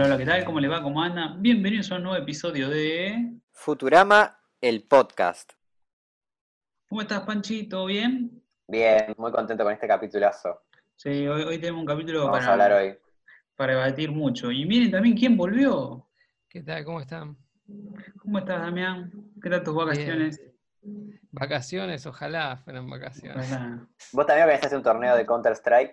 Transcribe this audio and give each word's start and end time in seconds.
Hola, 0.00 0.14
hola, 0.14 0.16
¿qué 0.16 0.24
tal? 0.24 0.44
¿Cómo 0.46 0.60
les 0.60 0.70
va? 0.70 0.82
¿Cómo 0.82 1.02
andan? 1.02 1.42
Bienvenidos 1.42 1.92
a 1.92 1.96
un 1.96 2.04
nuevo 2.04 2.16
episodio 2.16 2.70
de... 2.70 3.34
Futurama, 3.52 4.40
el 4.58 4.84
podcast. 4.84 5.52
¿Cómo 6.88 7.02
estás, 7.02 7.20
Panchito? 7.20 7.84
¿Bien? 7.84 8.42
Bien, 8.66 9.14
muy 9.18 9.30
contento 9.30 9.62
con 9.62 9.74
este 9.74 9.86
capitulazo. 9.86 10.62
Sí, 10.96 11.28
hoy, 11.28 11.42
hoy 11.42 11.58
tenemos 11.58 11.82
un 11.82 11.86
capítulo 11.86 12.20
Vamos 12.20 12.38
para, 12.38 12.48
a 12.48 12.52
hablar 12.52 12.72
hoy. 12.72 12.96
para 13.54 13.74
debatir 13.74 14.10
mucho. 14.10 14.50
Y 14.50 14.64
miren 14.64 14.90
también 14.90 15.14
quién 15.14 15.36
volvió. 15.36 16.08
¿Qué 16.48 16.62
tal? 16.62 16.82
¿Cómo 16.82 17.02
están? 17.02 17.36
¿Cómo 18.22 18.38
estás, 18.38 18.58
Damián? 18.58 19.12
¿Qué 19.42 19.50
tal 19.50 19.62
tus 19.62 19.74
vacaciones? 19.74 20.42
Vacaciones, 21.30 22.06
ojalá 22.06 22.56
fueran 22.56 22.88
vacaciones. 22.88 23.52
Hola. 23.52 23.86
¿Vos 24.12 24.26
también 24.26 24.44
organizaste 24.44 24.78
un 24.78 24.82
torneo 24.82 25.14
de 25.14 25.26
Counter-Strike? 25.26 25.92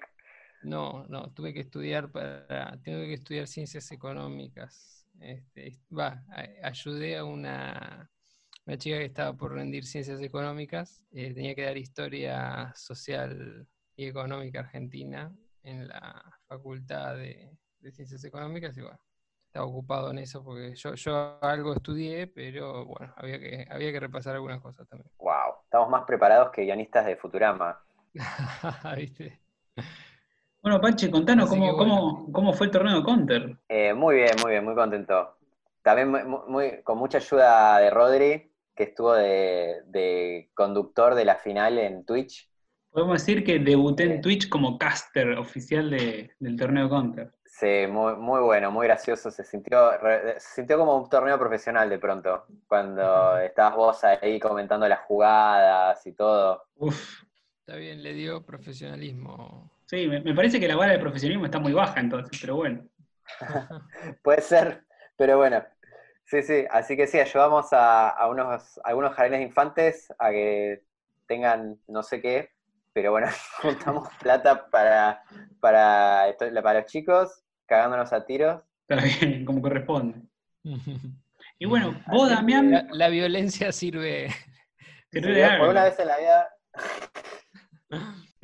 No, 0.64 1.06
no, 1.08 1.32
tuve 1.34 1.54
que 1.54 1.62
estudiar 1.62 2.12
para, 2.12 2.78
tengo 2.84 3.00
que 3.02 3.14
estudiar 3.14 3.48
ciencias 3.48 3.92
económicas. 3.92 5.08
Este, 5.20 5.80
va, 5.92 6.24
ayudé 6.64 7.18
a 7.18 7.24
una, 7.24 8.10
una 8.66 8.78
chica 8.78 8.98
que 8.98 9.06
estaba 9.06 9.34
por 9.34 9.54
rendir 9.54 9.86
ciencias 9.86 10.22
económicas, 10.22 11.02
eh, 11.12 11.34
tenía 11.34 11.56
que 11.56 11.64
dar 11.64 11.78
historia 11.78 12.72
social 12.76 13.68
y 13.96 14.06
económica 14.06 14.60
argentina 14.60 15.34
en 15.64 15.88
la 15.88 16.24
facultad 16.48 17.16
de, 17.16 17.58
de 17.80 17.92
ciencias 17.92 18.24
económicas 18.24 18.78
y 18.78 18.82
bueno, 18.82 19.00
estaba 19.48 19.66
ocupado 19.66 20.12
en 20.12 20.20
eso 20.20 20.44
porque 20.44 20.76
yo, 20.76 20.94
yo 20.94 21.40
algo 21.42 21.74
estudié, 21.74 22.28
pero 22.28 22.86
bueno, 22.86 23.14
había 23.18 23.40
que, 23.40 23.68
había 23.70 23.92
que 23.92 24.00
repasar 24.00 24.36
algunas 24.36 24.62
cosas 24.62 24.88
también. 24.88 25.10
Wow, 25.18 25.56
estamos 25.64 25.90
más 25.90 26.04
preparados 26.06 26.52
que 26.52 26.64
guionistas 26.64 27.06
de 27.06 27.16
Futurama. 27.16 27.82
¿Viste? 28.98 29.40
Bueno, 30.68 30.82
Panchi, 30.82 31.10
contanos 31.10 31.48
cómo, 31.48 31.78
bueno. 31.78 31.78
cómo, 31.78 32.32
cómo 32.34 32.52
fue 32.52 32.66
el 32.66 32.74
torneo 32.74 32.98
de 32.98 33.04
Counter. 33.06 33.58
Eh, 33.70 33.94
muy 33.94 34.16
bien, 34.16 34.32
muy 34.42 34.52
bien, 34.52 34.66
muy 34.66 34.76
contento. 34.76 35.38
También 35.82 36.10
muy, 36.12 36.24
muy- 36.50 36.82
con 36.84 36.98
mucha 36.98 37.20
ayuda 37.20 37.80
de 37.80 37.90
Rodri, 37.90 38.52
que 38.76 38.84
estuvo 38.84 39.14
de, 39.14 39.78
de 39.86 40.52
conductor 40.54 41.16
de 41.16 41.24
la 41.24 41.36
final 41.38 41.78
en 41.78 42.04
Twitch. 42.06 42.52
Podemos 42.92 43.14
decir 43.22 43.46
que 43.46 43.60
debuté 43.60 44.04
en 44.04 44.16
Sí. 44.16 44.22
Twitch 44.22 44.50
como 44.50 44.78
caster 44.78 45.38
oficial 45.38 45.90
de- 45.90 46.32
del 46.38 46.58
torneo 46.58 46.90
Counter. 46.90 47.32
Sí, 47.46 47.88
muy, 47.90 48.18
muy 48.18 48.42
bueno, 48.42 48.70
muy 48.70 48.88
gracioso. 48.88 49.32
Se 49.32 49.46
sintió, 49.46 49.98
re- 50.00 50.38
se 50.38 50.56
sintió 50.56 50.78
como 50.78 50.98
un 50.98 51.08
torneo 51.08 51.40
profesional 51.40 51.90
de 51.90 51.98
pronto, 51.98 52.44
cuando 52.68 53.38
estabas 53.38 53.76
vos 53.78 54.04
ahí 54.04 54.38
comentando 54.38 54.86
las 54.86 55.00
jugadas 55.06 56.06
y 56.06 56.12
todo. 56.12 56.66
Uf. 56.76 57.24
Está 57.62 57.78
bien, 57.78 58.04
le 58.04 58.12
dio 58.14 58.46
profesionalismo. 58.46 59.72
Sí, 59.88 60.08
me, 60.08 60.20
me 60.22 60.36
parece 60.36 60.60
que 60.60 60.68
la 60.68 60.76
vara 60.76 60.92
de 60.92 61.00
profesionalismo 61.00 61.46
está 61.46 61.60
muy 61.60 61.74
baja 61.74 62.00
entonces, 62.00 62.38
pero 62.42 62.56
bueno. 62.58 62.86
Puede 64.24 64.42
ser, 64.42 64.84
pero 65.18 65.38
bueno. 65.38 65.64
Sí, 66.26 66.44
sí, 66.44 66.66
así 66.70 66.98
que 66.98 67.08
sí, 67.08 67.20
ayudamos 67.20 67.72
a, 67.72 68.10
a 68.10 68.28
unos, 68.30 68.78
a 68.84 68.90
algunos 68.90 69.14
jardines 69.16 69.40
de 69.40 69.46
infantes 69.46 70.14
a 70.20 70.30
que 70.32 70.84
tengan 71.26 71.80
no 71.88 72.04
sé 72.04 72.22
qué, 72.22 72.50
pero 72.94 73.12
bueno, 73.12 73.28
juntamos 73.62 74.10
plata 74.20 74.70
para, 74.70 75.24
para, 75.62 76.28
esto- 76.28 76.48
para 76.62 76.82
los 76.82 76.92
chicos, 76.92 77.44
cagándonos 77.66 78.12
a 78.12 78.26
tiros. 78.26 78.62
Está 78.90 79.04
bien, 79.04 79.46
como 79.46 79.62
corresponde. 79.62 80.20
Y 81.60 81.66
bueno, 81.66 82.00
vos, 82.08 82.30
Damián, 82.30 82.70
La, 82.72 82.88
la 82.92 83.10
violencia 83.10 83.72
sirve. 83.72 84.28
de 85.12 85.44
algo. 85.44 85.66
por 85.66 85.70
una 85.72 85.86
vez 85.86 85.98
en 85.98 86.08
la 86.08 86.18
vida, 86.20 86.50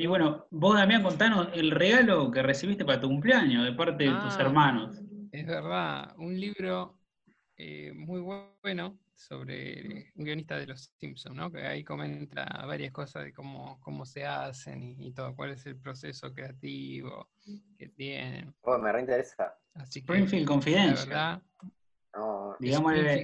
Y 0.04 0.06
bueno, 0.06 0.48
vos, 0.52 0.76
Damián, 0.76 1.02
contanos 1.02 1.48
el 1.54 1.72
regalo 1.72 2.30
que 2.30 2.42
recibiste 2.44 2.84
para 2.84 3.00
tu 3.00 3.08
cumpleaños 3.08 3.64
de 3.64 3.72
parte 3.72 4.04
de 4.04 4.10
tus 4.10 4.34
Ah. 4.36 4.42
hermanos. 4.42 5.02
Es 5.32 5.48
verdad, 5.48 6.14
un 6.18 6.38
libro 6.38 7.00
eh, 7.56 7.94
muy 7.96 8.20
bueno 8.20 9.00
sobre 9.14 10.12
un 10.16 10.26
guionista 10.26 10.58
de 10.58 10.68
Los 10.68 10.92
Simpsons, 11.00 11.38
¿no? 11.38 11.50
Que 11.50 11.66
ahí 11.66 11.86
comenta 11.86 12.44
varias 12.68 12.92
cosas 12.92 13.24
de 13.24 13.32
cómo, 13.32 13.80
cómo 13.80 14.06
se 14.06 14.26
hacen 14.26 14.84
y, 14.84 15.08
y 15.08 15.12
todo, 15.14 15.34
cuál 15.38 15.52
es 15.52 15.66
el 15.68 15.78
proceso 15.78 16.34
creativo 16.34 17.30
que 17.78 17.88
tienen. 17.88 18.54
oh, 18.64 18.78
me 18.80 18.92
reinteresa. 18.92 19.56
Así 19.76 20.02
que, 20.02 20.12
Springfield 20.12 20.44
la 20.46 20.52
Confidential. 20.52 21.08
verdad, 21.08 21.42
No, 22.16 22.56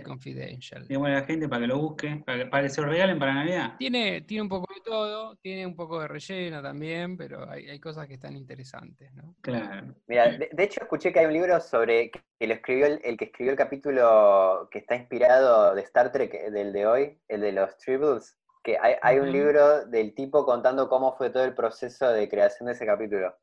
Confidential. 0.03 0.87
digámosle 0.87 1.15
a 1.15 1.19
la 1.19 1.25
gente 1.25 1.47
para 1.47 1.61
que 1.61 1.67
lo 1.67 1.77
busque, 1.77 2.23
para 2.25 2.39
que, 2.39 2.45
para 2.47 2.63
que 2.63 2.69
se 2.69 2.81
lo 2.81 2.87
regalen 2.87 3.19
para 3.19 3.35
Navidad. 3.35 3.75
Tiene, 3.77 4.21
tiene 4.21 4.41
un 4.41 4.49
poco 4.49 4.73
de 4.73 4.81
todo, 4.81 5.35
tiene 5.35 5.67
un 5.67 5.75
poco 5.75 6.01
de 6.01 6.07
relleno 6.07 6.61
también, 6.61 7.15
pero 7.15 7.47
hay, 7.47 7.69
hay 7.69 7.79
cosas 7.79 8.07
que 8.07 8.15
están 8.15 8.35
interesantes, 8.35 9.13
¿no? 9.13 9.35
Claro. 9.41 9.93
Mira, 10.07 10.29
de, 10.31 10.49
de 10.51 10.63
hecho 10.63 10.81
escuché 10.81 11.13
que 11.13 11.19
hay 11.19 11.27
un 11.27 11.33
libro 11.33 11.59
sobre 11.59 12.09
que, 12.09 12.47
lo 12.47 12.53
escribió 12.53 12.87
el, 12.87 12.99
el 13.03 13.15
que 13.15 13.25
escribió 13.25 13.51
el 13.51 13.57
capítulo 13.57 14.67
que 14.71 14.79
está 14.79 14.95
inspirado 14.95 15.75
de 15.75 15.81
Star 15.83 16.11
Trek, 16.11 16.33
eh, 16.33 16.49
del 16.49 16.73
de 16.73 16.87
hoy, 16.87 17.19
el 17.27 17.41
de 17.41 17.51
los 17.51 17.77
Tribbles, 17.77 18.39
que 18.63 18.77
hay, 18.79 18.95
hay 19.03 19.19
un 19.19 19.31
libro 19.31 19.85
del 19.85 20.15
tipo 20.15 20.45
contando 20.45 20.89
cómo 20.89 21.15
fue 21.15 21.29
todo 21.29 21.43
el 21.43 21.53
proceso 21.53 22.09
de 22.09 22.27
creación 22.27 22.67
de 22.67 22.73
ese 22.73 22.87
capítulo. 22.87 23.35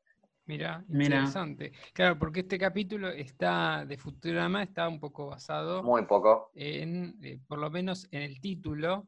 Mira, 0.47 0.83
Mira. 0.87 1.03
interesante. 1.17 1.73
Claro, 1.93 2.17
porque 2.17 2.39
este 2.39 2.57
capítulo 2.57 3.09
está 3.09 3.85
de 3.85 3.97
Futurama 3.97 4.63
está 4.63 4.87
un 4.87 4.99
poco 4.99 5.27
basado 5.27 5.83
Muy 5.83 6.05
poco. 6.05 6.51
en, 6.55 7.15
eh, 7.21 7.39
por 7.47 7.59
lo 7.59 7.69
menos 7.69 8.07
en 8.11 8.21
el 8.21 8.39
título, 8.39 9.05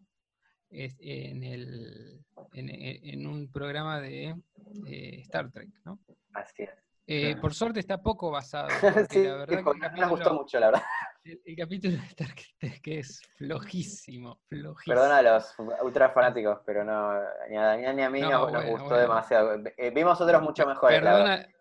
es- 0.69 0.97
en, 0.99 1.43
el, 1.43 2.19
en, 2.53 2.69
en- 2.69 3.09
en 3.09 3.25
un 3.27 3.49
programa 3.51 4.01
de 4.01 4.35
eh, 4.85 5.19
Star 5.21 5.49
Trek, 5.49 5.69
¿no? 5.85 5.99
Así 6.33 6.63
es. 6.63 6.69
Eh, 7.11 7.21
Claro. 7.31 7.41
por 7.41 7.53
suerte 7.55 7.79
está 7.79 7.97
poco 8.03 8.29
basado, 8.29 8.67
sí, 9.09 9.23
la 9.23 9.33
verdad 9.37 9.57
que 9.57 9.63
porque 9.63 9.79
el 9.85 10.09
gustó 10.09 10.33
mucho, 10.35 10.59
la 10.59 10.67
verdad. 10.67 10.83
el- 11.23 11.41
el 11.43 11.55
capítulo 11.55 11.93
de 11.97 12.05
Star 12.05 12.27
Trek 12.59 12.81
que 12.83 12.99
es 12.99 13.21
flojísimo, 13.35 14.39
flojísimo. 14.47 14.95
Perdona 14.95 15.17
a 15.17 15.21
los 15.23 15.55
ultra 15.81 16.11
fanáticos, 16.11 16.59
pero 16.65 16.83
no, 16.83 17.19
ni 17.49 17.57
a 17.57 17.61
Damián 17.63 17.95
ni 17.95 18.03
a 18.03 18.09
mí 18.11 18.21
No, 18.21 18.29
nos, 18.51 18.65
gustó 18.65 18.85
bueno. 18.89 18.97
demasiado. 18.99 19.55
Eh, 19.77 19.89
vimos 19.89 20.21
otros 20.21 20.41
mucho 20.43 20.67
mejores, 20.67 21.01
la 21.01 21.13
verdad. 21.13 21.35
Perdona. 21.37 21.58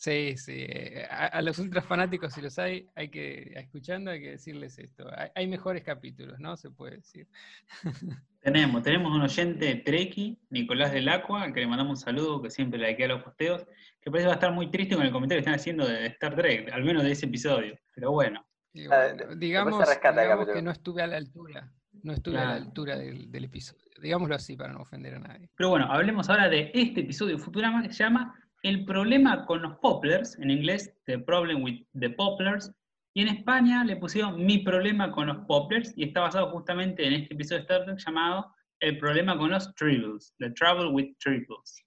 Sí, 0.00 0.34
sí. 0.38 0.54
eh, 0.56 1.06
A, 1.10 1.26
a 1.26 1.42
los 1.42 1.58
ultra 1.58 1.82
fanáticos, 1.82 2.32
si 2.32 2.40
los 2.40 2.58
hay, 2.58 2.88
hay 2.94 3.10
que, 3.10 3.52
escuchando, 3.54 4.10
hay 4.10 4.20
que 4.22 4.30
decirles 4.30 4.78
esto. 4.78 5.06
Hay, 5.14 5.28
hay 5.34 5.46
mejores 5.46 5.82
capítulos, 5.84 6.40
¿no? 6.40 6.56
Se 6.56 6.70
puede 6.70 6.96
decir. 6.96 7.28
Tenemos, 8.40 8.82
tenemos 8.82 9.12
un 9.14 9.20
oyente 9.20 9.74
treki, 9.84 10.40
Nicolás 10.48 10.92
del 10.92 11.10
Aqua, 11.10 11.52
que 11.52 11.60
le 11.60 11.66
mandamos 11.66 11.98
un 11.98 12.02
saludo, 12.02 12.40
que 12.40 12.48
siempre 12.48 12.80
likea 12.80 13.08
los 13.08 13.22
posteos, 13.22 13.66
que 14.00 14.10
parece 14.10 14.28
va 14.28 14.32
a 14.32 14.36
estar 14.36 14.50
muy 14.52 14.70
triste 14.70 14.96
con 14.96 15.04
el 15.04 15.12
comentario 15.12 15.40
que 15.40 15.50
están 15.50 15.60
haciendo 15.60 15.86
de 15.86 16.06
Star 16.06 16.34
Trek, 16.34 16.72
al 16.72 16.82
menos 16.82 17.02
de 17.02 17.12
ese 17.12 17.26
episodio. 17.26 17.78
Pero 17.94 18.12
bueno, 18.12 18.46
Ah, 18.90 19.08
digamos, 19.36 19.38
digamos 19.38 20.48
que 20.48 20.62
no 20.62 20.70
estuve 20.70 21.02
a 21.02 21.06
la 21.08 21.18
altura. 21.18 21.70
No 22.02 22.14
estuve 22.14 22.38
a 22.38 22.40
la 22.40 22.46
Claro. 22.52 22.64
altura 22.64 22.96
del, 22.96 23.30
del 23.30 23.44
episodio. 23.44 23.82
Digámoslo 24.00 24.34
así 24.36 24.56
para 24.56 24.72
no 24.72 24.80
ofender 24.80 25.16
a 25.16 25.18
nadie. 25.18 25.50
Pero 25.56 25.68
bueno, 25.68 25.92
hablemos 25.92 26.30
ahora 26.30 26.48
de 26.48 26.70
este 26.72 27.00
episodio 27.02 27.36
de 27.36 27.42
Futurama 27.42 27.82
que 27.82 27.92
se 27.92 28.02
llama 28.04 28.39
El 28.62 28.84
problema 28.84 29.46
con 29.46 29.62
los 29.62 29.76
poplars, 29.78 30.38
en 30.38 30.50
inglés 30.50 30.94
The 31.06 31.18
Problem 31.18 31.62
with 31.62 31.86
the 31.98 32.10
Poplars, 32.10 32.72
y 33.14 33.22
en 33.22 33.28
España 33.28 33.84
le 33.84 33.96
pusieron 33.96 34.44
Mi 34.44 34.58
problema 34.58 35.10
con 35.10 35.26
los 35.28 35.38
poplars, 35.46 35.92
y 35.96 36.04
está 36.04 36.20
basado 36.20 36.50
justamente 36.50 37.06
en 37.06 37.14
este 37.14 37.34
episodio 37.34 37.58
de 37.58 37.62
Star 37.62 37.84
Trek 37.84 37.98
llamado 37.98 38.52
El 38.80 38.98
problema 38.98 39.36
con 39.38 39.50
los 39.50 39.74
tribbles, 39.74 40.34
The 40.38 40.50
Trouble 40.50 40.88
with 40.90 41.16
Tribbles. 41.18 41.84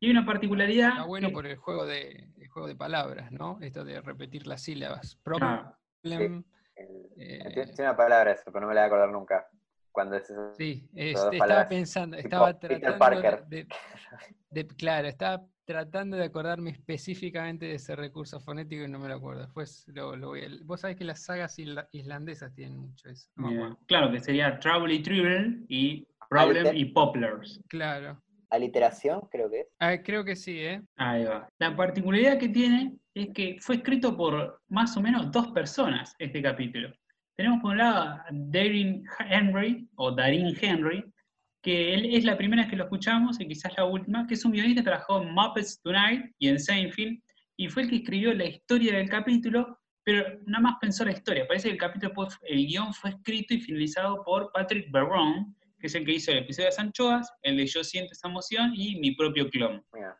Y 0.00 0.06
hay 0.06 0.12
una 0.12 0.26
particularidad. 0.26 0.88
Está 0.90 1.04
bueno 1.04 1.28
que- 1.28 1.34
por 1.34 1.46
el 1.46 1.56
juego 1.56 1.86
de, 1.86 2.28
el 2.36 2.48
juego 2.48 2.68
de 2.68 2.76
palabras, 2.76 3.30
¿no? 3.32 3.58
Esto 3.60 3.84
de 3.84 4.00
repetir 4.00 4.46
las 4.46 4.62
sílabas. 4.62 5.16
Problem. 5.22 6.44
Eh, 6.74 7.38
tiene 7.54 7.66
tiene 7.66 7.82
una 7.90 7.96
palabra 7.96 8.32
eso, 8.32 8.44
pero 8.46 8.60
no 8.62 8.66
me 8.68 8.74
la 8.74 8.80
voy 8.80 8.84
a 8.84 8.86
acordar 8.86 9.10
nunca. 9.10 9.46
Cuando 9.92 10.16
es 10.16 10.28
eso. 10.28 10.54
Sí, 10.56 10.88
este, 10.94 11.10
estaba 11.12 11.30
palabras, 11.38 11.66
pensando, 11.66 12.16
tipo 12.16 12.26
estaba 12.28 12.52
Peter 12.58 12.80
tratando 12.80 12.98
Parker. 12.98 13.44
de, 13.46 13.66
de- 14.50 14.66
claro, 14.68 15.06
estaba 15.06 15.44
tratando 15.64 16.16
de 16.16 16.24
acordarme 16.24 16.70
específicamente 16.70 17.66
de 17.66 17.74
ese 17.74 17.94
recurso 17.96 18.40
fonético 18.40 18.84
y 18.84 18.88
no 18.88 18.98
me 18.98 19.08
lo 19.08 19.14
acuerdo. 19.14 19.42
Después 19.42 19.84
lo, 19.88 20.16
lo 20.16 20.28
voy 20.28 20.42
a... 20.42 20.48
Vos 20.64 20.80
sabés 20.80 20.96
que 20.96 21.04
las 21.04 21.22
sagas 21.24 21.58
isla- 21.58 21.88
islandesas 21.92 22.52
tienen 22.54 22.78
mucho 22.78 23.08
eso. 23.08 23.28
no 23.36 23.48
acuerdo. 23.48 23.78
claro, 23.86 24.12
que 24.12 24.20
sería 24.20 24.58
Trouble 24.58 24.94
y 24.94 25.02
Tribble 25.02 25.58
y 25.68 26.06
Problem 26.28 26.76
y 26.76 26.84
Poplars. 26.86 27.60
Claro. 27.68 28.20
Aliteración, 28.50 29.22
creo 29.30 29.50
que 29.50 29.60
es. 29.60 29.66
Ah, 29.78 29.96
creo 30.02 30.24
que 30.24 30.36
sí, 30.36 30.58
¿eh? 30.58 30.82
Ahí 30.96 31.24
va. 31.24 31.48
La 31.58 31.74
particularidad 31.74 32.38
que 32.38 32.48
tiene 32.50 32.96
es 33.14 33.28
que 33.34 33.56
fue 33.60 33.76
escrito 33.76 34.16
por 34.16 34.60
más 34.68 34.96
o 34.96 35.00
menos 35.00 35.30
dos 35.30 35.48
personas 35.52 36.14
este 36.18 36.42
capítulo. 36.42 36.92
Tenemos 37.34 37.60
por 37.62 37.72
un 37.72 37.78
lado 37.78 37.98
a 38.02 38.24
Darin 38.30 39.04
Henry, 39.26 39.88
o 39.96 40.12
Darin 40.12 40.54
Henry, 40.60 41.02
que 41.62 41.94
él 41.94 42.14
es 42.14 42.24
la 42.24 42.36
primera 42.36 42.62
vez 42.62 42.70
que 42.70 42.76
lo 42.76 42.84
escuchamos 42.84 43.40
y 43.40 43.46
quizás 43.46 43.72
la 43.76 43.84
última, 43.84 44.26
que 44.26 44.34
es 44.34 44.44
un 44.44 44.52
guionista 44.52 44.80
que 44.80 44.84
trabajó 44.90 45.22
en 45.22 45.32
Muppets 45.32 45.80
Tonight 45.82 46.32
y 46.38 46.48
en 46.48 46.58
Seinfeld, 46.58 47.20
y 47.56 47.68
fue 47.68 47.82
el 47.84 47.90
que 47.90 47.96
escribió 47.96 48.34
la 48.34 48.46
historia 48.46 48.96
del 48.96 49.08
capítulo, 49.08 49.78
pero 50.04 50.40
nada 50.46 50.62
más 50.62 50.74
pensó 50.80 51.04
la 51.04 51.12
historia. 51.12 51.46
Parece 51.46 51.68
que 51.68 51.74
el 51.74 51.78
capítulo, 51.80 52.12
fue- 52.14 52.26
el 52.48 52.66
guion 52.66 52.92
fue 52.92 53.10
escrito 53.10 53.54
y 53.54 53.60
finalizado 53.60 54.22
por 54.24 54.50
Patrick 54.52 54.90
Barron, 54.90 55.54
que 55.78 55.86
es 55.86 55.94
el 55.94 56.04
que 56.04 56.12
hizo 56.14 56.32
el 56.32 56.38
episodio 56.38 56.66
de 56.66 56.72
Sanchoas, 56.72 57.30
el 57.42 57.56
de 57.56 57.66
Yo 57.66 57.84
siento 57.84 58.12
esa 58.12 58.28
emoción 58.28 58.72
y 58.74 58.96
mi 58.98 59.14
propio 59.14 59.48
clon. 59.48 59.84
Mira, 59.92 60.16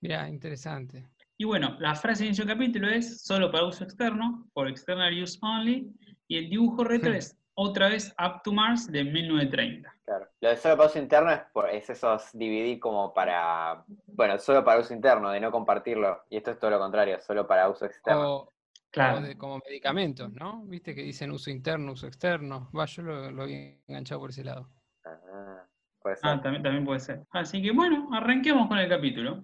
Mirá, 0.00 0.28
interesante. 0.28 1.08
Y 1.36 1.44
bueno, 1.44 1.76
la 1.80 1.94
frase 1.96 2.22
de 2.22 2.26
inicio 2.28 2.44
del 2.44 2.54
capítulo 2.56 2.88
es 2.88 3.22
solo 3.24 3.50
para 3.50 3.64
uso 3.66 3.82
externo, 3.82 4.46
for 4.52 4.68
external 4.68 5.20
use 5.20 5.38
only, 5.42 5.90
y 6.28 6.36
el 6.36 6.48
dibujo 6.50 6.84
retro 6.84 7.12
es 7.12 7.36
otra 7.54 7.88
vez 7.88 8.14
Up 8.18 8.42
to 8.42 8.52
Mars 8.52 8.90
de 8.90 9.04
1930. 9.04 9.94
Claro. 10.04 10.28
Lo 10.40 10.48
de 10.50 10.56
solo 10.56 10.76
para 10.76 10.88
uso 10.88 10.98
interno 10.98 11.30
es, 11.30 11.40
por, 11.52 11.70
es 11.70 11.88
esos 11.88 12.30
DVD 12.32 12.78
como 12.78 13.14
para, 13.14 13.84
bueno, 14.06 14.38
solo 14.38 14.64
para 14.64 14.80
uso 14.80 14.92
interno, 14.92 15.30
de 15.30 15.40
no 15.40 15.50
compartirlo. 15.50 16.24
Y 16.28 16.36
esto 16.36 16.50
es 16.50 16.58
todo 16.58 16.70
lo 16.72 16.78
contrario, 16.78 17.20
solo 17.20 17.46
para 17.46 17.68
uso 17.68 17.86
externo. 17.86 18.34
O, 18.36 18.50
Claro. 18.90 19.18
o 19.18 19.20
de- 19.22 19.36
como 19.36 19.58
medicamentos, 19.66 20.32
¿no? 20.32 20.62
Viste 20.66 20.94
que 20.94 21.02
dicen 21.02 21.32
uso 21.32 21.50
interno, 21.50 21.92
uso 21.92 22.06
externo. 22.06 22.70
Va, 22.76 22.84
yo 22.84 23.02
lo, 23.02 23.28
lo 23.32 23.42
había 23.42 23.76
enganchado 23.88 24.20
por 24.20 24.30
ese 24.30 24.44
lado. 24.44 24.68
Ah, 25.04 25.66
puede 26.00 26.14
ser. 26.16 26.30
Ah, 26.30 26.40
también, 26.40 26.62
también 26.62 26.84
puede 26.84 27.00
ser. 27.00 27.24
Así 27.32 27.60
que 27.60 27.72
bueno, 27.72 28.08
arranquemos 28.12 28.68
con 28.68 28.78
el 28.78 28.88
capítulo. 28.88 29.42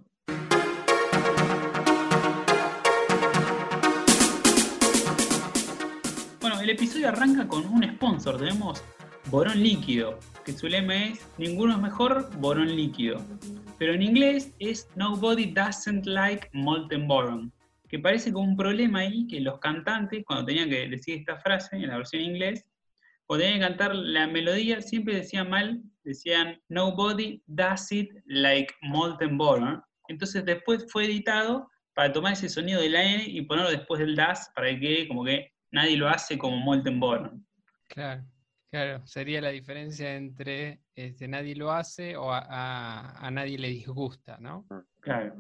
El 6.61 6.69
episodio 6.69 7.09
arranca 7.09 7.49
con 7.49 7.67
un 7.67 7.83
sponsor. 7.85 8.37
Tenemos 8.37 8.85
Borón 9.31 9.63
Líquido, 9.63 10.19
que 10.45 10.53
su 10.53 10.69
lema 10.69 10.95
es 11.07 11.27
Ninguno 11.39 11.73
es 11.73 11.81
mejor, 11.81 12.29
Borón 12.37 12.77
Líquido. 12.77 13.25
Pero 13.79 13.95
en 13.95 14.03
inglés 14.03 14.55
es 14.59 14.87
Nobody 14.95 15.47
doesn't 15.47 16.05
like 16.05 16.51
Molten 16.53 17.09
Boron. 17.09 17.51
Que 17.89 17.99
parece 17.99 18.31
como 18.31 18.47
un 18.47 18.59
problema 18.59 19.01
ahí 19.01 19.27
que 19.27 19.41
los 19.41 19.59
cantantes, 19.59 20.23
cuando 20.27 20.45
tenían 20.45 20.69
que 20.69 20.87
decir 20.87 21.21
esta 21.21 21.39
frase 21.39 21.77
en 21.77 21.89
la 21.89 21.97
versión 21.97 22.23
inglés, 22.23 22.67
o 23.27 23.39
tenían 23.39 23.55
que 23.55 23.67
cantar 23.67 23.95
la 23.95 24.27
melodía, 24.27 24.83
siempre 24.83 25.17
decían 25.17 25.49
mal, 25.49 25.81
decían 26.05 26.61
Nobody 26.69 27.43
does 27.47 27.91
it 27.91 28.11
like 28.27 28.75
Molten 28.83 29.39
Boron. 29.39 29.83
Entonces 30.09 30.45
después 30.45 30.85
fue 30.93 31.07
editado 31.07 31.71
para 31.95 32.13
tomar 32.13 32.35
ese 32.35 32.51
sonido 32.51 32.83
de 32.83 32.91
la 32.91 33.03
N 33.03 33.25
y 33.27 33.41
ponerlo 33.43 33.71
después 33.71 33.99
del 33.99 34.15
das 34.15 34.53
para 34.55 34.69
que 34.69 34.81
quede 34.81 35.09
como 35.09 35.25
que 35.25 35.51
nadie 35.73 35.97
lo 35.97 36.09
hace 36.09 36.37
como 36.39 36.57
Molten 36.57 36.99
Boron. 37.01 37.47
Claro, 37.89 38.25
claro. 38.71 39.07
Sería 39.07 39.41
la 39.41 39.51
diferencia 39.51 40.15
entre 40.17 40.81
este, 40.95 41.27
nadie 41.29 41.55
lo 41.57 41.73
hace 41.73 42.17
o 42.17 42.31
a, 42.33 42.39
a- 42.49 43.27
a 43.27 43.31
nadie 43.31 43.59
le 43.59 43.69
disgusta, 43.69 44.39
¿no? 44.41 44.67
Claro. 45.01 45.35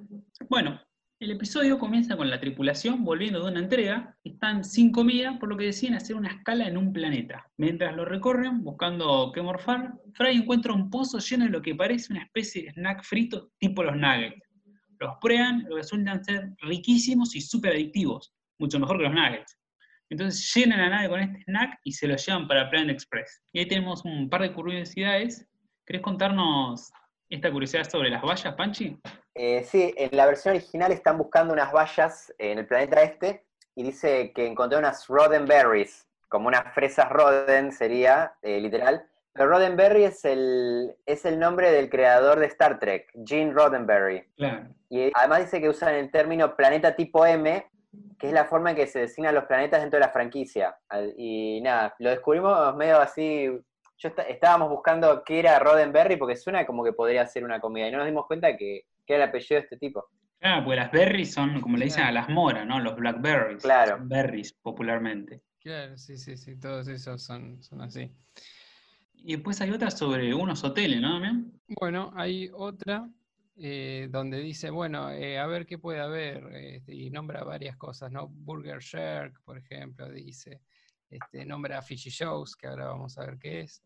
Bueno, 0.49 0.81
el 1.21 1.32
episodio 1.32 1.79
comienza 1.79 2.17
con 2.17 2.31
la 2.31 2.41
tripulación 2.41 3.05
volviendo 3.05 3.44
de 3.44 3.50
una 3.50 3.61
entrega. 3.61 4.17
Están 4.25 4.65
sin 4.65 4.91
comida, 4.91 5.38
por 5.38 5.49
lo 5.50 5.56
que 5.56 5.67
deciden 5.67 5.94
hacer 5.94 6.17
una 6.17 6.31
escala 6.31 6.67
en 6.67 6.79
un 6.79 6.93
planeta. 6.93 7.47
Mientras 7.59 7.94
lo 7.94 8.05
recorren, 8.06 8.65
buscando 8.65 9.31
qué 9.35 9.43
morfar, 9.43 9.93
Fry 10.15 10.35
encuentra 10.37 10.73
un 10.73 10.88
pozo 10.91 11.19
lleno 11.19 11.44
de 11.44 11.50
lo 11.50 11.61
que 11.62 11.75
parece 11.75 12.12
una 12.12 12.23
especie 12.23 12.62
de 12.65 12.71
snack 12.71 13.05
frito 13.05 13.53
tipo 13.59 13.83
los 13.85 13.94
nuggets. 13.97 14.43
Los 14.99 15.17
prueban 15.21 15.61
y 15.71 15.75
resultan 15.75 16.25
ser 16.25 16.50
riquísimos 16.62 17.37
y 17.37 17.41
súper 17.43 17.73
adictivos, 17.73 18.35
mucho 18.59 18.79
mejor 18.81 18.97
que 18.99 19.05
los 19.05 19.15
nuggets. 19.15 19.56
Entonces 20.11 20.53
llenan 20.55 20.81
la 20.81 20.89
nave 20.91 21.09
con 21.09 21.21
este 21.21 21.43
snack 21.45 21.79
y 21.85 21.93
se 21.93 22.09
lo 22.09 22.17
llevan 22.17 22.49
para 22.49 22.69
Planet 22.69 22.91
Express. 22.91 23.43
Y 23.53 23.61
ahí 23.61 23.69
tenemos 23.69 24.05
un 24.05 24.29
par 24.29 24.43
de 24.43 24.53
curiosidades. 24.53 25.47
¿Querés 25.87 26.03
contarnos 26.03 26.93
esta 27.29 27.51
curiosidad 27.51 27.89
sobre 27.89 28.11
las 28.11 28.23
vallas, 28.23 28.55
Panchi? 28.55 28.99
Eh, 29.35 29.65
sí, 29.65 29.95
en 29.97 30.17
la 30.17 30.27
versión 30.27 30.57
original 30.57 30.91
están 30.91 31.17
buscando 31.17 31.55
unas 31.55 31.73
bayas 31.73 32.35
en 32.39 32.59
el 32.59 32.67
planeta 32.67 33.03
este 33.03 33.45
y 33.77 33.85
dice 33.85 34.33
que 34.35 34.47
encontró 34.47 34.81
unas 34.81 35.07
Roddenberries, 35.07 36.09
como 36.29 36.49
unas 36.49 36.75
fresas 36.75 37.09
Rodden 37.09 37.71
sería, 37.71 38.35
eh, 38.43 38.61
literal. 38.61 39.07
Pero 39.33 39.49
Roddenberry 39.49 40.05
es 40.05 40.25
el, 40.25 40.97
es 41.07 41.25
el 41.25 41.39
nombre 41.39 41.71
del 41.71 41.89
creador 41.89 42.41
de 42.41 42.47
Star 42.47 42.81
Trek, 42.81 43.12
Gene 43.25 43.53
Roddenberry. 43.53 44.25
Claro. 44.37 44.67
Y 44.89 45.12
además 45.15 45.43
dice 45.43 45.61
que 45.61 45.69
usan 45.69 45.95
el 45.95 46.11
término 46.11 46.57
planeta 46.57 46.97
tipo 46.97 47.25
M, 47.25 47.65
que 48.20 48.26
es 48.28 48.32
la 48.34 48.44
forma 48.44 48.70
en 48.70 48.76
que 48.76 48.87
se 48.87 49.00
designan 49.00 49.34
los 49.34 49.44
planetas 49.44 49.81
dentro 49.81 49.99
de 49.99 50.05
la 50.06 50.12
franquicia. 50.12 50.76
Y 51.17 51.61
nada, 51.62 51.94
lo 51.99 52.11
descubrimos 52.11 52.76
medio 52.76 52.99
así. 53.00 53.46
Yo 53.99 54.08
esta- 54.08 54.22
estábamos 54.22 54.69
buscando 54.69 55.22
qué 55.25 55.40
era 55.40 55.58
Roddenberry 55.58 56.17
porque 56.17 56.37
suena 56.37 56.67
como 56.67 56.84
que 56.84 56.93
podría 56.93 57.26
ser 57.26 57.44
una 57.44 57.61
comida 57.61 57.88
y 57.88 57.90
no 57.90 57.99
nos 57.99 58.06
dimos 58.06 58.26
cuenta 58.26 58.56
que, 58.56 58.82
que 59.06 59.14
era 59.14 59.25
el 59.25 59.28
apellido 59.31 59.56
de 59.58 59.64
este 59.64 59.76
tipo. 59.78 60.05
Claro, 60.38 60.64
porque 60.64 60.76
las 60.81 60.90
berries 60.93 61.32
son, 61.32 61.61
como 61.61 61.76
le 61.76 61.87
dicen 61.87 62.05
a 62.05 62.12
las 62.12 62.28
moras, 62.28 62.67
¿no? 62.67 62.78
Los 62.81 62.96
blackberries. 62.96 63.62
Claro. 63.62 63.96
Son 63.99 64.08
berries, 64.08 64.52
popularmente. 64.55 65.43
Claro, 65.61 65.99
sí, 65.99 66.16
sí, 66.16 66.37
sí, 66.38 66.58
todos 66.58 66.88
esos 66.88 67.23
son, 67.23 67.62
son 67.62 67.82
así. 67.82 68.11
Y 69.14 69.34
después 69.37 69.61
hay 69.61 69.70
otra 69.70 69.90
sobre 69.90 70.32
unos 70.32 70.64
hoteles, 70.64 70.99
¿no, 71.00 71.12
Damián? 71.14 71.52
Bueno, 71.69 72.11
hay 72.16 72.50
otra 72.55 73.06
eh, 73.62 74.09
donde 74.11 74.41
dice, 74.41 74.71
bueno, 74.71 75.11
eh, 75.11 75.39
a 75.39 75.47
ver 75.47 75.67
qué 75.67 75.77
puede 75.77 76.01
haber, 76.01 76.47
este, 76.55 76.95
y 76.95 77.11
nombra 77.11 77.45
varias 77.45 77.77
cosas, 77.77 78.11
¿no? 78.11 78.27
Burger 78.29 78.81
Shark, 78.81 79.43
por 79.45 79.59
ejemplo, 79.59 80.09
dice, 80.09 80.62
este, 81.11 81.45
nombra 81.45 81.83
Fishy 81.83 82.09
Shows, 82.09 82.57
que 82.57 82.69
ahora 82.69 82.87
vamos 82.87 83.19
a 83.19 83.27
ver 83.27 83.39
qué 83.39 83.61
es. 83.61 83.83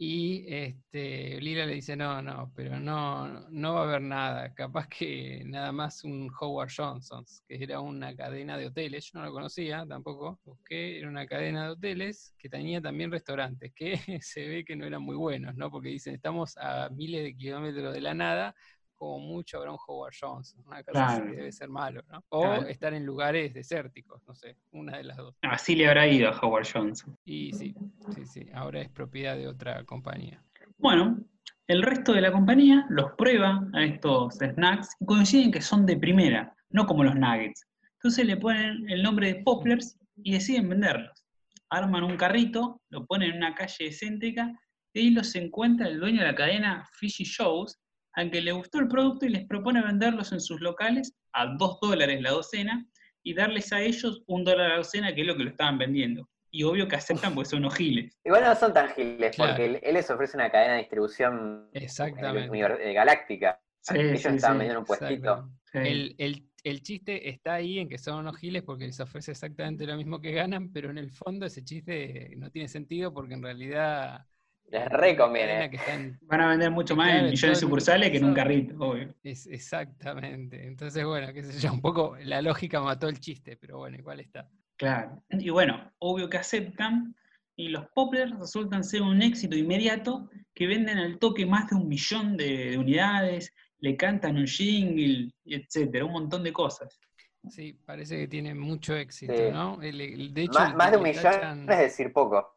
Y 0.00 0.44
este, 0.52 1.40
Lila 1.40 1.66
le 1.66 1.74
dice, 1.74 1.96
no, 1.96 2.22
no, 2.22 2.52
pero 2.54 2.78
no, 2.78 3.48
no 3.50 3.74
va 3.74 3.80
a 3.80 3.82
haber 3.84 4.02
nada, 4.02 4.54
capaz 4.54 4.86
que 4.88 5.42
nada 5.44 5.72
más 5.72 6.04
un 6.04 6.30
Howard 6.40 6.70
Johnson's, 6.76 7.42
que 7.48 7.62
era 7.62 7.80
una 7.80 8.14
cadena 8.14 8.56
de 8.56 8.66
hoteles, 8.66 9.10
yo 9.12 9.18
no 9.18 9.26
lo 9.26 9.32
conocía 9.32 9.84
tampoco, 9.88 10.40
busqué, 10.44 10.98
era 10.98 11.08
una 11.08 11.26
cadena 11.26 11.64
de 11.64 11.70
hoteles 11.70 12.32
que 12.38 12.48
tenía 12.48 12.80
también 12.80 13.10
restaurantes, 13.10 13.72
que 13.74 13.96
se 14.22 14.48
ve 14.48 14.64
que 14.64 14.76
no 14.76 14.86
eran 14.86 15.02
muy 15.02 15.16
buenos, 15.16 15.56
¿no? 15.56 15.68
Porque 15.68 15.88
dicen, 15.88 16.14
estamos 16.14 16.56
a 16.58 16.88
miles 16.90 17.24
de 17.24 17.36
kilómetros 17.36 17.92
de 17.92 18.00
la 18.00 18.14
nada, 18.14 18.54
como 18.98 19.20
mucho 19.20 19.58
habrá 19.58 19.72
un 19.72 19.78
Howard 19.86 20.12
Johnson, 20.20 20.62
una 20.66 20.78
así 20.78 20.86
Claro. 20.90 21.24
que 21.30 21.36
debe 21.36 21.52
ser 21.52 21.68
malo, 21.68 22.02
¿no? 22.10 22.22
O 22.30 22.42
Claro. 22.42 22.66
estar 22.66 22.92
en 22.92 23.06
lugares 23.06 23.54
desérticos, 23.54 24.20
no 24.26 24.34
sé, 24.34 24.56
una 24.72 24.96
de 24.98 25.04
las 25.04 25.16
dos. 25.16 25.34
Así 25.42 25.74
le 25.76 25.86
habrá 25.88 26.06
ido 26.06 26.28
a 26.28 26.38
Howard 26.38 26.66
Johnson. 26.70 27.16
Y 27.24 27.52
sí, 27.52 27.74
sí, 28.14 28.26
sí, 28.26 28.46
ahora 28.52 28.80
es 28.80 28.88
propiedad 28.90 29.36
de 29.36 29.46
otra 29.48 29.84
compañía. 29.84 30.42
Bueno, 30.76 31.18
el 31.68 31.82
resto 31.82 32.12
de 32.12 32.20
la 32.20 32.32
compañía 32.32 32.86
los 32.90 33.12
prueba 33.12 33.60
a 33.72 33.84
estos 33.84 34.34
snacks 34.36 34.96
y 35.00 35.06
coinciden 35.06 35.52
que 35.52 35.60
son 35.60 35.86
de 35.86 35.96
primera, 35.96 36.54
no 36.70 36.86
como 36.86 37.04
los 37.04 37.14
nuggets. 37.14 37.66
Entonces 37.94 38.26
le 38.26 38.36
ponen 38.36 38.88
el 38.90 39.02
nombre 39.02 39.32
de 39.32 39.42
Poplars 39.42 39.96
y 40.16 40.32
deciden 40.32 40.68
venderlos. 40.68 41.24
Arman 41.70 42.04
un 42.04 42.16
carrito, 42.16 42.80
lo 42.90 43.06
ponen 43.06 43.30
en 43.32 43.36
una 43.38 43.54
calle 43.54 43.92
céntrica 43.92 44.52
y 44.92 45.00
ahí 45.00 45.10
los 45.10 45.34
encuentra 45.34 45.86
el 45.86 46.00
dueño 46.00 46.20
de 46.20 46.26
la 46.28 46.34
cadena 46.34 46.88
Fishy 46.98 47.24
Shows, 47.24 47.78
al 48.18 48.30
que 48.32 48.40
le 48.40 48.50
gustó 48.50 48.80
el 48.80 48.88
producto 48.88 49.26
y 49.26 49.28
les 49.28 49.46
propone 49.46 49.80
venderlos 49.80 50.32
en 50.32 50.40
sus 50.40 50.60
locales 50.60 51.14
a 51.32 51.46
2 51.56 51.78
dólares 51.80 52.20
la 52.20 52.30
docena 52.30 52.84
y 53.22 53.32
darles 53.34 53.72
a 53.72 53.80
ellos 53.80 54.22
un 54.26 54.42
dólar 54.42 54.70
la 54.70 54.76
docena, 54.78 55.14
que 55.14 55.20
es 55.20 55.26
lo 55.26 55.36
que 55.36 55.44
lo 55.44 55.50
estaban 55.50 55.78
vendiendo. 55.78 56.28
Y 56.50 56.64
obvio 56.64 56.88
que 56.88 56.96
aceptan 56.96 57.34
porque 57.34 57.50
son 57.50 57.60
unos 57.60 57.76
giles. 57.76 58.18
Igual 58.24 58.42
no 58.44 58.54
son 58.56 58.72
tan 58.72 58.88
giles, 58.90 59.36
Claro. 59.36 59.52
porque 59.52 59.66
él, 59.66 59.94
les 59.94 60.10
ofrece 60.10 60.36
una 60.36 60.50
cadena 60.50 60.72
de 60.74 60.78
distribución 60.80 61.68
eh, 61.72 61.84
Exactamente. 61.84 62.50
univer- 62.50 62.80
eh, 62.80 62.92
galáctica. 62.92 63.60
Sí, 63.82 63.96
Ellos 63.98 64.20
sí, 64.22 64.28
estaban 64.28 64.56
sí. 64.56 64.58
vendiendo 64.58 64.80
un 64.80 64.86
puestito. 64.86 65.50
El- 65.72 66.44
el 66.64 66.82
chiste 66.82 67.28
está 67.30 67.54
ahí 67.54 67.78
en 67.78 67.88
que 67.88 67.98
son 67.98 68.18
unos 68.18 68.36
giles 68.36 68.64
porque 68.64 68.86
les 68.86 68.98
ofrece 68.98 69.30
exactamente 69.30 69.86
lo 69.86 69.96
mismo 69.96 70.20
que 70.20 70.32
ganan, 70.32 70.72
pero 70.72 70.90
en 70.90 70.98
el 70.98 71.12
fondo 71.12 71.46
ese 71.46 71.62
chiste 71.64 72.34
no 72.36 72.50
tiene 72.50 72.66
sentido 72.68 73.14
porque 73.14 73.34
en 73.34 73.42
realidad 73.44 74.26
Les 74.70 74.82
eh, 74.82 74.88
re 74.90 75.10
una 75.12 75.18
conviene. 75.24 75.48
cadena 75.52 75.70
que 75.70 75.76
está 75.76 75.94
en- 75.94 76.18
Van 76.22 76.40
a 76.42 76.48
vender 76.48 76.70
mucho 76.70 76.94
más 76.96 77.08
en 77.10 77.24
millones 77.30 77.40
de 77.58 77.60
sucursales 77.66 78.10
que 78.10 78.18
en 78.18 78.24
un 78.26 78.34
carrito, 78.34 78.74
obvio. 78.78 79.14
Es 79.22 79.46
exactamente. 79.46 80.66
Entonces, 80.66 81.04
bueno, 81.04 81.32
qué 81.32 81.42
sé 81.42 81.58
yo, 81.58 81.72
un 81.72 81.80
poco 81.80 82.16
la 82.22 82.42
lógica 82.42 82.80
mató 82.80 83.08
el 83.08 83.18
chiste, 83.18 83.56
pero 83.56 83.78
bueno, 83.78 83.96
igual 83.96 84.20
está. 84.20 84.48
Claro. 84.76 85.22
Y 85.30 85.50
bueno, 85.50 85.90
obvio 85.98 86.28
que 86.28 86.36
aceptan. 86.38 87.14
Y 87.56 87.70
los 87.70 87.86
poplars 87.92 88.38
resultan 88.38 88.84
ser 88.84 89.02
un 89.02 89.20
éxito 89.20 89.56
inmediato 89.56 90.30
que 90.54 90.68
venden 90.68 90.98
al 90.98 91.18
toque 91.18 91.44
más 91.44 91.68
de 91.68 91.74
un 91.76 91.88
millón 91.88 92.36
de, 92.36 92.70
de 92.70 92.78
unidades, 92.78 93.52
le 93.80 93.96
cantan 93.96 94.36
un 94.36 94.46
jingle, 94.46 95.32
etcétera, 95.44 96.04
un 96.04 96.12
montón 96.12 96.44
de 96.44 96.52
cosas. 96.52 97.00
Sí, 97.48 97.72
parece 97.84 98.16
que 98.16 98.28
tiene 98.28 98.54
mucho 98.54 98.94
éxito, 98.94 99.34
Sí. 99.34 99.50
¿no? 99.52 99.82
El- 99.82 100.00
el- 100.00 100.34
de 100.34 100.42
hecho, 100.42 100.52
Más, 100.76 100.90
de 100.92 100.96
un 100.98 101.02
millón 101.02 101.24
tachan- 101.24 101.72
es 101.72 101.78
decir 101.78 102.12
poco. 102.12 102.56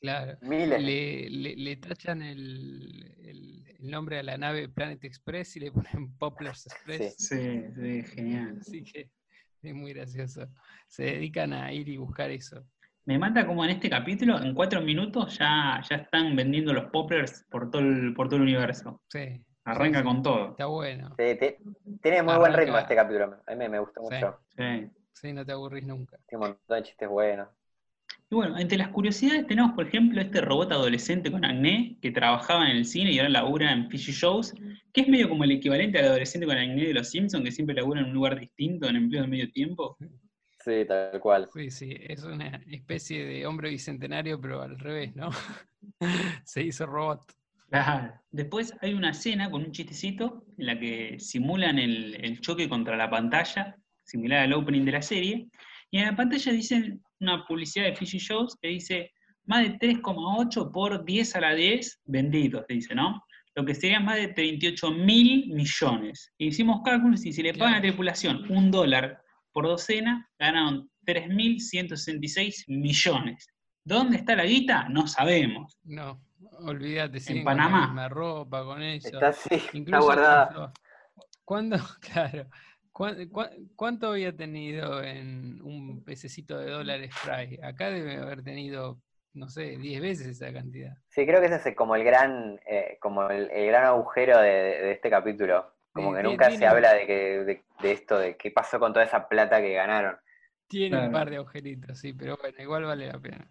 Claro. 0.00 0.38
Miles. 0.42 0.82
Le, 0.82 1.28
le- 1.30 1.56
le 1.56 1.76
tachan 1.76 2.22
el, 2.22 3.14
el- 3.18 3.64
el 3.78 3.90
nombre 3.90 4.18
a 4.18 4.22
la 4.22 4.36
nave 4.38 4.68
Planet 4.68 5.02
Express 5.04 5.56
y 5.56 5.60
le 5.60 5.72
ponen 5.72 6.16
Poplars 6.18 6.66
Express. 6.66 7.16
Sí, 7.18 7.62
sí, 7.74 8.02
genial. 8.14 8.58
Así 8.60 8.82
que 8.82 9.10
es 9.62 9.74
muy 9.74 9.92
gracioso. 9.92 10.48
Se 10.88 11.04
dedican 11.04 11.52
a 11.52 11.72
ir 11.72 11.88
y 11.88 11.96
buscar 11.98 12.30
eso. 12.30 12.64
Me 13.06 13.18
mata 13.18 13.46
como 13.46 13.64
en 13.64 13.70
este 13.70 13.90
capítulo, 13.90 14.40
en 14.40 14.54
cuatro 14.54 14.80
minutos, 14.82 15.36
ya, 15.38 15.80
ya 15.88 15.96
están 15.96 16.36
vendiendo 16.36 16.72
los 16.72 16.90
poplars 16.90 17.44
por 17.50 17.70
todo 17.70 17.82
el, 17.82 18.14
por 18.14 18.28
todo 18.28 18.36
el 18.36 18.42
universo. 18.42 19.00
Sí. 19.08 19.42
Arranca 19.64 19.98
sí, 19.98 20.04
con 20.04 20.22
todo. 20.22 20.50
Está 20.52 20.66
bueno. 20.66 21.14
Sí, 21.18 21.36
ti- 21.38 21.56
tiene 22.02 22.22
muy 22.22 22.36
buen 22.36 22.54
ritmo 22.54 22.78
este 22.78 22.94
capítulo. 22.94 23.42
A 23.46 23.50
mí 23.50 23.56
me, 23.56 23.68
me 23.68 23.78
gustó 23.80 24.00
Sí. 24.08 24.14
mucho. 24.14 24.38
Sí. 24.56 24.90
Sí, 25.12 25.32
no 25.32 25.44
te 25.44 25.52
aburrís 25.52 25.84
nunca. 25.84 26.16
Tiene 26.26 26.44
un 26.44 26.50
montón 26.52 26.76
de 26.78 26.82
chistes 26.84 27.08
buenos. 27.08 27.48
Y 28.32 28.36
bueno, 28.36 28.56
entre 28.58 28.78
las 28.78 28.88
curiosidades 28.88 29.44
tenemos, 29.48 29.72
por 29.72 29.88
ejemplo, 29.88 30.20
este 30.20 30.40
robot 30.40 30.70
adolescente 30.70 31.32
con 31.32 31.44
acné 31.44 31.96
que 32.00 32.12
trabajaba 32.12 32.70
en 32.70 32.76
el 32.76 32.84
cine 32.84 33.10
y 33.10 33.18
ahora 33.18 33.28
labura 33.28 33.72
en 33.72 33.90
Fishy 33.90 34.12
Shows, 34.12 34.54
que 34.92 35.00
es 35.00 35.08
medio 35.08 35.28
como 35.28 35.42
el 35.42 35.50
equivalente 35.50 35.98
al 35.98 36.04
adolescente 36.04 36.46
con 36.46 36.56
acné 36.56 36.86
de 36.86 36.94
los 36.94 37.10
Simpsons, 37.10 37.44
que 37.44 37.50
siempre 37.50 37.74
labura 37.74 38.00
en 38.00 38.06
un 38.06 38.14
lugar 38.14 38.38
distinto, 38.38 38.88
en 38.88 38.94
empleo 38.94 39.22
de 39.22 39.28
medio 39.28 39.50
tiempo. 39.50 39.96
Sí, 40.64 40.84
tal 40.86 41.18
cual. 41.18 41.48
Sí, 41.52 41.72
sí, 41.72 41.96
es 41.98 42.22
una 42.22 42.62
especie 42.70 43.24
de 43.24 43.46
hombre 43.46 43.70
bicentenario, 43.70 44.40
pero 44.40 44.62
al 44.62 44.78
revés, 44.78 45.16
¿no? 45.16 45.30
Se 46.44 46.62
hizo 46.62 46.86
robot. 46.86 47.32
Claro. 47.68 48.12
Después 48.30 48.76
hay 48.80 48.94
una 48.94 49.10
escena 49.10 49.50
con 49.50 49.64
un 49.64 49.72
chistecito 49.72 50.44
en 50.56 50.66
la 50.66 50.78
que 50.78 51.18
simulan 51.18 51.80
el, 51.80 52.14
el 52.24 52.40
choque 52.40 52.68
contra 52.68 52.96
la 52.96 53.10
pantalla, 53.10 53.76
similar 54.04 54.44
al 54.44 54.52
opening 54.52 54.84
de 54.84 54.92
la 54.92 55.02
serie, 55.02 55.48
y 55.90 55.98
en 55.98 56.06
la 56.06 56.14
pantalla 56.14 56.52
dicen 56.52 57.02
una 57.20 57.44
publicidad 57.46 57.84
de 57.86 57.96
Fishy 57.96 58.18
Shows 58.18 58.56
que 58.60 58.68
dice 58.68 59.12
más 59.44 59.62
de 59.62 59.78
3,8 59.78 60.70
por 60.72 61.04
10 61.04 61.36
a 61.36 61.40
la 61.40 61.54
10 61.54 62.00
vendidos, 62.04 62.66
te 62.66 62.74
dice, 62.74 62.94
¿no? 62.94 63.22
Lo 63.54 63.64
que 63.64 63.74
sería 63.74 64.00
más 64.00 64.16
de 64.16 64.28
38 64.28 64.90
mil 64.92 65.48
millones. 65.52 66.32
E 66.38 66.46
hicimos 66.46 66.80
cálculos 66.84 67.24
y 67.26 67.32
si 67.32 67.42
le 67.42 67.52
pagan 67.54 67.74
a 67.74 67.76
la 67.76 67.82
tripulación 67.82 68.50
un 68.50 68.70
dólar 68.70 69.20
por 69.52 69.66
docena, 69.66 70.28
ganaron 70.38 70.88
3.166 71.04 72.64
millones. 72.68 73.48
¿Dónde 73.84 74.18
está 74.18 74.36
la 74.36 74.44
guita? 74.44 74.88
No 74.88 75.06
sabemos. 75.08 75.78
No, 75.82 76.22
olvídate, 76.60 77.18
En 77.32 77.44
Panamá. 77.44 77.70
con 77.70 77.80
la 77.80 77.86
misma 77.86 78.08
ropa, 78.08 78.64
con 78.64 78.82
eso. 78.82 79.08
Está 79.08 79.28
así, 79.28 79.54
está 79.54 79.76
Incluso 79.76 80.02
guardada. 80.04 80.46
cuando- 80.48 80.72
¿Cuándo, 81.44 81.76
claro, 82.00 82.48
cuánto 82.92 84.08
había 84.08 84.36
tenido 84.36 85.02
en 85.02 85.60
un 85.62 86.04
pececito 86.04 86.58
de 86.58 86.70
dólares 86.70 87.14
Fry? 87.14 87.58
Acá 87.62 87.90
debe 87.90 88.16
haber 88.16 88.42
tenido, 88.42 89.00
no 89.34 89.48
sé, 89.48 89.76
10 89.78 90.00
veces 90.00 90.26
esa 90.28 90.52
cantidad. 90.52 90.96
Sí, 91.08 91.26
creo 91.26 91.40
que 91.40 91.46
ese 91.48 91.70
es 91.70 91.76
como 91.76 91.96
el 91.96 92.04
gran, 92.04 92.60
eh, 92.66 92.96
como 93.00 93.28
el, 93.30 93.50
el 93.50 93.66
gran 93.66 93.84
agujero 93.84 94.38
de, 94.38 94.48
de 94.50 94.92
este 94.92 95.10
capítulo. 95.10 95.72
Como 95.92 96.12
Sí, 96.12 96.14
que 96.14 96.22
nunca 96.22 96.50
se 96.52 96.66
habla 96.66 96.92
de, 96.94 97.06
que, 97.06 97.14
de, 97.44 97.64
de 97.82 97.92
esto, 97.92 98.16
de 98.18 98.36
qué 98.36 98.50
pasó 98.52 98.78
con 98.78 98.92
toda 98.92 99.04
esa 99.04 99.28
plata 99.28 99.60
que 99.60 99.72
ganaron. 99.74 100.16
Tiene 100.68 100.98
un 100.98 101.10
par 101.10 101.28
de 101.28 101.36
agujeritos, 101.36 101.98
sí, 101.98 102.12
pero 102.14 102.36
bueno, 102.38 102.62
igual 102.62 102.84
vale 102.84 103.06
la 103.08 103.18
pena. 103.20 103.50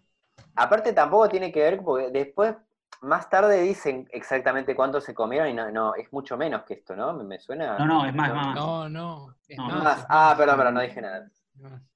Aparte 0.54 0.92
tampoco 0.92 1.28
tiene 1.28 1.50
que 1.52 1.60
ver, 1.60 1.80
porque 1.82 2.10
después, 2.10 2.54
más 3.02 3.28
tarde 3.30 3.62
dicen 3.62 4.08
exactamente 4.12 4.74
cuánto 4.74 5.00
se 5.00 5.14
comieron 5.14 5.48
y 5.48 5.54
no, 5.54 5.70
no 5.70 5.94
es 5.94 6.12
mucho 6.12 6.36
menos 6.36 6.64
que 6.64 6.74
esto, 6.74 6.94
¿no? 6.96 7.12
¿Me, 7.14 7.24
me 7.24 7.40
suena? 7.40 7.78
No, 7.78 7.86
no, 7.86 8.06
es 8.06 8.14
más, 8.14 8.28
es 8.28 8.34
más. 8.34 8.54
No, 8.56 8.88
no, 8.88 9.34
es 9.48 9.58
No, 9.58 9.68
más, 9.68 10.06
Ah, 10.08 10.34
perdón, 10.36 10.56
perdón, 10.56 10.74
no 10.74 10.80
dije 10.80 11.00
nada. 11.00 11.30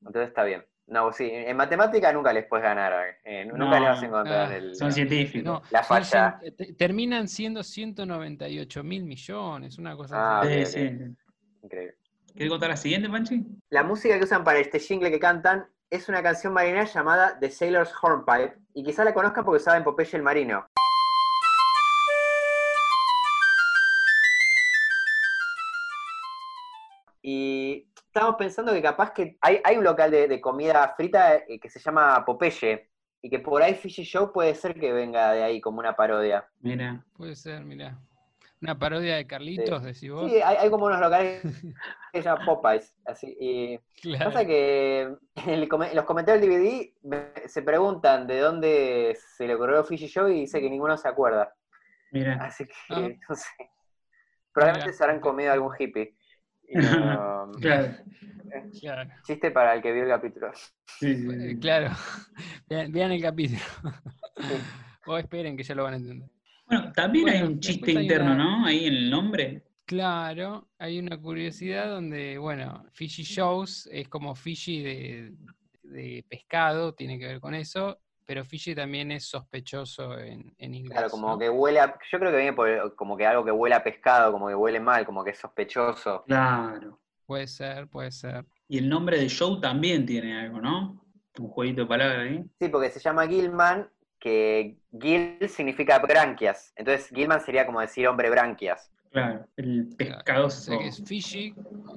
Entonces 0.01 0.29
está 0.29 0.45
bien. 0.45 0.65
No, 0.87 1.11
sí, 1.13 1.29
en 1.33 1.57
matemática 1.57 2.13
nunca 2.13 2.33
les 2.33 2.47
puedes 2.47 2.63
ganar. 2.65 2.93
eh, 3.25 3.45
nunca 3.47 3.59
No, 3.65 3.71
les 3.81 3.89
vas 3.89 4.03
a 4.03 4.07
encontrar 4.07 4.53
ah, 4.53 4.57
el... 4.57 4.75
Son 4.77 4.93
científicos. 4.93 5.45
No, 5.45 5.63
La 5.71 5.83
son 5.83 5.97
falla. 5.97 6.39
te- 6.57 6.75
terminan 6.75 7.27
siendo 7.29 7.63
198 7.63 8.85
mil 8.85 9.05
millones, 9.05 9.79
una 9.79 9.97
cosa 9.97 10.15
Ah, 10.19 10.41
así. 10.43 10.67
Sí, 10.67 10.67
sí. 10.67 11.15
Increíble. 11.63 11.97
¿Quieres 12.35 12.51
contar 12.51 12.69
la 12.69 12.77
siguiente, 12.77 13.09
Panchi? 13.09 13.43
La 13.71 13.83
música 13.83 14.19
que 14.19 14.25
usan 14.25 14.45
para 14.45 14.59
este 14.59 14.79
jingle 14.79 15.11
que 15.11 15.19
cantan 15.21 15.67
es 15.89 16.09
una 16.09 16.23
canción 16.23 16.53
marinera 16.53 16.85
llamada 16.85 17.39
The 17.39 17.51
Sailor's 17.51 17.93
Hornpipe, 18.03 18.57
y 18.75 18.83
quizá 18.85 19.05
la 19.05 19.15
conozcan 19.15 19.45
porque 19.45 19.63
usaba 19.63 19.77
en 19.79 19.85
Popeye 19.85 20.17
el 20.17 20.23
Marino. 20.23 20.67
Y 27.27 27.89
estábamos 28.07 28.37
pensando 28.37 28.71
que 28.75 28.83
capaz 28.83 29.13
que 29.13 29.39
hay, 29.41 29.59
hay 29.65 29.79
un 29.79 29.85
local 29.85 30.11
de, 30.11 30.29
de 30.29 30.41
comida 30.43 30.93
frita 30.95 31.37
eh, 31.37 31.59
que 31.59 31.71
se 31.71 31.81
llama 31.81 32.23
Popeye, 32.27 32.91
y 33.23 33.31
que 33.31 33.39
por 33.39 33.63
ahí 33.63 33.75
Fishy 33.75 34.05
Show 34.05 34.31
puede 34.31 34.55
ser 34.55 34.79
que 34.79 34.93
venga 34.93 35.33
de 35.33 35.43
ahí 35.43 35.59
como 35.59 35.79
una 35.79 35.97
parodia. 35.97 36.47
Mira. 36.61 37.03
Puede 37.17 37.35
ser, 37.35 37.65
mira. 37.65 37.99
Una 38.61 38.79
parodia 38.79 39.17
de 39.17 39.27
Carlitos, 39.27 39.83
decís 39.83 40.11
vos. 40.13 40.31
Sí, 40.31 40.37
hay, 40.43 40.57
hay 40.59 40.69
como 40.71 40.85
unos 40.85 41.01
locales 41.01 41.41
que 42.13 42.19
se 42.19 42.23
llaman 42.23 42.45
Popeyes, 42.45 42.95
así, 43.07 43.35
y 43.41 43.79
Claro. 44.03 44.27
Pasa 44.27 44.45
que 44.45 45.01
en, 45.01 45.19
el 45.49 45.67
come- 45.69 45.89
en 45.89 45.97
los 45.97 46.05
comentarios 46.05 46.47
del 46.47 46.51
DVD 46.61 46.93
me- 47.05 47.49
se 47.49 47.63
preguntan 47.63 48.27
de 48.27 48.39
dónde 48.41 49.19
se 49.37 49.47
le 49.47 49.55
ocurrió 49.55 49.83
Fishy 49.85 50.09
Show 50.09 50.29
y 50.29 50.41
dice 50.41 50.61
que 50.61 50.69
ninguno 50.69 50.99
se 50.99 51.09
acuerda. 51.09 51.55
Mira. 52.13 52.35
Así 52.43 52.67
que 52.67 52.75
Ah. 52.91 53.09
no 53.31 53.35
sé. 53.35 53.49
Probablemente 54.53 54.89
Mira. 54.89 54.97
se 54.99 55.03
habrán 55.05 55.21
comido 55.21 55.51
algún 55.53 55.73
hippie. 55.79 56.15
Y 56.69 56.77
no- 56.77 57.51
Claro. 57.61 57.95
Claro, 58.81 59.11
Chiste 59.25 59.51
para 59.51 59.75
el 59.75 59.83
que 59.83 59.93
vio 59.93 60.05
el 60.05 60.09
capítulo. 60.09 60.53
Sí, 60.99 61.15
sí, 61.17 61.29
sí. 61.41 61.59
claro. 61.59 61.91
Vean, 62.69 62.93
vean 62.93 63.13
el 63.13 63.23
capítulo. 63.23 63.61
Sí. 64.37 64.43
O 65.07 65.19
esperen 65.19 65.55
que 65.55 65.63
ya 65.63 65.75
lo 65.75 65.83
van 65.85 65.93
a 65.93 65.97
entender. 65.99 66.31
Bueno, 66.67 66.91
también 66.93 67.29
hay 67.29 67.43
un 67.43 67.61
chiste 67.61 67.93
interno, 67.93 68.33
una- 68.33 68.37
¿no? 68.61 68.65
Ahí 68.67 68.87
en 68.87 68.95
el 68.95 69.11
nombre. 69.11 69.65
Claro, 69.85 70.71
hay 70.79 70.99
una 70.99 71.21
curiosidad 71.21 71.91
donde, 71.91 72.39
bueno, 72.39 72.87
Fishy 72.95 73.23
Shows 73.23 73.87
es 73.93 74.09
como 74.09 74.35
Fishy 74.35 74.83
de, 74.83 75.35
de 75.83 76.25
pescado, 76.27 76.95
tiene 76.95 77.19
que 77.19 77.27
ver 77.27 77.41
con 77.41 77.55
eso, 77.55 77.99
pero 78.27 78.45
Fishy 78.45 78.75
también 78.75 79.13
es 79.13 79.27
sospechoso 79.27 80.19
en, 80.19 80.55
en 80.59 80.75
inglés. 80.75 80.93
Claro, 80.93 81.11
como 81.11 81.29
¿no? 81.29 81.39
que 81.39 81.51
huele 81.51 81.81
a. 81.81 81.99
Yo 82.11 82.19
creo 82.19 82.31
que 82.31 82.37
viene 82.37 82.53
por 82.53 82.95
como 82.97 83.17
que 83.17 83.27
algo 83.27 83.45
que 83.45 83.51
huele 83.53 83.75
a 83.75 83.85
pescado, 83.85 84.33
como 84.33 84.49
que 84.49 84.55
huele 84.55 84.81
mal, 84.81 85.05
como 85.05 85.23
que 85.23 85.31
es 85.31 85.39
sospechoso. 85.39 86.25
Claro. 86.27 87.01
Puede 87.27 87.47
ser, 87.47 87.89
puede 87.89 88.11
ser. 88.11 88.45
Y 88.69 88.79
el 88.79 88.89
nombre 88.89 89.19
de 89.19 89.29
show 89.29 89.61
también 89.61 90.05
tiene 90.07 90.39
algo, 90.41 90.61
¿no? 90.61 91.05
Un 91.39 91.49
jueguito 91.49 91.83
de 91.83 91.87
palabras 91.87 92.19
ahí. 92.19 92.45
Sí, 92.61 92.69
porque 92.69 92.91
se 92.91 93.01
llama 93.01 93.27
Gilman, 93.27 93.89
que 94.19 94.79
Gil 94.99 95.39
significa 95.49 95.99
branquias. 95.99 96.73
Entonces 96.77 97.09
Gilman 97.09 97.41
sería 97.41 97.67
como 97.67 97.81
decir 97.81 98.07
hombre 98.07 98.31
branquias. 98.31 98.91
Claro. 99.11 99.47
El 99.57 99.95
Claro, 99.97 100.17
pescadoso. 100.17 100.59
O 100.59 100.75
sea 100.75 100.79
que 100.79 100.89
es 100.89 101.03
Fishy 101.05 101.55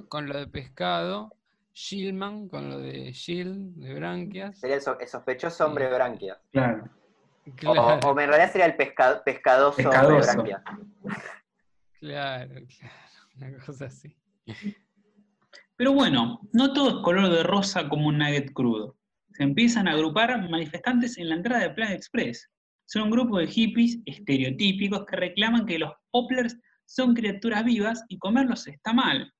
con 0.08 0.28
lo 0.28 0.38
de 0.38 0.46
pescado, 0.46 1.32
Shillman 1.80 2.48
con 2.48 2.68
lo 2.68 2.78
de 2.80 3.12
Shield, 3.12 3.76
de 3.76 3.94
branquias. 3.94 4.58
Sería 4.58 4.76
el, 4.76 4.82
so- 4.82 4.98
el 4.98 5.06
sospechoso 5.06 5.64
hombre 5.64 5.86
Sí. 5.88 5.94
branquias. 5.94 6.38
Claro. 6.50 6.84
O, 7.46 7.54
Claro, 7.54 8.00
o 8.08 8.10
en 8.20 8.28
realidad 8.28 8.50
sería 8.50 8.66
el 8.66 8.76
pesca- 8.76 9.22
pescadoso, 9.24 9.78
hombre 9.88 10.16
Pescadoso. 10.16 10.32
branquias. 10.42 10.62
claro, 12.00 12.54
claro, 12.66 12.94
una 13.36 13.64
cosa 13.64 13.84
así. 13.86 14.16
Pero 15.76 15.92
bueno, 15.92 16.40
no 16.52 16.72
todo 16.72 16.98
es 16.98 17.04
color 17.04 17.30
de 17.30 17.42
rosa 17.44 17.88
como 17.88 18.08
un 18.08 18.18
nugget 18.18 18.52
crudo. 18.52 18.96
Se 19.34 19.44
empiezan 19.44 19.86
a 19.86 19.92
agrupar 19.92 20.50
manifestantes 20.50 21.16
en 21.16 21.28
la 21.28 21.36
entrada 21.36 21.62
de 21.62 21.70
Planet 21.70 21.96
Express. 21.96 22.50
Son 22.86 23.02
un 23.02 23.10
grupo 23.10 23.38
de 23.38 23.46
hippies 23.46 23.98
estereotípicos 24.04 25.06
que 25.06 25.16
reclaman 25.16 25.64
que 25.64 25.78
los 25.78 25.92
poplars 26.10 26.58
son 26.86 27.14
criaturas 27.14 27.64
vivas 27.64 28.04
y 28.08 28.18
comerlos 28.18 28.66
está 28.66 28.92
mal. 28.92 29.32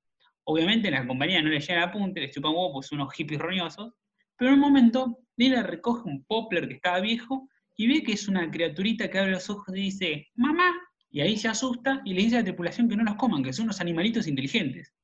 Obviamente 0.51 0.91
la 0.91 1.07
compañía 1.07 1.43
no 1.43 1.51
le 1.51 1.61
llega 1.61 1.83
a 1.83 1.87
apunte, 1.89 2.23
les 2.23 2.35
chupan 2.35 2.53
huevo, 2.53 2.73
pues 2.73 2.91
unos 2.91 3.13
hippies 3.13 3.39
roñosos, 3.39 3.93
pero 4.35 4.51
en 4.51 4.55
un 4.55 4.61
momento 4.61 5.19
Lila 5.37 5.63
recoge 5.63 6.09
un 6.09 6.25
poplar 6.25 6.67
que 6.67 6.75
estaba 6.77 7.01
viejo 7.01 7.51
y 7.77 7.87
ve 7.87 8.03
que 8.03 8.13
es 8.13 8.29
una 8.29 8.51
criaturita 8.51 9.11
que 9.11 9.19
abre 9.19 9.33
los 9.33 9.51
ojos 9.51 9.77
y 9.77 9.83
dice, 9.83 10.29
mamá, 10.37 10.73
y 11.11 11.21
ahí 11.21 11.37
se 11.37 11.49
asusta 11.49 12.01
y 12.03 12.15
le 12.15 12.23
dice 12.23 12.37
a 12.37 12.39
la 12.39 12.45
tripulación 12.45 12.89
que 12.89 12.97
no 12.97 13.05
los 13.05 13.17
coman, 13.17 13.43
que 13.43 13.53
son 13.53 13.65
unos 13.65 13.83
animalitos 13.83 14.27
inteligentes. 14.27 14.95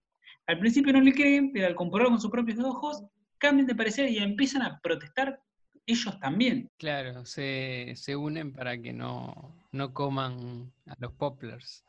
Al 0.47 0.59
principio 0.59 0.95
no 0.95 1.03
le 1.03 1.13
creen, 1.13 1.53
pero 1.53 1.67
al 1.67 1.75
comprobarlo 1.75 2.13
con 2.13 2.23
sus 2.23 2.31
propios 2.31 2.59
ojos, 2.61 3.05
cambian 3.37 3.67
de 3.67 3.75
parecer 3.75 4.09
y 4.09 4.17
empiezan 4.21 4.63
a 4.63 4.81
protestar 4.81 5.39
ellos 5.85 6.19
también. 6.21 6.71
Claro, 6.79 7.27
se, 7.27 7.93
se 7.97 8.17
unen 8.17 8.55
para 8.55 8.81
que 8.81 8.95
no, 8.95 9.55
no 9.73 9.93
coman 9.93 10.73
a 10.87 10.95
los 11.01 11.13
poplars. 11.13 11.85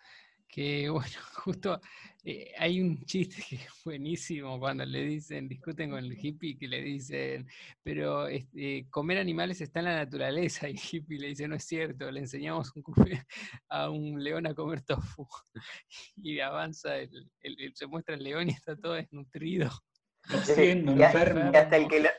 Que 0.55 0.89
bueno, 0.89 1.09
justo 1.33 1.81
eh, 2.23 2.53
hay 2.57 2.79
un 2.79 3.03
chiste 3.03 3.43
que 3.49 3.55
es 3.57 3.67
buenísimo 3.83 4.57
cuando 4.57 4.85
le 4.85 5.03
dicen, 5.03 5.49
discuten 5.49 5.89
con 5.89 5.99
el 5.99 6.17
hippie, 6.17 6.57
que 6.57 6.69
le 6.69 6.81
dicen, 6.81 7.45
pero 7.83 8.27
este, 8.27 8.87
comer 8.89 9.17
animales 9.17 9.59
está 9.59 9.79
en 9.79 9.85
la 9.85 9.95
naturaleza. 9.97 10.69
Y 10.69 10.71
el 10.71 10.79
hippie 10.79 11.19
le 11.19 11.27
dice, 11.27 11.49
no 11.49 11.55
es 11.57 11.65
cierto, 11.65 12.09
le 12.09 12.21
enseñamos 12.21 12.71
un 12.73 12.83
a 13.67 13.89
un 13.89 14.23
león 14.23 14.47
a 14.47 14.53
comer 14.53 14.81
tofu. 14.81 15.27
Y 16.15 16.39
avanza, 16.39 16.95
el- 16.99 17.29
el- 17.41 17.59
el- 17.59 17.75
se 17.75 17.85
muestra 17.87 18.15
el 18.15 18.23
león 18.23 18.47
y 18.47 18.53
está 18.53 18.77
todo 18.77 18.93
desnutrido. 18.93 19.69
Y 20.57 20.61
enfermo. 20.71 21.51
y 21.53 21.57
hasta 21.57 21.75
el 21.75 21.87
que 21.89 21.99
lo, 21.99 22.09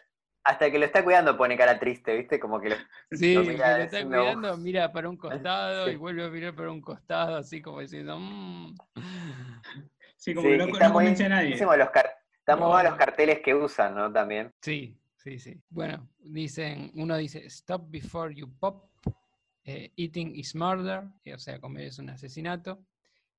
hasta 0.47 0.71
que 0.71 0.79
lo 0.79 0.85
está 0.87 1.03
cuidando 1.03 1.37
pone 1.37 1.57
cara 1.57 1.79
triste, 1.79 2.17
¿viste? 2.17 2.39
Como 2.39 2.61
que 2.61 2.71
lo- 2.71 2.77
Sí, 3.11 3.35
Lo 3.35 3.43
mira 3.43 3.79
lo 3.79 3.85
está 3.85 3.97
diciendo, 3.99 4.17
cuidando, 4.19 4.57
mira 4.59 4.93
para 4.93 5.09
un 5.09 5.17
costado 5.51 5.91
y 5.91 5.97
vuelve 5.97 6.25
a 6.25 6.29
mirar 6.29 6.55
para 6.55 6.71
un 6.71 6.81
costado, 6.81 7.37
así 7.37 7.61
como 7.61 7.81
diciendo, 7.81 8.19
"Mm". 8.19 8.75
Sí, 10.17 10.35
como 10.35 10.49
Sí, 10.49 10.53
que 10.53 10.59
no, 10.59 10.67
no 10.67 10.93
convence 10.93 11.25
a 11.25 11.29
nadie. 11.29 11.51
los 11.51 11.67
buenos 11.67 11.91
no. 12.85 12.91
los 12.91 12.95
carteles 12.99 13.41
que 13.41 13.55
usan, 13.55 13.95
¿no? 13.95 14.13
También. 14.13 14.53
Sí, 14.61 14.99
sí, 15.17 15.39
sí. 15.39 15.61
Bueno, 15.69 16.09
dicen, 16.19 16.91
uno 16.95 17.17
dice, 17.17 17.45
stop 17.47 17.91
before 17.91 18.35
you 18.35 18.49
pop, 18.59 18.89
eh, 19.65 19.93
eating 19.97 20.35
is 20.37 20.55
murder, 20.55 21.05
eh, 21.25 21.35
o 21.35 21.39
sea, 21.39 21.61
comer 21.61 21.87
es 21.87 21.99
un 21.99 22.11
asesinato. 22.11 22.85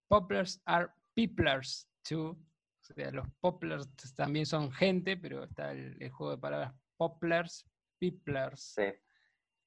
Poplars 0.09 0.61
are 0.65 0.89
peoplers 1.13 1.89
too, 2.07 2.31
o 2.81 2.83
sea, 2.93 3.11
los 3.11 3.27
poplars 3.39 3.89
también 4.15 4.45
son 4.45 4.71
gente, 4.71 5.17
pero 5.17 5.43
está 5.45 5.71
el, 5.71 5.95
el 6.01 6.09
juego 6.11 6.31
de 6.31 6.37
palabras 6.37 6.73
poplars, 6.97 7.65
Pipplers. 7.99 8.73
Sí, 8.75 8.83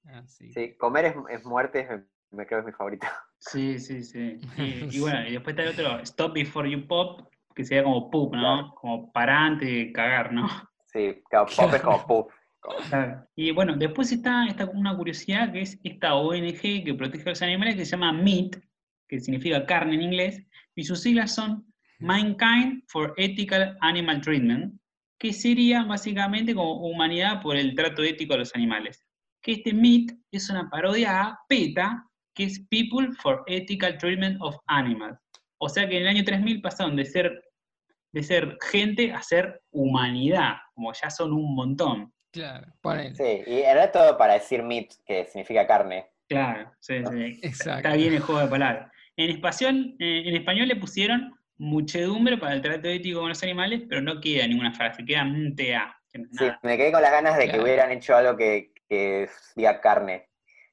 Así. 0.04 0.52
sí. 0.52 0.76
Comer 0.76 1.06
es, 1.06 1.14
es 1.30 1.44
muerte, 1.44 1.88
me 2.30 2.46
creo 2.46 2.60
que 2.60 2.68
es 2.68 2.72
mi 2.72 2.72
favorito. 2.72 3.06
Sí, 3.42 3.78
sí, 3.78 4.04
sí. 4.04 4.38
Y, 4.58 4.96
y 4.99 5.00
bueno, 5.00 5.26
y 5.26 5.32
después 5.32 5.56
está 5.56 5.62
el 5.62 5.70
otro, 5.70 5.99
Stop 6.00 6.34
Before 6.34 6.70
You 6.70 6.87
Pop, 6.87 7.22
que 7.54 7.64
sería 7.64 7.84
como 7.84 8.10
poop, 8.10 8.34
¿no? 8.34 8.40
Claro. 8.40 8.75
Como 8.75 9.12
para 9.12 9.46
antes 9.46 9.66
de 9.66 9.92
cagar, 9.92 10.30
¿no? 10.30 10.46
Sí, 10.84 11.22
claro, 11.30 11.46
pop 11.56 11.72
es 11.75 11.80
como 11.80 12.28
Claro. 12.88 13.26
Y 13.34 13.52
bueno, 13.52 13.75
después 13.76 14.12
está, 14.12 14.46
está 14.46 14.66
una 14.66 14.94
curiosidad 14.96 15.52
que 15.52 15.62
es 15.62 15.80
esta 15.82 16.14
ONG 16.14 16.84
que 16.84 16.94
protege 16.96 17.25
a 17.25 17.30
los 17.30 17.42
animales 17.42 17.76
que 17.76 17.84
se 17.84 17.92
llama 17.92 18.12
MIT, 18.12 18.56
que 19.08 19.20
significa 19.20 19.64
carne 19.64 19.94
en 19.94 20.02
inglés, 20.02 20.42
y 20.75 20.84
sus 20.84 21.00
siglas 21.00 21.34
son 21.34 21.66
Mankind 22.00 22.82
for 22.88 23.14
Ethical 23.16 23.78
Animal 23.80 24.20
Treatment, 24.20 24.79
que 25.20 25.34
sería 25.34 25.84
básicamente 25.84 26.54
como 26.54 26.80
humanidad 26.80 27.42
por 27.42 27.54
el 27.54 27.74
trato 27.74 28.02
ético 28.02 28.34
a 28.34 28.38
los 28.38 28.54
animales. 28.54 29.04
Que 29.42 29.52
este 29.52 29.74
MIT 29.74 30.12
es 30.32 30.48
una 30.48 30.68
parodia 30.70 31.20
a 31.20 31.38
PETA, 31.46 32.06
que 32.34 32.44
es 32.44 32.66
People 32.70 33.10
for 33.20 33.44
Ethical 33.46 33.98
Treatment 33.98 34.38
of 34.40 34.56
Animals. 34.66 35.18
O 35.58 35.68
sea 35.68 35.86
que 35.86 35.96
en 35.96 36.02
el 36.02 36.08
año 36.08 36.24
3000 36.24 36.62
pasaron 36.62 36.96
de 36.96 37.04
ser, 37.04 37.44
de 38.12 38.22
ser 38.22 38.56
gente 38.70 39.12
a 39.12 39.20
ser 39.20 39.60
humanidad, 39.70 40.54
como 40.74 40.90
ya 40.94 41.10
son 41.10 41.34
un 41.34 41.54
montón. 41.54 42.10
Claro, 42.32 42.72
ponele. 42.80 43.14
Sí, 43.14 43.42
y 43.46 43.60
era 43.60 43.92
todo 43.92 44.16
para 44.16 44.34
decir 44.34 44.62
meat, 44.62 44.86
que 45.04 45.26
significa 45.26 45.66
carne. 45.66 46.06
Claro, 46.30 46.72
sí, 46.80 46.94
sí. 47.04 47.40
Exacto. 47.42 47.88
Está 47.88 47.96
bien 47.96 48.14
el 48.14 48.20
juego 48.20 48.40
de 48.40 48.48
palabras. 48.48 48.90
En 49.16 49.30
español, 49.30 49.96
eh, 49.98 50.22
en 50.24 50.36
español 50.36 50.68
le 50.68 50.76
pusieron 50.76 51.34
muchedumbre 51.61 52.38
para 52.38 52.55
el 52.55 52.62
trato 52.62 52.88
ético 52.88 53.21
con 53.21 53.29
los 53.29 53.43
animales, 53.43 53.83
pero 53.88 54.00
no 54.00 54.21
queda 54.21 54.47
ninguna 54.47 54.73
frase, 54.73 55.05
queda 55.05 55.23
un 55.25 55.55
TA. 55.55 55.95
no 56.14 56.25
Sí, 56.33 56.50
me 56.62 56.76
quedé 56.76 56.90
con 56.90 57.02
las 57.02 57.12
ganas 57.12 57.37
de 57.37 57.49
que 57.50 57.61
hubieran 57.61 57.90
hecho 57.93 58.17
algo 58.17 58.37
que, 58.37 58.73
que 58.88 59.29
diga 59.55 59.81
carne. 59.81 60.29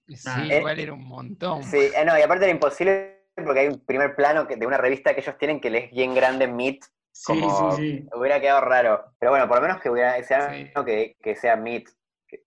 Sí, 0.08 0.30
Ah. 0.30 0.48
igual 0.60 0.80
era 0.80 0.94
un 0.94 1.04
montón. 1.06 1.64
Sí, 1.64 1.78
eh, 1.78 2.06
no, 2.06 2.18
y 2.18 2.22
aparte 2.22 2.46
era 2.46 2.54
imposible 2.54 3.26
porque 3.36 3.60
hay 3.60 3.68
un 3.68 3.86
primer 3.86 4.16
plano 4.16 4.48
que, 4.48 4.56
de 4.56 4.66
una 4.66 4.78
revista 4.78 5.14
que 5.14 5.20
ellos 5.22 5.38
tienen 5.38 5.60
que 5.60 5.68
es 5.78 5.92
bien 5.92 6.16
grande 6.16 6.48
meat, 6.48 6.78
Sí, 7.12 7.24
como 7.26 7.72
sí, 7.76 8.00
sí. 8.00 8.10
hubiera 8.16 8.40
quedado 8.40 8.62
raro. 8.62 9.04
Pero 9.20 9.32
bueno, 9.32 9.48
por 9.48 9.58
lo 9.58 9.64
menos 9.64 9.82
que 9.82 9.90
hubiera 9.90 10.22
sea 10.24 10.50
que, 10.86 11.18
que 11.22 11.36
sea 11.36 11.56
meat. 11.58 11.84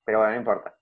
pero 0.05 0.19
bueno, 0.19 0.33
no 0.33 0.39
importa. 0.39 0.75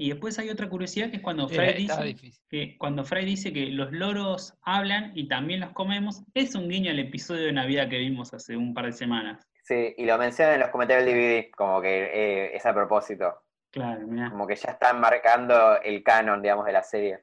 Y 0.00 0.10
después 0.10 0.38
hay 0.38 0.48
otra 0.48 0.68
curiosidad 0.68 1.10
que 1.10 1.16
es 1.16 1.22
cuando 1.22 1.48
Fry 1.48 1.72
dice 1.74 2.16
que 2.48 2.78
cuando 2.78 3.04
Fry 3.04 3.24
dice 3.24 3.52
que 3.52 3.66
los 3.66 3.90
loros 3.90 4.54
hablan 4.62 5.10
y 5.16 5.26
también 5.26 5.58
los 5.58 5.72
comemos, 5.72 6.22
es 6.34 6.54
un 6.54 6.68
guiño 6.68 6.92
al 6.92 7.00
episodio 7.00 7.46
de 7.46 7.52
Navidad 7.52 7.88
que 7.88 7.98
vimos 7.98 8.32
hace 8.32 8.56
un 8.56 8.74
par 8.74 8.86
de 8.86 8.92
semanas. 8.92 9.44
Sí, 9.64 9.94
y 9.98 10.06
lo 10.06 10.16
mencionan 10.16 10.54
en 10.54 10.60
los 10.60 10.68
comentarios 10.70 11.04
del 11.04 11.14
DVD, 11.14 11.50
como 11.50 11.82
que 11.82 12.04
eh, 12.14 12.56
es 12.56 12.64
a 12.64 12.72
propósito. 12.72 13.42
Claro, 13.70 14.06
mirá, 14.06 14.30
Como 14.30 14.46
que 14.46 14.54
ya 14.54 14.70
están 14.70 15.00
marcando 15.00 15.80
el 15.82 16.02
canon, 16.04 16.40
digamos, 16.40 16.64
de 16.64 16.72
la 16.72 16.82
serie. 16.84 17.18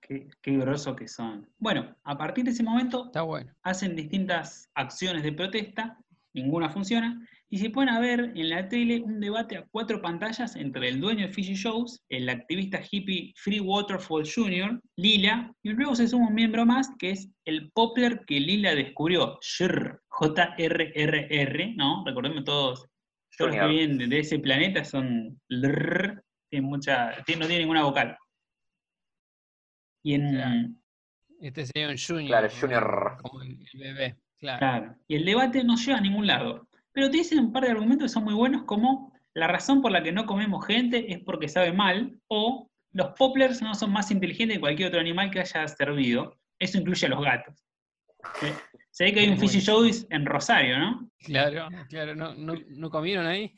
qué, 0.00 0.28
qué 0.40 0.56
grosos 0.58 0.94
que 0.94 1.08
son. 1.08 1.50
Bueno, 1.58 1.94
a 2.04 2.16
partir 2.16 2.44
de 2.44 2.52
ese 2.52 2.62
momento 2.62 3.06
Está 3.06 3.22
bueno. 3.22 3.52
hacen 3.64 3.96
distintas 3.96 4.70
acciones 4.74 5.24
de 5.24 5.32
protesta, 5.32 5.98
ninguna 6.32 6.70
funciona, 6.70 7.20
y 7.54 7.58
se 7.58 7.68
ponen 7.68 7.94
a 7.94 8.00
ver 8.00 8.32
en 8.34 8.48
la 8.48 8.66
tele 8.66 9.02
un 9.02 9.20
debate 9.20 9.58
a 9.58 9.66
cuatro 9.70 10.00
pantallas 10.00 10.56
entre 10.56 10.88
el 10.88 10.98
dueño 11.02 11.26
de 11.26 11.32
Fishy 11.34 11.52
Shows, 11.54 12.02
el 12.08 12.30
activista 12.30 12.80
hippie 12.90 13.34
Free 13.36 13.60
Waterfall 13.60 14.24
Jr., 14.26 14.80
Lila, 14.96 15.52
y 15.62 15.68
luego 15.70 15.94
se 15.94 16.08
suma 16.08 16.28
un 16.28 16.34
miembro 16.34 16.64
más 16.64 16.88
que 16.98 17.10
es 17.10 17.28
el 17.44 17.70
Poplar 17.72 18.24
que 18.24 18.40
Lila 18.40 18.74
descubrió, 18.74 19.38
Jr, 19.58 20.00
J-R-R-R, 20.08 21.74
¿no? 21.76 22.02
Recordemos 22.06 22.42
todos, 22.44 22.88
todos 23.36 23.50
los 23.54 23.60
que 23.60 23.66
vienen 23.68 24.08
de- 24.08 24.18
ese 24.20 24.38
planeta 24.38 24.82
son 24.82 25.38
LR, 25.50 26.22
tienen 26.48 26.70
mucha, 26.70 27.10
no 27.18 27.24
tienen 27.24 27.58
ninguna 27.58 27.82
vocal. 27.84 28.16
Y 30.02 30.14
en. 30.14 30.82
Este 31.38 31.66
sería 31.66 31.90
un 31.90 31.96
junior. 31.98 32.28
Claro, 32.28 32.48
junior. 32.58 33.18
Como 33.20 33.42
el, 33.42 33.58
el 33.74 33.78
bebé. 33.80 34.16
Claro. 34.38 34.58
Claro. 34.58 34.96
Y 35.06 35.16
el 35.16 35.24
debate 35.26 35.62
no 35.64 35.76
lleva 35.76 35.98
a 35.98 36.00
ningún 36.00 36.26
lado. 36.26 36.66
Pero 36.92 37.10
te 37.10 37.18
dicen 37.18 37.38
un 37.38 37.52
par 37.52 37.64
de 37.64 37.70
argumentos 37.70 38.06
que 38.06 38.14
son 38.14 38.24
muy 38.24 38.34
buenos, 38.34 38.64
como 38.64 39.12
la 39.34 39.46
razón 39.46 39.80
por 39.80 39.92
la 39.92 40.02
que 40.02 40.12
no 40.12 40.26
comemos 40.26 40.66
gente 40.66 41.12
es 41.12 41.20
porque 41.20 41.48
sabe 41.48 41.72
mal, 41.72 42.18
o 42.28 42.70
los 42.92 43.08
poplars 43.18 43.62
no 43.62 43.74
son 43.74 43.92
más 43.92 44.10
inteligentes 44.10 44.56
que 44.56 44.60
cualquier 44.60 44.88
otro 44.88 45.00
animal 45.00 45.30
que 45.30 45.40
haya 45.40 45.66
servido. 45.68 46.38
Eso 46.58 46.78
incluye 46.78 47.06
a 47.06 47.10
los 47.10 47.24
gatos. 47.24 47.64
Se 48.90 49.04
ve 49.04 49.12
que 49.12 49.20
hay 49.20 49.28
un 49.30 49.38
Fishy 49.38 49.64
Joey's 49.64 50.06
en 50.10 50.26
Rosario, 50.26 50.78
¿no? 50.78 51.10
Claro, 51.20 51.68
claro. 51.88 52.14
¿No, 52.14 52.34
no, 52.34 52.54
no 52.68 52.90
comieron 52.90 53.26
ahí? 53.26 53.56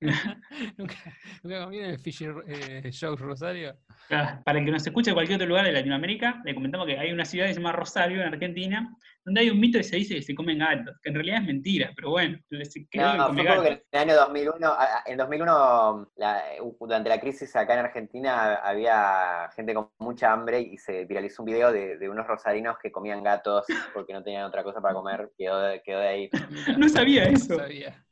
¿Nunca, 0.78 0.94
nunca 1.42 1.64
comieron 1.64 1.90
el 1.90 1.98
Fishy 1.98 2.26
eh, 2.46 2.90
Show 2.92 3.16
Rosario? 3.16 3.76
Para 4.08 4.58
el 4.58 4.64
que 4.64 4.70
nos 4.70 4.86
escuche 4.86 5.10
de 5.10 5.14
cualquier 5.14 5.36
otro 5.36 5.48
lugar 5.48 5.64
de 5.64 5.72
Latinoamérica, 5.72 6.40
le 6.44 6.54
comentamos 6.54 6.86
que 6.86 6.96
hay 6.98 7.12
una 7.12 7.24
ciudad 7.24 7.46
que 7.46 7.54
se 7.54 7.60
llama 7.60 7.72
Rosario, 7.72 8.20
en 8.22 8.28
Argentina, 8.28 8.96
donde 9.24 9.40
hay 9.40 9.50
un 9.50 9.58
mito 9.60 9.78
que 9.78 9.84
se 9.84 9.96
dice 9.96 10.14
que 10.14 10.22
se 10.22 10.34
comen 10.34 10.58
gatos, 10.58 10.96
que 11.02 11.08
en 11.10 11.14
realidad 11.16 11.40
es 11.40 11.46
mentira, 11.46 11.90
pero 11.96 12.10
bueno, 12.10 12.38
se 12.62 12.86
creo 12.88 13.12
que 13.12 13.18
No, 13.18 13.26
come 13.26 13.42
fue 13.42 13.50
como 13.50 13.62
que 13.62 13.68
gatos. 13.70 13.84
en 13.92 14.00
el 14.00 14.08
año 14.08 14.14
2001, 14.20 14.66
a- 14.68 14.84
a- 14.84 15.02
en 15.06 15.16
2001, 15.18 16.10
la- 16.16 16.42
durante 16.80 17.08
la 17.10 17.20
crisis 17.20 17.54
acá 17.56 17.74
en 17.74 17.80
Argentina, 17.80 18.54
había 18.54 19.50
gente 19.54 19.74
con 19.74 19.90
mucha 19.98 20.32
hambre 20.32 20.60
y 20.60 20.78
se 20.78 21.04
viralizó 21.04 21.42
un 21.42 21.46
video 21.46 21.72
de, 21.72 21.98
de 21.98 22.08
unos 22.08 22.26
rosarinos 22.26 22.76
que 22.82 22.92
comían 22.92 23.22
gatos 23.22 23.66
porque 23.92 24.12
no 24.12 24.22
tenían 24.22 24.44
otra 24.44 24.62
cosa 24.62 24.80
para 24.80 24.94
comer, 24.94 25.30
quedó 25.36 25.60
de, 25.60 25.82
quedó 25.82 26.00
de 26.00 26.08
ahí. 26.08 26.30
No 26.78 26.88
sabía 26.88 27.24
eso. 27.24 27.54
No 27.54 27.60
sabía. 27.60 28.04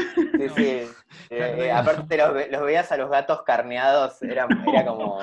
Sí, 0.00 0.46
No. 0.46 0.54
sí. 0.56 0.62
eh, 0.64 0.90
eh, 1.30 1.72
aparte 1.72 2.16
los, 2.16 2.34
ve- 2.34 2.48
los 2.50 2.62
veías 2.62 2.90
a 2.92 2.96
los 2.96 3.10
gatos 3.10 3.42
carneados, 3.42 4.22
era, 4.22 4.46
era 4.66 4.84
como, 4.86 5.18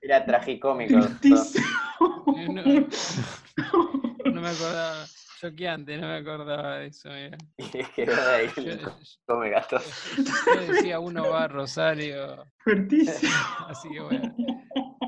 era 0.00 0.24
tragicómico. 0.24 0.98
No, 2.34 2.62
no 4.32 4.40
me 4.40 4.48
acordaba. 4.48 5.04
Choqueante, 5.40 5.96
no 5.98 6.06
me 6.08 6.16
acordaba 6.16 6.78
de 6.78 6.86
eso. 6.86 7.08
mira. 7.10 7.36
Y 7.58 7.64
quedó 7.94 8.14
de 8.14 8.34
ahí, 8.34 8.50
Yo, 8.56 8.62
yo- 8.62 8.96
come 9.26 9.50
gatos. 9.50 9.84
yo 10.16 10.60
decía 10.72 11.00
uno 11.00 11.28
va 11.28 11.44
a 11.44 11.48
Rosario, 11.48 12.44
Fuertísimo. 12.58 13.32
así 13.68 13.90
que 13.90 14.00
bueno. 14.00 14.34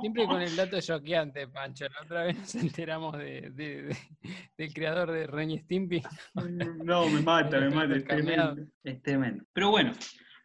Siempre 0.04 0.26
con 0.26 0.42
el 0.42 0.54
dato 0.54 0.78
choqueante, 0.82 1.48
Pancho. 1.48 1.86
La 1.88 2.02
otra 2.02 2.24
vez 2.24 2.36
nos 2.36 2.54
enteramos 2.56 3.16
de, 3.16 3.50
de- 3.54 3.82
de- 3.84 3.96
del 4.58 4.74
creador 4.74 5.10
de 5.10 5.26
Ren 5.26 5.58
Stimpy. 5.62 6.02
No, 6.84 7.08
me 7.08 7.22
mata, 7.22 7.58
me 7.58 7.70
mata, 7.70 7.96
es 7.96 8.04
tremendo. 8.04 8.66
Es 8.82 9.00
tremendo. 9.02 9.44
Pero 9.54 9.70
bueno, 9.70 9.92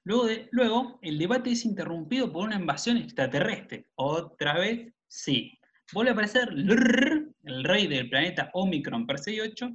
luego, 0.06 0.98
el 1.02 1.18
debate 1.18 1.52
es 1.52 1.66
interrumpido 1.66 2.32
por 2.32 2.46
una 2.48 2.56
invasión 2.56 2.96
extraterrestre. 2.96 3.88
Otra 3.96 4.58
vez, 4.60 4.94
sí. 5.08 5.60
Vuelve 5.92 6.12
a 6.12 6.14
aparecer 6.14 6.54
Lrrr, 6.54 7.30
el 7.44 7.64
rey 7.66 7.88
del 7.88 8.10
planeta 8.10 8.50
Omicron 8.54 9.06
Persei 9.06 9.42
8. 9.42 9.72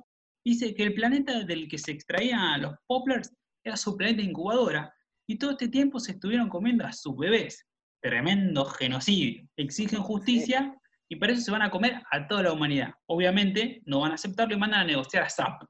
Dice 0.47 0.75
que 0.75 0.85
el 0.85 0.95
planeta 0.95 1.45
del 1.45 1.69
que 1.69 1.77
se 1.77 1.93
extraían 1.93 2.63
los 2.63 2.75
poplars 2.87 3.35
era 3.63 3.77
su 3.77 3.95
planeta 3.99 4.23
incubadora. 4.23 4.95
Y 5.27 5.37
todo 5.37 5.51
este 5.53 5.69
tiempo 5.69 6.01
se 6.01 6.13
estuvieron 6.13 6.49
comiendo 6.49 6.87
a 6.87 6.93
sus 6.93 7.15
bebés. 7.19 7.67
Tremendo 8.05 8.67
genocidio. 8.67 9.49
Exigen 9.57 10.03
justicia 10.03 10.79
y 11.09 11.17
para 11.17 11.33
eso 11.33 11.41
se 11.41 11.51
van 11.51 11.63
a 11.63 11.71
comer 11.71 12.03
a 12.11 12.29
toda 12.29 12.43
la 12.43 12.53
humanidad. 12.53 12.93
Obviamente 13.07 13.81
no 13.87 14.01
van 14.01 14.13
a 14.13 14.17
aceptarlo 14.17 14.55
y 14.55 14.59
mandan 14.59 14.81
a 14.81 14.85
negociar 14.85 15.23
a 15.23 15.31
SAP. 15.31 15.63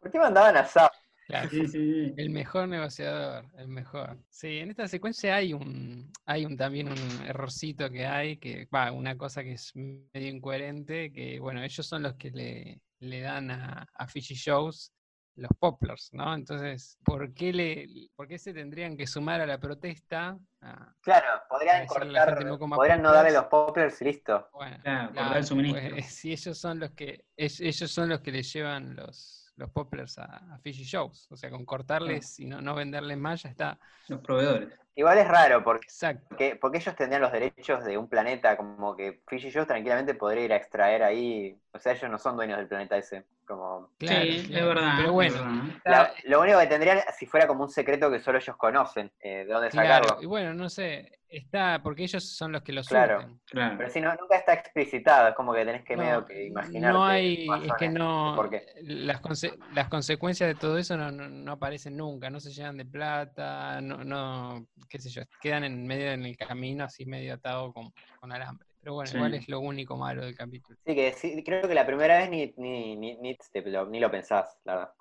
¿Por 0.00 0.10
qué 0.10 0.18
mandaban 0.18 0.56
a 0.56 0.64
Zap? 0.64 0.90
Claro. 1.26 1.50
Sí, 1.50 1.66
sí, 1.66 1.68
sí. 1.68 2.14
El 2.16 2.30
mejor 2.30 2.66
negociador, 2.66 3.44
el 3.58 3.68
mejor. 3.68 4.18
Sí, 4.30 4.56
en 4.56 4.70
esta 4.70 4.88
secuencia 4.88 5.36
hay 5.36 5.52
un, 5.52 6.10
hay 6.24 6.46
un 6.46 6.56
también 6.56 6.88
un 6.88 7.26
errorcito 7.26 7.90
que 7.90 8.06
hay, 8.06 8.38
que 8.38 8.66
va, 8.74 8.90
una 8.90 9.18
cosa 9.18 9.42
que 9.42 9.52
es 9.52 9.70
medio 9.76 10.28
incoherente, 10.28 11.12
que 11.12 11.40
bueno, 11.40 11.62
ellos 11.62 11.86
son 11.86 12.04
los 12.04 12.14
que 12.14 12.30
le, 12.30 12.80
le 13.00 13.20
dan 13.20 13.50
a, 13.50 13.86
a 13.92 14.06
Fishy 14.06 14.34
Shows 14.34 14.93
los 15.36 15.50
poplars, 15.58 16.10
¿no? 16.12 16.34
Entonces, 16.34 16.98
¿por 17.04 17.34
qué, 17.34 17.52
le, 17.52 17.88
¿por 18.14 18.28
qué 18.28 18.38
se 18.38 18.52
tendrían 18.54 18.96
que 18.96 19.06
sumar 19.06 19.40
a 19.40 19.46
la 19.46 19.58
protesta? 19.58 20.38
Ah, 20.60 20.94
Claro, 21.00 21.42
podrían 21.48 21.82
a 21.82 21.86
cortar, 21.86 22.44
no 22.44 22.58
podrían 22.58 23.02
no 23.02 23.12
darle 23.12 23.32
los 23.32 23.44
poplars 23.46 24.00
y 24.02 24.04
listo. 24.04 24.48
bueno, 24.52 24.78
Claro, 24.82 25.08
cortar 25.14 25.36
el 25.38 25.44
suministro. 25.44 25.90
pues, 25.90 26.06
si 26.14 26.32
ellos 26.32 26.56
son 26.58 26.78
los 26.80 26.90
que, 26.92 27.24
ellos 27.36 27.90
son 27.90 28.08
los 28.08 28.20
que 28.20 28.30
le 28.32 28.42
llevan 28.42 28.94
los, 28.94 29.52
los 29.56 29.70
poplars 29.70 30.18
a, 30.18 30.24
a 30.24 30.58
Fishy 30.58 30.84
Shows, 30.84 31.26
o 31.30 31.36
sea, 31.36 31.50
con 31.50 31.64
cortarles 31.64 32.38
y 32.38 32.46
no, 32.46 32.60
no 32.60 32.74
venderles 32.74 33.18
más 33.18 33.42
ya 33.42 33.50
está. 33.50 33.78
Los 34.08 34.20
proveedores. 34.20 34.72
Igual 34.96 35.18
es 35.18 35.26
raro, 35.28 35.64
porque, 35.64 35.86
Exacto. 35.86 36.24
porque, 36.28 36.56
porque 36.60 36.78
ellos 36.78 36.94
tendrían 36.94 37.22
los 37.22 37.32
derechos 37.32 37.84
de 37.84 37.98
un 37.98 38.08
planeta, 38.08 38.56
como 38.56 38.94
que 38.96 39.22
Fishy 39.26 39.50
Joe 39.52 39.66
tranquilamente 39.66 40.14
podría 40.14 40.44
ir 40.44 40.52
a 40.52 40.56
extraer 40.56 41.02
ahí. 41.02 41.58
O 41.72 41.78
sea, 41.80 41.92
ellos 41.92 42.08
no 42.10 42.18
son 42.18 42.36
dueños 42.36 42.58
del 42.58 42.68
planeta 42.68 42.96
ese. 42.96 43.24
Como, 43.46 43.90
Claro, 43.98 44.24
sí, 44.24 44.38
es 44.54 44.64
verdad. 44.64 44.94
Pero 44.96 45.12
bueno, 45.12 45.34
verdad. 45.34 45.74
La- 45.84 46.14
lo 46.24 46.40
único 46.40 46.58
que 46.60 46.66
tendrían, 46.66 47.00
si 47.18 47.26
fuera 47.26 47.46
como 47.46 47.64
un 47.64 47.70
secreto 47.70 48.10
que 48.10 48.20
solo 48.20 48.38
ellos 48.38 48.56
conocen, 48.56 49.12
eh, 49.20 49.44
de 49.44 49.52
dónde 49.52 49.68
Claro, 49.70 50.04
sacarlo. 50.04 50.22
y 50.22 50.26
bueno, 50.26 50.54
no 50.54 50.70
sé, 50.70 51.18
está, 51.28 51.80
porque 51.82 52.04
ellos 52.04 52.24
son 52.24 52.52
los 52.52 52.62
que 52.62 52.72
lo 52.72 52.82
Claro. 52.82 53.20
surten. 53.20 53.40
Claro. 53.44 53.74
Pero 53.76 53.90
si 53.90 54.00
no, 54.00 54.14
nunca 54.14 54.36
está 54.36 54.54
explicitado, 54.54 55.28
es 55.28 55.34
como 55.34 55.52
que 55.52 55.64
tenés 55.66 55.84
que 55.84 55.94
No, 55.96 56.02
medio 56.04 56.24
que 56.24 56.44
imaginar. 56.46 56.94
no 56.94 57.04
hay, 57.04 57.46
es 57.66 57.72
que 57.78 57.88
no, 57.90 58.50
las, 58.82 59.20
conse- 59.20 59.58
las 59.74 59.88
consecuencias 59.88 60.48
de 60.48 60.54
todo 60.54 60.78
eso 60.78 60.96
no, 60.96 61.10
no- 61.10 61.28
no 61.28 61.52
aparecen 61.52 61.96
nunca, 61.98 62.30
no 62.30 62.40
se 62.40 62.50
llenan 62.50 62.78
de 62.78 62.86
plata, 62.86 63.80
no, 63.82 64.04
no, 64.04 64.66
qué 64.88 64.98
sé 64.98 65.10
yo, 65.10 65.22
quedan 65.40 65.64
en 65.64 65.86
medio 65.86 66.12
en 66.12 66.24
el 66.24 66.36
camino, 66.36 66.84
así 66.84 67.06
medio 67.06 67.34
atado 67.34 67.72
con, 67.72 67.92
con 68.20 68.32
alambre. 68.32 68.66
Pero 68.80 68.94
bueno, 68.94 69.10
Sí. 69.10 69.16
igual 69.16 69.34
es 69.34 69.48
lo 69.48 69.60
único 69.60 69.96
malo 69.96 70.24
del 70.24 70.36
capítulo. 70.36 70.78
Sí, 70.86 70.94
que 70.94 71.12
sí, 71.12 71.42
creo 71.44 71.66
que 71.66 71.74
la 71.74 71.86
primera 71.86 72.18
vez 72.18 72.30
ni, 72.30 72.52
ni, 72.56 72.96
ni, 72.96 73.16
ni, 73.16 73.36
te 73.36 73.62
lo, 73.62 73.86
ni 73.86 74.00
lo 74.00 74.10
pensás, 74.10 74.58
la 74.64 74.74
verdad. 74.76 74.94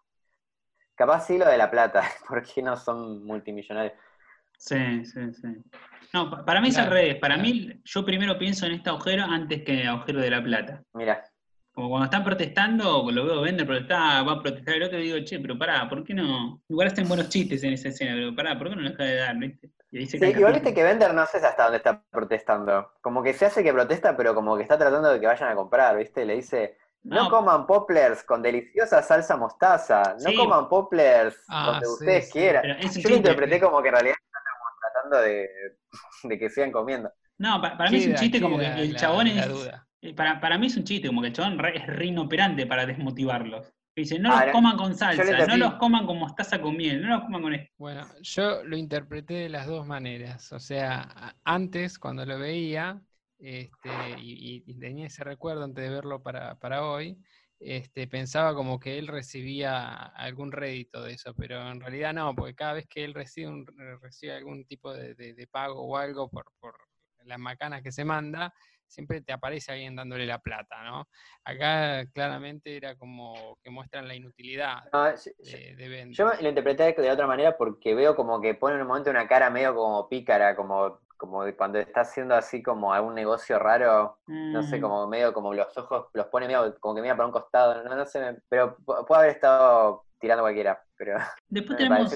Capaz 0.96 1.28
sí 1.28 1.38
lo 1.38 1.46
de 1.48 1.58
la 1.58 1.70
plata, 1.70 2.04
porque 2.28 2.62
no 2.62 2.78
son 2.78 3.24
multimillonarios. 3.26 3.94
Sí, 4.58 5.06
sí, 5.06 5.34
sí. 5.34 5.48
No, 6.14 6.30
pa- 6.30 6.46
para 6.46 6.62
mí 6.62 6.70
es 6.70 6.78
al 6.78 6.86
Claro, 6.86 6.96
revés. 6.96 7.16
Para 7.20 7.36
claro. 7.36 7.50
mí, 7.50 7.82
yo 7.84 8.06
primero 8.06 8.38
pienso 8.38 8.66
en 8.66 8.74
este 8.74 8.90
agujero 8.90 9.24
antes 9.24 9.64
que 9.64 9.74
en 9.74 9.80
el 9.80 9.88
agujero 9.88 10.22
de 10.22 10.30
la 10.30 10.44
plata. 10.44 10.84
Mira, 10.94 11.24
Como 11.74 11.90
cuando 11.90 12.06
están 12.06 12.24
protestando, 12.24 13.10
lo 13.12 13.26
veo 13.26 13.42
vender, 13.42 13.66
protestar, 13.66 14.28
va 14.28 14.34
a 14.34 14.42
protestar 14.42 14.76
el 14.76 14.84
otro 14.84 15.00
y 15.00 15.04
digo, 15.12 15.18
che, 15.26 15.40
pero 15.40 15.58
pará, 15.58 15.90
¿por 15.90 16.04
qué 16.04 16.14
no? 16.14 16.62
Igual 16.70 16.88
hacen 16.88 17.08
buenos 17.08 17.30
chistes 17.30 17.64
en 17.64 17.74
esa 17.74 17.90
escena, 17.90 18.14
pero 18.14 18.36
pará, 18.36 18.58
¿por 18.58 18.70
qué 18.70 18.76
no 18.76 18.82
lo 18.84 18.90
deja 18.92 19.04
de 19.04 19.16
dar? 19.16 19.38
¿viste? 19.38 19.70
Y 19.92 19.98
ahí 19.98 20.06
se 20.06 20.20
sí, 20.20 20.26
igual 20.26 20.54
viste 20.54 20.74
que 20.74 20.84
Bender 20.84 21.14
no 21.14 21.26
sé 21.26 21.38
hasta 21.38 21.64
dónde 21.64 21.78
está 21.78 22.04
protestando. 22.12 22.92
Como 23.02 23.24
que 23.24 23.34
se 23.34 23.46
hace 23.48 23.64
que 23.64 23.74
protesta, 23.74 24.16
pero 24.16 24.36
como 24.36 24.56
que 24.56 24.64
está 24.64 24.78
tratando 24.78 25.10
de 25.10 25.20
que 25.20 25.26
vayan 25.28 25.50
a 25.50 25.56
comprar, 25.56 25.98
¿viste? 25.98 26.26
Le 26.26 26.36
dice, 26.36 26.78
no, 27.10 27.24
No. 27.24 27.30
coman 27.32 27.66
poplars 27.66 28.24
con 28.24 28.42
deliciosa 28.44 29.02
salsa 29.02 29.36
mostaza, 29.38 30.16
no 30.22 30.30
Sí. 30.30 30.36
coman 30.36 30.70
poplars 30.70 31.36
Ah, 31.50 31.72
donde 31.72 31.88
sí, 31.88 31.94
ustedes 31.94 32.26
sí. 32.26 32.32
quieran. 32.34 32.64
Pero 32.64 32.94
Yo 32.94 33.10
lo 33.10 33.16
interpreté 33.16 33.60
como 33.60 33.82
que 33.82 33.88
en 33.90 33.94
realidad 33.96 34.16
estamos 34.16 34.80
tratando 34.82 35.18
de, 35.22 35.50
de 36.24 36.40
que 36.40 36.50
sigan 36.50 36.72
comiendo. 36.72 37.12
No, 37.38 37.62
pa- 37.62 37.78
para 37.78 37.92
mí 37.92 37.98
es 37.98 38.08
un 38.08 38.16
chiste 38.16 38.42
como 38.42 38.58
que 38.58 38.66
el 38.66 38.92
la- 38.94 39.00
chabón 39.00 39.28
la 39.28 39.46
es. 39.46 39.60
Para, 40.16 40.40
para 40.42 40.58
mí 40.58 40.68
es 40.68 40.76
un 40.78 40.84
chiste, 40.84 41.08
como 41.08 41.22
que 41.22 41.28
el 41.28 41.34
chabón 41.34 41.58
re- 41.60 41.78
es 41.78 41.88
re 41.88 42.08
inoperante 42.08 42.66
para 42.68 42.86
desmotivarlos. 42.86 43.74
Dice, 43.96 44.18
no 44.20 44.34
Ah, 44.34 44.46
los 44.46 44.54
coman 44.54 44.76
con 44.78 44.96
salsa, 44.96 45.24
no 45.48 45.56
los 45.58 45.74
coman 45.76 46.06
con 46.08 46.18
mostaza 46.20 46.60
con 46.60 46.76
miel, 46.76 47.02
no 47.02 47.10
los 47.10 47.22
coman 47.26 47.42
con 47.44 47.54
esto. 47.54 47.72
Bueno, 47.78 48.08
yo 48.22 48.64
lo 48.64 48.76
interpreté 48.76 49.36
de 49.36 49.50
las 49.50 49.68
dos 49.68 49.86
maneras. 49.86 50.52
O 50.52 50.60
sea, 50.60 51.36
antes, 51.44 52.00
cuando 52.00 52.26
lo 52.26 52.40
veía, 52.40 53.00
este, 53.40 53.90
y 54.20 54.80
tenía 54.80 55.08
ese 55.08 55.24
recuerdo 55.24 55.64
antes 55.64 55.84
de 55.84 55.90
verlo 55.94 56.24
para, 56.24 56.56
para 56.56 56.84
hoy, 56.86 57.18
este, 57.60 58.08
pensaba 58.08 58.54
como 58.56 58.80
que 58.80 58.98
él 58.98 59.08
recibía 59.08 59.94
algún 59.94 60.52
rédito 60.52 61.02
de 61.04 61.14
eso, 61.14 61.34
pero 61.36 61.72
en 61.72 61.80
realidad 61.80 62.14
no, 62.14 62.34
porque 62.36 62.56
cada 62.56 62.74
vez 62.74 62.88
que 62.88 63.04
él 63.06 63.14
recibe, 63.14 63.48
un- 63.48 63.66
recibe 64.02 64.34
algún 64.34 64.66
tipo 64.66 64.92
de, 64.94 65.14
de- 65.16 65.34
de 65.34 65.48
pago 65.48 65.82
o 65.82 65.96
algo 65.98 66.30
por, 66.30 66.46
por 66.60 66.76
las 67.26 67.40
macanas 67.40 67.82
que 67.82 67.92
se 67.92 68.04
manda, 68.04 68.54
siempre 68.88 69.22
te 69.22 69.34
aparece 69.34 69.72
alguien 69.72 69.96
dándole 69.96 70.26
la 70.26 70.40
plata, 70.40 70.84
¿no? 70.84 71.08
Acá 71.44 72.06
claramente 72.14 72.76
era 72.78 72.96
como 72.96 73.58
que 73.64 73.70
muestran 73.70 74.08
la 74.08 74.16
inutilidad 74.16 74.84
No, 74.94 75.06
de, 75.06 75.76
de 75.76 75.90
Bender. 75.90 76.16
Yo 76.16 76.32
lo 76.42 76.50
interpreté 76.50 76.94
de 76.94 77.12
otra 77.12 77.28
manera 77.28 77.58
porque 77.58 77.96
veo 77.96 78.16
como 78.16 78.40
que 78.42 78.54
pone 78.56 78.76
en 78.76 78.82
un 78.82 78.88
momento 78.88 79.10
una 79.10 79.28
cara 79.28 79.50
medio 79.50 79.76
como 79.76 80.08
pícara, 80.10 80.56
como, 80.56 81.00
como 81.18 81.44
cuando 81.56 81.80
está 81.80 82.02
haciendo 82.02 82.36
así 82.36 82.62
como 82.62 82.94
algún 82.94 83.16
negocio 83.16 83.58
raro, 83.60 84.20
no 84.52 84.62
sé, 84.62 84.78
Mm, 84.78 84.82
como 84.82 85.08
medio 85.08 85.34
como 85.34 85.54
los 85.54 85.76
ojos 85.78 86.08
los 86.14 86.28
pone 86.28 86.48
medio 86.48 86.76
como 86.80 86.96
que 86.96 87.02
mira 87.02 87.16
para 87.16 87.26
un 87.28 87.32
costado, 87.34 87.84
no, 87.84 87.96
no 87.96 88.06
sé, 88.06 88.38
pero 88.50 88.78
pu- 88.78 89.06
puede 89.08 89.22
haber 89.22 89.32
estado 89.36 90.06
tirando 90.20 90.44
cualquiera, 90.44 90.82
pero 90.96 91.18
Después 91.48 91.78
tenemos, 91.78 92.14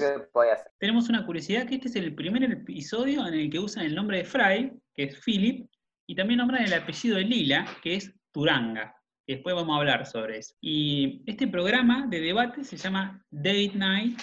tenemos 0.78 1.08
una 1.08 1.24
curiosidad, 1.26 1.66
que 1.66 1.76
este 1.76 1.88
es 1.88 1.96
el 1.96 2.14
primer 2.14 2.42
episodio 2.44 3.26
en 3.26 3.34
el 3.34 3.50
que 3.50 3.58
usan 3.58 3.84
el 3.84 3.94
nombre 3.94 4.18
de 4.18 4.24
Fry, 4.24 4.72
que 4.94 5.04
es 5.04 5.20
Philip, 5.24 5.68
y 6.08 6.14
también 6.14 6.38
nombran 6.38 6.64
el 6.64 6.72
apellido 6.72 7.18
de 7.18 7.24
Lila, 7.24 7.66
que 7.82 7.96
es 7.96 8.12
Turanga. 8.32 8.96
que 9.26 9.34
Después 9.34 9.54
vamos 9.54 9.76
a 9.76 9.80
hablar 9.80 10.06
sobre 10.06 10.38
eso. 10.38 10.54
Y 10.60 11.22
este 11.26 11.46
programa 11.46 12.06
de 12.08 12.20
debate 12.20 12.64
se 12.64 12.78
llama 12.78 13.22
Date 13.30 13.72
Night 13.74 14.18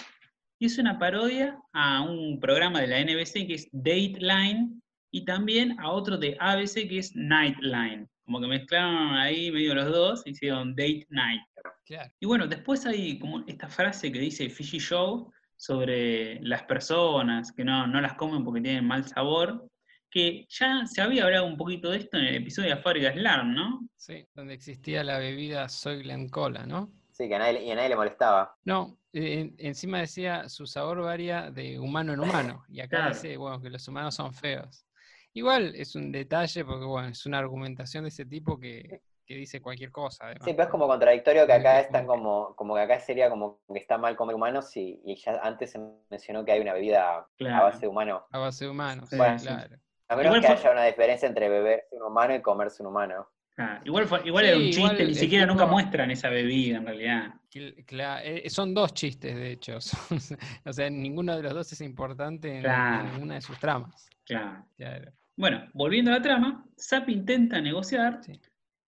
y 0.57 0.65
es 0.65 0.79
una 0.79 0.97
parodia 0.97 1.59
a 1.73 2.01
un 2.01 2.39
programa 2.39 2.81
de 2.81 2.87
la 2.87 2.99
NBC 3.01 3.45
que 3.45 3.53
es 3.53 3.69
Dateline 3.71 4.81
y 5.11 5.25
también 5.25 5.79
a 5.79 5.91
otro 5.91 6.17
de 6.17 6.35
ABC 6.39 6.89
que 6.89 6.97
es 6.97 7.15
Nightline. 7.15 8.09
Como 8.23 8.41
que 8.41 8.47
mezclaron 8.47 9.13
ahí 9.13 9.51
medio 9.51 9.75
los 9.75 9.91
dos 9.91 10.23
y 10.25 10.31
hicieron 10.31 10.71
Date 10.75 11.05
Night. 11.09 11.41
Claro. 11.85 12.11
Y 12.19 12.25
bueno, 12.25 12.47
después 12.47 12.83
hay 12.87 13.19
como 13.19 13.43
esta 13.45 13.67
frase 13.67 14.11
que 14.11 14.17
dice 14.17 14.49
Fishy 14.49 14.79
Show 14.79 15.31
sobre 15.55 16.41
las 16.41 16.63
personas 16.63 17.51
que 17.51 17.63
no, 17.63 17.85
no 17.85 18.01
las 18.01 18.15
comen 18.15 18.43
porque 18.43 18.61
tienen 18.61 18.87
mal 18.87 19.07
sabor, 19.07 19.69
que 20.15 20.45
ya 20.47 20.87
se 20.87 21.01
había 21.01 21.25
hablado 21.25 21.45
un 21.45 21.57
poquito 21.57 21.89
de 21.91 21.97
esto 21.97 22.15
en 22.17 22.23
el 22.27 22.35
episodio 22.35 22.69
de 22.69 22.75
la 22.75 22.81
fábrica 22.81 23.11
Slarm, 23.11 23.53
¿no? 23.53 23.81
Sí, 23.97 24.25
donde 24.33 24.53
existía 24.53 25.03
la 25.03 25.17
bebida 25.17 25.67
Soylent 25.67 26.31
Cola, 26.31 26.65
¿no? 26.65 26.89
Sí, 27.11 27.27
que 27.27 27.35
a 27.35 27.39
nadie, 27.39 27.65
y 27.65 27.71
a 27.71 27.75
nadie 27.75 27.89
le 27.89 27.95
molestaba. 27.97 28.55
No, 28.63 28.97
eh, 29.11 29.41
en- 29.41 29.55
encima 29.57 29.99
decía 29.99 30.47
su 30.47 30.67
sabor 30.67 31.01
varía 31.01 31.51
de 31.51 31.77
humano 31.79 32.13
en 32.13 32.21
humano. 32.21 32.63
Y 32.69 32.79
acá 32.79 32.87
Claro. 32.97 33.13
dice, 33.13 33.35
bueno, 33.35 33.61
que 33.61 33.69
los 33.69 33.85
humanos 33.89 34.15
son 34.15 34.33
feos. 34.33 34.85
Igual 35.33 35.75
es 35.75 35.95
un 35.97 36.13
detalle 36.13 36.63
porque, 36.63 36.85
bueno, 36.85 37.09
es 37.09 37.25
una 37.25 37.39
argumentación 37.39 38.05
de 38.05 38.07
ese 38.07 38.25
tipo 38.25 38.57
que, 38.57 39.01
que 39.25 39.35
dice 39.35 39.61
cualquier 39.61 39.91
cosa. 39.91 40.27
Además, 40.27 40.45
Sí, 40.45 40.51
pero 40.53 40.63
es 40.63 40.69
como 40.69 40.87
contradictorio 40.87 41.45
que 41.45 41.51
acá 41.51 41.81
están 41.81 42.07
como, 42.07 42.55
como 42.55 42.75
que 42.75 42.81
acá 42.81 43.01
sería 43.01 43.29
como 43.29 43.59
que 43.67 43.79
está 43.79 43.97
mal 43.97 44.15
comer 44.15 44.33
humanos 44.37 44.77
y, 44.77 45.01
y 45.03 45.17
ya 45.17 45.41
antes 45.43 45.71
se 45.71 45.79
mencionó 46.09 46.45
que 46.45 46.53
hay 46.53 46.61
una 46.61 46.71
bebida 46.73 47.17
a 47.17 47.61
base 47.63 47.81
de 47.81 47.87
humano. 47.89 48.25
A 48.31 48.37
base 48.37 48.63
de 48.63 48.71
humanos, 48.71 49.09
Sí, 49.09 49.17
Bueno, 49.17 49.37
sí. 49.37 49.43
claro. 49.45 49.75
A 50.07 50.15
menos 50.15 50.35
Igual 50.35 50.41
que 50.41 50.47
fue- 50.47 50.55
haya 50.57 50.71
una 50.71 50.85
diferencia 50.85 51.27
entre 51.27 51.49
beberse 51.49 51.95
un 51.95 52.03
humano 52.03 52.35
y 52.35 52.41
comerse 52.41 52.83
un 52.83 52.89
humano. 52.89 53.27
Ah, 53.57 53.79
igual 53.85 54.05
fue- 54.05 54.21
igual 54.25 54.43
Sí, 54.43 54.49
era 54.49 54.57
un 54.57 54.63
chiste, 54.65 54.81
igual 54.81 55.07
ni 55.07 55.15
siquiera 55.15 55.45
nunca 55.45 55.65
muestran 55.65 56.11
esa 56.11 56.29
bebida 56.29 56.77
en 56.77 56.85
realidad. 56.85 57.33
Cl- 57.51 57.85
cla- 57.85 58.21
eh, 58.23 58.49
son 58.49 58.73
dos 58.73 58.93
chistes, 58.93 59.33
de 59.35 59.51
hecho. 59.51 59.79
son- 59.81 60.37
o 60.65 60.73
sea, 60.73 60.89
ninguno 60.89 61.35
de 61.37 61.43
los 61.43 61.53
dos 61.53 61.71
es 61.71 61.81
importante 61.81 62.49
en, 62.49 62.55
en 62.57 62.61
Claro. 62.63 63.03
ninguna 63.13 63.35
de 63.35 63.41
sus 63.41 63.57
tramas. 63.59 64.09
Claro. 64.25 64.65
Claro. 64.75 65.11
Bueno, 65.37 65.65
volviendo 65.73 66.11
a 66.11 66.15
la 66.15 66.21
trama, 66.21 66.65
Zap 66.77 67.09
intenta 67.09 67.59
negociar. 67.61 68.19
Sí. 68.23 68.39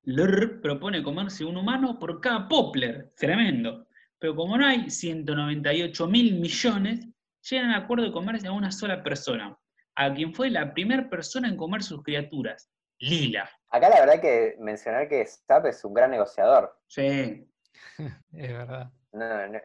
Lr 0.03 0.61
propone 0.61 1.01
comerse 1.03 1.43
un 1.45 1.57
humano 1.57 1.97
por 1.99 2.19
cada 2.21 2.47
Popler. 2.47 3.11
Tremendo. 3.17 3.87
Pero 4.19 4.35
como 4.35 4.57
no 4.57 4.65
hay 4.65 4.89
198 4.89 6.07
mil 6.07 6.39
millones, 6.39 7.05
llegan 7.49 7.69
al 7.71 7.83
acuerdo 7.83 8.05
de 8.05 8.11
comerse 8.11 8.47
a 8.47 8.51
una 8.51 8.71
sola 8.71 9.03
persona, 9.03 9.57
a 9.97 10.13
quien 10.13 10.31
fue 10.33 10.51
la 10.51 10.73
primera 10.73 11.09
persona 11.09 11.47
en 11.47 11.57
comer 11.57 11.81
sus 11.81 12.03
criaturas, 12.03 12.71
Lila. 12.99 13.49
Acá 13.69 13.89
la 13.89 13.99
verdad 13.99 14.21
que 14.21 14.55
mencionar 14.59 15.09
que 15.09 15.25
Zap 15.25 15.65
es 15.65 15.83
un 15.83 15.93
gran 15.93 16.11
negociador. 16.11 16.79
Sí. 16.87 17.49
Es 18.31 18.53
verdad. 18.53 18.91
No, 19.11 19.47
no, 19.47 19.59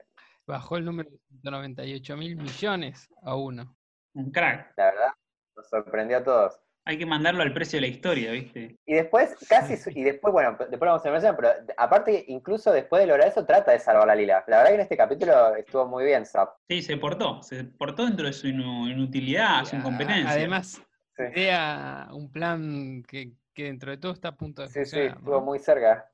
Bajó 0.46 0.76
el 0.78 0.84
número 0.86 1.10
de 1.10 1.18
198 1.42 2.16
mil 2.16 2.36
millones 2.36 3.08
a 3.22 3.36
uno. 3.36 3.76
Un 4.14 4.30
crack. 4.32 4.72
la 4.76 4.84
verdad, 4.86 5.12
nos 5.54 5.68
sorprendió 5.68 6.18
a 6.18 6.24
todos. 6.24 6.60
Hay 6.84 6.98
que 6.98 7.06
mandarlo 7.06 7.42
al 7.42 7.52
precio 7.52 7.76
de 7.76 7.82
la 7.82 7.86
historia, 7.86 8.32
¿viste? 8.32 8.76
Y 8.86 8.94
después, 8.94 9.36
casi, 9.48 9.74
y 9.94 10.02
después, 10.02 10.32
bueno, 10.32 10.56
después 10.58 10.80
vamos 10.80 11.06
a 11.06 11.10
mencionar, 11.12 11.36
pero 11.36 11.50
aparte, 11.76 12.24
incluso 12.26 12.72
después 12.72 13.00
de 13.00 13.06
lograr 13.06 13.28
eso, 13.28 13.46
trata 13.46 13.70
de 13.70 13.78
salvar 13.78 14.10
a 14.10 14.14
Lila. 14.16 14.42
La 14.48 14.56
verdad 14.58 14.70
que 14.70 14.74
en 14.74 14.80
este 14.80 14.96
capítulo 14.96 15.54
estuvo 15.54 15.86
muy 15.86 16.04
bien 16.04 16.26
Zap. 16.26 16.54
Sí, 16.68 16.82
se 16.82 16.96
portó. 16.96 17.40
Se 17.42 17.62
portó 17.64 18.04
dentro 18.04 18.26
de 18.26 18.32
su 18.32 18.48
inu- 18.48 18.90
inutilidad, 18.90 19.64
su 19.64 19.76
incompetencia. 19.76 20.30
Además, 20.32 20.82
Sí. 21.16 21.22
idea 21.36 22.08
un 22.12 22.32
plan 22.32 23.02
que, 23.06 23.32
que 23.54 23.64
dentro 23.64 23.90
de 23.92 23.98
todo 23.98 24.12
está 24.12 24.28
a 24.28 24.36
punto 24.36 24.62
de 24.62 24.68
Sí, 24.68 24.84
sí, 24.84 25.00
estuvo 25.00 25.36
¿no? 25.36 25.40
muy 25.42 25.58
cerca. 25.60 26.10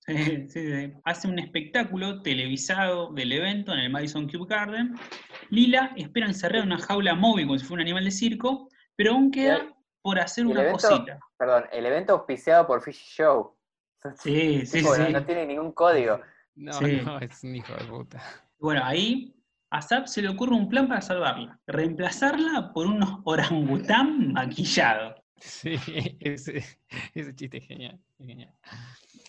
Sí, 0.00 0.16
sí, 0.48 0.48
sí. 0.48 0.92
Hace 1.04 1.28
un 1.28 1.38
espectáculo 1.38 2.22
televisado 2.22 3.12
del 3.12 3.30
evento 3.30 3.72
en 3.74 3.80
el 3.80 3.90
Madison 3.90 4.26
Cube 4.26 4.46
Garden. 4.48 4.94
Lila 5.50 5.92
espera 5.96 6.26
encerrar 6.26 6.62
en 6.62 6.68
una 6.72 6.78
jaula 6.78 7.14
móvil 7.14 7.46
como 7.46 7.58
si 7.58 7.64
fuera 7.66 7.82
un 7.82 7.86
animal 7.88 8.04
de 8.04 8.10
circo, 8.10 8.68
pero 8.96 9.12
aún 9.12 9.30
queda 9.30 9.68
por 10.02 10.18
hacer 10.18 10.46
una 10.46 10.62
evento- 10.62 10.88
cosita. 10.88 11.18
Perdón, 11.36 11.64
el 11.72 11.86
evento 11.86 12.12
auspiciado 12.14 12.66
por 12.66 12.82
Fishy 12.82 13.04
Show. 13.22 13.54
Sí, 14.22 14.64
sí, 14.66 14.78
Tipo, 14.78 14.96
no- 14.96 15.06
sí. 15.06 15.12
No 15.12 15.24
tiene 15.24 15.46
ningún 15.46 15.72
código. 15.72 16.20
No, 16.54 16.72
Sí. 16.72 17.00
no, 17.04 17.20
es 17.20 17.44
un 17.44 17.54
hijo 17.54 17.72
de 17.72 17.84
puta. 17.84 18.20
Bueno, 18.58 18.80
ahí 18.84 19.32
a 19.70 19.80
Zap 19.80 20.06
se 20.08 20.20
le 20.22 20.28
ocurre 20.28 20.56
un 20.56 20.68
plan 20.68 20.88
para 20.88 21.00
salvarla. 21.00 21.60
Reemplazarla 21.68 22.72
por 22.72 22.88
unos 22.88 23.20
orangután 23.24 24.32
maquillados. 24.32 25.14
Sí, 25.36 25.76
ese, 26.18 26.64
ese 27.14 27.34
chiste 27.36 27.58
es 27.58 27.64
genial. 27.68 28.00
es 28.18 28.26
genial. 28.26 28.52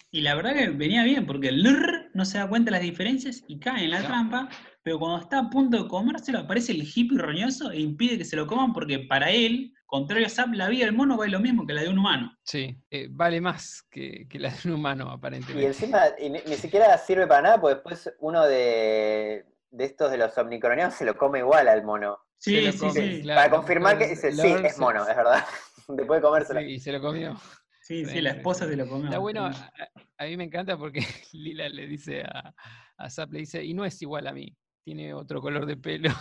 Y 0.10 0.22
la 0.22 0.34
verdad 0.34 0.56
que 0.56 0.70
venía 0.70 1.04
bien, 1.04 1.28
porque 1.28 1.50
el 1.50 1.60
LR 1.64 2.10
no 2.16 2.26
se 2.26 2.40
da 2.40 2.50
cuenta 2.50 2.72
de 2.72 2.78
las 2.78 2.82
diferencias 2.82 3.44
y 3.48 3.60
cae 3.60 3.84
en 3.84 3.92
la 3.92 4.00
No. 4.00 4.08
trampa, 4.08 4.50
pero 4.82 4.98
cuando 4.98 5.20
está 5.20 5.38
a 5.38 5.50
punto 5.52 5.84
de 5.84 5.88
comérselo 5.88 6.40
aparece 6.40 6.72
el 6.72 6.82
hippie 6.82 7.20
roñoso 7.20 7.70
e 7.70 7.80
impide 7.80 8.18
que 8.18 8.26
se 8.26 8.36
lo 8.38 8.48
coman 8.48 8.74
porque 8.74 8.98
para 9.00 9.30
él, 9.30 9.72
contrario 9.90 10.28
a 10.28 10.30
Zap, 10.30 10.54
la 10.54 10.70
vida 10.70 10.86
del 10.86 10.96
mono 10.96 11.18
vale 11.18 11.32
lo 11.32 11.40
mismo 11.40 11.66
que 11.66 11.74
la 11.74 11.82
de 11.82 11.90
un 11.90 12.00
humano. 12.00 12.38
Sí, 12.44 12.78
eh, 12.90 13.08
vale 13.10 13.42
más 13.42 13.84
que, 13.90 14.28
que 14.30 14.40
la 14.40 14.50
de 14.50 14.58
un 14.70 14.76
humano, 14.76 15.10
Y 15.12 15.16
aparentemente. 15.16 15.68
encima 15.68 16.04
y 16.20 16.30
ni, 16.30 16.40
ni 16.46 16.56
siquiera 16.56 16.98
sirve 16.98 17.28
para 17.28 17.42
nada, 17.42 17.62
porque 17.62 17.76
después 17.76 18.14
uno 18.20 18.46
de, 18.46 19.46
de 19.72 19.86
estos 19.86 20.12
de 20.12 20.18
los 20.18 20.38
omnicroneados 20.38 20.94
se 20.96 21.06
lo 21.06 21.18
come 21.18 21.40
igual 21.40 21.68
al 21.68 21.84
mono. 21.84 22.20
Sí, 22.38 22.72
sí, 22.72 22.90
sí. 22.92 23.22
claro. 23.24 23.38
para 23.40 23.50
confirmar 23.50 23.98
que 23.98 24.08
dice, 24.08 24.32
sí, 24.32 24.54
es 24.64 24.78
mono, 24.78 25.02
es 25.08 25.16
verdad. 25.16 25.44
Después 25.90 26.22
de 26.22 26.28
comérselo. 26.28 26.60
Sí, 26.62 26.66
y 26.68 26.80
se 26.80 26.92
lo 26.92 27.02
comió. 27.02 27.36
Sí, 27.82 28.06
sí, 28.06 28.22
la 28.22 28.30
esposa 28.32 28.68
se 28.68 28.76
lo 28.76 28.88
comió. 28.88 29.06
Está 29.08 29.18
bueno, 29.18 29.46
a, 29.46 30.26
mí 30.26 30.38
me 30.38 30.44
encanta 30.44 30.78
porque 30.78 31.00
Lila 31.34 31.68
le 31.68 31.88
dice 31.88 32.22
a, 32.22 32.54
a 32.98 33.10
Zap, 33.10 33.32
le 33.34 33.40
dice, 33.40 33.64
y 33.64 33.74
no 33.74 33.84
es 33.86 34.00
igual 34.04 34.28
a 34.28 34.32
mí, 34.34 34.56
tiene 34.84 35.14
otro 35.16 35.42
color 35.42 35.66
de 35.66 35.78
pelo. 35.78 36.12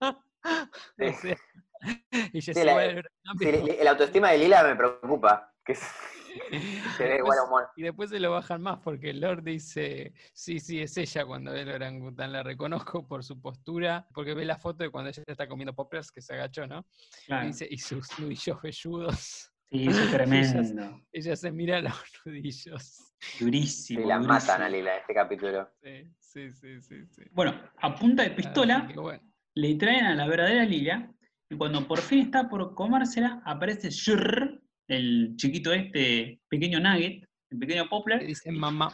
O 0.48 0.62
Sí. 0.98 1.12
sea, 1.12 1.36
y 2.32 2.40
Sí, 2.42 2.52
la- 2.64 3.02
Sí, 3.38 3.46
el, 3.48 3.68
el 3.70 3.88
autoestima 3.88 4.30
de 4.30 4.38
Lila 4.38 4.62
me 4.64 4.76
preocupa. 4.76 5.52
Que 5.64 5.74
se 5.74 5.84
se 6.96 7.04
ve 7.04 7.16
igual 7.16 7.38
a 7.38 7.42
Después- 7.42 7.46
humor. 7.46 7.68
Y 7.76 7.82
después 7.82 8.10
se 8.10 8.20
lo 8.20 8.30
bajan 8.30 8.60
más 8.62 8.78
porque 8.80 9.12
Lord 9.14 9.42
dice, 9.42 10.12
sí, 10.34 10.60
sí, 10.60 10.80
es 10.80 10.96
ella 10.96 11.24
cuando 11.24 11.52
ve 11.52 11.62
el 11.62 11.70
orangután, 11.70 12.32
la 12.32 12.42
reconozco 12.42 13.06
por 13.06 13.24
su 13.24 13.40
postura, 13.40 14.06
porque 14.14 14.34
ve 14.34 14.44
la 14.44 14.58
foto 14.58 14.84
de 14.84 14.90
cuando 14.90 15.10
ella 15.10 15.22
está 15.26 15.48
comiendo 15.48 15.74
poppers, 15.74 16.10
que 16.12 16.20
se 16.20 16.34
agachó, 16.34 16.66
¿no? 16.66 16.86
Y 17.26 17.46
dice, 17.46 17.66
y 17.70 17.78
sus 17.78 18.06
nudillos 18.18 18.60
velludos. 18.62 19.50
Sí, 19.70 19.86
eso 19.88 20.02
es 20.02 20.10
tremendo. 20.12 21.00
Ella 21.12 21.36
se 21.36 21.50
mira 21.50 21.80
los 21.80 21.94
nudillos. 22.24 23.02
Durísimo. 23.40 24.02
Sí, 24.02 24.06
la 24.06 24.18
matan 24.20 24.62
a 24.62 24.66
durísimo. 24.66 24.76
Lila 24.76 24.92
en 24.94 25.00
este 25.00 25.14
capítulo. 25.14 25.70
Sí, 25.82 26.04
sí, 26.20 26.52
sí, 26.52 26.82
sí. 26.82 27.06
sí. 27.10 27.22
Bueno, 27.32 27.58
a 27.78 27.94
punta 27.94 28.22
de 28.22 28.30
pistola 28.32 28.88
bueno. 28.94 29.22
le 29.54 29.74
traen 29.76 30.04
a 30.04 30.14
la 30.14 30.26
verdadera 30.28 30.64
Lilia 30.64 31.10
y 31.48 31.56
cuando 31.56 31.86
por 31.86 32.00
fin 32.00 32.20
está 32.20 32.48
por 32.48 32.74
comérsela, 32.74 33.40
aparece 33.44 33.90
Shurr, 33.90 34.60
el 34.88 35.34
chiquito 35.36 35.72
este, 35.72 36.40
pequeño 36.48 36.80
nugget, 36.80 37.24
el 37.50 37.58
pequeño 37.58 37.88
Poplar, 37.88 38.24
dicen 38.24 38.58
mamá. 38.58 38.90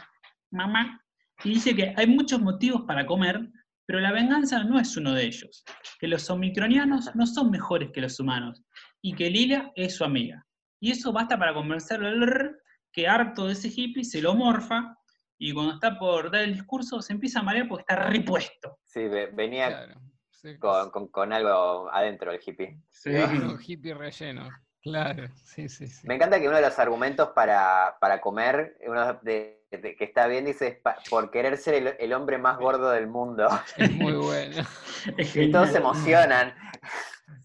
mamá, 0.51 1.01
y 1.43 1.49
dice 1.55 1.75
que 1.75 1.93
hay 1.97 2.07
muchos 2.07 2.39
motivos 2.41 2.83
para 2.83 3.05
comer, 3.05 3.49
pero 3.85 3.99
la 3.99 4.11
venganza 4.11 4.63
no 4.63 4.79
es 4.79 4.95
uno 4.95 5.13
de 5.13 5.25
ellos, 5.25 5.63
que 5.99 6.07
los 6.07 6.29
omicronianos 6.29 7.13
no 7.15 7.25
son 7.25 7.49
mejores 7.51 7.89
que 7.91 8.01
los 8.01 8.19
humanos, 8.19 8.63
y 9.01 9.13
que 9.13 9.29
Lila 9.29 9.71
es 9.75 9.95
su 9.95 10.03
amiga. 10.03 10.45
Y 10.79 10.91
eso 10.91 11.11
basta 11.11 11.37
para 11.37 11.53
convencerlo 11.53 12.07
al 12.07 12.21
Rrr, 12.21 12.59
que 12.91 13.07
harto 13.07 13.47
de 13.47 13.53
ese 13.53 13.69
hippie 13.75 14.03
se 14.03 14.21
lo 14.21 14.35
morfa, 14.35 14.95
y 15.39 15.51
cuando 15.53 15.73
está 15.73 15.97
por 15.97 16.31
dar 16.31 16.43
el 16.43 16.53
discurso 16.53 17.01
se 17.01 17.13
empieza 17.13 17.39
a 17.39 17.43
marear 17.43 17.67
porque 17.67 17.81
está 17.81 17.95
repuesto. 18.07 18.77
Sí, 18.85 19.07
ve- 19.07 19.31
venía 19.33 19.67
Claro. 19.67 20.01
Sí, 20.43 20.57
con, 20.57 20.91
con- 20.91 21.07
con 21.07 21.31
algo 21.31 21.89
adentro 21.91 22.31
el 22.33 22.39
hippie. 22.45 22.77
Sí. 22.89 23.11
Un 23.55 23.57
hippie 23.65 23.93
relleno. 23.93 24.49
Claro, 24.81 25.29
sí, 25.45 25.69
sí, 25.69 25.87
sí. 25.87 26.05
Me 26.05 26.15
encanta 26.15 26.37
que 26.41 26.47
uno 26.49 26.57
de 26.57 26.63
los 26.63 26.77
argumentos 26.77 27.29
para, 27.29 27.95
para 28.01 28.19
comer, 28.19 28.77
uno 28.85 29.13
de, 29.21 29.63
de- 29.71 29.95
que 29.95 30.03
está 30.03 30.27
bien, 30.27 30.43
dice, 30.43 30.67
es 30.67 30.75
pa- 30.81 30.97
por 31.09 31.31
querer 31.31 31.55
ser 31.57 31.75
el, 31.75 31.95
el 31.97 32.11
hombre 32.11 32.37
más 32.37 32.57
gordo 32.57 32.89
del 32.91 33.07
mundo. 33.07 33.47
Es 33.77 33.91
muy 33.93 34.11
bueno. 34.13 34.61
Es 35.17 35.33
Y 35.37 35.49
todos 35.51 35.69
se 35.69 35.77
emocionan. 35.77 36.53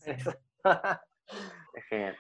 Es 1.74 1.84
genial. 1.88 2.16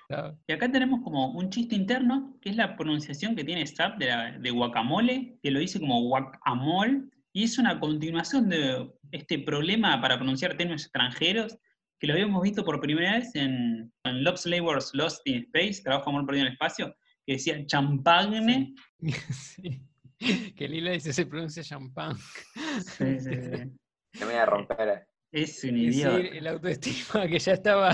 Y 0.46 0.52
acá 0.52 0.70
tenemos 0.70 1.00
como 1.02 1.32
un 1.32 1.50
chiste 1.50 1.74
interno, 1.74 2.36
que 2.40 2.50
es 2.50 2.56
la 2.56 2.76
pronunciación 2.76 3.34
que 3.34 3.42
tiene 3.42 3.66
Zap 3.66 3.96
de, 3.98 4.06
la- 4.06 4.30
de 4.38 4.50
guacamole, 4.50 5.38
que 5.42 5.50
lo 5.50 5.58
dice 5.58 5.80
como 5.80 6.00
guacamole, 6.02 7.02
y 7.38 7.44
es 7.44 7.56
una 7.56 7.78
continuación 7.78 8.48
de 8.48 8.90
este 9.12 9.38
problema 9.38 10.00
para 10.00 10.16
pronunciar 10.16 10.56
términos 10.56 10.82
extranjeros, 10.82 11.56
que 12.00 12.08
lo 12.08 12.14
habíamos 12.14 12.42
visto 12.42 12.64
por 12.64 12.80
primera 12.80 13.12
vez 13.12 13.32
en, 13.36 13.92
en 14.02 14.24
Love 14.24 14.38
Slavers 14.38 14.90
Lost 14.92 15.24
in 15.24 15.44
Space, 15.44 15.84
Trabajo 15.84 16.10
Amor 16.10 16.26
Perdido 16.26 16.42
en 16.42 16.46
el 16.48 16.52
Espacio, 16.54 16.96
que 17.24 17.34
decía 17.34 17.64
champagne. 17.64 18.74
Sí. 19.30 19.84
Que 20.56 20.66
Lila 20.68 20.90
dice 20.90 21.12
se 21.12 21.26
pronuncia 21.26 21.62
champán. 21.62 22.16
Sí, 22.16 23.20
sí, 23.20 23.30
sí. 23.40 24.18
Me 24.18 24.26
voy 24.26 24.34
a 24.34 24.46
romper. 24.46 25.06
Es 25.30 25.62
un 25.62 25.78
idiota. 25.78 26.18
el 26.18 26.44
autoestima 26.48 27.28
que 27.28 27.38
ya 27.38 27.52
estaba, 27.52 27.92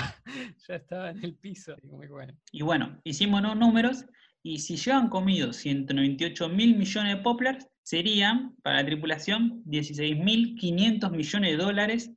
ya 0.67 0.77
estaba 0.77 1.11
en 1.11 1.23
el 1.23 1.35
piso. 1.35 1.77
Muy 1.83 2.07
bueno. 2.07 2.33
Y 2.51 2.63
bueno, 2.63 2.99
hicimos 3.05 3.41
unos 3.41 3.59
números, 3.59 4.07
y 4.43 4.59
si 4.61 4.77
llevan 4.77 5.11
comidos 5.11 5.57
198 5.57 6.49
mil 6.49 6.79
millones 6.79 7.19
de 7.19 7.23
poplars, 7.23 7.69
serían 7.85 8.57
para 8.63 8.79
la 8.79 8.87
tripulación 8.87 9.63
16.500 9.67 11.11
millones 11.13 11.51
de 11.53 11.57
dólares 11.63 12.11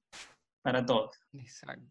para 0.63 0.85
todos. 0.85 1.19
Exacto. 1.33 1.83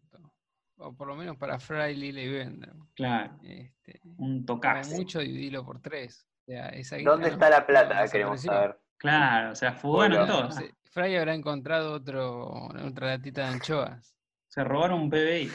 O 0.79 0.93
por 0.93 1.07
lo 1.07 1.15
menos 1.15 1.37
para 1.37 1.57
Fry, 1.59 1.95
Lila 1.95 2.21
y 2.21 2.29
Bender. 2.29 2.73
Claro, 2.95 3.39
Este, 3.43 3.99
un 4.17 4.45
tocazo. 4.45 4.95
mucho 4.95 5.19
dividirlo 5.19 5.63
por 5.65 5.81
tres. 5.81 6.27
O 6.47 6.51
sea, 6.51 6.67
esa 6.69 6.97
guita 6.97 7.11
¿Dónde 7.11 7.27
no- 7.27 7.33
está 7.33 7.49
la 7.49 7.59
no 7.61 7.65
plata? 7.65 8.07
Queremos 8.09 8.41
desapareció. 8.41 8.51
saber. 8.51 8.79
Claro, 8.97 9.51
o 9.51 9.55
sea, 9.55 9.73
fugaron 9.73 10.17
Bueno, 10.17 10.33
todos. 10.33 10.55
No 10.55 10.61
sé, 10.61 10.73
Fry 10.85 11.15
habrá 11.15 11.33
encontrado 11.35 11.93
otro, 11.93 12.45
otra 12.85 13.07
latita 13.07 13.41
de 13.41 13.47
anchoas. 13.55 14.15
Se 14.47 14.63
robaron 14.63 15.01
un 15.01 15.09
PBI. 15.09 15.51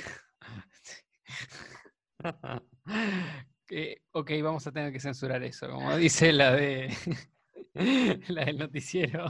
Que, 3.67 4.03
ok, 4.13 4.31
vamos 4.43 4.67
a 4.67 4.73
tener 4.73 4.93
que 4.93 5.01
censurar 5.01 5.43
eso, 5.43 5.69
como 5.69 5.97
dice 5.97 6.33
la 6.33 6.53
de 6.53 6.95
la 8.29 8.45
del 8.45 8.59
noticiero. 8.59 9.29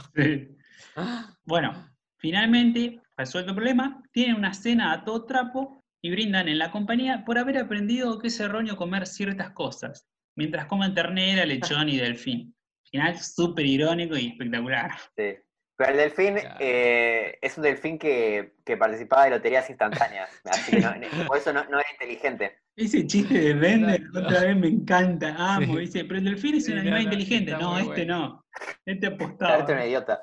Bueno, 1.45 1.89
finalmente, 2.17 3.01
resuelto 3.17 3.51
el 3.51 3.57
problema, 3.57 4.03
tienen 4.13 4.37
una 4.37 4.55
cena 4.55 4.93
a 4.93 5.05
todo 5.05 5.25
trapo 5.27 5.83
y 6.03 6.11
brindan 6.11 6.49
en 6.49 6.59
la 6.59 6.71
compañía 6.71 7.25
por 7.25 7.39
haber 7.39 7.59
aprendido 7.59 8.19
que 8.19 8.29
es 8.29 8.41
erróneo 8.41 8.77
comer 8.77 9.07
ciertas 9.07 9.51
cosas, 9.51 10.09
mientras 10.37 10.67
comen 10.67 10.95
ternera, 10.95 11.45
lechón 11.47 11.89
y 11.89 11.97
delfín. 11.97 12.55
Final 12.91 13.19
súper 13.19 13.65
irónico 13.67 14.17
y 14.17 14.29
espectacular. 14.29 14.91
Sí. 15.17 15.35
Pero 15.77 15.91
el 15.93 15.97
delfín 15.97 16.35
Claro. 16.37 16.57
eh, 16.61 17.39
es 17.41 17.57
un 17.57 17.63
delfín 17.65 17.99
que, 17.99 18.55
que 18.65 18.77
participaba 18.77 19.25
de 19.25 19.31
loterías 19.31 19.69
instantáneas. 19.71 20.29
Así 20.45 20.71
que 20.73 20.81
no- 20.81 20.95
no- 20.97 21.01
por 21.29 21.39
eso 21.39 21.53
no, 21.53 21.65
no 21.65 21.79
era 21.81 21.89
inteligente. 21.93 22.59
Ese 22.75 23.07
chiste 23.07 23.35
de 23.39 23.55
Bender 23.55 24.03
otra 24.15 24.41
vez 24.43 24.57
me 24.57 24.69
encanta, 24.69 25.35
amo. 25.57 25.75
Sí. 25.75 25.81
Dice, 25.81 26.05
pero 26.05 26.19
el 26.19 26.25
delfín 26.25 26.55
es 26.57 26.65
Sí, 26.65 26.73
un 26.73 26.79
animal 26.79 26.99
no, 27.01 27.05
inteligente. 27.05 27.51
está 27.53 27.63
No, 27.63 27.77
este 27.79 27.87
bueno. 27.89 28.19
no. 28.19 28.45
Este 28.87 29.07
apostaba. 29.07 29.59
este 29.59 29.73
es 29.73 29.79
un 29.81 29.87
idiota. 29.89 30.23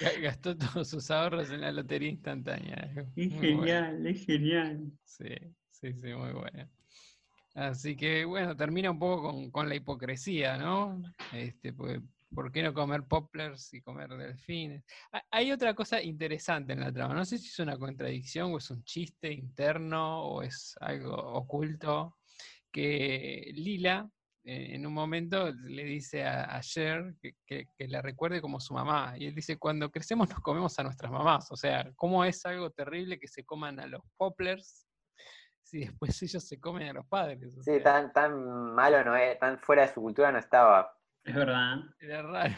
Ga- 0.00 0.20
Gastó 0.22 0.56
todos 0.56 0.88
sus 0.88 1.10
ahorros 1.10 1.50
en 1.50 1.60
la 1.60 1.72
lotería 1.72 2.08
instantánea. 2.10 2.92
Es 2.94 3.06
Muy 3.16 3.28
bueno. 3.28 3.40
genial, 3.40 4.06
es 4.06 4.26
genial. 4.26 4.80
Sí, 5.04 5.28
sí, 5.70 5.92
sí, 5.94 6.12
muy 6.14 6.32
bueno. 6.32 6.68
Así 7.54 7.96
que 7.96 8.24
bueno, 8.26 8.54
termina 8.56 8.90
un 8.90 8.98
poco 8.98 9.30
con, 9.32 9.50
con 9.50 9.68
la 9.68 9.74
hipocresía, 9.76 10.58
¿no? 10.58 11.00
Este, 11.32 11.72
pues, 11.72 12.00
¿por 12.36 12.52
qué 12.52 12.62
no 12.62 12.74
comer 12.74 13.02
poplars 13.04 13.72
y 13.72 13.80
comer 13.80 14.10
delfines? 14.10 14.84
Ha- 15.10 15.24
Hay 15.30 15.50
otra 15.50 15.74
cosa 15.74 16.02
interesante 16.02 16.74
en 16.74 16.80
la 16.80 16.92
trama. 16.92 17.14
No 17.14 17.24
sé 17.24 17.38
si 17.38 17.48
es 17.48 17.58
una 17.58 17.78
contradicción 17.78 18.52
o 18.52 18.58
es 18.58 18.70
un 18.70 18.84
chiste 18.84 19.32
interno 19.32 20.22
o 20.22 20.42
es 20.42 20.76
algo 20.80 21.14
oculto. 21.16 22.18
Que 22.70 23.50
Lila 23.54 24.06
eh, 24.44 24.74
en 24.74 24.86
un 24.86 24.92
momento 24.92 25.50
le 25.50 25.82
dice 25.84 26.24
a, 26.24 26.60
Cher 26.60 27.14
que, 27.22 27.32
que- 27.46 27.68
que 27.74 27.88
la 27.88 28.02
recuerde 28.02 28.42
como 28.42 28.60
su 28.60 28.74
mamá. 28.74 29.14
Y 29.16 29.26
él 29.26 29.34
dice, 29.34 29.56
cuando 29.56 29.90
crecemos 29.90 30.28
nos 30.28 30.40
comemos 30.40 30.78
a 30.78 30.82
nuestras 30.82 31.10
mamás. 31.10 31.50
O 31.50 31.56
sea, 31.56 31.90
¿cómo 31.96 32.22
es 32.24 32.44
algo 32.44 32.70
terrible 32.70 33.18
que 33.18 33.28
se 33.28 33.44
coman 33.44 33.80
a 33.80 33.86
los 33.86 34.02
poplars 34.18 34.86
si 35.62 35.80
después 35.80 36.10
ellos 36.22 36.46
se 36.46 36.60
comen 36.60 36.88
a 36.88 36.92
los 36.92 37.06
padres? 37.06 37.40
Sí, 37.64 37.72
sea, 37.72 37.82
tan, 37.82 38.12
tan 38.12 38.74
malo 38.74 39.02
no 39.04 39.16
es, 39.16 39.38
tan 39.38 39.58
fuera 39.58 39.82
de 39.86 39.94
su 39.94 40.02
cultura 40.02 40.30
no 40.30 40.38
estaba. 40.38 40.95
Es 41.26 41.34
verdad. 41.34 41.78
Era 42.00 42.22
raro. 42.22 42.56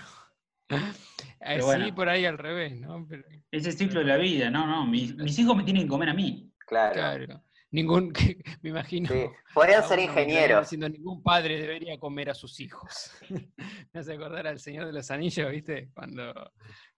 Así 1.41 1.63
bueno. 1.63 1.95
por 1.95 2.09
ahí 2.09 2.27
al 2.27 2.37
revés, 2.37 2.79
¿no? 2.79 3.07
Pero, 3.09 3.25
Ese 3.51 3.73
ciclo 3.73 4.01
de 4.01 4.07
la 4.07 4.17
vida. 4.17 4.51
No, 4.51 4.67
no. 4.67 4.87
Mis, 4.87 5.15
mis 5.17 5.39
hijos 5.39 5.57
me 5.57 5.65
tienen 5.65 5.85
que 5.85 5.89
comer 5.89 6.11
a 6.11 6.15
mí. 6.15 6.53
Claro. 6.67 6.93
claro. 6.93 7.43
Ningún, 7.71 8.13
me 8.63 8.71
imagino. 8.71 9.09
Sí. 9.09 9.27
Podrían 9.55 9.83
ser 9.85 9.99
ingenieros. 9.99 10.63
Diciendo 10.63 10.89
ningún 10.89 11.23
padre 11.23 11.61
debería 11.61 11.99
comer 11.99 12.31
a 12.31 12.35
sus 12.35 12.61
hijos. 12.61 13.13
Me 13.93 14.01
hace 14.01 14.15
acordar 14.15 14.47
al 14.47 14.59
Señor 14.59 14.87
de 14.87 14.93
los 14.93 15.11
Anillos, 15.11 15.51
¿viste? 15.51 15.91
Cuando 15.95 16.33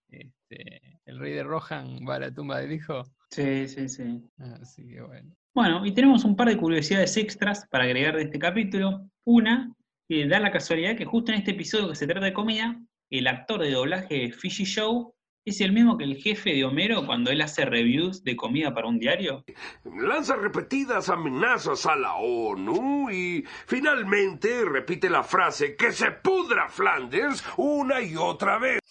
este, 0.09 0.99
el 1.05 1.19
rey 1.19 1.33
de 1.33 1.43
Rohan 1.43 1.99
va 2.07 2.15
a 2.15 2.19
la 2.19 2.33
tumba 2.33 2.59
del 2.59 2.73
hijo. 2.73 3.03
Sí, 3.29 3.67
sí, 3.67 3.89
sí. 3.89 4.21
Así 4.61 4.87
que 4.87 5.01
bueno. 5.01 5.35
Bueno, 5.53 5.85
y 5.85 5.93
tenemos 5.93 6.23
un 6.23 6.35
par 6.37 6.47
de 6.47 6.57
curiosidades 6.57 7.17
extras 7.17 7.67
para 7.69 7.83
agregar 7.83 8.15
de 8.15 8.23
este 8.23 8.39
capítulo. 8.39 9.09
Una, 9.25 9.73
que 10.11 10.27
da 10.27 10.41
la 10.41 10.51
casualidad 10.51 10.97
que 10.97 11.05
justo 11.05 11.31
en 11.31 11.37
este 11.37 11.51
episodio 11.51 11.87
que 11.87 11.95
se 11.95 12.05
trata 12.05 12.25
de 12.25 12.33
comida, 12.33 12.77
el 13.09 13.27
actor 13.27 13.61
de 13.61 13.71
doblaje 13.71 14.15
de 14.15 14.31
Fishy 14.33 14.65
Show 14.65 15.15
es 15.45 15.61
el 15.61 15.71
mismo 15.71 15.97
que 15.97 16.03
el 16.03 16.17
jefe 16.17 16.49
de 16.53 16.65
Homero 16.65 17.05
cuando 17.05 17.31
él 17.31 17.39
hace 17.39 17.63
reviews 17.63 18.21
de 18.25 18.35
comida 18.35 18.73
para 18.73 18.89
un 18.89 18.99
diario. 18.99 19.45
lanza 19.85 20.35
repetidas 20.35 21.07
amenazas 21.07 21.85
a 21.85 21.95
la 21.95 22.15
ONU 22.15 23.09
y 23.09 23.45
finalmente 23.67 24.65
repite 24.65 25.09
la 25.09 25.23
frase 25.23 25.77
que 25.77 25.93
se 25.93 26.11
pudra 26.11 26.67
Flanders 26.67 27.41
una 27.55 28.01
y 28.01 28.17
otra 28.17 28.59
vez. 28.59 28.81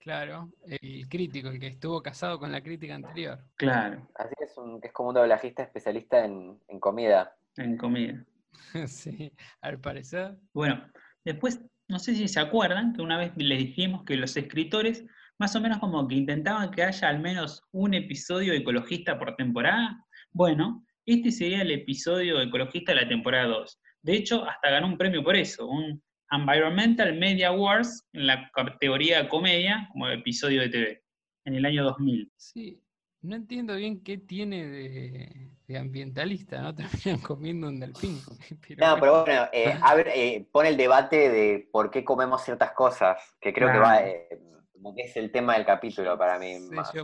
Claro, 0.00 0.50
el 0.66 1.08
crítico, 1.08 1.50
el 1.50 1.60
que 1.60 1.68
estuvo 1.68 2.02
casado 2.02 2.40
con 2.40 2.50
la 2.50 2.60
crítica 2.60 2.96
anterior. 2.96 3.38
Claro, 3.54 4.04
Así 4.16 4.34
que 4.36 4.46
es, 4.46 4.58
un, 4.58 4.80
que 4.80 4.88
es 4.88 4.92
como 4.92 5.10
un 5.10 5.14
doblajista 5.14 5.62
especialista 5.62 6.24
en, 6.24 6.58
en 6.66 6.80
comida. 6.80 7.36
en 7.56 7.76
comida. 7.76 8.24
sí, 8.86 9.32
al 9.60 9.80
parecer. 9.80 10.36
Bueno, 10.52 10.86
después, 11.24 11.60
no 11.88 11.98
sé 11.98 12.14
si 12.14 12.28
se 12.28 12.40
acuerdan 12.40 12.92
que 12.92 13.02
una 13.02 13.18
vez 13.18 13.32
les 13.36 13.58
dijimos 13.58 14.04
que 14.04 14.16
los 14.16 14.36
escritores 14.36 15.04
más 15.38 15.56
o 15.56 15.60
menos 15.60 15.78
como 15.78 16.06
que 16.06 16.16
intentaban 16.16 16.70
que 16.70 16.82
haya 16.82 17.08
al 17.08 17.18
menos 17.18 17.62
un 17.72 17.94
episodio 17.94 18.52
ecologista 18.52 19.18
por 19.18 19.36
temporada. 19.36 20.04
Bueno, 20.32 20.84
este 21.06 21.32
sería 21.32 21.62
el 21.62 21.70
episodio 21.70 22.40
ecologista 22.42 22.92
de 22.92 23.00
la 23.00 23.08
temporada 23.08 23.46
2. 23.46 23.80
De 24.02 24.14
hecho, 24.14 24.46
hasta 24.46 24.70
ganó 24.70 24.86
un 24.86 24.98
premio 24.98 25.24
por 25.24 25.36
eso, 25.36 25.66
un 25.66 26.02
Environmental 26.30 27.18
Media 27.18 27.48
Awards 27.48 28.06
en 28.12 28.26
la 28.26 28.50
categoría 28.52 29.28
comedia 29.28 29.88
como 29.92 30.08
episodio 30.08 30.60
de 30.60 30.68
TV, 30.68 31.02
en 31.46 31.54
el 31.54 31.64
año 31.64 31.84
2000. 31.84 32.30
Sí, 32.36 32.80
no 33.22 33.36
entiendo 33.36 33.74
bien 33.74 34.02
qué 34.02 34.18
tiene 34.18 34.66
de, 34.66 35.78
ambientalista, 35.78 36.60
¿no? 36.60 36.74
Terminan 37.04 37.20
comiendo 37.20 37.68
un 37.68 37.80
delfín. 37.80 38.18
no, 38.78 38.96
pero 38.98 39.24
bueno, 39.24 39.48
eh, 39.52 39.78
eh, 40.14 40.46
pone 40.50 40.70
el 40.70 40.76
debate 40.76 41.30
de 41.30 41.68
por 41.70 41.90
qué 41.90 42.04
comemos 42.04 42.42
ciertas 42.42 42.72
cosas, 42.72 43.18
que 43.40 43.52
creo 43.52 43.70
que 43.70 43.78
va, 43.78 44.02
eh, 44.02 44.28
como 44.72 44.94
que 44.94 45.02
es 45.02 45.16
el 45.16 45.30
tema 45.30 45.54
del 45.54 45.64
capítulo 45.64 46.18
para 46.18 46.38
mí. 46.38 46.56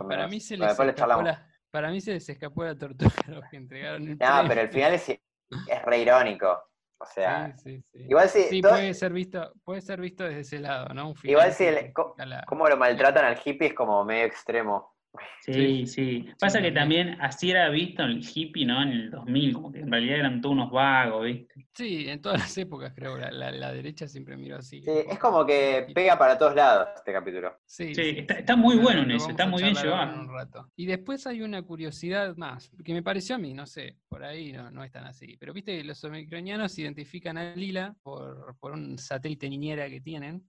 para, 0.07 0.27
mí 0.27 0.39
se 0.39 0.57
les 0.57 0.71
escapó 0.71 1.21
la, 1.21 1.47
para 1.71 1.91
mí 1.91 2.01
se 2.01 2.13
les 2.13 2.27
escapó 2.27 2.63
la 2.63 2.75
tortuga 2.77 3.13
los 3.27 3.45
que 3.49 3.57
entregaron 3.57 4.07
el 4.07 4.17
No, 4.17 4.43
pero 4.47 4.61
el 4.61 4.69
final 4.69 4.93
es, 4.93 5.09
es 5.09 5.81
re 5.85 5.99
irónico. 5.99 6.63
O 6.99 7.05
sea, 7.05 7.55
sí, 7.57 7.83
sí, 7.91 8.07
igual 8.09 8.27
si. 8.27 8.41
Sí, 8.45 8.59
puede, 8.59 8.91
ser 8.95 9.13
visto, 9.13 9.53
puede 9.63 9.81
ser 9.81 10.01
visto 10.01 10.23
desde 10.23 10.39
ese 10.39 10.59
lado, 10.59 10.91
¿no? 10.95 11.13
igual 11.21 11.53
si, 11.53 11.65
el, 11.65 11.93
cómo 11.93 12.67
lo 12.67 12.75
maltratan 12.75 13.23
al 13.23 13.39
hippie 13.43 13.67
es 13.67 13.73
como 13.75 14.03
medio 14.03 14.25
extremo. 14.25 14.96
Sí, 15.41 15.85
sí. 15.87 16.25
Pasa 16.39 16.61
que 16.61 16.71
también 16.71 17.17
así 17.21 17.51
era 17.51 17.69
visto 17.69 18.03
en 18.03 18.11
el 18.11 18.23
hippie, 18.23 18.65
¿no? 18.65 18.81
En 18.81 18.89
el 18.89 19.11
2000, 19.11 19.53
como 19.53 19.71
que 19.71 19.79
en 19.79 19.91
realidad 19.91 20.19
eran 20.19 20.41
todos 20.41 20.53
unos 20.53 20.71
vagos, 20.71 21.25
¿viste? 21.25 21.67
Sí, 21.73 22.09
en 22.09 22.21
todas 22.21 22.39
las 22.39 22.57
épocas 22.57 22.93
creo, 22.95 23.17
la, 23.17 23.31
la, 23.31 23.71
derecha 23.71 24.07
siempre 24.07 24.35
miró 24.37 24.57
así. 24.57 24.81
Sí, 24.81 24.91
es 25.09 25.19
como 25.19 25.45
que 25.45 25.87
pega 25.93 26.17
para 26.17 26.37
todos 26.37 26.55
lados 26.55 26.89
este 26.95 27.13
capítulo. 27.13 27.57
Sí, 27.65 27.93
sí, 27.93 28.25
está, 28.27 28.55
muy 28.55 28.77
bueno 28.77 29.03
en 29.03 29.11
eso, 29.11 29.29
está 29.29 29.45
muy 29.45 29.63
bien 29.63 29.75
llevado. 29.75 30.19
Un 30.19 30.29
rato. 30.29 30.71
Y 30.75 30.85
después 30.85 31.25
hay 31.27 31.41
una 31.41 31.61
curiosidad 31.61 32.35
más, 32.35 32.71
que 32.83 32.93
me 32.93 33.03
pareció 33.03 33.35
a 33.35 33.37
mí, 33.37 33.53
no 33.53 33.65
sé, 33.65 33.97
por 34.09 34.23
ahí 34.23 34.51
no, 34.51 34.71
no 34.71 34.83
es 34.83 34.91
tan 34.91 35.05
así. 35.05 35.37
Pero 35.37 35.53
viste 35.53 35.77
que 35.77 35.83
los 35.83 36.03
omicronianos 36.03 36.77
identifican 36.77 37.37
a 37.37 37.55
Lila 37.55 37.95
por, 38.03 38.57
por 38.59 38.73
un 38.73 38.97
satélite 38.97 39.49
niñera 39.49 39.89
que 39.89 40.01
tienen. 40.01 40.43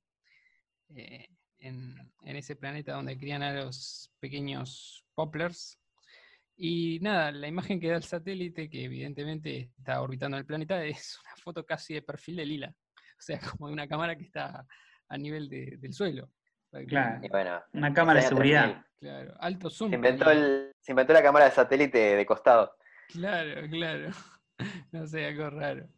Eh, 0.95 1.29
en, 1.61 1.97
ese 2.25 2.57
planeta 2.57 2.93
donde 2.93 3.19
crían 3.19 3.43
a 3.43 3.53
los 3.53 4.13
pequeños 4.21 5.05
poplars. 5.15 5.79
Y 6.57 6.99
nada, 7.01 7.31
la 7.31 7.47
imagen 7.47 7.81
que 7.81 7.89
da 7.89 7.97
el 7.97 8.03
satélite, 8.03 8.69
que 8.69 8.85
evidentemente 8.85 9.71
está 9.79 10.01
orbitando 10.03 10.37
el 10.37 10.45
planeta, 10.45 10.85
es 10.85 11.19
una 11.25 11.37
foto 11.37 11.65
casi 11.65 11.95
de 11.95 12.03
perfil 12.03 12.37
de 12.37 12.47
lila. 12.47 12.75
O 12.97 13.21
sea, 13.21 13.41
como 13.41 13.69
de 13.69 13.73
una 13.73 13.89
cámara 13.89 14.17
que 14.17 14.25
está 14.25 14.67
a 15.09 15.19
nivel 15.19 15.49
del 15.49 15.93
suelo. 15.93 16.31
Claro, 16.87 17.21
una 17.73 17.95
cámara 17.95 18.21
de 18.21 18.29
seguridad. 18.29 18.85
Claro, 19.01 19.35
alto 19.41 19.71
zoom. 19.71 19.91
Se 19.91 19.97
inventó, 19.97 20.31
el, 20.31 20.73
se 20.81 20.93
inventó 20.93 21.13
la 21.13 21.23
cámara 21.23 21.47
de 21.47 21.53
satélite 21.53 22.17
de 22.17 22.27
costado. 22.27 22.73
Claro, 23.09 23.69
claro. 23.71 24.11
No 24.91 25.07
sé, 25.07 25.25
algo 25.25 25.51
raro. 25.51 25.89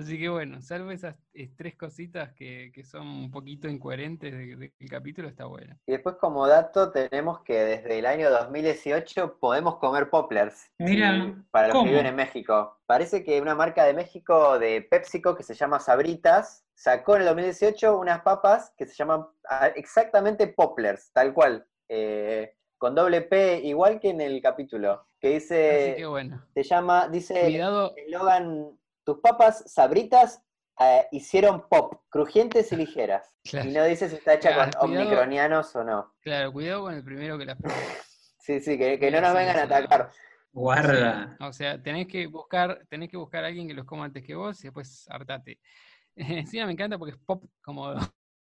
Así 0.00 0.18
que 0.18 0.30
bueno, 0.30 0.62
salvo 0.62 0.90
esas 0.92 1.14
eh, 1.34 1.50
tres 1.54 1.76
cositas 1.76 2.32
que, 2.32 2.72
son 2.84 3.06
un 3.06 3.30
poquito 3.30 3.68
incoherentes 3.68 4.32
del 4.32 4.90
capítulo, 4.90 5.28
está 5.28 5.44
bueno. 5.44 5.76
Y 5.86 5.92
después 5.92 6.16
como 6.16 6.46
dato 6.46 6.90
tenemos 6.90 7.40
que 7.42 7.58
desde 7.58 7.98
el 7.98 8.06
año 8.06 8.30
2018 8.30 9.36
podemos 9.38 9.76
comer 9.76 10.08
poplars. 10.08 10.70
Mira, 10.78 11.34
para 11.50 11.68
los 11.68 11.82
que 11.84 11.90
viven 11.90 12.06
en 12.06 12.16
México. 12.16 12.80
Parece 12.86 13.22
que 13.22 13.42
una 13.42 13.54
marca 13.54 13.84
de 13.84 13.92
México 13.92 14.58
de 14.58 14.80
PepsiCo 14.80 15.36
que 15.36 15.42
se 15.42 15.54
llama 15.54 15.80
Sabritas 15.80 16.64
sacó 16.74 17.16
en 17.16 17.22
el 17.22 17.28
2018 17.28 17.98
unas 17.98 18.22
papas 18.22 18.72
que 18.78 18.86
se 18.86 18.94
llaman 18.94 19.26
exactamente 19.76 20.46
poplars, 20.46 21.12
tal 21.12 21.34
cual. 21.34 21.66
Eh, 21.90 22.54
con 22.78 22.94
doble 22.94 23.20
P, 23.20 23.60
igual 23.64 24.00
que 24.00 24.08
en 24.08 24.22
el 24.22 24.40
capítulo, 24.40 25.06
que 25.20 25.28
dice, 25.34 25.90
Así 25.90 25.96
que 25.96 26.06
bueno. 26.06 26.42
se 26.54 26.62
llama, 26.62 27.08
dice, 27.08 27.42
Cuidado. 27.42 27.92
eslogan 27.94 28.79
tus 29.04 29.20
papas 29.20 29.64
sabritas 29.66 30.42
eh, 30.80 31.06
hicieron 31.12 31.68
pop, 31.68 32.02
crujientes 32.08 32.72
y 32.72 32.76
ligeras. 32.76 33.36
Y 33.64 33.68
no 33.68 33.84
dice 33.84 34.08
si 34.08 34.16
está 34.16 34.34
hecha 34.34 34.54
con 34.54 34.90
omicronianos 34.90 35.74
o 35.76 35.84
no. 35.84 36.14
Claro, 36.20 36.52
cuidado 36.52 36.82
con 36.82 36.94
el 36.94 37.04
primero 37.04 37.38
que 37.38 37.46
las 37.46 37.58
sí, 38.38 38.60
sí, 38.60 38.78
que, 38.78 39.10
no 39.10 39.20
nos 39.20 39.34
vengan 39.34 39.58
a 39.58 39.62
atacar. 39.62 40.10
Guarda. 40.52 41.36
o 41.40 41.52
sea, 41.52 41.80
tenés 41.80 42.06
que 42.08 42.26
buscar, 42.26 42.84
tenés 42.88 43.08
que 43.08 43.16
buscar 43.16 43.44
a 43.44 43.46
alguien 43.46 43.68
que 43.68 43.74
los 43.74 43.86
coma 43.86 44.06
antes 44.06 44.24
que 44.24 44.34
vos 44.34 44.58
y 44.62 44.66
después 44.66 45.06
hartate. 45.10 45.60
Encima 46.16 46.66
me 46.66 46.72
encanta 46.72 46.98
porque 46.98 47.14
es 47.14 47.20
pop 47.24 47.44
como, 47.62 47.94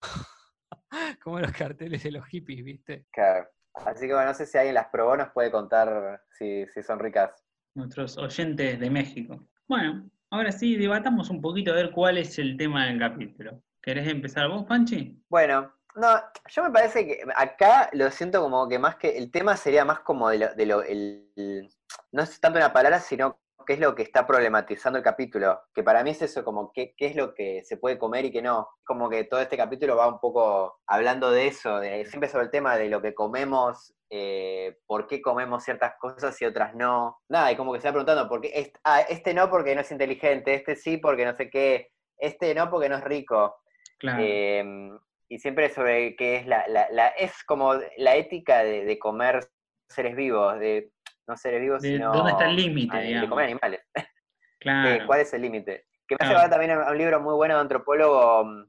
como 1.23 1.39
los 1.39 1.51
carteles 1.51 2.03
de 2.03 2.11
los 2.11 2.25
hippies, 2.27 2.63
¿viste? 2.63 3.05
Claro. 3.11 3.47
Así 3.73 4.07
que 4.07 4.13
bueno, 4.13 4.29
no 4.29 4.33
sé 4.33 4.45
si 4.45 4.57
alguien 4.57 4.75
las 4.75 4.87
probó, 4.87 5.17
nos 5.17 5.29
puede 5.29 5.51
contar 5.51 6.21
si, 6.37 6.65
si 6.73 6.81
son 6.81 6.99
ricas. 6.99 7.31
Nuestros 7.75 8.17
oyentes 8.17 8.79
de 8.79 8.89
México. 8.89 9.47
Bueno, 9.67 10.09
Ahora 10.35 10.51
sí, 10.51 10.75
debatamos 10.75 11.29
un 11.29 11.39
poquito 11.39 11.71
a 11.71 11.75
ver 11.75 11.91
cuál 11.91 12.17
es 12.17 12.37
el 12.39 12.57
tema 12.57 12.87
del 12.87 12.99
capítulo. 12.99 13.63
¿Querés 13.81 14.05
empezar 14.09 14.49
vos, 14.49 14.65
Panchi? 14.65 15.17
Bueno, 15.29 15.73
no, 15.95 16.09
yo 16.49 16.63
me 16.65 16.71
parece 16.71 17.07
que 17.07 17.23
acá 17.33 17.89
lo 17.93 18.11
siento 18.11 18.41
como 18.41 18.67
que 18.67 18.77
más 18.77 18.97
que 18.97 19.17
el 19.17 19.31
tema 19.31 19.55
sería 19.55 19.85
más 19.85 20.01
como 20.01 20.27
de 20.27 20.39
lo, 20.39 20.53
de 20.53 20.65
lo 20.65 20.83
el, 20.83 21.69
no 22.11 22.21
es 22.21 22.37
tanto 22.41 22.59
una 22.59 22.73
palabra, 22.73 22.99
sino 22.99 23.39
qué 23.65 23.73
es 23.73 23.79
lo 23.79 23.95
que 23.95 24.03
está 24.03 24.25
problematizando 24.25 24.97
el 24.97 25.03
capítulo, 25.03 25.61
que 25.73 25.83
para 25.83 26.03
mí 26.03 26.11
es 26.11 26.21
eso, 26.21 26.43
como 26.43 26.71
qué, 26.71 26.93
qué 26.95 27.07
es 27.07 27.15
lo 27.15 27.33
que 27.33 27.63
se 27.63 27.77
puede 27.77 27.97
comer 27.97 28.25
y 28.25 28.31
qué 28.31 28.41
no. 28.41 28.69
Como 28.85 29.09
que 29.09 29.23
todo 29.23 29.39
este 29.41 29.57
capítulo 29.57 29.95
va 29.95 30.07
un 30.07 30.19
poco 30.19 30.79
hablando 30.87 31.31
de 31.31 31.47
eso, 31.47 31.79
de, 31.79 32.05
siempre 32.05 32.29
sobre 32.29 32.45
el 32.45 32.51
tema 32.51 32.77
de 32.77 32.89
lo 32.89 33.01
que 33.01 33.13
comemos, 33.13 33.93
eh, 34.09 34.77
por 34.85 35.07
qué 35.07 35.21
comemos 35.21 35.63
ciertas 35.63 35.95
cosas 35.99 36.39
y 36.41 36.45
otras 36.45 36.75
no. 36.75 37.17
Nada, 37.29 37.51
y 37.51 37.55
como 37.55 37.73
que 37.73 37.81
se 37.81 37.87
va 37.87 37.93
preguntando, 37.93 38.29
¿por 38.29 38.41
qué 38.41 38.51
este, 38.53 38.79
ah, 38.83 39.01
este 39.01 39.33
no 39.33 39.49
porque 39.49 39.75
no 39.75 39.81
es 39.81 39.91
inteligente, 39.91 40.53
este 40.53 40.75
sí 40.75 40.97
porque 40.97 41.25
no 41.25 41.35
sé 41.35 41.49
qué, 41.49 41.89
este 42.17 42.53
no 42.55 42.69
porque 42.69 42.89
no 42.89 42.97
es 42.97 43.03
rico. 43.03 43.57
Claro. 43.99 44.23
Em, 44.23 44.99
y 45.27 45.39
siempre 45.39 45.69
sobre 45.69 46.15
qué 46.15 46.37
es 46.37 46.45
la, 46.45 46.65
la, 46.67 47.07
es 47.09 47.43
como 47.45 47.73
la 47.97 48.15
ética 48.15 48.63
de, 48.63 48.85
de 48.85 48.99
comer 48.99 49.47
seres 49.89 50.15
vivos, 50.15 50.59
de 50.59 50.91
no 51.27 51.37
seres 51.37 51.61
vivos, 51.61 51.81
sino. 51.81 52.13
¿Dónde 52.13 52.31
está 52.31 52.49
el 52.49 52.55
límite? 52.55 52.97
De 52.97 53.29
comer 53.29 53.45
animales. 53.45 53.81
Claro. 54.57 55.05
¿Cuál 55.05 55.19
es 55.19 55.31
el 55.31 55.43
límite? 55.43 55.85
Que 56.07 56.15
me 56.19 56.25
hace 56.25 56.49
también 56.49 56.71
a 56.71 56.89
un 56.89 56.97
libro 56.97 57.21
muy 57.21 57.35
bueno 57.35 57.53
de 57.53 57.61
antropólogo 57.61 58.45
mm, 58.45 58.65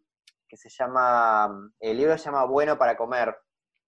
que 0.47 0.57
se 0.59 0.69
llama. 0.69 1.49
Mm, 1.49 1.73
el 1.81 1.97
libro 1.97 2.19
se 2.19 2.25
llama 2.27 2.45
Bueno 2.45 2.77
para 2.77 2.99
comer. 2.99 3.35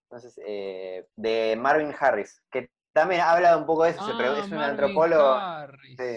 Entonces, 0.05 0.41
eh, 0.47 1.07
de 1.17 1.55
Marvin 1.61 1.95
Harris, 1.99 2.43
que 2.51 2.71
también 2.95 3.21
habla 3.21 3.59
un 3.59 3.67
poco 3.67 3.85
de 3.85 3.91
eso, 3.91 4.01
ah, 4.03 4.41
es 4.43 4.51
un 4.51 4.59
antropólogo. 4.59 5.39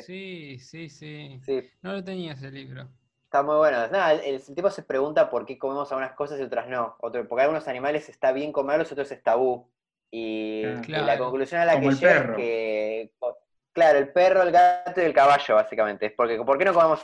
Sí. 0.06 0.60
Sí, 0.60 0.90
sí, 0.90 1.72
No 1.82 1.94
lo 1.94 2.04
tenía 2.04 2.34
ese 2.34 2.50
libro. 2.50 2.88
Está 3.26 3.44
muy 3.44 3.56
bueno. 3.56 3.88
Nada, 3.90 4.14
el, 4.14 4.42
tipo 4.44 4.70
se 4.70 4.84
pregunta 4.84 5.30
por 5.30 5.46
qué 5.46 5.58
comemos 5.58 5.92
algunas 5.92 6.14
cosas 6.14 6.40
y 6.40 6.44
otras 6.44 6.68
no. 6.68 6.96
Otro, 7.00 7.28
porque 7.28 7.44
algunos 7.44 7.68
animales 7.68 8.10
está 8.10 8.32
bien 8.32 8.52
comerlos, 8.52 8.92
otros 8.92 9.12
es 9.12 9.22
tabú. 9.22 9.70
Y, 10.12 10.64
la 10.88 11.18
conclusión 11.18 11.62
a 11.62 11.66
la 11.66 11.80
que 11.80 11.90
llega 11.90 12.18
es 12.18 12.36
que, 12.36 13.12
claro, 13.72 14.00
el 14.00 14.12
perro, 14.12 14.44
el 14.44 14.52
gato 14.52 15.02
y 15.02 15.06
el 15.06 15.14
caballo, 15.14 15.56
básicamente. 15.56 16.08
Es 16.08 16.14
porque, 16.14 16.38
¿Por 16.38 16.58
qué 16.58 16.66
no 16.66 16.74
comemos? 16.74 17.02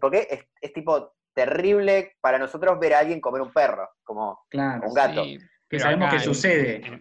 Porque, 0.00 0.46
es, 0.60 0.72
tipo 0.72 1.14
terrible 1.34 2.16
para 2.20 2.38
nosotros 2.38 2.78
ver 2.78 2.92
a 2.92 2.98
alguien 2.98 3.20
comer 3.20 3.40
un 3.40 3.52
perro, 3.52 3.88
como 4.04 4.44
un 4.52 4.94
gato. 4.94 5.24
que 5.68 5.78
sabemos 5.78 6.12
que 6.12 6.20
sucede. 6.20 7.00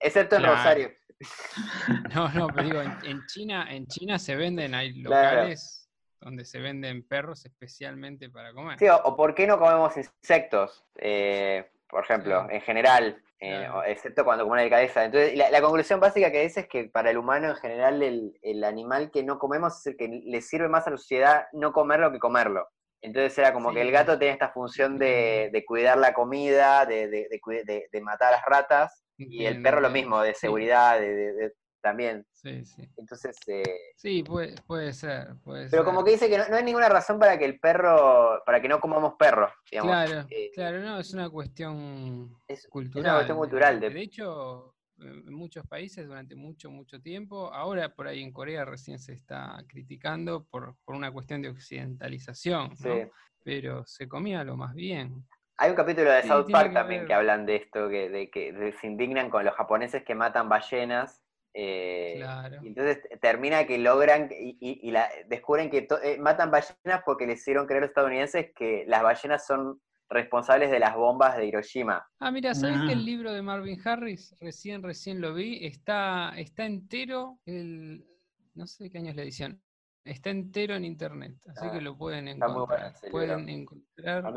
excepto 0.00 0.36
en 0.36 0.44
Rosario. 0.44 0.90
No, 2.14 2.28
no, 2.28 2.46
pero 2.46 2.62
digo, 2.68 2.80
en, 2.80 3.26
China, 3.26 3.66
en 3.68 3.88
China 3.88 4.20
se 4.20 4.36
venden, 4.36 4.72
hay 4.72 4.92
locales 5.02 5.90
donde 6.20 6.44
se 6.44 6.60
venden 6.60 7.06
perros 7.06 7.44
especialmente 7.44 8.30
para 8.30 8.52
comer. 8.52 8.78
Sí, 8.78 8.86
o, 8.88 9.16
¿por 9.16 9.34
qué 9.34 9.46
no 9.46 9.58
comemos 9.58 9.96
insectos? 9.96 10.84
Eh, 10.96 11.68
por 11.88 12.04
ejemplo, 12.04 12.46
en 12.50 12.60
general, 12.60 13.22
eh, 13.40 13.68
excepto 13.86 14.24
cuando 14.24 14.44
come 14.44 14.54
una 14.54 14.62
delicadeza. 14.62 15.04
Entonces, 15.04 15.36
la, 15.36 15.60
conclusión 15.60 16.00
básica 16.00 16.30
que 16.30 16.42
dice 16.42 16.60
es 16.60 16.68
que 16.68 16.84
para 16.84 17.10
el 17.10 17.18
humano 17.18 17.48
en 17.48 17.56
general, 17.56 18.02
el, 18.02 18.64
animal 18.64 19.10
que 19.10 19.22
no 19.22 19.38
comemos 19.38 19.78
es 19.78 19.86
el 19.86 19.96
que 19.96 20.08
le 20.08 20.42
sirve 20.42 20.68
más 20.68 20.86
a 20.86 20.90
la 20.90 20.96
sociedad 20.96 21.46
no 21.52 21.72
comerlo 21.72 22.12
que 22.12 22.18
comerlo. 22.18 22.68
Entonces 23.00 23.38
era 23.38 23.52
como 23.52 23.72
que 23.72 23.80
el 23.80 23.92
gato 23.92 24.18
tiene 24.18 24.32
esta 24.32 24.50
función 24.50 24.98
de, 24.98 25.64
cuidar 25.66 25.98
la 25.98 26.12
comida, 26.12 26.84
de, 26.84 27.08
de, 27.08 28.00
matar 28.00 28.28
a 28.28 28.36
las 28.36 28.44
ratas, 28.44 29.04
y 29.16 29.46
el 29.46 29.62
perro 29.62 29.80
lo 29.80 29.90
mismo, 29.90 30.20
de 30.20 30.34
seguridad, 30.34 30.98
de, 30.98 31.52
también. 31.80 32.26
Sí, 32.32 32.64
sí. 32.64 32.88
Entonces. 32.96 33.36
Eh, 33.46 33.62
sí, 33.96 34.22
puede, 34.22 34.54
puede 34.66 34.92
ser. 34.92 35.28
pero 35.70 35.84
como 35.84 36.04
que 36.04 36.12
dice 36.12 36.28
que 36.28 36.38
no, 36.38 36.56
hay 36.56 36.64
ninguna 36.64 36.88
razón 36.88 37.18
para 37.18 37.38
que 37.38 37.44
el 37.44 37.58
perro, 37.58 38.42
para 38.44 38.60
que 38.60 38.68
no 38.68 38.80
comamos 38.80 39.14
perro. 39.18 39.52
Claro, 39.70 40.26
eh, 40.30 40.50
claro, 40.54 40.80
no, 40.80 40.98
es 40.98 41.12
una 41.14 41.30
cuestión 41.30 42.36
cultural. 42.70 43.04
Es 43.04 43.08
una 43.08 43.14
cuestión 43.14 43.38
cultural. 43.38 43.80
De, 43.80 44.00
hecho, 44.00 44.74
en 45.00 45.32
muchos 45.32 45.66
países 45.66 46.06
durante 46.06 46.34
mucho, 46.34 46.70
mucho 46.70 47.00
tiempo, 47.00 47.52
ahora 47.52 47.94
por 47.94 48.06
ahí 48.08 48.22
en 48.22 48.32
Corea 48.32 48.64
recién 48.64 48.98
se 48.98 49.12
está 49.12 49.62
criticando 49.68 50.44
por, 50.44 50.76
por 50.84 50.94
una 50.94 51.12
cuestión 51.12 51.42
de 51.42 51.48
occidentalización, 51.50 52.74
¿no? 52.84 53.10
pero 53.44 53.86
se 53.86 54.08
comía 54.08 54.44
lo 54.44 54.56
más 54.56 54.74
bien. 54.74 55.24
Hay 55.56 55.70
un 55.70 55.76
capítulo 55.76 56.10
de 56.12 56.22
South 56.22 56.46
Park 56.52 56.72
también 56.72 57.06
que 57.06 57.14
hablan 57.14 57.44
de 57.44 57.56
esto, 57.56 57.88
que, 57.88 58.08
de 58.08 58.30
que 58.30 58.74
se 58.80 58.86
indignan 58.86 59.28
con 59.28 59.44
los 59.44 59.54
japoneses 59.54 60.04
que 60.04 60.14
matan 60.14 60.48
ballenas 60.48 61.20
eh, 61.60 62.24
y 62.62 62.68
entonces 62.68 63.00
termina 63.20 63.66
que 63.66 63.78
logran 63.78 64.28
y, 64.30 64.90
la, 64.92 65.08
descubren 65.26 65.68
que 65.70 65.88
eh, 66.04 66.16
matan 66.18 66.52
ballenas 66.52 67.02
porque 67.04 67.26
les 67.26 67.40
hicieron 67.40 67.66
creer 67.66 67.78
a 67.78 67.86
los 67.86 67.90
estadounidenses 67.90 68.52
que 68.54 68.84
las 68.86 69.02
ballenas 69.02 69.44
son 69.44 69.80
responsables 70.08 70.70
de 70.70 70.78
las 70.78 70.94
bombas 70.94 71.36
de 71.36 71.46
Hiroshima. 71.46 72.06
Ah, 72.20 72.30
mira, 72.30 72.54
¿sabes 72.54 72.78
que 72.86 72.92
el 72.92 73.04
libro 73.04 73.32
de 73.32 73.42
Marvin 73.42 73.80
Harris, 73.84 74.36
recién, 74.40 74.84
recién 74.84 75.20
lo 75.20 75.34
vi, 75.34 75.66
está, 75.66 76.32
está 76.36 76.64
entero, 76.64 77.40
el, 77.44 78.06
no 78.54 78.68
sé 78.68 78.84
de 78.84 78.90
qué 78.90 78.98
año 78.98 79.10
es 79.10 79.16
la 79.16 79.22
edición. 79.22 79.60
Está 80.04 80.30
entero 80.30 80.76
en 80.76 80.84
internet, 80.84 81.34
así 81.48 81.66
Ah, 81.66 81.72
que 81.72 81.80
lo 81.80 81.98
pueden 81.98 82.28
encontrar. 82.28 82.94
Pueden 83.10 83.46
libro. 83.46 83.62
encontrar 83.62 84.32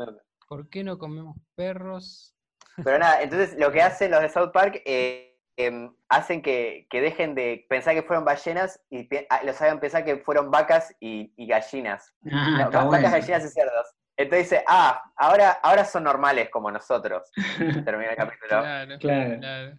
¿Por 0.48 0.68
qué 0.68 0.82
no 0.82 0.98
comemos 0.98 1.36
perros? 1.54 2.34
Pero 2.82 2.98
nada, 2.98 3.22
entonces 3.22 3.56
lo 3.58 3.70
que 3.70 3.80
hacen 3.80 4.10
los 4.10 4.20
de 4.20 4.28
South 4.28 4.50
Park 4.52 4.82
eh, 4.84 5.31
em, 5.56 5.94
hacen 6.08 6.42
que, 6.42 6.86
que 6.90 7.00
dejen 7.00 7.34
de 7.34 7.66
pensar 7.68 7.94
que 7.94 8.02
fueron 8.02 8.24
ballenas 8.24 8.80
y 8.90 9.08
ah, 9.30 9.40
los 9.44 9.60
hagan 9.60 9.80
pensar 9.80 10.04
que 10.04 10.16
fueron 10.18 10.50
vacas 10.50 10.94
y, 11.00 11.32
y 11.36 11.46
gallinas. 11.46 12.14
Ah, 12.32 12.68
No, 12.72 12.86
bueno. 12.86 12.90
vacas, 12.90 13.12
gallinas 13.12 13.44
y 13.44 13.48
cerdos. 13.48 13.86
Entonces 14.16 14.50
dice, 14.50 14.64
ah, 14.68 15.02
ahora, 15.16 15.52
ahora 15.62 15.84
son 15.84 16.04
normales 16.04 16.50
como 16.50 16.70
nosotros. 16.70 17.30
Termina 17.84 18.10
el 18.10 18.16
capítulo. 18.16 18.48
Claro, 18.48 18.98
Claro. 18.98 19.38
claro. 19.40 19.78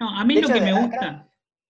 No, 0.00 0.18
a 0.18 0.24
mí 0.24 0.34
De 0.36 0.40
lo 0.42 0.46
hecho, 0.48 0.54
que 0.54 0.60
me 0.60 0.70
acá- 0.70 0.80
gusta. 0.80 1.24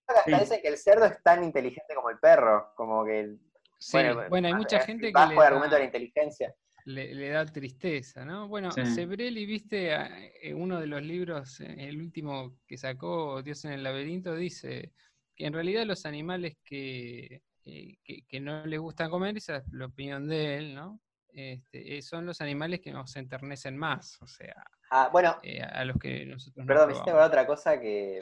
Hasta 0.09 0.23
Sí. 0.25 0.33
dicen 0.41 0.61
que 0.63 0.69
el 0.69 0.79
cerdo 0.79 1.05
es 1.05 1.23
tan 1.23 1.45
inteligente 1.45 1.95
como 1.95 2.09
el 2.11 2.19
perro, 2.19 2.73
como 2.77 3.05
que... 3.05 3.21
el- 3.21 3.41
Sí, 3.81 3.97
bueno, 3.97 4.23
bueno, 4.29 4.49
hay 4.49 4.55
mucha 4.55 4.79
eh, 4.79 4.81
gente 4.81 5.07
que 5.09 5.13
bajo 5.13 5.29
le 5.31 5.37
el 5.37 5.43
argumento 5.43 5.75
de 5.77 5.81
la 5.81 5.85
inteligencia. 5.87 6.53
Le- 6.89 7.15
le 7.15 7.29
da 7.31 7.45
tristeza, 7.47 8.25
¿no? 8.25 8.49
Bueno, 8.49 8.71
Sí. 8.73 8.85
Sebrelli, 8.87 9.47
viste, 9.47 9.95
a- 9.95 10.09
eh, 10.43 10.55
uno 10.55 10.81
de 10.81 10.87
los 10.87 11.03
libros, 11.03 11.61
eh, 11.61 11.89
el 11.89 12.01
último 12.01 12.57
que 12.67 12.77
sacó, 12.79 13.43
Dios 13.43 13.65
en 13.65 13.73
el 13.73 13.83
laberinto, 13.83 14.35
dice 14.35 14.93
que 15.37 15.47
en 15.47 15.53
realidad 15.53 15.85
los 15.87 16.05
animales 16.07 16.57
que, 16.65 17.43
eh, 17.65 17.97
que, 18.05 18.23
que 18.27 18.41
no 18.41 18.67
les 18.67 18.81
gustan 18.81 19.11
comer, 19.11 19.37
esa 19.37 19.57
es 19.59 19.65
la 19.73 19.87
opinión 19.87 20.27
de 20.29 20.57
él, 20.57 20.75
¿no? 20.75 21.01
Este, 21.31 22.01
son 22.03 22.27
los 22.27 22.41
animales 22.41 22.81
que 22.81 22.91
nos 22.93 23.15
enternecen 23.17 23.77
más, 23.77 24.21
o 24.23 24.27
sea, 24.27 24.55
Ah, 24.91 25.11
bueno, 25.13 25.37
eh, 25.43 25.61
a 25.63 25.85
los 25.85 25.99
que 25.99 26.25
nosotros 26.25 26.65
no 26.65 26.67
Perdón, 26.67 26.89
me 26.89 26.93
hiciste 26.95 27.13
otra 27.13 27.47
cosa 27.47 27.79
que 27.79 28.21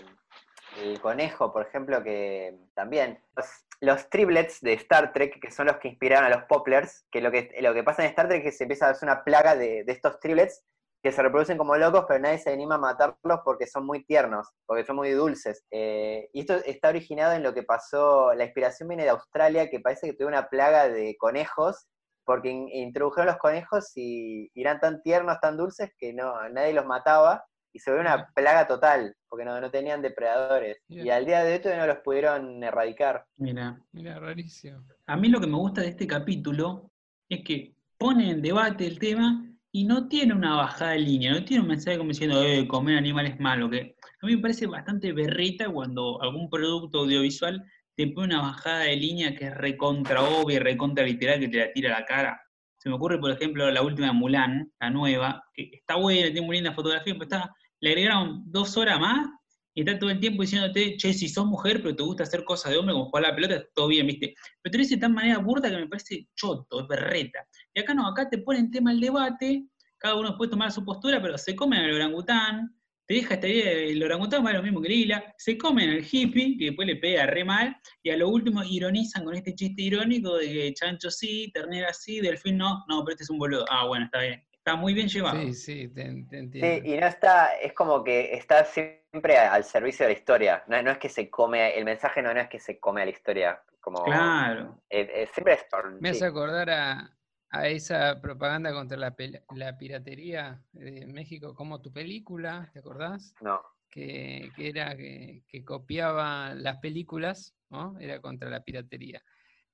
el 0.77 1.01
conejo, 1.01 1.53
por 1.53 1.67
ejemplo, 1.67 2.03
que 2.03 2.59
también 2.75 3.21
los, 3.37 3.47
los 3.81 4.11
triplets 4.11 4.61
de 4.61 4.75
Star 4.75 5.13
Trek, 5.13 5.41
que 5.41 5.51
son 5.51 5.67
los 5.67 5.77
que 5.79 5.89
inspiraron 5.89 6.27
a 6.27 6.37
los 6.37 6.45
Poplars, 6.45 7.07
que 7.11 7.21
lo 7.21 7.31
que, 7.31 7.55
lo 7.61 7.75
que 7.75 7.83
pasa 7.85 8.03
en 8.05 8.11
Star 8.11 8.29
Trek 8.29 8.41
es 8.41 8.45
que 8.45 8.53
se 8.59 8.65
empieza 8.65 8.87
a 8.87 8.91
hacer 8.91 9.09
una 9.09 9.25
plaga 9.25 9.57
de, 9.57 9.85
estos 9.87 10.21
triplets 10.21 10.65
que 11.03 11.13
se 11.13 11.23
reproducen 11.23 11.57
como 11.59 11.77
locos, 11.77 12.05
pero 12.09 12.21
nadie 12.21 12.39
se 12.39 12.51
anima 12.53 12.77
a 12.77 12.79
matarlos 12.79 13.41
porque 13.45 13.67
son 13.67 13.87
muy 13.87 14.05
tiernos, 14.05 14.49
porque 14.67 14.85
son 14.85 14.97
muy 14.97 15.11
dulces. 15.13 15.65
Eh, 15.71 16.29
y 16.33 16.41
esto 16.41 16.55
está 16.65 16.89
originado 16.89 17.35
en 17.35 17.43
lo 17.43 17.55
que 17.55 17.63
pasó, 17.63 18.35
la 18.35 18.45
inspiración 18.45 18.89
viene 18.89 19.05
de 19.05 19.11
Australia, 19.11 19.71
que 19.71 19.81
parece 19.81 20.07
que 20.09 20.15
tuvo 20.15 20.29
una 20.29 20.49
plaga 20.49 20.89
de 20.89 21.17
conejos, 21.17 21.87
porque 22.25 22.49
in- 22.51 22.69
introdujeron 22.69 23.27
los 23.29 23.37
conejos 23.39 23.93
y, 23.95 24.51
y 24.53 24.61
eran 24.63 24.81
tan 24.81 25.01
tiernos, 25.03 25.39
tan 25.41 25.57
dulces, 25.57 25.93
que 25.99 26.13
no, 26.13 26.49
nadie 26.49 26.73
los 26.73 26.87
mataba, 26.87 27.45
y 27.77 27.79
se 27.79 27.91
volvió 27.91 28.09
una 28.09 28.27
plaga 28.35 28.67
total, 28.67 29.15
porque 29.29 29.45
no, 29.45 29.61
no 29.61 29.71
tenían 29.71 30.01
depredadores. 30.01 30.79
Y 30.89 31.11
al 31.11 31.27
día 31.27 31.45
de 31.45 31.53
hoy 31.53 31.59
todavía 31.61 31.87
no 31.87 31.93
los 31.93 32.03
pudieron 32.03 32.65
erradicar. 32.65 33.27
Mira, 33.37 33.79
Mira, 33.93 34.19
rarísimo. 34.19 34.83
a 35.07 35.17
mí 35.17 35.29
lo 35.29 35.41
que 35.41 35.47
me 35.47 35.57
gusta 35.59 35.83
de 35.83 35.89
este 35.89 36.07
capítulo 36.07 36.91
es 37.29 37.45
que 37.45 37.75
pone 37.99 38.31
en 38.31 38.41
debate 38.41 38.87
el 38.87 38.99
tema 38.99 39.45
y 39.73 39.85
no 39.85 40.09
tiene 40.09 40.33
una 40.33 40.57
bajada 40.57 40.93
de 40.93 41.01
línea, 41.01 41.33
no 41.33 41.45
tiene 41.45 41.63
un 41.63 41.69
mensaje 41.69 41.99
como 41.99 42.09
diciendo, 42.09 42.43
eh, 42.43 42.67
comer 42.67 42.97
animales 42.97 43.35
es 43.35 43.41
malo, 43.41 43.69
que 43.69 43.95
a 44.23 44.27
mí 44.27 44.37
me 44.37 44.41
parece 44.43 44.67
bastante 44.67 45.13
berreta 45.13 45.69
cuando 45.69 46.21
algún 46.23 46.49
producto 46.49 47.01
audiovisual 47.01 47.63
te 47.95 48.07
pone 48.09 48.35
una 48.35 48.43
bajada 48.43 48.85
de 48.85 48.97
línea 48.97 49.35
que 49.37 49.47
es 49.47 49.55
recontra 49.55 50.23
obvia, 50.23 50.61
recontra 50.61 51.05
literal, 51.05 51.41
que 51.41 51.49
te 51.49 51.59
la 51.59 51.73
tira 51.73 51.95
a 51.95 52.01
la 52.01 52.07
cara. 52.07 52.41
Se 52.79 52.89
me 52.89 52.95
ocurre, 52.95 53.19
por 53.19 53.31
ejemplo, 53.33 53.71
la 53.71 53.83
última 53.83 54.07
de 54.09 54.13
Mulan, 54.13 54.73
la 54.81 54.91
nueva, 54.91 55.45
que 55.53 55.71
está 55.73 55.97
buena, 55.97 56.31
tiene 56.31 56.43
muy 56.47 56.57
linda 56.57 56.73
fotografía, 56.73 57.15
pero 57.15 57.25
está, 57.25 57.55
le 57.81 57.91
agregaron 57.91 58.43
dos 58.47 58.77
horas 58.77 58.99
más 59.01 59.29
y 59.75 59.81
está 59.81 59.99
todo 59.99 60.09
el 60.11 60.21
tiempo 60.21 60.43
diciéndote, 60.43 60.97
che, 60.97 61.13
si 61.13 61.29
sos 61.29 61.45
mujer, 61.47 61.83
pero 61.83 61.95
te 61.95 62.03
gusta 62.03 62.23
hacer 62.23 62.45
cosas 62.45 62.73
de 62.73 62.79
hombre, 62.79 62.95
como 62.95 63.07
jugar 63.07 63.27
a 63.27 63.29
la 63.29 63.35
pelota, 63.35 63.63
todo 63.75 63.89
bien, 63.89 64.07
¿viste? 64.07 64.35
Pero 64.63 64.71
te 64.73 64.79
lo 64.79 64.83
dice 64.83 64.95
de 64.95 65.01
tan 65.03 65.13
manera 65.13 65.39
burda 65.39 65.69
que 65.71 65.77
me 65.77 65.87
parece 65.89 66.29
choto, 66.35 66.81
es 66.81 66.89
berreta. 66.89 67.47
Y 67.75 67.81
acá 67.81 67.93
no, 67.93 68.07
acá 68.07 68.29
te 68.31 68.39
ponen 68.39 68.71
tema 68.71 68.91
el 68.93 69.01
debate, 69.01 69.67
cada 69.99 70.15
uno 70.15 70.37
puede 70.37 70.51
tomar 70.51 70.73
su 70.73 70.83
postura, 70.85 71.21
pero 71.21 71.37
se 71.37 71.55
comen 71.55 71.81
al 71.81 71.93
orangután, 71.95 72.75
te 73.07 73.15
deja 73.15 73.35
esta 73.35 73.47
idea, 73.49 73.65
de- 73.67 73.93
el 73.93 74.03
orangután 74.03 74.45
va 74.45 74.53
lo 74.55 74.63
mismo 74.63 74.81
que 74.81 74.89
Lila, 74.89 75.35
se 75.37 75.59
comen 75.59 75.91
al 75.91 76.05
hippie, 76.11 76.57
que 76.59 76.65
después 76.67 76.89
le 76.89 76.97
pega 76.97 77.27
re 77.27 77.45
mal, 77.45 77.77
y 78.03 78.09
a 78.11 78.17
lo 78.17 78.29
último 78.31 78.65
ironizan 78.65 79.25
con 79.25 79.35
este 79.35 79.55
chiste 79.55 79.83
irónico 79.83 80.39
de 80.39 80.47
que 80.53 80.75
chancho 80.75 81.11
sí, 81.11 81.51
ternera 81.53 81.93
sí, 81.93 82.21
delfín 82.21 82.57
no, 82.57 82.83
no, 82.89 83.05
pero 83.05 83.13
este 83.13 83.25
es 83.25 83.31
un 83.31 83.39
boludo. 83.39 83.65
Ah, 83.71 83.87
bueno, 83.87 84.07
está 84.07 84.21
bien. 84.23 84.43
Está 84.67 84.75
muy 84.75 84.95
bien 84.95 85.07
llevado. 85.07 85.41
Sí, 85.41 85.55
sí, 85.55 85.89
te, 85.95 86.03
te 86.03 86.09
Sí, 86.09 86.37
entiendo. 86.39 86.91
y 86.91 86.97
no 86.97 87.07
está, 87.07 87.55
es 87.57 87.73
como 87.73 88.03
que 88.03 88.35
está 88.35 88.65
siempre 88.65 89.39
al 89.39 89.63
servicio 89.63 90.05
de 90.05 90.13
la 90.13 90.19
historia. 90.19 90.65
No, 90.67 90.83
no 90.83 90.91
es 90.91 90.99
que 90.99 91.09
se 91.09 91.31
come, 91.31 91.79
el 91.79 91.85
mensaje 91.85 92.21
no, 92.21 92.35
no 92.35 92.41
es 92.41 92.49
que 92.49 92.59
se 92.59 92.81
come 92.81 93.03
a 93.03 93.05
la 93.05 93.13
historia. 93.13 93.63
Como, 93.81 94.03
Claro. 94.05 94.83
eh, 94.91 95.09
eh, 95.09 95.29
siempre 95.33 95.53
es 95.55 95.65
por- 95.71 95.89
Me 96.01 96.09
sí. 96.09 96.17
hace 96.17 96.27
acordar 96.27 96.69
a, 96.71 97.17
a 97.51 97.69
esa 97.69 98.21
propaganda 98.21 98.73
contra 98.73 98.99
la, 98.99 99.15
la 99.55 99.79
piratería 99.79 100.61
de 100.73 101.07
México, 101.07 101.55
como 101.55 101.81
tu 101.81 101.93
película, 101.93 102.69
¿te 102.73 102.81
acordás? 102.81 103.37
No. 103.41 103.63
Que, 103.89 104.51
que 104.57 104.69
era 104.71 104.97
que, 104.97 105.45
que 105.47 105.65
copiaba 105.65 106.55
las 106.55 106.79
películas, 106.79 107.55
¿no? 107.71 107.97
Era 108.01 108.21
contra 108.21 108.51
la 108.51 108.65
piratería. 108.65 109.23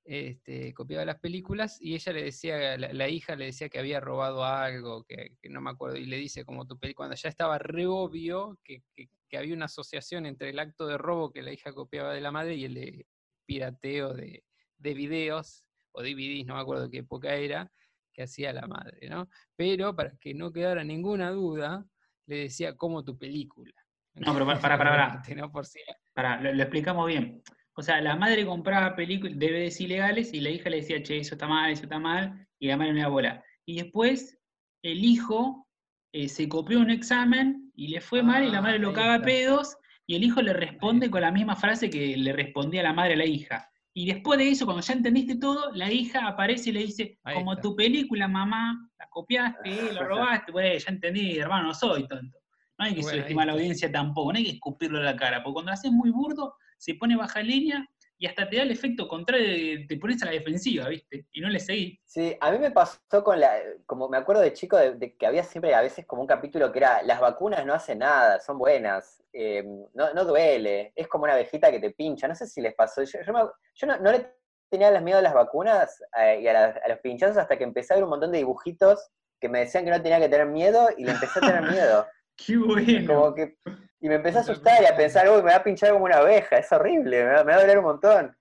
Este, 0.04 0.74
copiaba 0.74 1.04
las 1.04 1.20
películas 1.20 1.78
y 1.80 1.94
ella 1.94 2.12
le 2.12 2.24
decía, 2.24 2.76
la, 2.76 2.92
la 2.92 3.08
hija 3.08 3.36
le 3.36 3.46
decía 3.46 3.68
que 3.68 3.78
había 3.78 4.00
robado 4.00 4.44
algo, 4.44 5.04
que, 5.04 5.36
que 5.40 5.48
no 5.48 5.60
me 5.60 5.70
acuerdo, 5.70 5.96
y 5.96 6.06
le 6.06 6.16
dice 6.16 6.44
como 6.44 6.66
tu 6.66 6.76
película, 6.78 7.06
cuando 7.06 7.16
ya 7.16 7.28
estaba 7.28 7.56
re 7.58 7.86
obvio 7.86 8.58
que, 8.64 8.82
que- 8.94 9.08
que 9.28 9.38
había 9.38 9.54
una 9.54 9.64
asociación 9.64 10.26
entre 10.26 10.50
el 10.50 10.58
acto 10.58 10.86
de 10.86 10.98
robo 10.98 11.30
que 11.32 11.40
la 11.40 11.52
hija 11.52 11.72
copiaba 11.72 12.12
de 12.12 12.20
la 12.20 12.30
madre 12.30 12.54
y 12.56 12.64
el 12.66 12.74
de 12.74 13.06
pirateo 13.46 14.12
de, 14.12 14.44
de 14.76 14.94
videos 14.94 15.64
o 15.92 16.02
DVDs, 16.02 16.44
no 16.46 16.54
me 16.56 16.60
acuerdo 16.60 16.90
qué 16.90 16.98
época 16.98 17.34
era, 17.34 17.72
que 18.12 18.24
hacía 18.24 18.52
la 18.52 18.66
madre, 18.66 19.08
¿no? 19.08 19.30
Pero 19.56 19.96
para 19.96 20.14
que 20.18 20.34
no 20.34 20.52
quedara 20.52 20.84
ninguna 20.84 21.30
duda, 21.30 21.86
le 22.26 22.36
decía 22.40 22.76
como 22.76 23.04
tu 23.04 23.16
película. 23.16 23.72
No, 24.16 24.34
pero 24.34 24.44
para, 24.46 24.60
para, 24.60 24.76
para, 24.78 25.04
Obviamente, 25.06 25.34
¿no? 25.34 25.50
Por 25.50 25.64
si 25.64 25.78
Pará, 26.12 26.38
lo, 26.40 26.52
lo 26.52 26.62
explicamos 26.62 27.06
bien. 27.06 27.42
O 27.74 27.82
sea, 27.82 28.00
la 28.00 28.16
madre 28.16 28.44
compraba 28.44 28.94
películas, 28.94 29.38
DVDs 29.38 29.80
ilegales 29.80 30.34
y 30.34 30.40
la 30.40 30.50
hija 30.50 30.68
le 30.68 30.76
decía, 30.78 31.02
che, 31.02 31.18
eso 31.18 31.34
está 31.34 31.46
mal, 31.46 31.70
eso 31.70 31.84
está 31.84 31.98
mal, 31.98 32.46
y 32.58 32.68
la 32.68 32.76
madre 32.76 32.92
le 32.92 33.00
daba 33.00 33.12
bola. 33.12 33.44
Y 33.66 33.76
después 33.76 34.38
el 34.82 35.04
hijo 35.04 35.66
eh, 36.12 36.28
se 36.28 36.48
copió 36.48 36.80
un 36.80 36.90
examen 36.90 37.72
y 37.74 37.88
le 37.88 38.00
fue 38.00 38.22
mal 38.22 38.44
y 38.44 38.50
la 38.50 38.58
Ah, 38.58 38.62
madre 38.62 38.78
lo 38.78 38.92
caga 38.92 39.14
a 39.14 39.22
pedos 39.22 39.76
y 40.06 40.16
el 40.16 40.24
hijo 40.24 40.42
le 40.42 40.52
responde 40.52 41.10
con 41.10 41.22
la 41.22 41.30
misma 41.30 41.56
frase 41.56 41.88
que 41.88 42.16
le 42.16 42.32
respondía 42.32 42.82
la 42.82 42.92
madre 42.92 43.14
a 43.14 43.18
la 43.18 43.24
hija. 43.24 43.68
Y 43.94 44.06
después 44.06 44.38
de 44.38 44.50
eso, 44.50 44.64
cuando 44.64 44.82
ya 44.82 44.94
entendiste 44.94 45.36
todo, 45.36 45.70
la 45.72 45.90
hija 45.90 46.26
aparece 46.26 46.70
y 46.70 46.72
le 46.72 46.80
dice, 46.80 47.18
como 47.34 47.56
tu 47.58 47.76
película, 47.76 48.26
mamá, 48.26 48.90
la 48.98 49.06
copiaste, 49.08 49.70
la 49.92 50.02
robaste, 50.02 50.52
ya 50.78 50.90
entendí, 50.90 51.38
hermano, 51.38 51.68
no 51.68 51.74
soy 51.74 52.06
tonto. 52.08 52.38
No 52.82 52.88
hay 52.88 52.94
que 52.94 53.02
Bueno, 53.02 53.16
subestimar 53.18 53.42
a 53.44 53.46
la 53.46 53.52
audiencia 53.52 53.90
tampoco, 53.92 54.32
no 54.32 54.38
hay 54.38 54.44
que 54.44 54.50
escupirlo 54.52 54.98
a 54.98 55.02
la 55.02 55.16
cara, 55.16 55.42
porque 55.42 55.54
cuando 55.54 55.70
lo 55.70 55.74
haces 55.74 55.90
muy 55.92 56.10
burdo, 56.10 56.56
se 56.78 56.94
pone 56.94 57.16
baja 57.16 57.40
línea 57.42 57.86
y 58.18 58.26
hasta 58.26 58.48
te 58.48 58.56
da 58.56 58.62
el 58.62 58.70
efecto 58.70 59.08
contrario 59.08 59.46
de 59.48 59.86
te 59.88 59.96
pones 59.96 60.22
a 60.22 60.26
la 60.26 60.32
defensiva, 60.32 60.88
¿viste? 60.88 61.26
Y 61.32 61.40
no 61.40 61.48
le 61.48 61.58
seguís. 61.58 61.98
Sí, 62.04 62.36
a 62.40 62.52
mí 62.52 62.58
me 62.58 62.70
pasó 62.70 63.00
con 63.24 63.40
la, 63.40 63.56
como 63.86 64.08
me 64.08 64.16
acuerdo 64.16 64.42
de 64.42 64.52
chico, 64.52 64.76
de, 64.76 64.94
de 64.94 65.16
que 65.16 65.26
había 65.26 65.42
siempre 65.42 65.74
a 65.74 65.80
veces 65.80 66.06
como 66.06 66.22
un 66.22 66.28
capítulo 66.28 66.70
que 66.70 66.78
era, 66.78 67.02
las 67.02 67.18
vacunas 67.20 67.66
no 67.66 67.74
hacen 67.74 67.98
nada, 67.98 68.38
son 68.40 68.58
buenas, 68.58 69.22
eh, 69.32 69.64
no, 69.94 70.12
no 70.14 70.24
duele, 70.24 70.92
es 70.94 71.08
como 71.08 71.24
una 71.24 71.32
abejita 71.34 71.70
que 71.72 71.80
te 71.80 71.90
pincha, 71.90 72.28
no 72.28 72.34
sé 72.36 72.46
si 72.46 72.60
les 72.60 72.74
pasó, 72.74 73.02
yo, 73.02 73.18
yo, 73.26 73.32
me- 73.32 73.40
yo 73.74 73.86
no, 73.88 73.96
no 73.98 74.12
le 74.12 74.32
tenía 74.70 74.90
las 74.92 75.02
miedo 75.02 75.18
a 75.18 75.22
las 75.22 75.34
vacunas 75.34 76.00
eh, 76.18 76.40
y 76.42 76.46
a, 76.48 76.52
las- 76.52 76.76
a 76.76 76.88
los 76.88 76.98
pinchazos 77.00 77.36
hasta 77.38 77.58
que 77.58 77.64
empecé 77.64 77.92
a 77.92 77.96
ver 77.96 78.04
un 78.04 78.10
montón 78.10 78.30
de 78.30 78.38
dibujitos 78.38 79.10
que 79.40 79.48
me 79.48 79.60
decían 79.60 79.84
que 79.84 79.90
no 79.90 80.00
tenía 80.00 80.20
que 80.20 80.28
tener 80.28 80.46
miedo 80.46 80.88
y 80.96 81.02
le 81.04 81.10
empecé 81.10 81.40
a 81.40 81.42
tener 81.42 81.62
miedo. 81.62 82.06
Qué 82.46 82.56
bueno. 82.56 83.14
Como 83.14 83.34
que, 83.34 83.56
y 84.00 84.08
me 84.08 84.16
empecé 84.16 84.38
a 84.38 84.40
asustar 84.40 84.82
y 84.82 84.86
a 84.86 84.96
pensar, 84.96 85.28
uy, 85.28 85.42
me 85.42 85.50
va 85.50 85.56
a 85.56 85.62
pinchar 85.64 85.92
como 85.92 86.04
una 86.06 86.18
abeja, 86.18 86.56
es 86.58 86.70
horrible, 86.72 87.24
me 87.24 87.30
va, 87.32 87.44
me 87.44 87.52
va 87.52 87.58
a 87.58 87.60
doler 87.60 87.78
un 87.78 87.84
montón. 87.84 88.36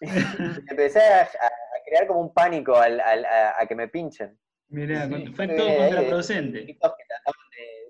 Y 0.00 0.08
empecé 0.70 1.00
a, 1.00 1.28
crear 1.86 2.06
como 2.06 2.20
un 2.20 2.34
pánico 2.34 2.74
al- 2.76 3.00
al- 3.00 3.24
a, 3.24 3.54
a 3.60 3.66
que 3.66 3.74
me 3.76 3.88
pinchen. 3.88 4.38
Mirá, 4.68 5.06
Sí. 5.06 5.26
fue 5.34 5.46
Sí, 5.46 5.56
todo 5.56 5.76
contraproducente. 5.76 6.58
De, 6.60 6.78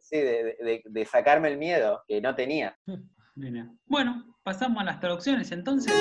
sí, 0.01 0.19
de, 0.19 0.45
de- 0.61 0.83
de 0.85 1.05
sacarme 1.07 1.49
el 1.49 1.57
miedo 1.57 2.03
que 2.07 2.21
no 2.21 2.35
tenía. 2.35 2.77
Mirá. 3.37 3.67
Bueno, 3.87 4.37
pasamos 4.43 4.83
a 4.83 4.85
las 4.85 5.01
traducciones 5.01 5.51
entonces. 5.53 5.93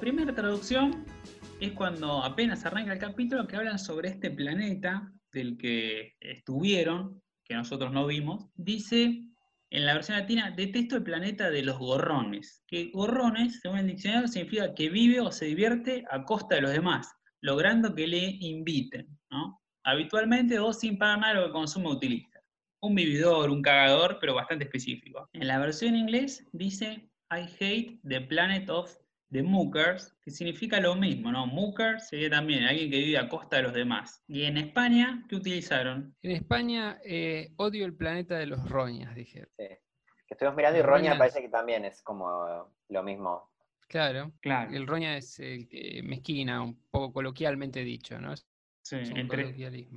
Primera 0.00 0.34
traducción 0.34 1.04
es 1.60 1.72
cuando 1.72 2.24
apenas 2.24 2.64
arranca 2.64 2.94
el 2.94 2.98
capítulo 2.98 3.46
que 3.46 3.56
hablan 3.56 3.78
sobre 3.78 4.08
este 4.08 4.30
planeta 4.30 5.12
del 5.30 5.58
que 5.58 6.14
estuvieron, 6.20 7.22
que 7.44 7.54
nosotros 7.54 7.92
no 7.92 8.06
vimos. 8.06 8.46
Dice 8.54 9.22
en 9.68 9.86
la 9.86 9.92
versión 9.92 10.18
latina, 10.18 10.50
detesto 10.50 10.96
el 10.96 11.02
planeta 11.02 11.50
de 11.50 11.62
los 11.62 11.78
gorrones. 11.78 12.64
Que 12.66 12.90
gorrones, 12.92 13.60
según 13.60 13.78
el 13.78 13.88
diccionario, 13.88 14.26
significa 14.26 14.74
que 14.74 14.88
vive 14.88 15.20
o 15.20 15.30
se 15.30 15.44
divierte 15.44 16.04
a 16.10 16.24
costa 16.24 16.54
de 16.54 16.62
los 16.62 16.72
demás, 16.72 17.12
logrando 17.42 17.94
que 17.94 18.06
le 18.06 18.38
inviten, 18.40 19.06
¿no? 19.30 19.60
habitualmente 19.84 20.58
o 20.58 20.72
sin 20.72 20.98
pagar 20.98 21.20
nada 21.20 21.34
lo 21.34 21.46
que 21.46 21.52
consume 21.52 21.88
o 21.88 21.92
utiliza. 21.92 22.40
Un 22.82 22.94
vividor, 22.94 23.50
un 23.50 23.60
cagador, 23.60 24.16
pero 24.18 24.34
bastante 24.34 24.64
específico. 24.64 25.28
En 25.34 25.46
la 25.46 25.58
versión 25.58 25.94
en 25.94 26.00
inglés 26.00 26.46
dice 26.52 27.10
I 27.30 27.46
hate 27.60 28.00
the 28.08 28.22
planet 28.22 28.70
of 28.70 28.96
the 29.30 29.42
Mookers, 29.42 30.14
que 30.22 30.30
significa 30.30 30.80
lo 30.80 30.94
mismo, 30.96 31.30
¿no? 31.30 31.46
Mooker 31.46 32.00
sería 32.00 32.30
también 32.30 32.64
alguien 32.64 32.90
que 32.90 32.98
vive 32.98 33.18
a 33.18 33.28
costa 33.28 33.56
de 33.56 33.62
los 33.62 33.72
demás. 33.72 34.22
Y 34.26 34.44
en 34.44 34.56
España, 34.58 35.24
¿qué 35.28 35.36
utilizaron? 35.36 36.14
En 36.22 36.32
España, 36.32 36.98
eh, 37.04 37.52
odio 37.56 37.86
el 37.86 37.94
planeta 37.94 38.38
de 38.38 38.46
los 38.46 38.68
roñas, 38.68 39.14
dijeron. 39.14 39.48
Sí. 39.56 39.66
Que 40.26 40.34
estuvimos 40.34 40.56
mirando 40.56 40.78
y 40.78 40.82
Roña 40.82 40.96
roñas. 40.98 41.18
parece 41.18 41.42
que 41.42 41.48
también 41.48 41.84
es 41.84 42.02
como 42.02 42.72
lo 42.88 43.02
mismo. 43.02 43.50
Claro. 43.88 44.32
Claro, 44.40 44.70
El 44.72 44.86
roña 44.86 45.16
es 45.16 45.40
el 45.40 45.68
que 45.68 46.00
mezquina, 46.04 46.62
un 46.62 46.80
poco 46.90 47.12
coloquialmente 47.12 47.80
dicho, 47.80 48.20
¿no? 48.20 48.32
Es 48.32 48.46
sí, 48.82 48.96
entre, 49.16 49.56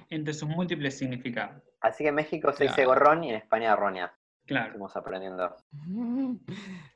entre 0.09 0.33
sus 0.33 0.49
múltiples 0.49 0.97
significados. 0.97 1.61
Así 1.81 2.03
que 2.03 2.09
en 2.09 2.15
México 2.15 2.51
se 2.53 2.63
dice 2.63 2.85
gorrón 2.85 3.23
y 3.23 3.29
en 3.29 3.35
España 3.35 3.75
Roña. 3.75 4.11
Claro. 4.45 4.67
Estamos 4.67 4.95
aprendiendo. 4.95 5.55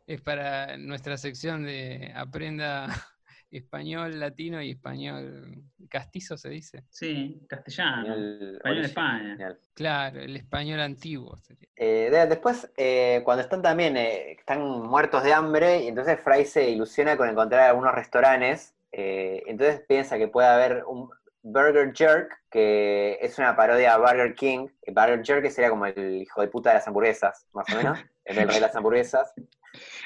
Es 0.08 0.22
para 0.22 0.78
nuestra 0.78 1.18
sección 1.18 1.64
de 1.66 2.14
aprenda 2.16 2.88
español 3.52 4.20
latino 4.20 4.62
y 4.62 4.72
español 4.72 5.64
castizo, 5.90 6.38
se 6.38 6.50
dice. 6.50 6.84
Sí, 6.90 7.42
castellano. 7.48 8.14
Español 8.16 8.56
Español 8.56 8.82
de 8.82 8.88
España. 8.88 9.30
genial. 9.32 9.60
Claro, 9.74 10.22
el 10.22 10.36
español 10.38 10.80
antiguo 10.80 11.36
sería. 11.38 11.68
Eh, 11.76 12.10
de- 12.10 12.26
después, 12.28 12.72
eh, 12.78 13.22
cuando 13.26 13.44
están 13.44 13.62
también, 13.62 13.98
eh, 13.98 14.32
están 14.32 14.62
muertos 14.62 15.24
de 15.24 15.34
hambre, 15.34 15.84
y 15.84 15.88
entonces 15.88 16.20
Fry 16.22 16.46
se 16.46 16.70
ilusiona 16.70 17.18
con 17.18 17.28
encontrar 17.30 17.70
algunos 17.70 17.94
restaurantes, 17.94 18.76
eh, 18.94 19.44
entonces 19.48 19.82
piensa 19.88 20.18
que 20.18 20.28
puede 20.30 20.48
haber 20.48 20.84
un 20.86 21.10
Burger 21.52 21.94
Jerk, 21.94 22.42
que 22.52 23.18
es 23.22 23.38
una 23.40 23.56
parodia 23.56 23.94
a 23.94 23.98
Burger 23.98 24.36
King. 24.36 24.68
Burger 24.88 25.24
Jerk 25.24 25.42
que 25.44 25.50
sería 25.52 25.70
como 25.70 25.86
el 25.86 26.22
hijo 26.22 26.42
de 26.42 26.48
puta 26.48 26.70
de 26.72 26.76
las 26.76 26.88
hamburguesas, 26.88 27.48
más 27.54 27.66
o 27.74 27.78
menos, 27.78 28.00
el 28.26 28.36
rey 28.36 28.46
de 28.48 28.60
las 28.60 28.76
hamburguesas. 28.76 29.34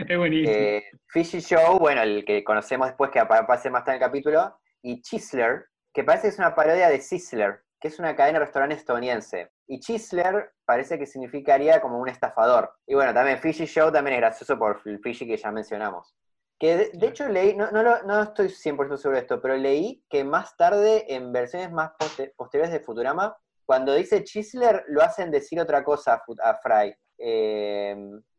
Es 0.07 0.17
buenísimo. 0.17 0.51
Eh, 0.53 0.83
Fishy 1.07 1.39
Show, 1.39 1.79
bueno, 1.79 2.01
el 2.01 2.23
que 2.25 2.43
conocemos 2.43 2.87
después 2.87 3.09
que 3.09 3.19
apa- 3.19 3.39
aparece 3.39 3.69
más 3.69 3.83
tarde 3.83 3.97
en 3.97 4.03
el 4.03 4.07
capítulo, 4.07 4.59
y 4.83 5.01
Chisler, 5.01 5.65
que 5.93 6.03
parece 6.03 6.23
que 6.23 6.29
es 6.29 6.39
una 6.39 6.53
parodia 6.55 6.89
de 6.89 6.99
Sizzler, 7.01 7.61
que 7.79 7.87
es 7.87 7.97
una 7.99 8.15
cadena 8.15 8.39
de 8.39 8.45
restaurantes 8.45 8.79
estadounidense. 8.79 9.49
Y 9.67 9.79
Chisler 9.79 10.51
parece 10.65 10.99
que 10.99 11.05
significaría 11.05 11.81
como 11.81 11.99
un 11.99 12.09
estafador. 12.09 12.73
Y 12.85 12.93
bueno, 12.95 13.13
también 13.13 13.39
Fishy 13.39 13.65
Show 13.65 13.91
también 13.91 14.15
es 14.15 14.21
gracioso 14.21 14.57
por 14.59 14.81
el 14.85 14.99
Fishy 14.99 15.25
que 15.27 15.37
ya 15.37 15.51
mencionamos. 15.51 16.15
Que 16.61 16.91
de, 16.93 17.07
hecho 17.07 17.27
leí, 17.27 17.55
no, 17.55 17.71
no, 17.71 17.81
lo- 17.81 18.03
no 18.03 18.21
estoy 18.21 18.49
100% 18.49 18.95
seguro 18.97 19.15
de 19.17 19.21
esto, 19.23 19.41
pero 19.41 19.57
leí 19.57 20.03
que 20.07 20.23
más 20.23 20.55
tarde, 20.55 21.11
en 21.11 21.31
versiones 21.33 21.71
más 21.71 21.93
poste- 21.97 22.33
posteriores 22.37 22.71
de 22.71 22.79
Futurama, 22.81 23.35
cuando 23.65 23.95
dice 23.95 24.23
Chisler, 24.23 24.83
lo 24.89 25.01
hacen 25.01 25.31
decir 25.31 25.59
otra 25.59 25.83
cosa 25.83 26.13
a, 26.13 26.49
a 26.49 26.55
Fry. 26.57 26.93
Eh, 27.17 27.95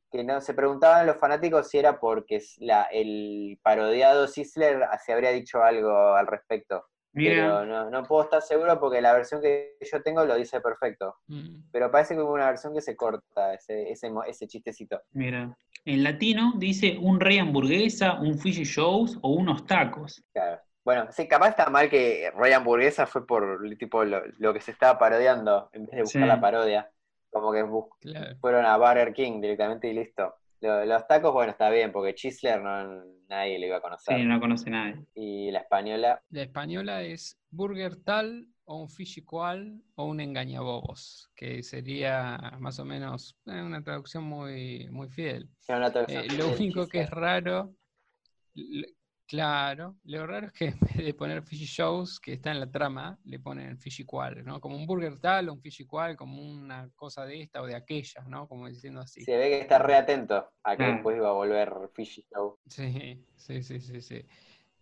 que 0.09 0.23
no 0.23 0.41
se 0.41 0.55
preguntaban 0.55 1.07
los 1.07 1.16
fanáticos 1.16 1.68
si 1.68 1.79
era 1.79 1.99
porque 1.99 2.41
la, 2.59 2.83
el 2.93 3.59
parodiado 3.62 4.29
Sisler 4.29 4.87
se 5.05 5.12
habría 5.12 5.31
dicho 5.31 5.62
algo 5.64 6.14
al 6.14 6.27
respecto. 6.29 6.85
Pero 7.14 7.66
no, 7.66 7.90
no 7.90 8.02
puedo 8.04 8.22
estar 8.24 8.40
seguro 8.42 8.80
porque 8.80 9.00
la 9.02 9.12
versión 9.12 9.40
que 9.42 9.76
yo 9.80 10.02
tengo 10.02 10.24
lo 10.24 10.34
dice 10.36 10.60
perfecto. 10.60 11.16
Mm. 11.26 11.64
Pero 11.70 11.90
parece 11.90 12.14
que 12.14 12.20
hubo 12.20 12.32
una 12.32 12.46
versión 12.46 12.72
que 12.74 12.80
se 12.80 12.96
corta 12.96 13.54
ese, 13.54 13.90
ese, 13.90 14.10
ese 14.26 14.46
chistecito. 14.46 15.00
mira. 15.12 15.56
En 15.84 16.04
latino 16.04 16.52
dice 16.58 16.96
un 17.00 17.18
rey 17.18 17.38
hamburguesa, 17.38 18.14
un 18.20 18.38
fishy 18.38 18.62
shows 18.62 19.18
o 19.20 19.30
unos 19.30 19.66
tacos. 19.66 20.22
Claro. 20.32 20.60
Bueno, 20.84 21.08
sí, 21.10 21.26
capaz 21.28 21.50
está 21.50 21.70
mal 21.70 21.90
que 21.90 22.30
Roy 22.36 22.52
Hamburguesa 22.52 23.06
fue 23.06 23.26
por 23.26 23.60
tipo 23.78 24.04
lo, 24.04 24.22
lo 24.38 24.52
que 24.54 24.60
se 24.60 24.70
estaba 24.70 24.96
parodiando 24.98 25.68
en 25.72 25.86
vez 25.86 25.94
de 25.96 26.02
buscar 26.02 26.22
Sí. 26.22 26.28
la 26.28 26.40
parodia. 26.40 26.90
Como 27.30 27.52
que 27.52 27.64
Claro. 28.00 28.36
fueron 28.40 28.64
a 28.64 28.76
Burger 28.76 29.12
King 29.12 29.40
directamente 29.40 29.88
y 29.88 29.94
listo. 29.94 30.34
Lo- 30.62 30.84
los 30.84 31.06
tacos, 31.06 31.32
bueno, 31.32 31.52
está 31.52 31.68
bien, 31.70 31.92
porque 31.92 32.14
Chisler 32.14 32.62
no, 32.62 33.04
nadie 33.28 33.58
lo 33.58 33.66
iba 33.66 33.76
a 33.78 33.80
conocer. 33.80 34.16
Sí, 34.18 34.24
no 34.24 34.40
conoce 34.40 34.70
nadie. 34.70 34.96
Y 35.14 35.50
la 35.50 35.58
española, 35.60 36.22
La 36.30 36.42
española 36.42 37.02
es 37.02 37.36
burger 37.50 37.96
tal 37.96 38.46
o 38.64 38.76
un 38.80 38.88
fishy 38.88 39.22
cual 39.24 39.82
o 39.96 40.04
un 40.04 40.20
engañabobos, 40.20 41.30
que 41.34 41.62
sería 41.62 42.38
más 42.60 42.78
o 42.78 42.84
menos 42.84 43.36
eh, 43.46 43.60
una 43.60 43.82
traducción 43.82 44.24
muy, 44.24 44.88
muy 44.90 45.08
fiel. 45.08 45.50
era 45.68 45.78
una 45.78 45.90
traducción 45.92 46.24
Eh, 46.24 46.30
lo 46.30 46.48
único 46.54 46.86
que 46.86 47.00
es 47.02 47.10
raro, 47.10 47.74
claro, 49.33 49.97
lo 50.05 50.26
raro 50.26 50.49
es 50.49 50.53
que 50.53 50.64
en 50.68 50.78
vez 50.80 50.97
de 50.99 51.14
poner 51.14 51.43
fishy 51.43 51.64
shows, 51.64 52.20
que 52.20 52.35
está 52.35 52.51
en 52.51 52.61
la 52.61 52.70
trama, 52.70 53.18
le 53.24 53.39
ponen 53.41 53.78
fishy 53.78 54.05
cual, 54.05 54.45
¿no? 54.45 54.61
Como 54.61 54.76
un 54.76 54.87
burger 54.87 55.18
tal 55.18 55.49
o 55.49 55.55
un 55.55 55.61
fishy 55.62 55.87
cual, 55.87 56.16
como 56.16 56.43
una 56.43 56.91
cosa 56.95 57.24
de 57.24 57.41
esta 57.41 57.62
o 57.62 57.66
de 57.66 57.74
aquella, 57.74 58.22
¿no? 58.28 58.47
Como 58.47 58.68
diciendo 58.68 59.01
así. 59.01 59.24
Se 59.24 59.37
ve 59.39 59.49
que 59.49 59.61
está 59.61 59.78
re 59.78 59.95
atento 59.95 60.53
a 60.62 60.72
que 60.72 60.76
Claro. 60.76 60.93
después 60.93 61.16
iba 61.16 61.30
a 61.30 61.33
volver 61.33 61.72
Fishy 61.95 62.26
Show. 62.30 62.59
Sí, 62.68 63.24
sí, 63.37 63.62
sí, 63.62 63.80
sí, 63.80 64.03
sí. 64.03 64.26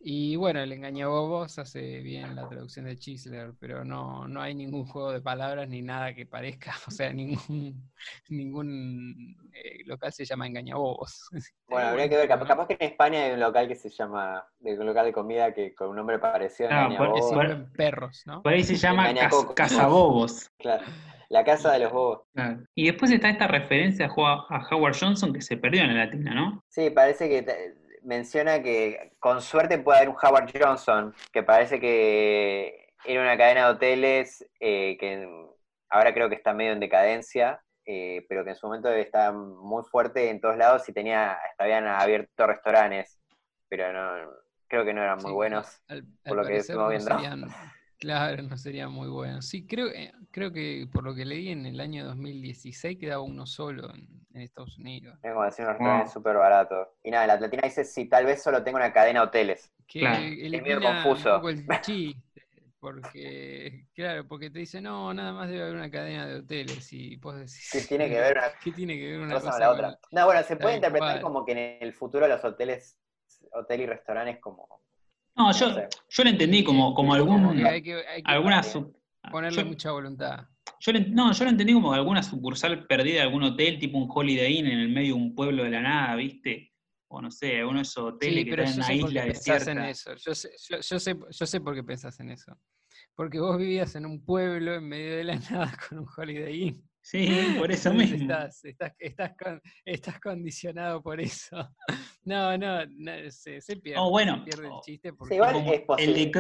Y 0.03 0.35
bueno, 0.37 0.61
el 0.61 0.73
engañabobos 0.73 1.59
hace 1.59 2.01
bien 2.01 2.35
la 2.35 2.49
traducción 2.49 2.87
de 2.87 2.97
Chisler, 2.97 3.53
pero 3.61 3.85
no, 3.85 4.27
no 4.27 4.41
hay 4.41 4.55
ningún 4.55 4.87
juego 4.87 5.13
de 5.13 5.21
palabras 5.21 5.69
ni 5.69 5.83
nada 5.83 6.15
que 6.15 6.25
parezca, 6.25 6.73
o 6.89 6.91
sea, 6.91 7.13
ningún, 7.13 7.91
ningún 8.31 9.37
eh, 9.53 9.85
local 9.85 10.11
se 10.13 10.25
llama 10.25 10.47
engañabobos. 10.47 11.29
Bueno, 11.69 11.91
habría 11.91 12.09
que 12.09 12.17
ver, 12.17 12.27
capaz, 12.27 12.49
capaz 12.49 12.67
que 12.67 12.75
en 12.81 12.91
España 12.91 13.23
hay 13.27 13.33
un 13.33 13.39
local 13.41 13.69
que 13.69 13.77
se 13.77 13.91
llama, 13.91 14.45
de 14.59 14.77
un 14.77 14.87
local 14.87 15.07
de 15.07 15.13
comida 15.13 15.55
que 15.55 15.73
con 15.73 15.91
un 15.91 15.97
nombre 15.97 16.19
parecido 16.19 16.69
a 16.69 16.73
por- 16.73 16.89
Que 16.89 16.95
Engañabobos. 17.21 17.33
por- 17.33 17.73
perros, 17.75 18.23
¿no? 18.27 18.43
Por 18.43 18.53
ahí 18.55 18.65
se 18.65 18.75
llama 18.75 19.15
cas- 19.15 19.47
cazabobos. 19.55 20.51
Claro, 20.59 20.83
la 21.29 21.45
casa 21.45 21.71
de 21.73 21.79
los 21.79 21.93
bobos. 21.93 22.23
Claro. 22.35 22.65
Y 22.75 22.87
después 22.87 23.13
está 23.13 23.29
esta 23.31 23.47
referencia 23.47 24.07
a 24.07 24.67
Howard 24.71 24.97
Johnson 24.99 25.33
que 25.33 25.43
se 25.43 25.59
perdió 25.59 25.83
en 25.83 25.95
la 25.97 26.07
latina, 26.07 26.35
¿no? 26.35 26.65
Sí, 26.69 26.91
parece 26.91 27.29
que 27.29 27.75
menciona 28.03 28.63
que 28.63 29.13
con 29.19 29.41
suerte 29.43 29.79
puede 29.79 29.99
haber 29.99 30.09
un 30.11 30.17
Howard 30.23 30.51
Johnson, 30.59 31.15
que 31.33 31.43
parece 31.43 31.81
que 31.81 32.89
era 33.05 33.21
una 33.23 33.37
cadena 33.37 33.67
de 33.67 33.73
hoteles 33.75 34.47
eh, 34.61 34.97
que 34.99 35.29
ahora 35.89 36.15
creo 36.15 36.29
que 36.29 36.37
está 36.37 36.53
medio 36.55 36.73
en 36.73 36.81
decadencia, 36.81 37.63
eh, 37.85 38.25
pero 38.29 38.45
que 38.45 38.51
en 38.51 38.57
su 38.57 38.67
momento 38.67 38.91
estaba 38.91 39.33
muy 39.37 39.83
fuerte 39.85 40.31
en 40.31 40.41
todos 40.41 40.57
lados 40.57 40.89
y 40.89 40.93
tenía, 40.93 41.39
habían 41.59 41.87
abierto 41.87 42.47
restaurantes, 42.47 43.19
pero 43.69 43.93
no, 43.93 44.31
creo 44.69 44.85
que 44.85 44.95
no 44.95 45.03
eran 45.03 45.21
muy 45.21 45.33
Sí, 45.33 45.35
buenos. 45.35 45.83
Al, 45.89 46.05
por 46.27 46.39
al 46.39 46.39
lo 46.39 46.47
que 46.47 46.57
estuvimos 46.59 46.89
no 46.89 46.89
viendo. 46.89 47.19
serían, 47.19 47.57
claro, 47.99 48.43
no 48.43 48.57
serían 48.57 48.93
muy 48.93 49.09
buenos. 49.09 49.47
Sí, 49.47 49.67
creo, 49.67 49.89
eh, 49.89 50.13
creo 50.31 50.53
que 50.53 50.89
por 50.93 51.05
lo 51.05 51.15
que 51.15 51.25
leí 51.25 51.51
en 51.51 51.67
el 51.67 51.81
año 51.81 52.05
2016 52.07 52.99
quedaba 52.99 53.23
uno 53.23 53.47
solo 53.47 53.93
en, 53.95 54.20
en 54.33 54.43
Estados 54.43 54.79
Unidos. 54.79 55.19
Es 55.23 55.33
como 55.33 55.45
decir 55.45 55.65
un 55.65 55.71
restaurante 55.73 56.05
Wow. 56.05 56.13
súper 56.13 56.37
barato. 56.37 56.95
Y 57.03 57.11
nada, 57.11 57.27
la 57.27 57.41
Latina 57.41 57.63
dice, 57.65 57.85
sí, 57.85 58.09
tal 58.09 58.27
vez 58.27 58.43
solo 58.43 58.63
tenga 58.63 58.79
una 58.79 58.93
cadena 58.93 59.21
de 59.21 59.27
hoteles. 59.27 59.73
Que 59.87 60.01
Claro. 60.01 60.19
elimina 60.25 60.61
medio 60.77 60.77
un 60.91 61.03
confuso. 61.03 61.35
poco 61.37 61.49
el 61.51 61.67
chiste, 61.81 62.43
porque, 62.79 63.87
claro, 63.95 64.27
porque 64.27 64.51
te 64.51 64.61
dice, 64.61 64.81
no, 64.81 65.13
nada 65.13 65.33
más 65.33 65.49
debe 65.49 65.63
haber 65.63 65.77
una 65.77 65.91
cadena 65.91 66.27
de 66.27 66.37
hoteles 66.37 66.93
y 66.93 67.17
vos 67.17 67.35
decís, 67.37 67.69
¿Qué 67.73 67.81
tiene 67.83 68.09
que 68.09 68.21
ver 68.21 68.39
una 68.39 68.47
¿qué 68.65 68.73
tiene 68.73 68.97
que 68.97 69.11
ver 69.13 69.21
una 69.21 69.35
cosa 69.35 69.47
cosa 69.51 69.53
con 69.53 69.61
la 69.61 69.67
con 69.67 69.77
otra? 69.77 69.99
No, 70.13 70.27
bueno, 70.27 70.43
se 70.43 70.57
puede 70.57 70.75
interpretar 70.77 71.21
como 71.21 71.45
que 71.45 71.53
en 71.53 71.83
el 71.83 71.93
futuro 71.93 72.27
los 72.29 72.43
hoteles, 72.45 72.97
hotel 73.53 73.81
y 73.83 73.87
restaurantes 73.87 74.39
como... 74.41 74.67
No, 75.37 75.53
yo, 75.53 75.69
No 75.69 75.75
sé. 75.75 75.89
yo 76.09 76.25
lo 76.25 76.31
entendí 76.31 76.65
como, 76.65 76.95
como 76.95 77.15
algún, 77.15 77.65
hay 77.67 77.83
que, 77.83 77.95
hay 78.07 78.23
que 78.23 78.31
alguna 78.31 78.61
también. 78.63 78.73
sub- 78.85 78.97
ponerle 79.31 79.63
yo- 79.63 79.67
mucha 79.67 79.91
voluntad. 79.93 80.47
Yo 80.81 80.93
lo, 80.93 81.01
no, 81.01 81.33
yo 81.33 81.45
lo 81.45 81.51
entendí 81.51 81.73
como 81.73 81.93
alguna 81.93 82.23
sucursal 82.23 82.87
perdida 82.87 83.17
de 83.17 83.21
algún 83.23 83.43
hotel, 83.43 83.79
tipo 83.79 83.99
un 83.99 84.09
Holiday 84.13 84.59
Inn 84.59 84.67
en 84.67 84.79
el 84.81 84.89
medio 84.89 85.15
de 85.15 85.21
un 85.21 85.35
pueblo 85.35 85.65
de 85.65 85.71
la 85.71 85.81
nada, 85.83 86.17
¿viste? 86.17 86.73
O 87.09 87.21
no 87.21 87.31
sé, 87.31 87.65
uno 87.65 87.77
de 87.77 87.83
esos 87.83 88.05
hoteles 88.15 88.45
Sí, 88.45 88.51
que 88.51 88.63
están 88.63 88.69
en 88.69 89.05
una 89.05 89.09
isla 89.09 89.25
desierta. 89.25 89.73
en 89.73 89.79
eso. 89.81 90.15
Yo 90.17 90.35
sé, 90.35 90.51
yo, 90.69 90.81
yo 90.81 90.99
sé, 91.01 91.17
yo 91.31 91.47
sé 91.47 91.61
por 91.61 91.75
qué 91.75 91.83
pensás 91.83 92.19
en 92.21 92.31
eso. 92.31 92.57
Porque 93.15 93.41
vos 93.41 93.59
vivías 93.59 93.95
en 93.97 94.07
un 94.07 94.25
pueblo 94.25 94.75
en 94.75 94.89
medio 94.89 95.17
de 95.17 95.25
la 95.25 95.35
nada 95.51 95.77
con 95.89 95.99
un 95.99 96.07
Holiday 96.17 96.63
Inn. 96.63 96.90
Sí, 97.11 97.57
por 97.59 97.73
eso 97.73 97.93
mismo. 97.93 98.17
Estás, 98.23 98.65
estás, 98.65 98.93
estás, 99.01 99.33
con- 99.37 99.61
estás 99.85 100.21
condicionado 100.21 101.03
por 101.03 101.21
eso. 101.21 101.57
No, 102.23 102.57
no, 102.59 102.85
no, 102.87 103.13
se, 103.31 103.63
se 103.63 103.77
pierde, 103.77 103.99
Oh, 103.99 104.11
bueno, 104.11 104.37
se 104.37 104.45
pierde 104.45 104.67
el 104.67 104.73
oh, 104.75 104.81
chiste 104.85 105.09
Sí, 105.09 105.15
porque 105.19 105.35
igual 105.37 105.53
como 105.55 105.73
es 105.73 105.79
el 105.81 105.85
posible. 105.87 106.15
de 106.25 106.31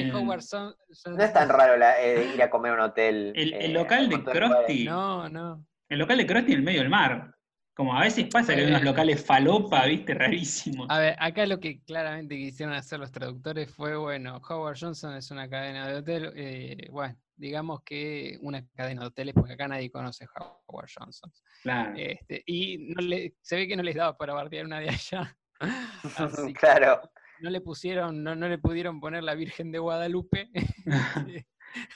en 0.00 0.08
en- 0.08 0.14
Howard 0.14 0.40
Son- 0.42 0.74
Son- 0.90 1.14
No 1.14 1.22
es 1.22 1.32
tan 1.32 1.48
raro 1.50 1.76
la- 1.76 2.02
eh, 2.02 2.32
ir 2.34 2.42
a 2.42 2.48
comer 2.48 2.72
a 2.72 2.74
un 2.76 2.80
hotel. 2.80 3.32
El- 3.36 3.52
el 3.52 3.62
eh, 3.66 3.68
local 3.68 3.98
hay 3.98 4.04
un 4.06 4.10
de. 4.24 4.40
Krusty. 4.40 4.84
No, 4.84 5.28
no. 5.28 5.64
El 5.90 5.98
local 5.98 6.16
de 6.16 6.26
Krusty 6.26 6.52
en 6.52 6.58
el 6.58 6.64
medio 6.64 6.80
del 6.80 6.88
mar. 6.88 7.35
Como 7.76 7.94
a 7.94 8.00
veces 8.00 8.26
pasa 8.32 8.54
que 8.54 8.62
hay 8.62 8.68
unos 8.68 8.84
locales 8.84 9.22
falopa, 9.22 9.84
¿viste? 9.84 10.14
Rarísimos. 10.14 10.86
A 10.88 10.98
ver, 10.98 11.16
acá 11.18 11.44
lo 11.44 11.60
que 11.60 11.82
claramente 11.82 12.34
quisieron 12.34 12.74
hacer 12.74 12.98
los 12.98 13.12
traductores 13.12 13.70
fue, 13.70 13.94
bueno, 13.98 14.40
Howard 14.48 14.78
Johnson 14.80 15.14
es 15.14 15.30
una 15.30 15.46
cadena 15.46 15.86
de 15.86 15.96
hotel, 15.96 16.32
eh, 16.36 16.88
bueno, 16.90 17.14
digamos 17.36 17.82
que 17.82 18.38
una 18.40 18.66
cadena 18.74 19.02
de 19.02 19.08
hoteles, 19.08 19.34
porque 19.34 19.52
acá 19.52 19.68
nadie 19.68 19.90
conoce 19.90 20.24
a 20.24 20.42
Howard 20.66 20.88
Johnson. 20.98 21.30
Claro. 21.62 21.92
Este, 21.98 22.42
y 22.46 22.78
no 22.94 23.02
le, 23.02 23.34
se 23.42 23.56
ve 23.56 23.68
que 23.68 23.76
no 23.76 23.82
les 23.82 23.94
daba 23.94 24.16
para 24.16 24.32
bardear 24.32 24.64
una 24.64 24.80
de 24.80 24.88
allá. 24.88 25.36
Así 26.16 26.54
que 26.54 26.54
claro. 26.54 27.02
no 27.40 27.50
le 27.50 27.60
pusieron, 27.60 28.24
no, 28.24 28.34
no 28.34 28.48
le 28.48 28.56
pudieron 28.56 29.00
poner 29.00 29.22
la 29.22 29.34
Virgen 29.34 29.70
de 29.70 29.78
Guadalupe. 29.80 30.48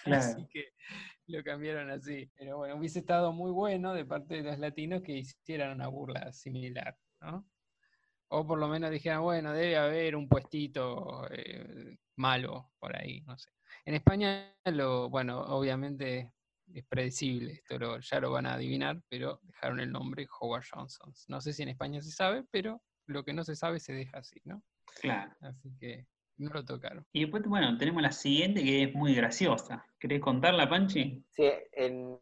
Claro. 0.05 0.23
Así 0.23 0.47
que 0.51 0.75
lo 1.31 1.43
cambiaron 1.43 1.91
así. 1.91 2.31
Pero 2.37 2.59
bueno, 2.59 2.77
hubiese 2.77 2.99
estado 3.01 3.33
muy 3.33 3.51
bueno 3.51 3.95
de 3.95 4.05
parte 4.05 4.37
de 4.37 4.43
los 4.43 4.59
latinos 4.59 5.03
que 5.03 5.13
hicieran 5.19 5.73
una 5.73 5.89
burla 5.89 6.33
similar, 6.33 6.97
¿no? 7.21 7.47
O 8.29 8.47
por 8.47 8.59
lo 8.59 8.69
menos 8.69 8.91
dijeran, 8.91 9.23
bueno, 9.23 9.53
debe 9.53 9.77
haber 9.77 10.15
un 10.15 10.29
puestito 10.29 11.27
eh, 11.31 11.99
malo 12.17 12.71
por 12.79 12.97
ahí, 12.97 13.23
no 13.23 13.37
sé. 13.37 13.51
En 13.85 13.95
España, 13.95 14.55
lo, 14.67 15.09
bueno, 15.11 15.41
obviamente 15.41 16.33
es 16.73 16.85
predecible, 16.87 17.55
esto 17.55 17.77
lo- 17.79 17.99
ya 17.99 18.21
lo 18.21 18.31
van 18.31 18.47
a 18.47 18.55
adivinar, 18.55 19.03
pero 19.09 19.41
dejaron 19.43 19.81
el 19.81 19.91
nombre 19.91 20.29
Howard 20.41 20.65
Johnson. 20.71 21.13
No 21.29 21.41
sé 21.41 21.53
si 21.53 21.63
en 21.65 21.71
España 21.71 22.01
se 22.03 22.13
sabe, 22.13 22.45
pero 22.53 22.81
lo 23.07 23.25
que 23.25 23.33
no 23.33 23.43
se 23.43 23.57
sabe 23.57 23.81
se 23.81 23.93
deja 23.93 24.19
así, 24.19 24.41
¿no? 24.45 24.63
Claro. 25.01 25.35
Así 25.41 25.73
que 25.81 26.07
no 26.41 26.51
lo 26.53 26.65
tocaron. 26.65 27.05
Y 27.13 27.23
después, 27.23 27.43
bueno, 27.45 27.77
tenemos 27.77 28.03
la 28.03 28.13
siguiente 28.13 28.63
que 28.63 28.85
es 28.85 28.95
muy 28.95 29.15
graciosa. 29.15 29.87
¿Querés 29.99 30.21
contarla, 30.21 30.69
Panchi? 30.69 31.23
Sí, 31.31 31.51
en- 31.73 32.19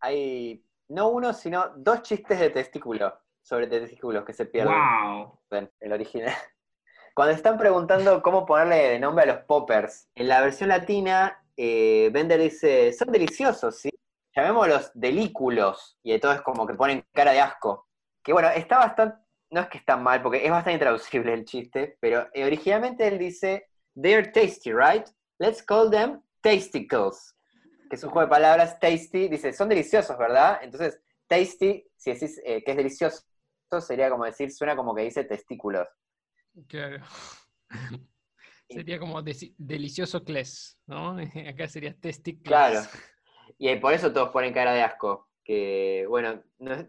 hay 0.00 0.64
no 0.88 1.08
uno, 1.08 1.32
sino 1.32 1.70
dos 1.76 2.02
chistes 2.02 2.38
de 2.38 2.50
testículo, 2.50 3.18
sobre 3.42 3.66
testículos 3.66 4.24
que 4.24 4.32
se 4.32 4.46
pierden 4.46 4.74
¡Wow! 4.74 5.38
en 5.52 5.70
el 5.80 5.92
original. 5.92 6.34
Cuando 7.14 7.34
están 7.34 7.56
preguntando 7.58 8.22
cómo 8.22 8.44
ponerle 8.46 8.90
de 8.90 8.98
nombre 8.98 9.24
a 9.24 9.34
los 9.34 9.44
poppers, 9.44 10.08
en 10.14 10.28
la 10.28 10.40
versión 10.40 10.68
latina, 10.68 11.42
eh, 11.56 12.10
Bender 12.12 12.40
dice, 12.40 12.92
son 12.92 13.10
deliciosos, 13.12 13.78
¿sí? 13.78 13.90
Llamémoslos 14.34 14.90
delículos. 14.94 15.98
Y 16.02 16.12
de 16.12 16.18
todo 16.18 16.32
es 16.32 16.40
como 16.42 16.66
que 16.66 16.74
ponen 16.74 17.04
cara 17.12 17.32
de 17.32 17.40
asco. 17.40 17.86
Que 18.22 18.32
bueno, 18.32 18.48
está 18.48 18.78
bastante, 18.78 19.18
no 19.52 19.60
es 19.60 19.68
que 19.68 19.78
está 19.78 19.96
mal, 19.96 20.22
porque 20.22 20.44
es 20.44 20.50
bastante 20.50 20.72
intraducible 20.72 21.34
el 21.34 21.44
chiste, 21.44 21.98
pero 22.00 22.26
eh, 22.32 22.44
originalmente 22.44 23.06
él 23.06 23.18
dice, 23.18 23.68
they're 23.94 24.32
tasty, 24.32 24.72
right? 24.72 25.06
Let's 25.38 25.62
call 25.62 25.90
them 25.90 26.22
tasticles. 26.40 27.36
Que 27.90 27.96
es 27.96 28.04
un 28.04 28.10
juego 28.10 28.26
de 28.26 28.30
palabras, 28.30 28.80
tasty, 28.80 29.28
dice, 29.28 29.52
son 29.52 29.68
deliciosos, 29.68 30.16
¿verdad? 30.16 30.60
Entonces, 30.62 30.98
tasty, 31.26 31.86
si 31.96 32.12
decís 32.14 32.40
eh, 32.44 32.64
que 32.64 32.70
es 32.70 32.76
delicioso, 32.78 33.22
sería 33.80 34.08
como 34.08 34.24
decir, 34.24 34.50
suena 34.50 34.74
como 34.74 34.94
que 34.94 35.02
dice 35.02 35.24
testículos. 35.24 35.86
Claro. 36.66 37.04
Sería 38.68 38.98
como 38.98 39.20
delicioso 39.22 40.24
cles, 40.24 40.78
¿no? 40.86 41.16
Acá 41.48 41.68
sería 41.68 41.94
testicles. 41.94 42.48
Claro. 42.48 42.80
Y 43.58 43.76
por 43.76 43.92
eso 43.92 44.10
todos 44.10 44.30
ponen 44.30 44.54
cara 44.54 44.72
de 44.72 44.80
asco. 44.80 45.28
Que, 45.44 46.04
bueno, 46.08 46.42
no 46.60 46.72
es- 46.72 46.86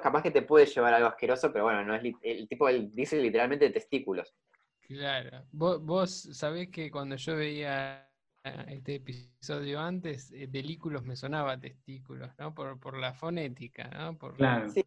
capaz 0.00 0.22
que 0.22 0.30
te 0.30 0.42
puede 0.42 0.66
llevar 0.66 0.94
a 0.94 0.96
algo 0.96 1.08
asqueroso, 1.08 1.52
pero 1.52 1.64
bueno, 1.64 1.84
no 1.84 1.94
es 1.94 2.02
el 2.22 2.48
tipo 2.48 2.68
él 2.68 2.90
dice 2.92 3.20
literalmente 3.20 3.68
testículos. 3.70 4.34
Claro. 4.80 5.44
Vos, 5.52 5.82
vos 5.84 6.10
sabés 6.32 6.68
que 6.68 6.90
cuando 6.90 7.16
yo 7.16 7.36
veía 7.36 8.08
eh, 8.42 8.64
este 8.68 8.94
episodio 8.96 9.78
antes, 9.80 10.32
eh, 10.32 10.46
delículos 10.48 11.04
me 11.04 11.14
sonaba 11.14 11.58
testículos, 11.60 12.30
¿no? 12.38 12.54
Por, 12.54 12.80
por 12.80 12.98
la 12.98 13.12
fonética, 13.12 13.84
¿no? 13.88 14.16
Por, 14.18 14.34
Claro. 14.36 14.68
Sí. 14.70 14.84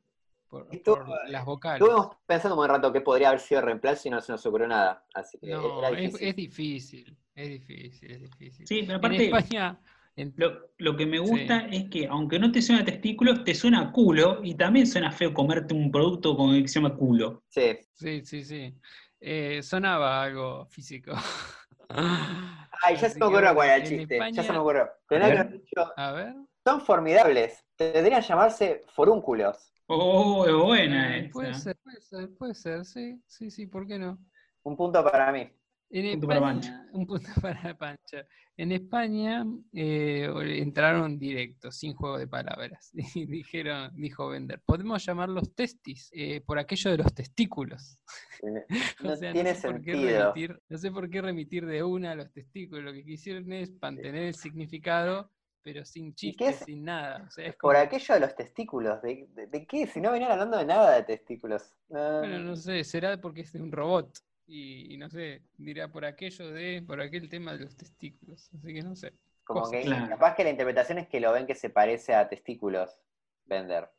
por, 0.49 0.67
Esto, 0.71 0.95
por 0.95 1.29
las 1.29 1.45
vocales. 1.45 1.81
Estuvimos 1.81 2.17
pensando 2.25 2.59
un 2.59 2.67
rato 2.67 2.91
que 2.91 3.01
podría 3.01 3.29
haber 3.29 3.39
sido 3.39 3.61
reemplazo 3.61 4.07
y 4.07 4.11
no 4.11 4.19
se 4.21 4.31
nos 4.31 4.45
ocurrió 4.45 4.67
nada. 4.67 5.05
Así 5.13 5.37
que 5.37 5.47
No, 5.51 5.79
era 5.79 5.89
es, 5.99 6.13
difícil. 6.13 6.27
es 6.27 6.35
difícil, 6.35 7.17
es 7.35 7.49
difícil, 7.49 8.11
es 8.11 8.21
difícil. 8.21 8.67
Sí, 8.67 8.79
pero 8.81 8.91
En 8.93 8.97
aparte, 8.97 9.25
España, 9.25 9.69
en- 9.79 10.02
lo, 10.15 10.69
lo 10.77 10.95
que 10.95 11.05
me 11.05 11.19
gusta 11.19 11.67
es 11.71 11.89
que 11.89 12.07
aunque 12.07 12.39
no 12.39 12.51
te 12.51 12.61
suena 12.61 12.81
a 12.81 12.85
testículos, 12.85 13.43
te 13.43 13.55
suena 13.55 13.81
a 13.81 13.91
culo 13.91 14.39
y 14.43 14.55
también 14.55 14.87
suena 14.87 15.11
feo 15.11 15.33
comerte 15.33 15.73
un 15.73 15.91
producto 15.91 16.35
con 16.37 16.53
que 16.61 16.67
se 16.67 16.79
llama 16.79 16.95
culo. 16.95 17.43
Sí. 17.49 17.77
sí, 17.93 18.21
sí, 18.25 18.43
sí. 18.43 18.73
Eh, 19.19 19.61
sonaba 19.63 20.23
algo 20.23 20.65
físico. 20.67 21.13
Ay, 21.89 22.95
ya 22.97 23.07
Así 23.07 23.13
se 23.13 23.19
me 23.19 23.25
ocurrió 23.27 23.53
cuál 23.55 23.67
era 23.69 23.77
el 23.77 23.83
chiste. 23.83 24.19
Ya 24.31 24.43
se 24.43 24.51
me 24.51 24.59
ocurrió. 24.59 24.89
Tenía 25.07 25.27
A 25.27 25.29
que 25.29 25.35
ver. 25.35 25.45
haber 25.47 25.61
dicho, 25.61 25.93
A 25.95 26.11
ver. 26.11 26.35
son 26.65 26.81
formidables. 26.81 27.63
Deberían 27.77 28.21
llamarse 28.21 28.83
forúnculos. 28.93 29.71
Oh, 29.87 30.45
es 30.47 30.53
buena 30.53 31.17
eh, 31.17 31.29
puede 31.31 31.53
ser, 31.53 31.77
puede 31.83 32.01
ser, 32.01 32.29
puede 32.35 32.55
ser, 32.55 32.85
sí, 32.85 33.21
sí, 33.27 33.51
sí, 33.51 33.67
¿por 33.67 33.85
qué 33.85 33.99
no? 33.99 34.17
Un 34.63 34.77
punto 34.77 35.03
para 35.03 35.31
mí. 35.31 35.51
En 35.95 36.19
Punto 36.19 36.27
para 36.27 36.39
España, 36.39 36.87
un 36.93 37.05
punto 37.05 37.29
para 37.41 37.77
Pancha. 37.77 38.25
En 38.57 38.71
España 38.71 39.45
eh, 39.73 40.27
entraron 40.57 41.19
directos, 41.19 41.77
sin 41.77 41.93
juego 41.93 42.17
de 42.17 42.27
palabras. 42.27 42.91
Y 43.15 43.25
dijeron, 43.27 43.91
dijo 43.95 44.27
Bender, 44.29 44.59
podemos 44.65 45.05
llamarlos 45.05 45.53
testis, 45.53 46.09
eh, 46.13 46.41
por 46.41 46.57
aquello 46.57 46.91
de 46.91 46.97
los 46.97 47.13
testículos. 47.13 47.99
O 49.01 49.03
No 49.07 49.15
sea, 49.15 49.31
tiene 49.31 49.53
sé 49.55 49.67
por 49.71 49.81
qué 49.81 49.91
sentido. 49.93 50.33
remitir- 50.33 50.59
no 50.67 50.77
sé 50.77 50.91
por 50.91 51.09
qué 51.09 51.21
remitir 51.21 51.65
de 51.65 51.83
una 51.83 52.11
a 52.11 52.15
los 52.15 52.31
testículos. 52.31 52.83
Lo 52.83 52.91
que 52.93 53.05
quisieron 53.05 53.51
es 53.53 53.71
mantener 53.81 54.15
el 54.23 54.35
significado, 54.35 55.29
pero 55.61 55.85
sin 55.85 56.09
qué 56.11 56.15
chiste, 56.15 56.47
es? 56.49 56.55
sin 56.57 56.83
nada. 56.83 57.23
O 57.27 57.31
sea, 57.31 57.45
es 57.47 57.55
Por 57.55 57.75
aquello 57.77 58.15
de 58.15 58.19
los 58.19 58.35
testículos. 58.35 59.01
¿De, 59.01 59.27
de- 59.33 59.47
de 59.47 59.65
qué? 59.67 59.87
Si 59.87 60.01
no 60.01 60.11
venían 60.11 60.31
hablando 60.31 60.57
de 60.57 60.65
nada 60.65 60.95
de 60.95 61.03
testículos. 61.03 61.73
No. 61.87 62.19
Bueno, 62.19 62.39
no 62.39 62.55
sé, 62.55 62.83
será 62.83 63.15
porque 63.21 63.41
es 63.41 63.53
de 63.53 63.61
un 63.61 63.71
robot. 63.71 64.09
Y, 64.45 64.93
y 64.93 64.97
no 64.97 65.09
sé, 65.09 65.43
dirá 65.57 65.89
por 65.91 66.05
aquello 66.05 66.51
de, 66.51 66.83
por 66.85 66.99
aquel 67.01 67.29
tema 67.29 67.53
de 67.53 67.59
los 67.65 67.75
testículos. 67.77 68.49
Así 68.53 68.73
que 68.73 68.81
no 68.83 68.95
sé. 68.95 69.13
Como 69.43 69.61
cosas. 69.61 69.83
que 69.83 69.83
Claro. 69.83 70.07
capaz 70.07 70.35
que 70.35 70.43
la 70.43 70.49
interpretación 70.51 70.97
es 70.99 71.07
que 71.07 71.19
lo 71.19 71.31
ven 71.33 71.45
que 71.47 71.55
se 71.55 71.69
parece 71.69 72.13
a 72.15 72.27
testículos, 72.29 72.99
Bender. 73.45 73.89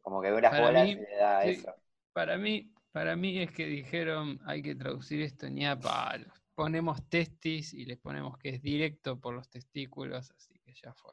Como 0.00 0.20
que 0.22 0.30
ve 0.30 0.40
las 0.40 0.52
Para 0.52 0.66
bolas 0.66 0.84
mí, 0.84 0.92
y 0.92 0.94
le 0.96 1.16
da 1.16 1.42
sí. 1.42 1.50
eso. 1.50 1.74
Para 2.12 2.36
mí, 2.38 2.72
para 2.92 3.16
mí 3.16 3.38
es 3.40 3.50
que 3.52 3.66
dijeron 3.66 4.40
hay 4.46 4.62
que 4.62 4.74
traducir 4.74 5.22
esto 5.22 5.48
ni 5.50 5.66
a 5.66 5.78
palos. 5.78 6.32
Ponemos 6.54 7.08
testis 7.08 7.72
y 7.74 7.84
les 7.84 7.98
ponemos 7.98 8.36
que 8.38 8.50
es 8.50 8.62
directo 8.62 9.20
por 9.20 9.34
los 9.34 9.48
testículos, 9.48 10.30
así 10.32 10.58
que 10.64 10.72
ya 10.74 10.92
fue. 10.94 11.12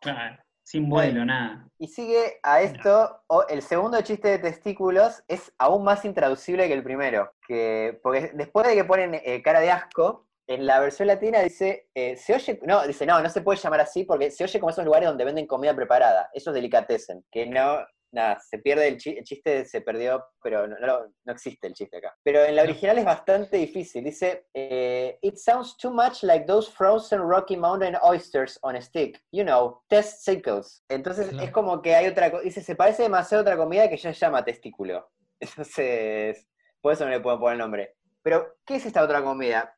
Claro, 0.00 0.42
sin 0.70 0.88
vuelo, 0.88 1.24
nada. 1.24 1.66
Y 1.78 1.88
sigue 1.88 2.38
a 2.44 2.62
esto, 2.62 3.22
o 3.26 3.44
el 3.48 3.60
segundo 3.60 4.00
chiste 4.02 4.28
de 4.28 4.38
testículos 4.38 5.24
es 5.26 5.52
aún 5.58 5.82
más 5.82 6.04
intraducible 6.04 6.68
que 6.68 6.74
el 6.74 6.84
primero. 6.84 7.32
Que, 7.44 7.98
porque 8.00 8.30
después 8.34 8.68
de 8.68 8.76
que 8.76 8.84
ponen 8.84 9.14
eh, 9.14 9.42
cara 9.42 9.58
de 9.58 9.72
asco, 9.72 10.28
en 10.46 10.66
la 10.66 10.78
versión 10.78 11.08
latina 11.08 11.40
dice, 11.40 11.88
eh, 11.92 12.16
se 12.16 12.34
oye, 12.34 12.60
no, 12.62 12.86
dice, 12.86 13.04
no, 13.04 13.20
no 13.20 13.28
se 13.28 13.40
puede 13.40 13.58
llamar 13.58 13.80
así 13.80 14.04
porque 14.04 14.30
se 14.30 14.44
oye 14.44 14.60
como 14.60 14.70
esos 14.70 14.84
lugares 14.84 15.08
donde 15.08 15.24
venden 15.24 15.48
comida 15.48 15.74
preparada. 15.74 16.30
Eso 16.32 16.50
es 16.50 16.54
delicatessen. 16.54 17.24
Que 17.32 17.46
no, 17.46 17.84
nada, 18.12 18.38
se 18.40 18.58
pierde 18.58 18.88
el, 18.88 18.96
chi- 18.96 19.16
el 19.18 19.24
chiste, 19.24 19.64
se 19.64 19.80
perdió, 19.80 20.24
pero 20.42 20.66
no, 20.66 20.76
no, 20.78 21.00
no 21.24 21.32
existe 21.32 21.66
el 21.66 21.74
chiste 21.74 21.98
acá. 21.98 22.16
Pero 22.22 22.44
en 22.44 22.56
la 22.56 22.62
original 22.62 22.98
es 22.98 23.04
bastante 23.04 23.56
difícil. 23.56 24.04
Dice, 24.04 24.46
eh, 24.54 25.18
it 25.22 25.36
sounds 25.36 25.76
too 25.76 25.90
much 25.92 26.22
like 26.22 26.46
those 26.46 26.70
frozen 26.70 27.20
Rocky 27.20 27.56
Mountain 27.56 27.96
oysters 28.02 28.58
on 28.62 28.76
a 28.76 28.80
stick. 28.80 29.20
You 29.32 29.44
know, 29.44 29.82
testicles. 29.88 30.84
Entonces 30.88 31.32
es 31.40 31.50
como 31.50 31.80
que 31.82 31.94
hay 31.94 32.06
otra 32.06 32.30
cosa. 32.30 32.42
Dice, 32.42 32.62
se 32.62 32.76
parece 32.76 33.02
demasiado 33.04 33.40
a 33.40 33.42
otra 33.42 33.56
comida 33.56 33.88
que 33.88 33.96
ya 33.96 34.12
se 34.12 34.18
llama 34.20 34.44
testículo. 34.44 35.10
Entonces, 35.40 36.46
por 36.80 36.92
eso 36.92 37.04
no 37.04 37.10
le 37.10 37.20
puedo 37.20 37.38
poner 37.38 37.54
el 37.54 37.58
nombre. 37.60 37.96
Pero, 38.22 38.56
¿qué 38.66 38.76
es 38.76 38.86
esta 38.86 39.02
otra 39.02 39.22
comida? 39.22 39.74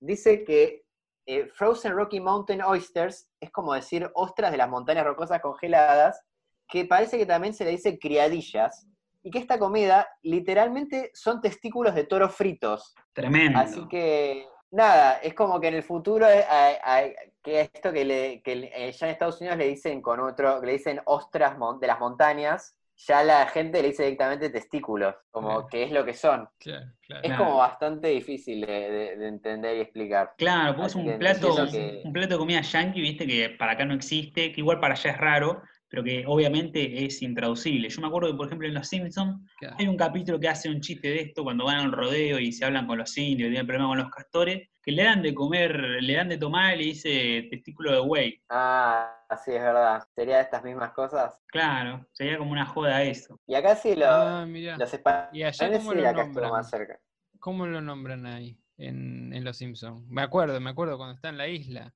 Dice 0.00 0.44
que 0.44 0.84
eh, 1.26 1.46
Frozen 1.46 1.94
Rocky 1.96 2.20
Mountain 2.20 2.62
Oysters 2.62 3.28
es 3.40 3.50
como 3.50 3.74
decir 3.74 4.10
ostras 4.14 4.50
de 4.52 4.58
las 4.58 4.68
montañas 4.68 5.04
rocosas 5.06 5.40
congeladas, 5.40 6.22
que 6.68 6.84
parece 6.84 7.18
que 7.18 7.26
también 7.26 7.54
se 7.54 7.64
le 7.64 7.72
dice 7.72 7.98
criadillas, 7.98 8.86
y 9.22 9.30
que 9.30 9.38
esta 9.38 9.58
comida 9.58 10.08
literalmente 10.22 11.10
son 11.14 11.40
testículos 11.40 11.94
de 11.94 12.04
toro 12.04 12.28
fritos. 12.28 12.94
Tremendo. 13.12 13.58
Así 13.58 13.86
que, 13.88 14.46
nada, 14.70 15.14
es 15.22 15.34
como 15.34 15.58
que 15.60 15.66
en 15.68 15.74
el 15.74 15.82
futuro, 15.82 16.26
eh, 16.28 17.16
que 17.42 17.60
esto 17.62 17.92
que, 17.92 18.04
le, 18.04 18.40
que 18.42 18.54
le- 18.56 18.70
eh, 18.88 18.92
ya 18.92 19.06
en 19.06 19.12
Estados 19.12 19.40
Unidos 19.40 19.58
le 19.58 19.66
dicen 19.68 20.00
con 20.00 20.20
otro, 20.20 20.62
le 20.62 20.72
dicen 20.72 21.00
ostras 21.06 21.56
de 21.80 21.86
las 21.88 21.98
montañas, 21.98 22.76
ya 22.98 23.22
la 23.24 23.46
gente 23.48 23.82
le 23.82 23.88
dice 23.88 24.04
directamente 24.04 24.48
testículos, 24.48 25.14
como 25.30 25.48
Claro. 25.48 25.66
que 25.66 25.82
es 25.82 25.90
lo 25.92 26.04
que 26.04 26.14
son. 26.14 26.48
Claro, 26.58 26.86
claro. 27.00 27.22
Es 27.28 27.36
como 27.36 27.56
bastante 27.56 28.08
difícil 28.08 28.60
de, 28.64 28.90
de- 28.90 29.16
de 29.16 29.28
entender 29.28 29.76
y 29.76 29.80
explicar. 29.80 30.34
Claro, 30.38 30.76
pues 30.76 30.88
es 30.88 30.96
Así 30.96 31.08
un 31.08 31.18
plato, 31.18 31.54
que- 31.70 32.00
un 32.04 32.12
plato 32.12 32.34
de 32.34 32.38
comida 32.38 32.60
yankee, 32.62 33.00
viste, 33.00 33.26
que 33.26 33.50
para 33.50 33.72
acá 33.72 33.84
no 33.84 33.92
existe, 33.94 34.52
que 34.52 34.60
igual 34.60 34.78
para 34.80 34.94
allá 34.94 35.10
es 35.10 35.18
raro, 35.18 35.62
pero 35.96 36.04
que 36.04 36.24
obviamente 36.26 37.06
es 37.06 37.22
intraducible. 37.22 37.88
Yo 37.88 38.02
me 38.02 38.08
acuerdo 38.08 38.30
que, 38.30 38.36
por 38.36 38.46
ejemplo, 38.48 38.68
en 38.68 38.74
Los 38.74 38.86
Simpsons 38.88 39.40
Claro. 39.58 39.76
hay 39.78 39.88
un 39.88 39.96
capítulo 39.96 40.38
que 40.38 40.46
hace 40.48 40.68
un 40.68 40.82
chiste 40.82 41.08
de 41.08 41.20
esto 41.22 41.42
cuando 41.42 41.64
van 41.64 41.78
al 41.78 41.92
rodeo 41.92 42.38
y 42.38 42.52
se 42.52 42.66
hablan 42.66 42.86
con 42.86 42.98
los 42.98 43.16
indios, 43.16 43.48
tienen 43.48 43.66
problemas 43.66 43.88
con 43.88 43.98
los 43.98 44.10
castores, 44.10 44.68
que 44.82 44.92
le 44.92 45.04
dan 45.04 45.22
de 45.22 45.34
comer, 45.34 45.74
le 46.02 46.12
dan 46.14 46.28
de 46.28 46.36
tomar 46.36 46.74
y 46.74 46.78
le 46.80 46.84
dice 46.84 47.46
testículo 47.50 47.92
de 47.92 48.00
güey. 48.00 48.42
Ah, 48.50 49.24
sí, 49.42 49.52
es 49.52 49.62
verdad. 49.62 50.02
Sería 50.14 50.36
de 50.36 50.42
estas 50.42 50.62
mismas 50.62 50.92
cosas. 50.92 51.40
Claro, 51.46 52.06
sería 52.12 52.36
como 52.36 52.52
una 52.52 52.66
joda 52.66 53.02
eso. 53.02 53.40
Y 53.46 53.54
acá 53.54 53.74
sí 53.74 53.96
lo- 53.96 54.04
Ah, 54.06 54.46
los 54.46 54.92
¿Y 54.92 54.96
españoles 54.96 55.60
allá 55.62 55.78
cómo 55.78 55.92
sí, 55.92 55.98
lo 55.98 56.08
acá 56.08 56.24
nombran? 56.24 56.50
más 56.50 56.68
cerca. 56.68 57.00
¿Cómo 57.40 57.66
lo 57.66 57.80
nombran 57.80 58.26
ahí 58.26 58.58
en, 58.76 59.32
en 59.32 59.44
Los 59.44 59.56
Simpsons? 59.56 60.06
Me 60.08 60.20
acuerdo, 60.20 60.60
me 60.60 60.68
acuerdo 60.68 60.98
cuando 60.98 61.14
está 61.14 61.30
en 61.30 61.38
la 61.38 61.48
isla. 61.48 61.94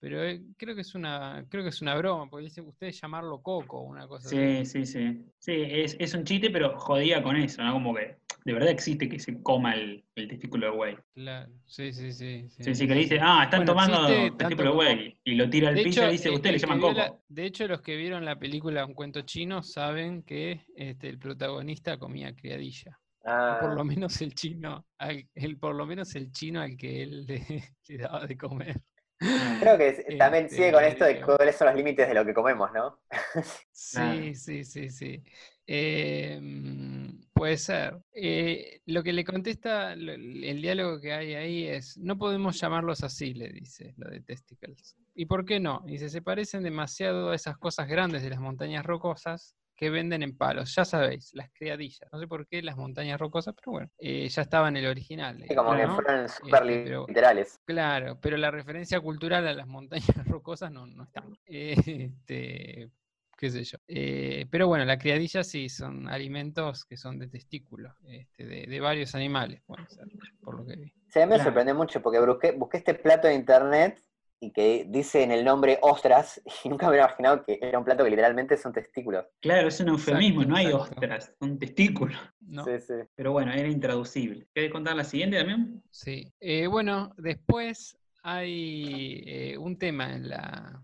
Pero 0.00 0.22
eh, 0.24 0.42
creo 0.56 0.74
que 0.74 0.82
es 0.82 0.94
una, 0.94 1.44
creo 1.48 1.62
que 1.62 1.70
es 1.70 1.82
una 1.82 1.94
broma, 1.96 2.28
porque 2.30 2.44
dice 2.44 2.60
ustedes 2.60 3.00
llamarlo 3.00 3.42
Coco, 3.42 3.80
una 3.80 4.06
cosa 4.06 4.28
así. 4.28 4.36
Sí, 4.36 4.64
sí, 4.64 4.86
sí. 4.86 5.24
Sí, 5.38 5.52
es, 5.66 5.96
es 5.98 6.14
un 6.14 6.24
chiste, 6.24 6.50
pero 6.50 6.78
jodía 6.78 7.22
con 7.22 7.36
eso, 7.36 7.62
¿no? 7.62 7.72
Como 7.74 7.94
que 7.94 8.16
de 8.44 8.52
verdad 8.52 8.70
existe 8.70 9.08
que 9.08 9.18
se 9.18 9.42
coma 9.42 9.74
el, 9.74 10.04
el 10.14 10.28
testículo 10.28 10.70
de 10.70 10.76
buey. 10.76 10.96
Claro, 11.14 11.52
sí, 11.66 11.92
sí, 11.92 12.12
sí. 12.12 12.46
Sí, 12.48 12.74
sí, 12.74 12.86
que 12.86 12.94
le 12.94 13.00
dice, 13.00 13.18
ah, 13.20 13.42
están 13.44 13.60
Bueno, 13.66 13.72
tomando 13.74 14.36
testículo 14.36 14.70
de 14.70 14.76
buey. 14.76 15.20
Y 15.24 15.34
lo 15.34 15.50
tira 15.50 15.68
al 15.68 15.74
De 15.74 15.82
piso 15.82 16.00
hecho, 16.00 16.08
y 16.08 16.12
dice, 16.12 16.30
ustedes 16.30 16.52
le 16.54 16.58
llaman 16.58 16.80
coco. 16.80 16.94
la- 16.94 17.12
de 17.28 17.44
hecho, 17.44 17.66
los 17.68 17.82
que 17.82 17.96
vieron 17.96 18.24
la 18.24 18.38
película 18.38 18.84
Un 18.86 18.94
cuento 18.94 19.22
chino 19.22 19.62
saben 19.62 20.22
que 20.22 20.62
este, 20.76 21.08
el 21.08 21.18
protagonista 21.18 21.98
comía 21.98 22.34
criadilla. 22.34 22.98
Ah, 23.24 23.58
Por 23.60 23.74
lo 23.74 23.84
menos 23.84 24.20
el 24.22 24.34
chino, 24.34 24.86
al- 24.98 25.28
el, 25.34 25.58
por 25.58 25.74
lo 25.74 25.84
menos 25.86 26.14
el 26.14 26.30
chino 26.32 26.60
al 26.60 26.76
que 26.76 27.02
él 27.02 27.26
le, 27.26 27.38
le 27.88 27.98
daba 27.98 28.26
de 28.26 28.36
comer. 28.36 28.80
Creo 29.18 29.76
que 29.76 30.16
también 30.16 30.48
sigue 30.48 30.72
con 30.72 30.84
esto 30.84 31.04
de 31.04 31.12
Este, 31.12 31.24
cuáles 31.24 31.56
son 31.56 31.66
los 31.68 31.76
límites 31.76 32.08
de 32.08 32.14
lo 32.14 32.24
que 32.24 32.34
comemos, 32.34 32.70
¿no? 32.72 33.00
Sí, 33.72 34.34
sí, 34.34 34.64
sí, 34.64 34.90
sí. 34.90 35.22
Eh, 35.66 36.38
mm, 36.40 37.20
puede 37.32 37.56
ser. 37.56 37.98
Eh, 38.12 38.80
lo 38.86 39.02
que 39.02 39.12
le 39.12 39.24
contesta, 39.24 39.92
el 39.92 40.62
diálogo 40.62 41.00
que 41.00 41.12
hay 41.12 41.34
ahí 41.34 41.66
es, 41.66 41.96
no 41.98 42.18
podemos 42.18 42.60
llamarlos 42.60 43.04
así, 43.04 43.34
le 43.34 43.48
dice, 43.48 43.94
lo 43.96 44.10
de 44.10 44.20
testicles. 44.20 44.96
¿Y 45.14 45.26
por 45.26 45.44
qué 45.44 45.60
no? 45.60 45.82
Dice, 45.86 46.08
se 46.08 46.22
parecen 46.22 46.62
demasiado 46.62 47.30
a 47.30 47.34
esas 47.34 47.58
cosas 47.58 47.88
grandes 47.88 48.22
de 48.22 48.30
las 48.30 48.40
montañas 48.40 48.84
rocosas 48.84 49.57
que 49.78 49.90
venden 49.90 50.24
en 50.24 50.36
palos. 50.36 50.74
Ya 50.74 50.84
sabéis, 50.84 51.30
las 51.34 51.50
criadillas. 51.52 52.10
No 52.12 52.18
sé 52.18 52.26
por 52.26 52.48
qué 52.48 52.60
las 52.62 52.76
montañas 52.76 53.18
rocosas, 53.20 53.54
pero 53.54 53.70
bueno, 53.72 53.90
eh, 54.00 54.28
ya 54.28 54.42
estaba 54.42 54.68
en 54.68 54.76
el 54.76 54.86
original. 54.86 55.42
Sí, 55.46 55.54
como 55.54 55.76
que 55.76 55.86
¿no? 55.86 55.94
fueron 55.94 56.28
súper 56.28 56.62
Este, 56.64 56.84
pero- 56.84 57.06
literales. 57.06 57.60
Claro, 57.64 58.18
pero 58.20 58.36
la 58.36 58.50
referencia 58.50 59.00
cultural 59.00 59.46
a 59.46 59.54
las 59.54 59.68
montañas 59.68 60.08
rocosas 60.26 60.72
no, 60.72 60.84
no 60.84 61.04
está. 61.04 61.22
Eh, 61.46 61.76
este, 61.86 62.90
qué 63.36 63.50
sé 63.50 63.62
yo. 63.62 63.78
Eh, 63.86 64.46
pero 64.50 64.66
bueno, 64.66 64.84
la 64.84 64.98
criadilla 64.98 65.44
sí, 65.44 65.68
son 65.68 66.08
alimentos 66.08 66.84
que 66.84 66.96
son 66.96 67.20
de 67.20 67.28
testículos, 67.28 67.94
este, 68.08 68.46
de, 68.46 68.66
de 68.66 68.80
varios 68.80 69.14
animales, 69.14 69.62
ser, 69.88 70.08
por 70.42 70.56
lo 70.58 70.66
que 70.66 70.74
vi. 70.74 70.92
Sí, 71.08 71.20
a 71.20 71.26
mí 71.26 71.30
me 71.30 71.34
Claro. 71.36 71.44
sorprendió 71.44 71.74
mucho 71.76 72.02
porque 72.02 72.18
busqué, 72.18 72.50
busqué 72.50 72.78
este 72.78 72.94
plato 72.94 73.28
en 73.28 73.36
internet 73.36 74.02
y 74.40 74.52
que 74.52 74.86
dice 74.88 75.22
en 75.22 75.32
el 75.32 75.44
nombre 75.44 75.78
ostras 75.82 76.40
y 76.64 76.68
nunca 76.68 76.86
me 76.86 76.90
hubiera 76.90 77.06
imaginado 77.06 77.44
que 77.44 77.58
era 77.60 77.78
un 77.78 77.84
plato 77.84 78.04
que 78.04 78.10
literalmente 78.10 78.56
son 78.56 78.72
testículos. 78.72 79.26
Claro, 79.40 79.68
es 79.68 79.80
un 79.80 79.88
eufemismo, 79.88 80.42
Exacto, 80.42 80.50
no 80.50 80.56
hay 80.56 80.66
exacto. 80.66 80.94
ostras, 80.94 81.34
son 81.38 81.58
testículos. 81.58 82.18
¿no? 82.40 82.64
Sí, 82.64 82.70
sí. 82.80 82.94
Pero 83.14 83.32
bueno, 83.32 83.52
era 83.52 83.68
intraducible. 83.68 84.46
¿Querés 84.54 84.72
contar 84.72 84.96
la 84.96 85.04
siguiente 85.04 85.38
también? 85.38 85.82
Sí. 85.90 86.32
Eh, 86.40 86.66
bueno, 86.66 87.12
después 87.16 87.98
hay 88.22 89.22
eh, 89.26 89.58
un 89.58 89.78
tema 89.78 90.14
en 90.14 90.28
la, 90.28 90.82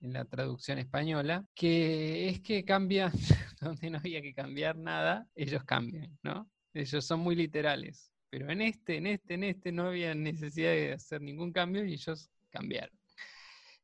en 0.00 0.12
la 0.12 0.24
traducción 0.24 0.78
española 0.78 1.44
que 1.54 2.28
es 2.28 2.40
que 2.40 2.64
cambian 2.64 3.12
donde 3.60 3.90
no 3.90 3.98
había 3.98 4.22
que 4.22 4.34
cambiar 4.34 4.76
nada, 4.76 5.26
ellos 5.34 5.64
cambian, 5.64 6.18
¿no? 6.22 6.48
Ellos 6.72 7.04
son 7.04 7.20
muy 7.20 7.34
literales. 7.34 8.12
Pero 8.30 8.48
en 8.50 8.62
este, 8.62 8.96
en 8.96 9.06
este, 9.08 9.34
en 9.34 9.44
este 9.44 9.72
no 9.72 9.88
había 9.88 10.14
necesidad 10.14 10.70
de 10.70 10.92
hacer 10.92 11.20
ningún 11.20 11.52
cambio 11.52 11.84
y 11.84 11.94
ellos 11.94 12.30
cambiaron. 12.50 12.96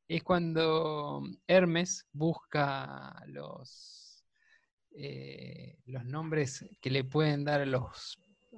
Es 0.09 0.23
cuando 0.23 1.23
Hermes 1.47 2.07
busca 2.13 3.23
los, 3.27 4.25
eh, 4.97 5.79
los 5.87 6.05
nombres 6.05 6.65
que 6.81 6.91
le 6.91 7.05
pueden 7.05 7.45
dar 7.45 7.67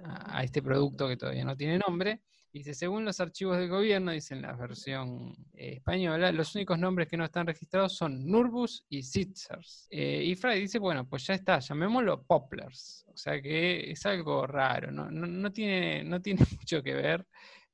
a 0.04 0.44
este 0.44 0.62
producto 0.62 1.08
que 1.08 1.16
todavía 1.16 1.44
no 1.44 1.56
tiene 1.56 1.78
nombre. 1.78 2.20
Dice, 2.52 2.72
según 2.74 3.04
los 3.04 3.20
archivos 3.20 3.58
del 3.58 3.68
gobierno, 3.68 4.10
dice 4.10 4.34
en 4.34 4.42
la 4.42 4.52
versión 4.56 5.34
eh, 5.54 5.74
española, 5.74 6.32
los 6.32 6.54
únicos 6.54 6.78
nombres 6.78 7.06
que 7.08 7.16
no 7.16 7.24
están 7.24 7.46
registrados 7.46 7.94
son 7.96 8.26
Nurbus 8.26 8.84
y 8.88 9.02
Sitzers. 9.02 9.86
Eh, 9.90 10.22
y 10.24 10.34
Fry 10.34 10.58
dice, 10.60 10.78
bueno, 10.78 11.06
pues 11.06 11.26
ya 11.26 11.34
está, 11.34 11.58
llamémoslo 11.58 12.22
Poplars. 12.22 13.04
O 13.08 13.16
sea 13.16 13.40
que 13.42 13.90
es 13.90 14.04
algo 14.06 14.46
raro, 14.46 14.90
no, 14.90 15.10
no- 15.10 15.26
no 15.26 15.52
tiene, 15.52 16.02
no 16.04 16.20
tiene 16.22 16.40
mucho 16.58 16.82
que 16.82 16.94
ver 16.94 17.26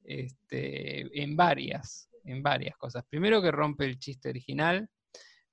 este, 0.04 1.22
en 1.22 1.36
varias, 1.36 2.08
en 2.24 2.42
varias 2.42 2.76
cosas. 2.76 3.04
Primero 3.08 3.40
que 3.40 3.50
rompe 3.50 3.84
el 3.84 3.98
chiste 3.98 4.28
original, 4.28 4.88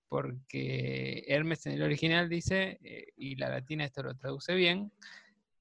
porque 0.08 1.24
Hermes 1.28 1.66
en 1.68 1.74
el 1.74 1.84
original 1.84 2.28
dice, 2.28 2.80
eh, 2.84 3.08
y 3.16 3.36
la 3.36 3.50
latina 3.50 3.86
esto 3.86 4.04
lo 4.04 4.16
traduce 4.16 4.54
bien, 4.56 4.92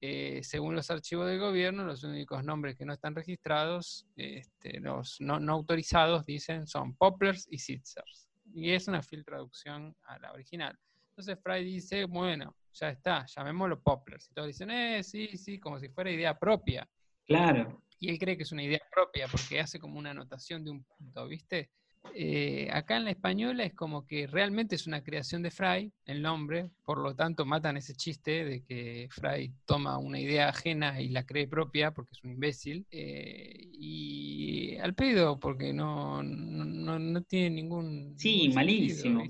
eh, 0.03 0.41
según 0.43 0.75
los 0.75 0.89
archivos 0.89 1.27
del 1.27 1.39
gobierno, 1.39 1.85
los 1.85 2.03
únicos 2.03 2.43
nombres 2.43 2.75
que 2.75 2.85
no 2.85 2.93
están 2.93 3.15
registrados, 3.15 4.07
este, 4.15 4.79
los 4.79 5.21
no, 5.21 5.39
no 5.39 5.53
autorizados, 5.53 6.25
dicen, 6.25 6.65
son 6.65 6.95
Poplars 6.95 7.47
y 7.51 7.59
Sitzers. 7.59 8.27
Y 8.51 8.71
es 8.71 8.87
una 8.87 9.03
fiel 9.03 9.23
traducción 9.23 9.95
a 10.03 10.17
la 10.17 10.33
original. 10.33 10.77
Entonces 11.11 11.37
Fry 11.43 11.63
dice, 11.63 12.05
bueno, 12.05 12.55
ya 12.73 12.89
está, 12.89 13.25
llamémoslo 13.27 13.79
Poplars. 13.79 14.27
Y 14.29 14.33
todos 14.33 14.47
dicen, 14.47 14.71
eh, 14.71 15.03
sí, 15.03 15.37
sí, 15.37 15.59
como 15.59 15.79
si 15.79 15.89
fuera 15.89 16.09
idea 16.09 16.37
propia. 16.37 16.89
Claro. 17.27 17.83
Y 18.01 18.09
él 18.09 18.19
cree 18.19 18.35
que 18.35 18.43
es 18.43 18.51
una 18.51 18.63
idea 18.63 18.81
propia 18.93 19.29
porque 19.29 19.61
hace 19.61 19.79
como 19.79 19.99
una 19.99 20.11
anotación 20.11 20.65
de 20.65 20.71
un 20.71 20.83
punto, 20.83 21.27
¿viste? 21.29 21.69
Eh, 22.15 22.67
acá 22.73 22.97
en 22.97 23.05
la 23.05 23.11
española 23.11 23.63
es 23.63 23.75
como 23.75 24.07
que 24.07 24.25
realmente 24.27 24.75
es 24.75 24.87
una 24.87 25.03
creación 25.03 25.43
de 25.43 25.51
Fry, 25.51 25.93
el 26.05 26.21
nombre, 26.23 26.69
por 26.83 26.97
lo 26.97 27.15
tanto 27.15 27.45
matan 27.45 27.77
ese 27.77 27.93
chiste 27.95 28.43
de 28.43 28.63
que 28.63 29.07
Fry 29.11 29.53
toma 29.65 29.99
una 29.99 30.19
idea 30.19 30.49
ajena 30.49 30.99
y 30.99 31.09
la 31.09 31.25
cree 31.27 31.47
propia 31.47 31.91
porque 31.93 32.13
es 32.13 32.23
un 32.23 32.31
imbécil. 32.31 32.87
eh, 32.91 33.69
y 33.73 34.77
al 34.77 34.95
pedo, 34.95 35.39
porque 35.39 35.73
no, 35.73 36.23
no, 36.23 36.65
no- 36.65 36.99
no 36.99 37.21
tiene 37.23 37.51
ningún. 37.51 38.15
Sí, 38.17 38.31
ningún 38.33 38.55
malísimo. 38.55 39.21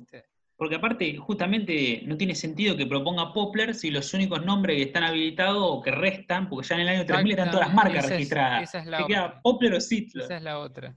Porque 0.62 0.76
aparte, 0.76 1.18
justamente, 1.18 2.04
no 2.06 2.16
tiene 2.16 2.36
sentido 2.36 2.78
que 2.78 2.86
proponga 2.86 3.34
Poplar 3.34 3.74
si 3.74 3.90
los 3.90 4.14
únicos 4.14 4.46
nombres 4.46 4.76
que 4.78 4.84
están 4.84 5.04
habilitados 5.04 5.58
o 5.60 5.82
que 5.82 5.90
restan, 5.90 6.48
porque 6.48 6.68
ya 6.68 6.76
en 6.76 6.82
el 6.82 6.88
año 6.90 7.04
3000 7.08 7.32
están 7.32 7.50
todas 7.50 7.66
las 7.66 7.76
marcas 7.76 7.96
esa 7.96 8.06
es- 8.06 8.12
registradas. 8.12 8.64
esa 8.70 8.80
es 8.82 8.86
la 8.86 8.98
Te 9.00 9.06
queda 9.08 9.26
otra. 9.26 9.42
Poplar 9.42 9.74
o 9.74 9.82
Sitler. 9.82 10.26
Esa 10.26 10.38
es 10.38 10.44
la 10.44 10.60
otra. 10.60 10.96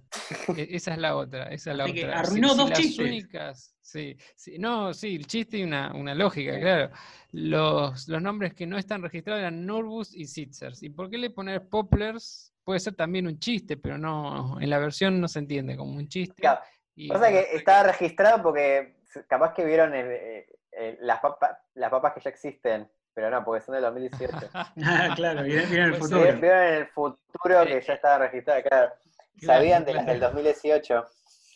Esa 0.68 0.92
es 0.92 0.98
la 0.98 1.16
otra. 1.16 1.42
Esa 1.44 1.70
es 1.70 1.76
la 1.78 1.84
Así 1.84 1.94
que 1.94 2.04
otra. 2.04 2.20
arruinó 2.20 2.54
dos 2.54 2.68
las 2.68 2.78
chistes. 2.78 3.06
únicas- 3.06 3.74
sí, 3.80 4.16
sí, 4.36 4.58
no, 4.58 4.92
sí, 4.92 5.14
el 5.16 5.26
chiste 5.26 5.56
y 5.56 5.62
una, 5.62 5.94
una 5.94 6.14
lógica, 6.14 6.60
claro. 6.60 6.90
Los, 7.32 8.06
los 8.06 8.20
nombres 8.20 8.52
que 8.52 8.66
no 8.66 8.76
están 8.76 9.00
registrados 9.00 9.40
eran 9.40 9.64
Norbus 9.64 10.14
y 10.14 10.26
Sitzers. 10.26 10.82
¿Y 10.82 10.90
por 10.90 11.08
qué 11.08 11.16
le 11.16 11.30
poner 11.30 11.66
Poplars? 11.70 12.52
Puede 12.64 12.80
ser 12.80 12.94
también 12.96 13.26
un 13.26 13.38
chiste, 13.38 13.78
pero 13.78 13.96
no, 13.96 14.60
en 14.60 14.68
la 14.68 14.78
versión 14.78 15.18
no 15.22 15.26
se 15.26 15.38
entiende 15.38 15.74
como 15.74 15.96
un 15.96 16.06
chiste. 16.06 16.34
Claro, 16.34 16.60
y 16.94 17.08
Pasa 17.08 17.30
que 17.30 17.46
estaba 17.54 17.84
registrado 17.84 18.42
porque 18.42 18.96
capaz 19.28 19.54
que 19.54 19.64
vieron 19.64 19.94
el- 19.94 20.10
eh, 20.10 20.46
eh, 20.72 20.98
las, 21.00 21.20
papas, 21.20 21.56
las 21.74 21.90
papas 21.90 22.12
que 22.14 22.20
ya 22.20 22.30
existen, 22.30 22.88
pero 23.14 23.30
no, 23.30 23.44
porque 23.44 23.64
son 23.64 23.74
del 23.74 23.82
2018. 23.82 24.50
Ah, 24.84 25.12
claro, 25.14 25.42
viene 25.44 25.62
el 25.62 25.90
Pues 25.90 26.02
futuro. 26.02 26.22
Vieron 26.22 26.40
vieron 26.40 26.62
en 26.62 26.74
el 26.74 26.86
futuro 26.88 27.64
que 27.66 27.80
ya 27.80 27.94
estaba 27.94 28.18
registrado, 28.18 28.62
claro. 28.62 28.92
Claro, 29.40 29.58
Sabían 29.60 29.84
de 29.84 29.94
las 29.94 30.06
del 30.06 30.20
2018. 30.20 31.06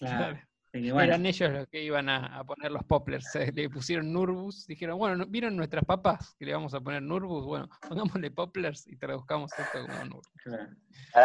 Claro. 0.00 0.38
Bueno, 0.72 1.00
Eran 1.02 1.24
ellos 1.26 1.50
los 1.50 1.66
que 1.68 1.82
iban 1.82 2.08
a, 2.08 2.38
a 2.38 2.44
poner 2.44 2.70
los 2.70 2.84
poplars. 2.84 3.30
se- 3.32 3.50
le 3.52 3.70
pusieron 3.70 4.12
Nurbus. 4.12 4.66
Dijeron, 4.66 4.98
bueno, 4.98 5.16
¿no- 5.16 5.26
¿vieron 5.26 5.56
nuestras 5.56 5.84
papas 5.84 6.34
que 6.38 6.44
le 6.44 6.52
vamos 6.52 6.74
a 6.74 6.80
poner 6.80 7.02
Nurbus? 7.02 7.44
Bueno, 7.46 7.68
pongámosle 7.88 8.30
poplars 8.30 8.86
y 8.86 8.96
traduzcamos 8.96 9.50
esto 9.58 9.80
como 9.86 10.04
Nurbus. 10.04 10.28
claro. 10.44 10.68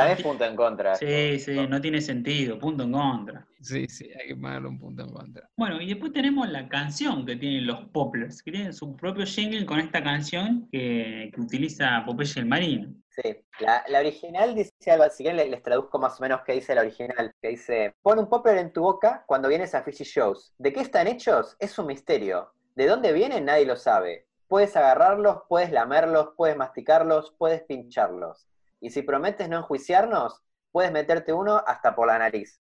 Mí 0.05 0.11
es 0.11 0.21
punto 0.23 0.45
en 0.45 0.55
contra. 0.55 0.95
Sí, 0.95 1.39
sí, 1.39 1.67
no 1.67 1.81
tiene 1.81 2.01
sentido, 2.01 2.57
punto 2.57 2.83
en 2.83 2.93
contra. 2.93 3.45
Sí, 3.63 3.87
sí, 3.87 4.09
hay 4.19 4.27
que 4.27 4.35
ponerle 4.35 4.67
un 4.67 4.77
punto 4.77 5.03
en 5.03 5.09
contra. 5.09 5.49
Bueno, 5.55 5.79
y 5.79 5.87
después 5.87 6.11
tenemos 6.11 6.49
la 6.49 6.67
canción 6.67 7.25
que 7.25 7.37
tienen 7.37 7.65
los 7.65 7.85
Poplars, 7.85 8.43
que 8.43 8.51
tienen 8.51 8.73
su 8.73 8.95
propio 8.97 9.25
jingle 9.25 9.65
con 9.65 9.79
esta 9.79 10.03
canción 10.03 10.67
que, 10.69 11.31
que 11.33 11.41
utiliza 11.41 12.03
Popeye 12.05 12.41
el 12.41 12.45
Marino. 12.45 12.93
Sí, 13.09 13.37
la, 13.61 13.81
la 13.87 13.99
original 13.99 14.53
dice 14.53 14.91
algo, 14.91 15.05
si 15.09 15.23
quieren 15.23 15.37
les, 15.37 15.49
les 15.49 15.63
traduzco 15.63 15.97
más 15.97 16.19
o 16.19 16.23
menos 16.23 16.41
qué 16.45 16.53
dice 16.53 16.75
la 16.75 16.81
original, 16.81 17.33
que 17.41 17.49
dice, 17.49 17.95
pon 18.01 18.19
un 18.19 18.27
popper 18.27 18.57
en 18.57 18.73
tu 18.73 18.81
boca 18.81 19.23
cuando 19.27 19.47
vienes 19.47 19.73
a 19.75 19.83
Fishy 19.83 20.03
Shows. 20.03 20.53
¿De 20.57 20.73
qué 20.73 20.81
están 20.81 21.07
hechos? 21.07 21.55
Es 21.59 21.79
un 21.79 21.87
misterio. 21.87 22.51
¿De 22.75 22.85
dónde 22.85 23.13
vienen? 23.13 23.45
Nadie 23.45 23.65
lo 23.65 23.77
sabe. 23.77 24.27
Puedes 24.49 24.75
agarrarlos, 24.75 25.43
puedes 25.47 25.71
lamerlos, 25.71 26.31
puedes 26.35 26.57
masticarlos, 26.57 27.33
puedes 27.37 27.63
pincharlos. 27.63 28.45
Y 28.81 28.89
si 28.89 29.03
prometes 29.03 29.47
no 29.47 29.57
enjuiciarnos, 29.59 30.41
puedes 30.71 30.91
meterte 30.91 31.31
uno 31.31 31.63
hasta 31.65 31.95
por 31.95 32.07
la 32.07 32.19
nariz. 32.19 32.59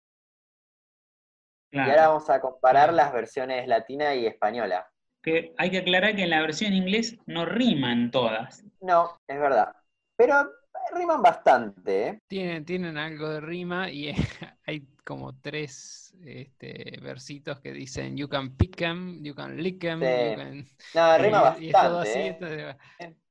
Y 1.83 1.89
ahora 1.89 2.07
vamos 2.09 2.29
a 2.29 2.39
comparar 2.41 2.93
las 2.93 3.13
versiones 3.13 3.67
latina 3.67 4.15
y 4.15 4.25
española. 4.25 4.87
Que 5.21 5.53
hay 5.57 5.71
que 5.71 5.79
aclarar 5.79 6.15
que 6.15 6.23
en 6.23 6.29
la 6.29 6.39
versión 6.41 6.73
inglés 6.73 7.17
no 7.25 7.45
riman 7.45 8.11
todas. 8.11 8.63
No, 8.79 9.17
es 9.27 9.39
verdad. 9.39 9.75
Pero 10.15 10.49
riman 10.93 11.21
bastante, 11.21 12.07
¿eh? 12.07 12.19
Tienen, 12.27 12.65
tienen 12.65 12.97
algo 12.97 13.29
de 13.29 13.39
rima 13.41 13.91
y 13.91 14.11
hay 14.65 14.87
como 15.03 15.37
tres 15.39 16.15
este, 16.25 16.99
versitos 17.01 17.59
que 17.61 17.71
dicen 17.71 18.17
you 18.17 18.27
can 18.27 18.55
pick 18.57 18.81
'em, 18.81 19.23
you 19.23 19.35
can 19.35 19.57
lick 19.61 19.83
'em, 19.83 19.99
Sí. 19.99 20.15
you 20.17 20.33
can... 20.33 20.67
No, 20.93 21.17
y- 21.17 21.19
rima 21.19 21.41
y 21.59 21.69
es 21.69 21.79
todo 21.79 21.99
bastante. 21.99 22.01
así, 22.01 22.27
¿eh? 22.27 22.27
entonces, 22.27 22.75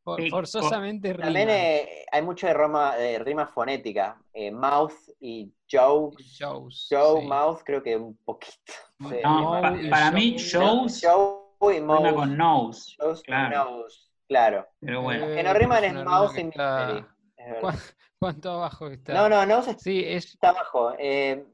forzosamente 0.05 1.13
rima. 1.13 1.25
También 1.25 1.49
eh, 1.51 2.05
hay 2.13 2.23
mucho 2.23 2.47
de, 2.47 2.55
rima, 2.55 2.97
de 2.97 3.19
rima 3.21 3.47
fonética. 3.47 4.21
Eh, 4.33 4.51
mouth 4.51 4.93
y 5.21 5.53
Joe. 5.71 6.11
Shows. 6.19 6.89
Joe, 6.91 7.21
sí. 7.23 7.27
mouth, 7.27 7.61
creo 7.65 7.83
que 7.83 7.97
un 7.97 8.17
poquito. 8.25 8.73
No, 8.99 9.09
Sí, 9.11 9.17
No, 9.25 9.41
Moe 9.41 9.61
pa- 9.63 9.77
y 9.81 9.91
para 9.91 10.11
mí, 10.13 10.37
show- 10.37 10.87
shows 10.89 11.03
Joe 11.61 11.75
y 11.75 11.79
rima 11.81 12.01
mouth. 12.01 12.15
con 12.15 12.37
nose. 12.37 12.93
Shows 12.99 13.21
y 13.21 13.23
claro. 13.25 13.65
nose. 13.65 14.01
Claro. 14.29 14.67
Pero 14.81 15.03
bueno. 15.03 15.27
Eh, 15.29 15.37
Que 15.37 15.43
no 15.43 15.55
riman 15.55 15.85
es 15.85 15.93
rima 15.95 16.03
y 16.03 16.35
que 16.35 16.49
está- 16.49 16.87
mystery. 16.87 17.07
es 17.37 17.47
verdad. 17.47 17.61
¿Cuán- 17.61 17.79
¿Cuánto 18.19 18.51
abajo 18.53 18.89
está? 18.89 19.13
No, 19.13 19.29
no, 19.29 19.45
nose 19.47 19.77
Sí, 19.79 20.03
es. 20.07 20.27
está 20.27 20.51
abajo. 20.51 20.93
Eh, 20.99 21.45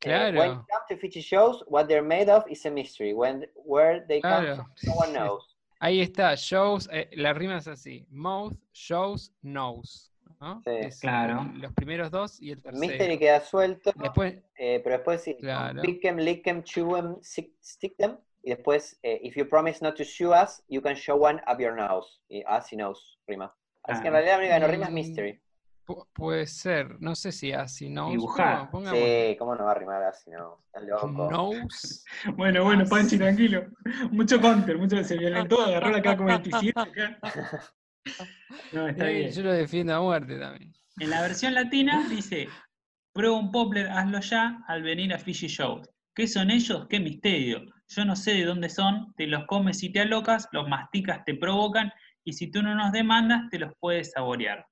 Claro. 0.00 0.36
eh, 0.36 0.40
when 0.40 0.50
it 0.52 0.58
comes 0.68 0.86
to 0.88 0.96
Fiji 0.98 1.20
shows, 1.20 1.64
what 1.68 1.86
they're 1.88 2.06
made 2.06 2.30
of 2.30 2.44
is 2.48 2.64
a 2.66 2.70
mystery. 2.70 3.12
When, 3.14 3.50
where 3.54 4.04
they 4.06 4.20
come 4.20 4.44
Claro. 4.44 4.56
from, 4.56 4.66
no 4.84 4.92
one 4.94 5.12
knows. 5.40 5.56
Ahí 5.80 6.00
está, 6.00 6.34
shows, 6.34 6.88
eh, 6.92 7.08
la 7.12 7.32
rima 7.32 7.56
es 7.58 7.68
así, 7.68 8.04
mouth, 8.10 8.54
shows, 8.72 9.32
nose. 9.42 10.10
¿no? 10.40 10.60
Sí. 10.64 10.70
Es 10.70 11.00
Claro. 11.00 11.50
los 11.54 11.72
primeros 11.72 12.10
dos 12.10 12.40
y 12.40 12.52
el 12.52 12.62
tercero. 12.62 12.80
Mystery 12.80 13.18
queda 13.18 13.40
suelto, 13.40 13.92
Después, 13.96 14.34
eh, 14.56 14.80
pero 14.84 14.96
después 14.96 15.22
sí. 15.22 15.36
Claro. 15.40 15.82
Pick 15.82 16.00
them, 16.02 16.16
lick 16.16 16.44
them, 16.44 16.62
chew 16.62 16.94
them, 16.94 17.16
stick, 17.22 17.96
them. 17.96 18.18
Y 18.42 18.50
después, 18.50 18.98
eh, 19.02 19.18
if 19.22 19.36
you 19.36 19.48
promise 19.48 19.82
not 19.84 19.96
to 19.96 20.04
sue 20.04 20.32
us, 20.32 20.62
you 20.68 20.80
can 20.80 20.94
show 20.94 21.16
one 21.20 21.40
up 21.52 21.58
your 21.60 21.74
nose. 21.74 22.20
Y 22.28 22.42
us 22.44 22.72
y 22.72 22.76
nose 22.76 23.18
rima. 23.26 23.52
Así 23.82 24.00
que 24.02 24.08
en 24.08 24.14
Ah. 24.14 24.20
realidad 24.20 24.36
la 24.36 24.38
única 24.40 24.54
que 24.54 24.60
no 24.60 24.66
rima 24.68 24.84
es 24.86 24.90
Mm, 24.90 24.94
mystery. 24.94 25.40
Pu- 25.88 26.06
puede 26.12 26.46
ser, 26.46 27.00
no 27.00 27.14
sé 27.14 27.32
si 27.32 27.52
así, 27.52 27.88
no, 27.88 28.06
pongamos 28.70 29.00
Sí, 29.00 29.36
¿cómo 29.38 29.54
no 29.56 29.64
va 29.64 29.72
a 29.72 29.74
rimar 29.74 30.02
así? 30.04 30.30
No, 30.30 30.60
está 30.66 30.80
loco. 30.80 31.30
Nose. 31.30 32.04
Bueno, 32.36 32.64
bueno, 32.64 32.84
Panchi, 32.88 33.16
tranquilo. 33.16 33.66
Mucho 34.12 34.40
counter, 34.40 34.76
mucho 34.76 35.02
se 35.02 35.16
violentó, 35.16 35.60
agarró 35.64 35.90
la 35.90 36.02
K-47 36.02 36.72
acá. 36.76 37.18
No, 38.72 38.86
está 38.88 39.06
bien. 39.06 39.30
yo 39.30 39.42
lo 39.42 39.52
defiendo 39.52 39.94
a 39.94 40.00
muerte 40.00 40.38
también. 40.38 40.72
En 40.98 41.10
la 41.10 41.22
versión 41.22 41.54
latina 41.54 42.06
dice, 42.10 42.48
prueba 43.12 43.36
un 43.36 43.50
popler, 43.50 43.88
hazlo 43.88 44.20
ya 44.20 44.62
al 44.66 44.82
venir 44.82 45.12
a 45.14 45.18
Fiji 45.18 45.46
Show. 45.48 45.82
¿Qué 46.14 46.26
son 46.26 46.50
ellos? 46.50 46.86
¡Qué 46.88 46.98
misterio! 47.00 47.62
Yo 47.88 48.04
no 48.04 48.16
sé 48.16 48.32
de 48.34 48.44
dónde 48.44 48.68
son, 48.68 49.14
te 49.16 49.26
los 49.26 49.46
comes 49.46 49.82
y 49.82 49.90
te 49.92 50.00
alocas, 50.00 50.48
los 50.52 50.68
masticas, 50.68 51.24
te 51.24 51.34
provocan, 51.34 51.90
y 52.24 52.32
si 52.34 52.50
tú 52.50 52.62
no 52.62 52.74
nos 52.74 52.92
demandas, 52.92 53.48
te 53.50 53.58
los 53.58 53.72
puedes 53.80 54.10
saborear. 54.12 54.66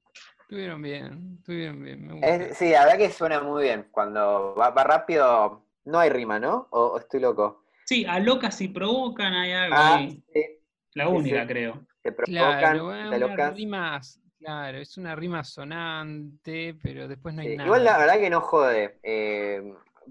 Estuvieron 0.47 0.81
bien, 0.81 1.35
estuvieron 1.39 1.83
bien, 1.83 2.07
me 2.07 2.15
gusta. 2.15 2.49
Es- 2.49 2.57
sí, 2.59 2.71
la 2.71 2.85
verdad 2.85 2.99
que 2.99 3.11
suena 3.11 3.41
muy 3.41 3.63
bien. 3.65 3.89
Cuando 3.91 4.55
va, 4.55 4.71
va 4.71 4.85
rápido, 4.85 5.63
no 5.85 5.99
hay 5.99 6.11
rima, 6.11 6.39
¿no? 6.39 6.69
¿O, 6.71 6.81
o 6.87 6.99
estoy 6.99 7.21
loco? 7.21 7.63
Sí, 7.85 8.05
alocas 8.05 8.61
y 8.61 8.69
provocan, 8.69 9.33
hay 9.35 9.53
algo 9.53 9.77
Ah, 9.77 9.83
ahí. 9.83 10.23
sí, 10.33 10.43
La 10.95 11.09
única, 11.09 11.41
sí. 11.41 11.47
creo. 11.47 11.87
te 12.03 12.13
provocan, 12.13 12.79
Claro, 12.79 12.91
te 13.09 13.51
rima, 13.53 14.01
claro, 14.41 14.79
es 14.79 14.97
una 14.99 15.15
rima 15.17 15.45
sonante, 15.45 16.75
pero 16.83 17.09
después 17.09 17.35
no 17.35 17.43
hay 17.43 17.49
Sí, 17.49 17.57
nada. 17.57 17.67
Igual 17.67 17.85
la 17.85 17.99
verdad 17.99 18.19
que 18.19 18.31
no 18.31 18.41
jode. 18.41 18.99
eh, 19.03 19.63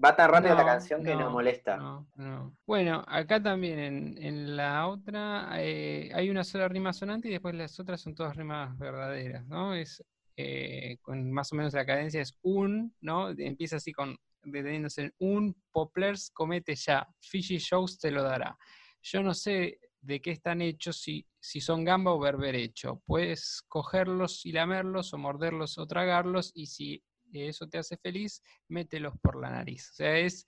va 0.02 0.16
tan 0.16 0.30
rápido 0.30 0.54
la 0.54 0.64
canción 0.64 1.02
que 1.02 1.16
no, 1.16 1.30
molesta. 1.30 1.76
No, 1.78 2.06
no. 2.16 2.56
Bueno, 2.66 3.04
acá 3.06 3.42
también 3.42 3.78
en, 3.78 4.18
en 4.22 4.56
la 4.56 4.88
otra 4.88 5.48
eh, 5.62 6.10
hay 6.14 6.30
una 6.30 6.42
sola 6.44 6.68
rima 6.68 6.92
sonante 6.92 7.28
y 7.28 7.32
después 7.32 7.54
las 7.54 7.78
otras 7.80 8.00
son 8.00 8.14
todas 8.14 8.36
rimas 8.36 8.76
verdaderas, 8.78 9.46
¿no? 9.46 9.74
Es 9.74 10.02
eh, 10.36 10.98
con 11.02 11.30
más 11.32 11.52
o 11.52 11.56
menos 11.56 11.72
la 11.72 11.86
cadencia 11.86 12.20
es 12.20 12.38
un, 12.42 12.94
¿no? 13.00 13.30
Empieza 13.30 13.76
así 13.76 13.92
con 13.92 14.16
deteniéndose 14.42 15.02
en 15.02 15.14
un, 15.18 15.62
Poplars 15.72 16.30
comete 16.30 16.74
ya, 16.76 17.06
Fishy 17.20 17.58
Shows 17.58 17.98
te 17.98 18.10
lo 18.10 18.22
dará. 18.22 18.56
Yo 19.02 19.22
no 19.22 19.34
sé 19.34 19.80
de 20.00 20.20
qué 20.20 20.30
están 20.30 20.62
hechos, 20.62 21.00
si, 21.00 21.26
si 21.40 21.60
son 21.60 21.84
gamba 21.84 22.12
o 22.12 22.18
berberecho. 22.18 23.02
Puedes 23.06 23.62
cogerlos 23.66 24.46
y 24.46 24.52
lamerlos 24.52 25.12
o 25.12 25.18
morderlos 25.18 25.78
o 25.78 25.86
tragarlos 25.86 26.52
y 26.54 26.66
si 26.66 27.02
eso 27.32 27.68
te 27.68 27.78
hace 27.78 27.96
feliz, 27.96 28.42
mételos 28.68 29.14
por 29.20 29.40
la 29.40 29.50
nariz. 29.50 29.90
O 29.90 29.94
sea, 29.94 30.16
es 30.18 30.46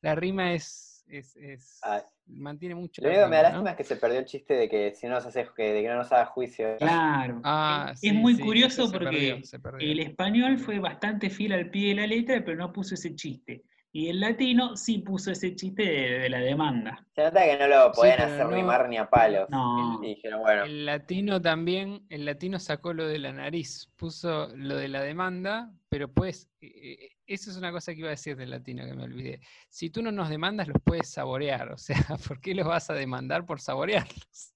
la 0.00 0.14
rima 0.14 0.54
es, 0.54 0.99
es, 1.10 1.36
es- 1.36 1.78
Ay. 1.82 2.02
mantiene 2.26 2.74
mucho. 2.74 3.02
Lo 3.02 3.08
único 3.08 3.24
que 3.24 3.30
me 3.30 3.36
da 3.36 3.42
lástima 3.42 3.70
es 3.70 3.76
que 3.76 3.84
se 3.84 3.96
perdió 3.96 4.18
el 4.20 4.24
chiste 4.24 4.54
de 4.54 4.68
que 4.68 4.94
si 4.94 5.06
no 5.06 5.14
nos 5.14 5.26
hace, 5.26 5.46
que- 5.56 5.72
de 5.72 5.82
que 5.82 5.88
no 5.88 5.96
nos 5.96 6.12
haga 6.12 6.26
juicio. 6.26 6.76
Claro. 6.78 7.40
Ah, 7.44 7.90
es 7.92 8.00
sí, 8.00 8.12
muy 8.12 8.34
sí, 8.36 8.42
curioso 8.42 8.86
se 8.86 8.92
porque 8.92 9.10
perdió, 9.10 9.44
se 9.44 9.58
perdió. 9.58 9.90
el 9.92 10.00
español 10.00 10.58
fue 10.58 10.78
bastante 10.78 11.30
fiel 11.30 11.52
al 11.52 11.70
pie 11.70 11.88
de 11.90 11.94
la 11.96 12.06
letra, 12.06 12.42
pero 12.44 12.56
no 12.56 12.72
puso 12.72 12.94
ese 12.94 13.14
chiste. 13.14 13.62
Y 13.92 14.08
el 14.08 14.20
latino 14.20 14.76
sí 14.76 14.98
puso 14.98 15.32
ese 15.32 15.54
chiste 15.56 15.82
de, 15.82 16.18
de 16.20 16.28
la 16.30 16.38
demanda. 16.38 17.04
Se 17.14 17.22
nota 17.24 17.42
que 17.44 17.58
no 17.58 17.66
lo 17.68 17.92
podían 17.92 18.20
hacer 18.20 18.46
no- 18.46 18.50
rimar 18.50 18.88
ni 18.88 18.96
a 18.98 19.10
palos. 19.10 19.48
No. 19.50 20.00
Y 20.04 20.14
dijeron, 20.14 20.40
bueno, 20.40 20.64
El 20.64 20.86
latino 20.86 21.40
también, 21.42 22.06
el 22.08 22.24
latino 22.24 22.58
sacó 22.60 22.92
lo 22.92 23.06
de 23.06 23.18
la 23.18 23.32
nariz, 23.32 23.90
puso 23.96 24.48
lo 24.54 24.76
de 24.76 24.88
la 24.88 25.02
demanda, 25.02 25.72
pero 25.88 26.12
pues, 26.12 26.48
eh, 26.60 26.68
eh, 26.74 27.16
eso 27.26 27.50
es 27.50 27.56
una 27.56 27.72
cosa 27.72 27.92
que 27.92 27.98
iba 28.00 28.08
a 28.08 28.10
decir 28.12 28.36
del 28.36 28.50
latino 28.50 28.84
que 28.84 28.94
me 28.94 29.04
olvidé. 29.04 29.40
Si 29.68 29.90
tú 29.90 30.02
no 30.02 30.12
nos 30.12 30.28
demandas, 30.28 30.68
los 30.68 30.80
puedes 30.84 31.10
saborear, 31.10 31.72
o 31.72 31.78
sea, 31.78 31.96
¿por 32.28 32.40
qué 32.40 32.54
los 32.54 32.66
vas 32.66 32.90
a 32.90 32.94
demandar 32.94 33.44
por 33.46 33.60
saborearlos? 33.60 34.54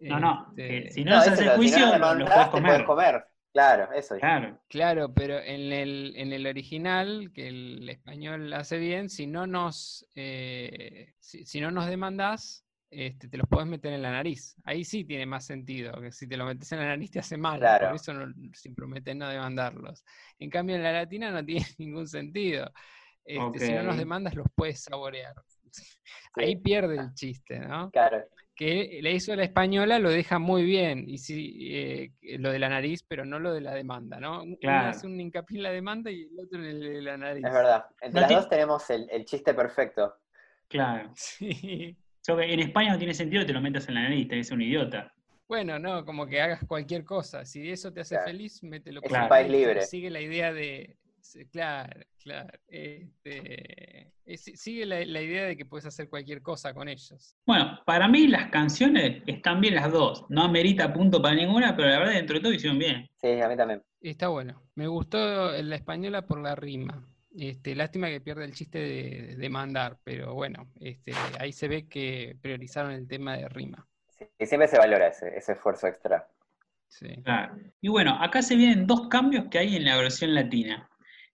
No, 0.00 0.18
no. 0.20 0.52
Este, 0.56 0.90
si 0.90 1.04
no, 1.04 1.16
no, 1.24 1.36
si 1.36 1.48
juicio, 1.48 1.86
no 1.86 1.98
lo, 1.98 1.98
lo 1.98 2.14
lo 2.14 2.24
demandás, 2.24 2.34
puedes 2.34 2.50
te 2.50 2.62
puedes 2.62 2.82
comer. 2.84 3.26
Claro, 3.52 3.92
eso. 3.92 4.16
Claro. 4.18 4.58
Claro, 4.68 5.12
pero 5.12 5.38
en 5.38 5.72
el, 5.72 6.14
en 6.16 6.32
el 6.32 6.46
original, 6.46 7.30
que 7.34 7.48
el 7.48 7.88
español 7.88 8.52
hace 8.54 8.78
bien, 8.78 9.10
si 9.10 9.26
no 9.26 9.46
nos, 9.46 10.06
eh, 10.14 11.12
si, 11.20 11.44
si 11.44 11.60
no 11.60 11.70
nos 11.70 11.86
demandás, 11.86 12.64
este, 12.90 13.28
te 13.28 13.36
los 13.36 13.46
podés 13.48 13.66
meter 13.66 13.92
en 13.92 14.02
la 14.02 14.10
nariz. 14.10 14.56
Ahí 14.64 14.84
sí 14.84 15.04
tiene 15.04 15.26
más 15.26 15.44
sentido, 15.46 16.00
que 16.00 16.12
si 16.12 16.26
te 16.26 16.36
lo 16.36 16.46
metes 16.46 16.70
en 16.72 16.78
la 16.78 16.86
nariz 16.86 17.10
te 17.10 17.18
hace 17.18 17.36
mal, 17.36 17.58
Claro. 17.58 17.88
por 17.88 17.96
eso 17.96 18.12
no, 18.14 18.32
si 18.54 18.70
prometen 18.70 19.18
no 19.18 19.28
demandarlos. 19.28 20.04
En 20.38 20.48
cambio, 20.50 20.76
en 20.76 20.82
la 20.82 20.92
latina 20.92 21.30
no 21.30 21.44
tiene 21.46 21.66
ningún 21.78 22.06
sentido. 22.06 22.70
Este, 23.24 23.66
Si 23.66 23.72
no 23.72 23.82
nos 23.82 23.96
demandas, 23.98 24.34
los 24.34 24.46
puedes 24.54 24.82
saborear. 24.82 25.34
Ahí 26.36 26.56
pierde 26.56 26.96
el 26.98 27.14
chiste, 27.14 27.60
¿no? 27.60 27.90
Claro. 27.90 28.24
Que 28.54 29.00
le 29.02 29.12
hizo 29.12 29.34
la 29.34 29.44
española 29.44 29.98
lo 29.98 30.10
deja 30.10 30.38
muy 30.38 30.64
bien, 30.64 31.08
y 31.08 31.18
sí, 31.18 31.70
eh, 31.72 32.10
lo 32.38 32.50
de 32.52 32.58
la 32.58 32.68
nariz, 32.68 33.02
pero 33.02 33.24
no 33.24 33.38
lo 33.38 33.52
de 33.52 33.60
la 33.62 33.74
demanda, 33.74 34.20
¿no? 34.20 34.42
Uno 34.42 34.58
hace 34.62 35.06
un 35.06 35.18
hincapié 35.20 35.56
en 35.58 35.62
la 35.62 35.70
demanda 35.70 36.10
y 36.10 36.22
el 36.22 36.38
otro 36.38 36.58
en 36.58 36.64
el 36.66 36.80
de 36.80 37.02
la 37.02 37.16
nariz. 37.16 37.44
Es 37.44 37.52
verdad. 37.52 37.86
Entre 38.00 38.20
No 38.20 38.26
las 38.26 38.30
dos 38.36 38.48
tenemos 38.48 38.90
el, 38.90 39.08
el 39.10 39.24
chiste 39.24 39.54
perfecto. 39.54 40.14
Claro. 40.68 41.10
Sí. 41.16 41.96
En 42.28 42.60
España 42.60 42.92
no 42.92 42.98
tiene 42.98 43.14
sentido 43.14 43.42
que 43.42 43.48
te 43.48 43.52
lo 43.52 43.60
metas 43.60 43.88
en 43.88 43.94
la 43.94 44.02
nariz, 44.02 44.28
ser 44.46 44.54
un 44.54 44.62
idiota. 44.62 45.12
Bueno, 45.48 45.80
no, 45.80 46.04
como 46.04 46.24
que 46.26 46.40
hagas 46.40 46.64
cualquier 46.68 47.04
cosa. 47.04 47.44
Si 47.44 47.68
eso 47.68 47.92
te 47.92 48.00
hace 48.02 48.14
Claro. 48.14 48.30
feliz, 48.30 48.62
mételo 48.62 49.00
Es 49.02 49.10
un 49.10 49.28
país 49.28 49.50
libre. 49.50 49.82
Sigue 49.82 50.08
la 50.08 50.20
idea 50.20 50.52
de. 50.52 50.96
Sí, 51.22 51.46
Claro, 51.46 52.00
claro. 52.22 52.50
este, 52.68 54.12
eh, 54.26 54.36
si- 54.36 54.56
sigue 54.56 54.86
la, 54.86 55.04
la 55.04 55.20
idea 55.22 55.44
de 55.46 55.56
que 55.56 55.64
puedes 55.64 55.86
hacer 55.86 56.08
cualquier 56.08 56.42
cosa 56.42 56.74
con 56.74 56.88
ellos. 56.88 57.36
Bueno, 57.46 57.80
para 57.86 58.08
mí 58.08 58.26
las 58.26 58.50
canciones 58.50 59.22
están 59.26 59.60
bien 59.60 59.74
las 59.76 59.90
dos. 59.90 60.24
No 60.28 60.42
amerita 60.44 60.92
punto 60.92 61.20
para 61.22 61.34
ninguna, 61.34 61.74
pero 61.76 61.88
la 61.88 61.98
verdad 61.98 62.14
dentro 62.14 62.36
de 62.36 62.42
todo 62.42 62.52
hicieron 62.52 62.78
bien. 62.78 63.08
Sí, 63.20 63.40
a 63.40 63.48
mí 63.48 63.56
también. 63.56 63.82
Está 64.00 64.28
bueno. 64.28 64.62
Me 64.74 64.86
gustó 64.86 65.52
la 65.62 65.76
española 65.76 66.26
por 66.26 66.40
la 66.40 66.54
rima. 66.54 67.06
Este, 67.34 67.74
lástima 67.74 68.08
que 68.08 68.20
pierde 68.20 68.44
el 68.44 68.52
chiste 68.52 68.78
de, 68.78 69.36
de 69.36 69.48
mandar, 69.48 69.98
pero 70.04 70.34
bueno, 70.34 70.70
este, 70.80 71.12
ahí 71.38 71.52
se 71.52 71.66
ve 71.66 71.88
que 71.88 72.36
priorizaron 72.42 72.92
el 72.92 73.08
tema 73.08 73.36
de 73.38 73.48
rima. 73.48 73.86
Sí, 74.08 74.26
y 74.38 74.46
siempre 74.46 74.68
se 74.68 74.76
valora 74.78 75.08
ese, 75.08 75.36
ese 75.36 75.52
esfuerzo 75.52 75.86
extra. 75.86 76.28
Sí. 76.88 77.08
Claro. 77.24 77.56
Y 77.80 77.88
bueno, 77.88 78.18
acá 78.22 78.42
se 78.42 78.54
vienen 78.54 78.86
dos 78.86 79.08
cambios 79.08 79.46
que 79.50 79.58
hay 79.58 79.76
en 79.76 79.84
la 79.86 79.96
versión 79.96 80.34
latina. 80.34 80.90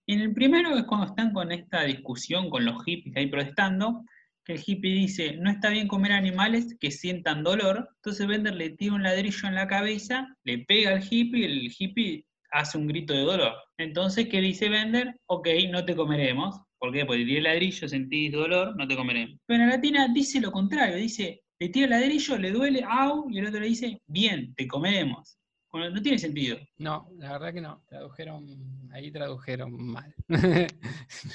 En 0.09 0.21
el 0.21 0.33
primero 0.33 0.75
es 0.75 0.85
cuando 0.85 1.09
están 1.09 1.35
con 1.35 1.53
esta 1.53 1.83
discusión 1.83 2.49
con 2.49 2.65
los 2.65 2.83
hippies 2.83 3.15
ahí 3.15 3.27
protestando, 3.27 4.07
que 4.43 4.55
el 4.55 4.63
hippie 4.65 4.95
dice, 4.95 5.37
no 5.37 5.51
está 5.51 5.69
bien 5.69 5.87
comer 5.87 6.13
animales 6.13 6.79
que 6.81 6.91
sientan 6.91 7.45
dolor, 7.45 7.91
entonces 7.97 8.27
Bender 8.27 8.55
le 8.55 8.71
tira 8.71 8.95
un 8.95 9.03
ladrillo 9.03 9.47
en 9.47 9.55
la 9.55 9.69
cabeza, 9.69 10.35
le 10.45 10.61
pega 10.61 10.93
al 10.93 11.05
hippie 11.05 11.45
el 11.45 11.71
hippie 11.79 12.25
hace 12.51 12.79
un 12.79 12.87
grito 12.87 13.13
de 13.13 13.21
dolor. 13.21 13.53
Entonces, 13.77 14.29
¿qué 14.31 14.41
dice 14.41 14.71
Bender? 14.71 15.15
Ok, 15.27 15.47
no 15.71 15.85
te 15.85 15.95
comeremos. 15.95 16.59
¿Por 16.79 16.91
qué? 16.91 17.05
Porque 17.05 17.27
tiré 17.27 17.39
el 17.39 17.45
ladrillo, 17.45 17.87
sentís 17.87 18.33
dolor, 18.33 18.75
no 18.79 18.89
te 18.89 18.97
comeremos. 18.97 19.39
Pero 19.45 19.63
en 19.63 19.69
la 19.69 19.77
latina 19.77 20.09
dice 20.09 20.41
lo 20.41 20.51
contrario, 20.51 20.97
dice, 20.97 21.43
le 21.59 21.69
tira 21.69 21.85
el 21.85 21.91
ladrillo, 21.91 22.39
le 22.39 22.51
duele, 22.51 22.83
au, 22.89 23.29
y 23.29 23.41
el 23.41 23.47
otro 23.49 23.61
le 23.61 23.67
dice, 23.67 24.01
bien, 24.07 24.55
te 24.55 24.67
comeremos. 24.67 25.38
Bueno, 25.71 25.91
no 25.91 26.01
tiene 26.03 26.19
sentido. 26.19 26.59
No, 26.79 27.11
la 27.19 27.33
verdad 27.33 27.53
que 27.53 27.61
no. 27.61 27.83
Tradujeron, 27.89 28.89
ahí 28.93 29.11
tradujeron 29.11 29.73
mal. 29.77 30.15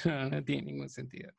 no, 0.04 0.30
no 0.30 0.44
tiene 0.44 0.62
ningún 0.72 0.88
sentido. 0.88 1.30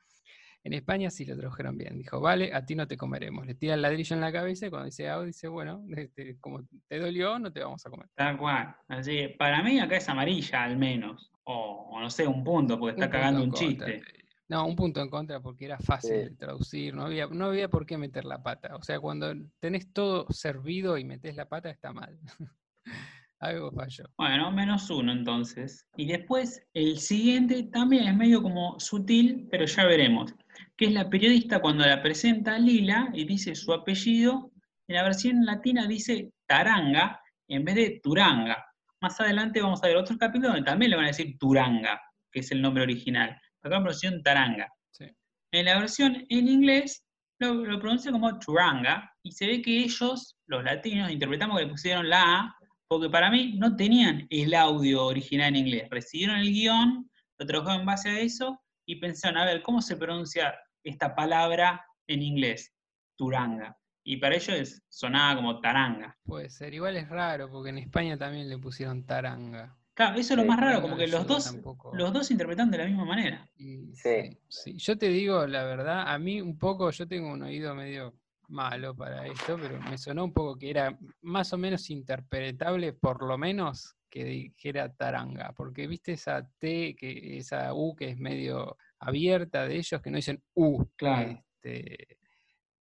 En 0.64 0.74
España 0.74 1.12
sí 1.12 1.26
lo 1.26 1.36
tradujeron 1.38 1.78
bien. 1.78 1.98
Dijo, 1.98 2.20
vale, 2.20 2.52
a 2.54 2.66
ti 2.66 2.74
no 2.74 2.88
te 2.88 2.98
comeremos. 2.98 3.46
Le 3.46 3.54
tira 3.54 3.76
el 3.76 3.82
ladrillo 3.84 4.16
en 4.16 4.22
la 4.22 4.32
cabeza 4.32 4.66
y 4.66 4.70
cuando 4.72 4.86
dice 4.88 5.08
au, 5.10 5.24
dice, 5.24 5.48
bueno, 5.48 5.86
este, 5.96 6.40
como 6.40 6.66
te 6.88 6.98
dolió, 7.00 7.38
no 7.38 7.52
te 7.54 7.60
vamos 7.60 7.86
a 7.86 7.90
comer. 7.90 8.08
Tal 8.16 8.38
cual. 8.38 8.76
Así 8.88 9.12
que 9.12 9.30
para 9.38 9.62
mí 9.62 9.80
acá 9.80 9.98
es 9.98 10.10
amarilla 10.10 10.64
al 10.64 10.78
menos. 10.78 11.32
O, 11.44 11.90
o 11.92 12.00
no 12.00 12.10
sé, 12.10 12.26
un 12.26 12.44
punto, 12.44 12.80
porque 12.80 12.94
está 12.96 13.06
Un 13.06 13.12
cagando 13.12 13.40
en 13.42 13.46
un 13.46 13.52
contra, 13.52 13.68
chiste. 13.88 14.02
No, 14.48 14.66
un 14.66 14.76
punto 14.76 15.02
en 15.02 15.10
contra 15.10 15.40
porque 15.40 15.66
era 15.66 15.78
fácil 15.78 16.10
Sí. 16.12 16.18
de 16.18 16.30
traducir, 16.32 16.96
no 16.96 17.04
había, 17.06 17.28
no 17.28 17.46
había 17.46 17.68
por 17.70 17.86
qué 17.86 17.98
meter 18.00 18.26
la 18.26 18.42
pata. 18.42 18.76
O 18.76 18.82
sea, 18.82 19.00
cuando 19.00 19.34
tenés 19.60 19.92
todo 19.94 20.26
servido 20.32 20.98
y 20.98 21.04
metés 21.04 21.36
la 21.36 21.48
pata 21.48 21.70
está 21.70 21.94
mal. 21.94 22.18
Algo 23.40 23.72
falló. 23.72 24.06
Bueno, 24.18 24.52
menos 24.52 24.90
uno 24.90 25.12
entonces. 25.12 25.86
Y 25.98 26.08
después, 26.08 26.66
el 26.74 27.00
siguiente 27.00 27.64
también 27.64 28.08
es 28.08 28.16
medio 28.16 28.42
como 28.42 28.80
sutil, 28.80 29.48
pero 29.52 29.66
ya 29.66 29.86
veremos. 29.86 30.34
Que 30.78 30.86
es 30.86 30.94
la 30.94 31.10
periodista 31.10 31.60
cuando 31.60 31.86
la 31.86 32.02
presenta 32.02 32.56
a 32.56 32.60
Lila 32.60 33.10
y 33.14 33.26
dice 33.26 33.56
su 33.56 33.74
apellido, 33.74 34.52
En 34.88 34.96
la 34.96 35.04
versión 35.04 35.46
latina 35.46 35.88
dice 35.88 36.32
taranga 36.48 37.20
en 37.48 37.66
vez 37.66 37.76
de 37.76 38.00
turanga. 38.04 38.66
Más 39.02 39.20
adelante 39.20 39.62
vamos 39.62 39.84
a 39.84 39.88
ver 39.88 39.98
otros 39.98 40.18
capítulos 40.18 40.54
donde 40.54 40.70
también 40.70 40.92
le 40.92 40.98
van 40.98 41.06
a 41.06 41.10
decir 41.10 41.38
turanga, 41.38 42.02
que 42.32 42.40
es 42.40 42.52
el 42.52 42.62
nombre 42.62 42.84
original. 42.84 43.30
Acá 43.62 43.78
pronunciación 43.78 44.24
taranga. 44.24 44.70
Sí. 44.92 45.06
En 45.52 45.66
la 45.66 45.80
versión 45.80 46.26
en 46.30 46.48
inglés 46.48 47.04
lo, 47.40 47.54
lo 47.54 47.80
pronuncia 47.80 48.12
como 48.12 48.40
turanga 48.40 49.12
y 49.24 49.32
se 49.32 49.48
ve 49.48 49.62
que 49.62 49.80
ellos, 49.80 50.38
los 50.48 50.64
latinos, 50.64 51.12
interpretamos 51.12 51.58
que 51.58 51.66
le 51.66 51.72
pusieron 51.72 52.10
la 52.10 52.40
A 52.40 52.55
porque 52.88 53.10
para 53.10 53.30
mí 53.32 53.56
no 53.58 53.76
tenían 53.76 54.28
el 54.30 54.54
audio 54.54 55.06
original 55.06 55.50
en 55.50 55.56
inglés. 55.58 55.88
Recibieron 55.90 56.38
el 56.38 56.52
guion, 56.52 57.10
lo 57.38 57.46
trabajaron 57.46 57.82
en 57.82 57.86
base 57.86 58.10
a 58.10 58.20
eso 58.20 58.62
y 58.86 58.98
pensaron, 58.98 59.38
a 59.40 59.46
ver, 59.46 59.62
¿cómo 59.62 59.82
se 59.82 59.96
pronuncia 59.98 60.56
esta 60.84 61.16
palabra 61.16 61.84
en 62.08 62.22
inglés? 62.22 62.74
Turanga. 63.18 63.78
Y 64.04 64.18
para 64.18 64.36
ellos 64.36 64.84
sonaba 64.88 65.36
como 65.36 65.60
taranga. 65.60 66.16
Puede 66.24 66.50
ser. 66.50 66.74
Igual 66.76 66.96
es 66.98 67.10
raro, 67.10 67.50
porque 67.50 67.70
en 67.72 67.80
España 67.80 68.18
también 68.18 68.48
le 68.50 68.58
pusieron 68.60 69.04
taranga. 69.06 69.76
Claro, 69.96 70.20
eso 70.20 70.34
es 70.34 70.38
lo 70.38 70.44
Sí, 70.44 70.50
más 70.50 70.60
raro, 70.60 70.82
como 70.82 70.98
que 70.98 71.08
los 71.08 71.26
dos, 71.26 71.46
tampoco. 71.46 71.92
los 71.96 72.12
dos 72.14 72.30
interpretan 72.30 72.70
de 72.70 72.78
la 72.78 72.86
misma 72.86 73.06
manera. 73.06 73.50
Y 73.58 73.96
Sí. 73.96 74.38
sí, 74.50 74.78
Yo 74.78 74.98
te 74.98 75.08
digo 75.08 75.48
la 75.48 75.64
verdad, 75.64 76.04
a 76.14 76.20
mí 76.20 76.42
un 76.42 76.60
poco, 76.60 76.92
yo 76.92 77.08
tengo 77.08 77.32
un 77.32 77.42
oído 77.44 77.74
medio 77.74 78.14
malo 78.50 78.96
para 78.96 79.26
esto, 79.28 79.58
pero 79.62 79.80
me 79.80 79.98
sonó 79.98 80.26
un 80.26 80.34
poco 80.34 80.58
que 80.58 80.70
era 80.70 80.98
más 81.22 81.54
o 81.54 81.58
menos 81.58 81.90
interpretable, 81.90 82.94
por 82.94 83.24
lo 83.24 83.38
menos 83.38 83.96
que 84.10 84.24
dijera 84.24 84.94
taranga, 84.94 85.54
porque 85.56 85.88
viste 85.88 86.14
esa 86.14 86.48
T, 86.58 86.96
que, 86.96 87.38
esa 87.38 87.74
U 87.74 87.96
que 87.96 88.10
es 88.10 88.18
medio 88.18 88.78
abierta 89.00 89.66
de 89.68 89.76
ellos, 89.76 90.02
que 90.02 90.10
no 90.10 90.18
dicen 90.18 90.42
U. 90.54 90.86
Claro. 90.96 91.30
este, 91.30 92.18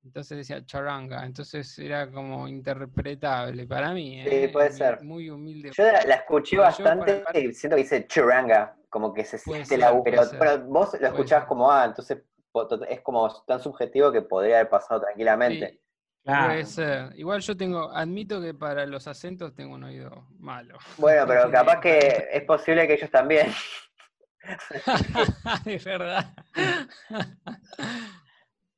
entonces 0.05 0.37
decía 0.37 0.65
charanga, 0.67 1.25
entonces 1.25 1.79
era 1.79 2.11
como 2.11 2.47
interpretable 2.47 3.67
para 3.67 3.93
mí. 3.93 4.23
Sí, 4.23 4.29
¿eh? 4.29 4.49
puede 4.53 4.71
ser. 4.71 5.03
Muy 5.03 5.31
humilde. 5.31 5.71
Yo 5.75 5.85
la, 5.85 6.05
la 6.05 6.15
escuché 6.17 6.57
Pero 6.57 6.63
bastante 6.63 7.15
parte- 7.17 7.41
y 7.41 7.55
siento 7.55 7.77
que 7.77 7.83
dice 7.83 8.07
churanga, 8.07 8.77
como 8.91 9.15
que 9.15 9.25
se 9.25 9.39
siente 9.39 9.79
la 9.79 9.93
U, 9.93 10.05
pero 10.05 10.23
bueno, 10.39 10.67
vos 10.67 10.95
escuchás 10.95 11.41
ser. 11.41 11.49
como 11.49 11.73
A, 11.73 11.87
entonces 11.87 12.19
es 12.89 13.01
como 13.01 13.43
tan 13.45 13.61
subjetivo 13.61 14.13
que 14.13 14.23
podría 14.23 14.57
haber 14.57 14.71
pasado 14.71 15.01
tranquilamente. 15.03 15.69
Sí, 15.71 15.81
Claro. 16.25 16.47
Puede 16.47 16.65
ser. 16.65 17.13
Igual 17.19 17.43
yo 17.43 17.55
tengo, 17.55 17.91
admito 17.93 18.41
que 18.41 18.55
para 18.55 18.87
los 18.87 19.07
acentos 19.07 19.55
tengo 19.55 19.75
un 19.75 19.85
oído 19.85 20.27
malo. 20.39 20.79
Bueno, 20.97 21.27
pero 21.27 21.51
capaz 21.51 21.81
que 21.81 22.29
es 22.33 22.43
posible 22.45 22.87
que 22.87 22.95
ellos 22.95 23.11
también. 23.11 23.53
es 25.67 25.85
verdad. 25.85 26.33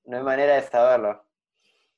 No 0.04 0.16
hay 0.16 0.22
manera 0.24 0.54
de 0.56 0.62
saberlo. 0.62 1.24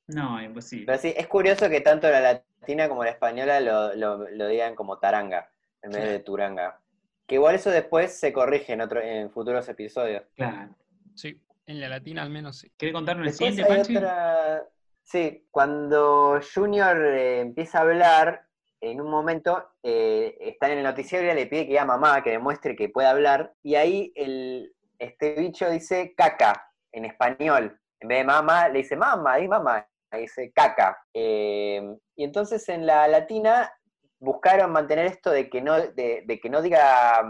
No, 0.09 0.41
imposible. 0.43 0.85
Pero 0.87 0.99
sí, 0.99 1.15
es 1.17 1.27
curioso 1.27 1.69
que 1.71 1.81
tanto 1.81 2.11
la 2.11 2.21
latina 2.21 2.89
como 2.89 3.05
la 3.05 3.11
española 3.11 3.61
lo, 3.61 3.95
lo- 3.95 4.29
lo 4.29 4.47
digan 4.49 4.75
como 4.75 4.99
taranga 4.99 5.51
en 5.83 5.93
vez 5.93 6.03
Sí. 6.05 6.09
de 6.11 6.19
turanga. 6.21 6.79
Que 7.27 7.37
igual 7.37 7.55
eso 7.55 7.71
después 7.71 8.19
se 8.19 8.33
corrige 8.33 8.73
en, 8.75 8.81
otro, 8.83 9.01
en 9.01 9.31
futuros 9.31 9.69
episodios. 9.69 10.23
Claro. 10.35 10.75
Sí, 11.15 11.41
en 11.69 11.81
la 11.81 11.89
latina 11.89 12.23
al 12.23 12.31
menos 12.31 12.59
sí. 12.59 12.73
¿Querés 12.77 12.95
contarnos 12.95 13.27
el 13.27 13.33
siguiente, 13.35 13.63
hay 13.63 13.69
Panchi? 13.69 13.97
otra... 13.97 14.65
Sí, 15.03 15.47
cuando 15.51 16.41
Junior 16.55 16.97
eh, 16.99 17.41
empieza 17.41 17.79
a 17.79 17.83
hablar, 17.83 18.47
en 18.81 19.01
un 19.01 19.11
momento 19.11 19.71
eh, 19.83 20.37
están 20.41 20.73
en 20.73 20.79
el 20.79 20.85
noticiero 20.85 21.31
y 21.31 21.35
le 21.35 21.47
pide 21.47 21.63
que 21.63 21.69
diga 21.69 21.85
mamá, 21.85 22.23
que 22.23 22.31
demuestre 22.31 22.77
que 22.77 22.89
puede 22.89 23.09
hablar, 23.09 23.55
y 23.63 23.75
ahí 23.75 24.13
el, 24.17 24.75
este 24.99 25.35
bicho 25.35 25.71
dice 25.71 26.15
caca 26.17 26.73
en 26.93 27.05
español. 27.05 27.79
En 28.01 28.09
vez 28.09 28.19
de 28.19 28.25
mamá, 28.25 28.69
le 28.69 28.79
dice 28.79 28.97
mamá, 28.97 29.37
di 29.37 29.49
mamá, 29.49 29.87
y 30.13 30.19
dice 30.19 30.53
caca. 30.53 30.99
Eh, 31.15 31.83
y 32.15 32.25
entonces 32.25 32.69
en 32.69 32.87
la 32.87 33.09
latina 33.09 33.73
buscaron 34.19 34.73
mantener 34.73 35.07
esto 35.07 35.31
de 35.31 35.49
que 35.49 35.63
no, 35.63 35.75
de, 35.81 36.23
de 36.27 36.41
que 36.41 36.51
no 36.51 36.61
diga 36.61 37.23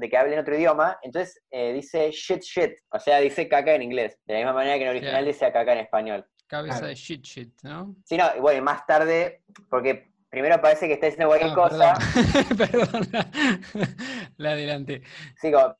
de 0.00 0.08
que 0.08 0.16
hable 0.16 0.34
en 0.34 0.40
otro 0.40 0.56
idioma, 0.56 0.98
entonces 1.02 1.42
eh, 1.50 1.72
dice 1.72 2.10
shit 2.10 2.42
shit, 2.42 2.72
o 2.90 2.98
sea, 2.98 3.18
dice 3.20 3.48
caca 3.48 3.74
en 3.74 3.82
inglés, 3.82 4.18
de 4.26 4.34
la 4.34 4.40
misma 4.40 4.54
manera 4.54 4.76
que 4.78 4.82
en 4.84 4.88
original 4.90 5.12
Claro. 5.12 5.26
dice 5.26 5.52
caca 5.52 5.72
en 5.72 5.78
español. 5.78 6.26
Cabeza 6.46 6.78
Claro. 6.78 6.88
de 6.88 6.94
shit 6.96 7.22
shit, 7.22 7.52
¿no? 7.62 7.94
Sí, 8.04 8.16
no, 8.16 8.24
y 8.36 8.40
bueno, 8.40 8.58
y 8.58 8.62
más 8.62 8.84
tarde, 8.86 9.42
porque 9.68 10.08
primero 10.30 10.60
parece 10.60 10.86
que 10.88 10.94
está 10.94 11.06
diciendo 11.06 11.28
cualquier 11.28 11.52
Ah, 11.52 11.54
cosa, 11.54 11.94
Perdón, 12.56 13.02
la, 13.12 13.30
la 14.36 14.50
adelanté. 14.52 15.02
sigo, 15.40 15.76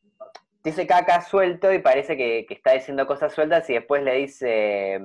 dice 0.63 0.87
caca 0.87 1.23
suelto 1.23 1.73
y 1.73 1.79
parece 1.81 2.17
que, 2.17 2.45
que 2.47 2.55
está 2.55 2.73
diciendo 2.73 3.07
cosas 3.07 3.33
sueltas 3.33 3.69
y 3.71 3.75
después 3.75 4.03
le 4.03 4.15
dice 4.17 5.01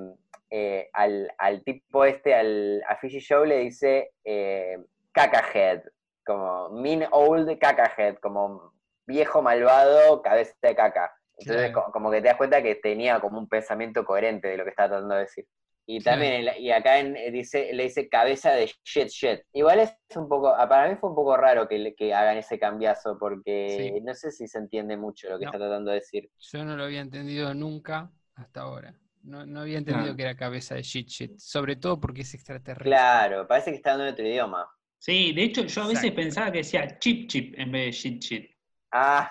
eh, 0.50 0.88
al, 0.92 1.32
al 1.38 1.62
tipo 1.64 2.04
este, 2.04 2.34
al, 2.34 2.82
a 2.88 2.96
Fishy 2.96 3.18
Show, 3.20 3.44
le 3.44 3.58
dice 3.58 4.12
eh, 4.24 4.78
cacahead, 5.12 5.80
como 6.24 6.70
mean 6.70 7.06
old 7.10 7.58
cacahead, 7.58 8.16
como 8.16 8.72
viejo 9.06 9.42
malvado, 9.42 10.22
cabeza 10.22 10.54
de 10.62 10.74
caca. 10.74 11.12
Entonces, 11.38 11.70
Claro. 11.72 11.90
como 11.92 12.10
que 12.10 12.20
te 12.22 12.28
das 12.28 12.36
cuenta 12.36 12.62
que 12.62 12.76
tenía 12.76 13.20
como 13.20 13.38
un 13.38 13.48
pensamiento 13.48 14.04
coherente 14.04 14.48
de 14.48 14.56
lo 14.56 14.64
que 14.64 14.70
estaba 14.70 14.88
tratando 14.88 15.14
de 15.14 15.20
decir. 15.22 15.46
Y 15.88 16.00
también, 16.02 16.46
y 16.58 16.72
acá 16.72 16.98
en- 16.98 17.14
eh, 17.16 17.30
dice, 17.30 17.72
le 17.72 17.84
dice 17.84 18.08
cabeza 18.08 18.50
de 18.52 18.66
shit 18.84 19.08
shit. 19.08 19.40
Igual 19.52 19.78
es 19.80 19.94
un 20.16 20.28
poco, 20.28 20.48
ah, 20.48 20.68
para 20.68 20.88
mí 20.88 20.96
fue 20.96 21.10
un 21.10 21.14
poco 21.14 21.36
raro 21.36 21.68
que, 21.68 21.78
le- 21.78 21.94
que 21.94 22.12
hagan 22.12 22.38
ese 22.38 22.58
cambiazo, 22.58 23.16
porque 23.20 23.92
Sí. 23.94 24.00
no 24.00 24.12
sé 24.14 24.32
si 24.32 24.48
se 24.48 24.58
entiende 24.58 24.96
mucho 24.96 25.28
lo 25.28 25.38
que 25.38 25.44
No. 25.44 25.50
está 25.52 25.58
tratando 25.58 25.90
de 25.92 25.98
decir. 25.98 26.28
Yo 26.38 26.64
no 26.64 26.76
lo 26.76 26.84
había 26.84 27.00
entendido 27.02 27.54
nunca 27.54 28.10
hasta 28.34 28.62
ahora. 28.62 28.94
No, 29.22 29.44
no 29.46 29.60
había 29.60 29.78
entendido 29.78 30.04
Claro. 30.06 30.16
que 30.16 30.22
era 30.22 30.36
cabeza 30.36 30.74
de 30.74 30.82
shit 30.82 31.06
shit. 31.08 31.38
Sobre 31.38 31.76
todo 31.76 32.00
porque 32.00 32.22
es 32.22 32.34
extraterrestre. 32.34 32.90
Claro, 32.90 33.46
parece 33.46 33.70
que 33.70 33.76
está 33.76 33.92
hablando 33.92 34.08
en 34.08 34.14
otro 34.14 34.26
idioma. 34.26 34.68
Sí, 34.98 35.32
de 35.34 35.42
hecho, 35.44 35.62
yo 35.64 35.82
a 35.82 35.86
veces 35.88 36.04
Exacto. 36.04 36.20
pensaba 36.22 36.50
que 36.52 36.58
decía 36.58 36.98
chip 36.98 37.28
chip 37.28 37.54
en 37.58 37.70
vez 37.70 37.84
de 37.86 37.92
shit 37.92 38.20
shit. 38.22 38.50
Ah, 38.98 39.30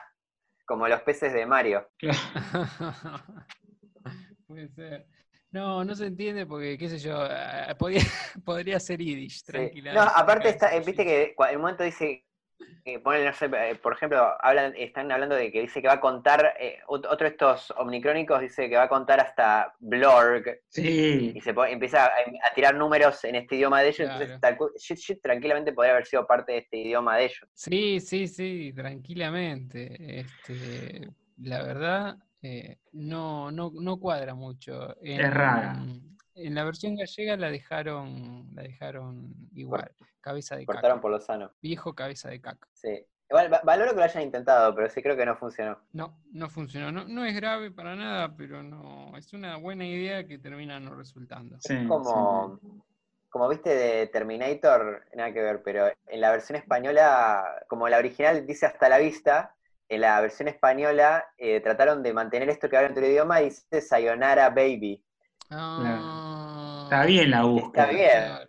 como 0.67 0.87
los 0.87 1.01
peces 1.01 1.33
de 1.33 1.45
Mario. 1.47 1.89
Claro. 1.97 2.19
Puede 4.47 4.69
ser. 4.69 5.07
No, 5.49 5.83
no 5.83 5.95
se 5.95 6.05
entiende 6.05 6.45
porque, 6.45 6.77
qué 6.77 6.87
sé 6.87 6.99
yo, 6.99 7.17
ah, 7.19 7.73
podría, 7.79 8.01
podría 8.45 8.79
ser 8.79 8.99
Yiddish, 8.99 9.39
Sí. 9.39 9.45
tranquilamente. 9.45 10.05
No, 10.05 10.11
aparte 10.15 10.49
está, 10.49 10.77
viste 10.79 11.03
que 11.03 11.35
en 11.37 11.55
un 11.55 11.61
momento 11.61 11.83
dice, 11.83 12.25
que 12.83 12.99
pone, 12.99 13.25
no 13.25 13.33
sé, 13.33 13.45
eh, 13.45 13.75
por 13.81 13.93
ejemplo, 13.93 14.33
hablan, 14.39 14.73
están 14.77 15.11
hablando 15.11 15.35
de 15.35 15.51
que 15.51 15.61
dice 15.61 15.81
que 15.81 15.87
va 15.87 15.95
a 15.95 15.99
contar, 15.99 16.53
eh, 16.59 16.77
ot- 16.87 17.07
otro 17.09 17.25
de 17.25 17.31
estos 17.31 17.71
omnicrónicos 17.77 18.41
dice 18.41 18.69
que 18.69 18.75
va 18.77 18.83
a 18.83 18.87
contar 18.89 19.19
hasta 19.19 19.73
Blorg, 19.79 20.61
Sí. 20.69 21.33
y 21.35 21.41
se 21.41 21.49
empieza 21.49 22.05
a, 22.05 22.09
a 22.09 22.53
tirar 22.53 22.75
números 22.75 23.23
en 23.23 23.35
este 23.35 23.55
idioma 23.55 23.81
de 23.81 23.87
ellos, 23.89 24.01
entonces 24.11 24.39
tal 24.39 24.57
shit, 24.77 24.97
shit 24.97 25.21
tranquilamente 25.21 25.73
podría 25.73 25.93
haber 25.93 26.05
sido 26.05 26.27
parte 26.27 26.51
de 26.51 26.57
este 26.59 26.77
idioma 26.77 27.17
de 27.17 27.25
ellos. 27.25 27.49
Sí, 27.53 27.99
sí, 27.99 28.27
sí, 28.27 28.71
tranquilamente. 28.75 30.19
Este, 30.19 31.09
la 31.41 31.63
verdad, 31.63 32.15
eh, 32.41 32.77
no, 32.93 33.51
no, 33.51 33.71
no 33.73 33.99
cuadra 33.99 34.35
mucho. 34.35 34.95
En, 35.01 35.31
rara. 35.31 35.75
En 36.35 36.53
la 36.53 36.63
versión 36.63 36.95
gallega 36.95 37.37
la 37.37 37.49
dejaron, 37.49 38.49
la 38.53 38.63
dejaron 38.63 39.33
igual. 39.53 39.91
Cabeza 40.19 40.55
de 40.55 40.65
Cortaron 40.65 40.97
caca. 40.97 41.01
por 41.01 41.11
lo 41.11 41.19
sano. 41.21 41.51
Viejo 41.61 41.95
cabeza 41.95 42.29
de 42.29 42.41
caca. 42.41 42.67
Sí. 42.73 43.05
Igual, 43.29 43.59
valoro 43.63 43.91
que 43.91 43.97
lo 43.97 44.03
hayan 44.03 44.23
intentado, 44.23 44.75
pero 44.75 44.89
sí 44.89 45.01
creo 45.01 45.15
que 45.15 45.25
no 45.25 45.35
funcionó. 45.35 45.79
No, 45.93 46.21
no 46.31 46.49
funcionó. 46.49 46.91
No, 46.91 47.05
no 47.05 47.25
es 47.25 47.35
grave 47.35 47.71
para 47.71 47.95
nada, 47.95 48.35
pero 48.35 48.61
no. 48.61 49.15
Es 49.17 49.33
una 49.33 49.57
buena 49.57 49.85
idea 49.85 50.27
que 50.27 50.37
termina 50.37 50.79
no 50.79 50.93
resultando. 50.93 51.57
Sí, 51.59 51.87
como, 51.87 52.59
como 53.29 53.49
viste 53.49 53.73
de 53.73 54.07
Terminator, 54.07 55.05
nada 55.15 55.33
que 55.33 55.41
ver, 55.41 55.63
pero 55.63 55.87
en 56.07 56.21
la 56.21 56.31
versión 56.31 56.57
española, 56.57 57.63
como 57.67 57.89
la 57.89 57.97
original 57.97 58.45
dice 58.45 58.67
hasta 58.67 58.89
la 58.89 58.99
vista, 58.99 59.55
en 59.89 60.01
la 60.01 60.21
versión 60.21 60.47
española 60.47 61.25
eh, 61.37 61.61
trataron 61.61 62.03
de 62.03 62.13
mantener 62.13 62.49
esto 62.49 62.69
que 62.69 62.77
habla 62.77 62.87
en 62.87 62.93
otro 62.93 63.07
idioma 63.07 63.41
y 63.41 63.45
dice 63.45 63.81
Sayonara 63.81 64.49
Baby. 64.49 65.03
Ah, 65.49 66.24
Está 66.85 67.05
bien 67.05 67.31
la 67.31 67.43
búsqueda. 67.43 67.71
Está 67.73 67.87
bien. 67.91 68.39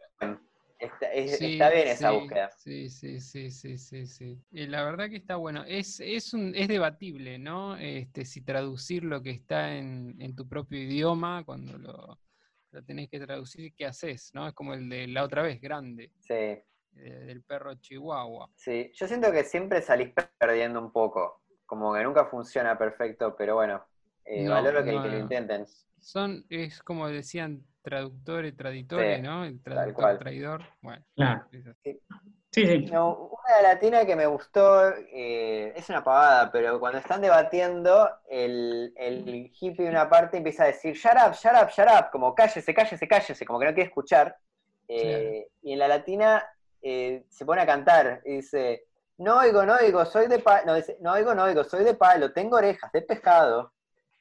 Está, 0.78 1.12
es- 1.12 1.40
Sí, 1.40 1.44
está 1.44 1.70
bien 1.70 1.88
esa 1.88 2.10
sí, 2.10 2.12
búsqueda. 2.12 2.50
Sí, 2.58 2.88
sí, 2.88 3.20
sí, 3.20 3.50
sí, 3.50 3.78
sí, 3.78 4.06
sí. 4.06 4.40
Y 4.50 4.66
la 4.66 4.84
verdad 4.84 5.10
que 5.10 5.16
está 5.16 5.36
bueno. 5.36 5.64
Es, 5.66 6.00
es, 6.00 6.32
un, 6.34 6.54
es 6.54 6.68
debatible, 6.68 7.38
¿no? 7.38 7.76
Este, 7.76 8.24
si 8.24 8.42
traducir 8.42 9.04
lo 9.04 9.22
que 9.22 9.30
está 9.30 9.74
en, 9.76 10.16
en 10.20 10.34
tu 10.36 10.48
propio 10.48 10.78
idioma, 10.80 11.44
cuando 11.44 11.76
lo, 11.78 12.18
lo 12.70 12.84
tenés 12.84 13.08
que 13.10 13.20
traducir, 13.20 13.74
¿qué 13.74 13.86
haces? 13.86 14.30
¿No? 14.34 14.46
Es 14.48 14.54
como 14.54 14.74
el 14.74 14.88
de 14.88 15.08
la 15.08 15.24
otra 15.24 15.42
vez, 15.42 15.60
grande, 15.60 16.12
Sí, 16.20 16.34
eh, 16.96 17.10
del 17.26 17.42
perro 17.44 17.74
chihuahua. 17.76 18.50
sí. 18.54 18.90
Yo 18.94 19.06
siento 19.08 19.32
que 19.32 19.44
siempre 19.44 19.82
salís 19.82 20.12
perdiendo 20.38 20.80
un 20.80 20.92
poco. 20.92 21.42
Como 21.66 21.92
que 21.94 22.02
nunca 22.04 22.26
funciona 22.26 22.78
perfecto, 22.78 23.34
pero 23.36 23.56
bueno. 23.56 23.84
eh, 24.24 24.48
No, 24.48 24.48
valoro 24.48 24.84
que, 24.84 24.92
no, 24.92 25.02
que 25.02 25.08
lo 25.08 25.18
intenten. 25.18 25.66
Son, 26.00 26.44
es 26.50 26.82
como 26.82 27.08
decían 27.08 27.64
traductores, 27.86 28.56
traditores, 28.56 29.16
Sí, 29.18 29.22
¿no? 29.22 29.44
El 29.44 29.62
tal 29.62 29.74
traductor, 29.74 29.94
cual. 29.94 30.18
traidor. 30.18 30.62
Bueno, 30.82 31.04
Claro. 31.14 31.46
Sí, 32.50 32.66
sí. 32.66 32.86
No, 32.86 33.30
una 33.30 33.62
latina 33.62 34.04
que 34.04 34.16
me 34.16 34.26
gustó, 34.26 34.88
eh, 35.12 35.72
es 35.76 35.88
una 35.90 36.02
pavada, 36.02 36.50
pero 36.50 36.80
cuando 36.80 36.98
están 36.98 37.20
debatiendo, 37.20 38.10
el, 38.28 38.92
el 38.96 39.52
hippie 39.60 39.84
de 39.84 39.90
una 39.90 40.08
parte 40.08 40.38
empieza 40.38 40.64
a 40.64 40.68
decir, 40.68 40.94
shut 40.94 41.12
up, 41.14 41.34
shut 41.34 41.52
up, 41.52 41.68
shut 41.68 41.86
up, 41.86 42.10
como 42.10 42.34
cállese, 42.34 42.74
cállese, 42.74 43.06
cállese, 43.06 43.44
como 43.44 43.60
que 43.60 43.66
no 43.66 43.74
quiere 43.74 43.88
escuchar. 43.88 44.34
Eh, 44.88 45.46
y 45.62 45.72
en 45.74 45.78
la 45.78 45.86
latina 45.88 46.44
eh, 46.82 47.24
se 47.28 47.44
pone 47.44 47.60
a 47.60 47.66
cantar 47.66 48.22
y 48.24 48.36
dice, 48.36 48.84
no 49.18 49.38
oigo, 49.38 49.64
no 49.66 49.74
oigo, 49.74 50.04
soy 50.06 50.26
de 50.26 50.38
palo, 50.38 50.66
no, 50.66 50.74
dice, 50.74 50.96
no 51.02 51.12
oigo, 51.12 51.34
no 51.34 51.44
oigo, 51.44 51.62
soy 51.62 51.84
de 51.84 51.94
palo, 51.94 52.32
tengo 52.32 52.56
orejas 52.56 52.90
de 52.90 53.02
pescado. 53.02 53.72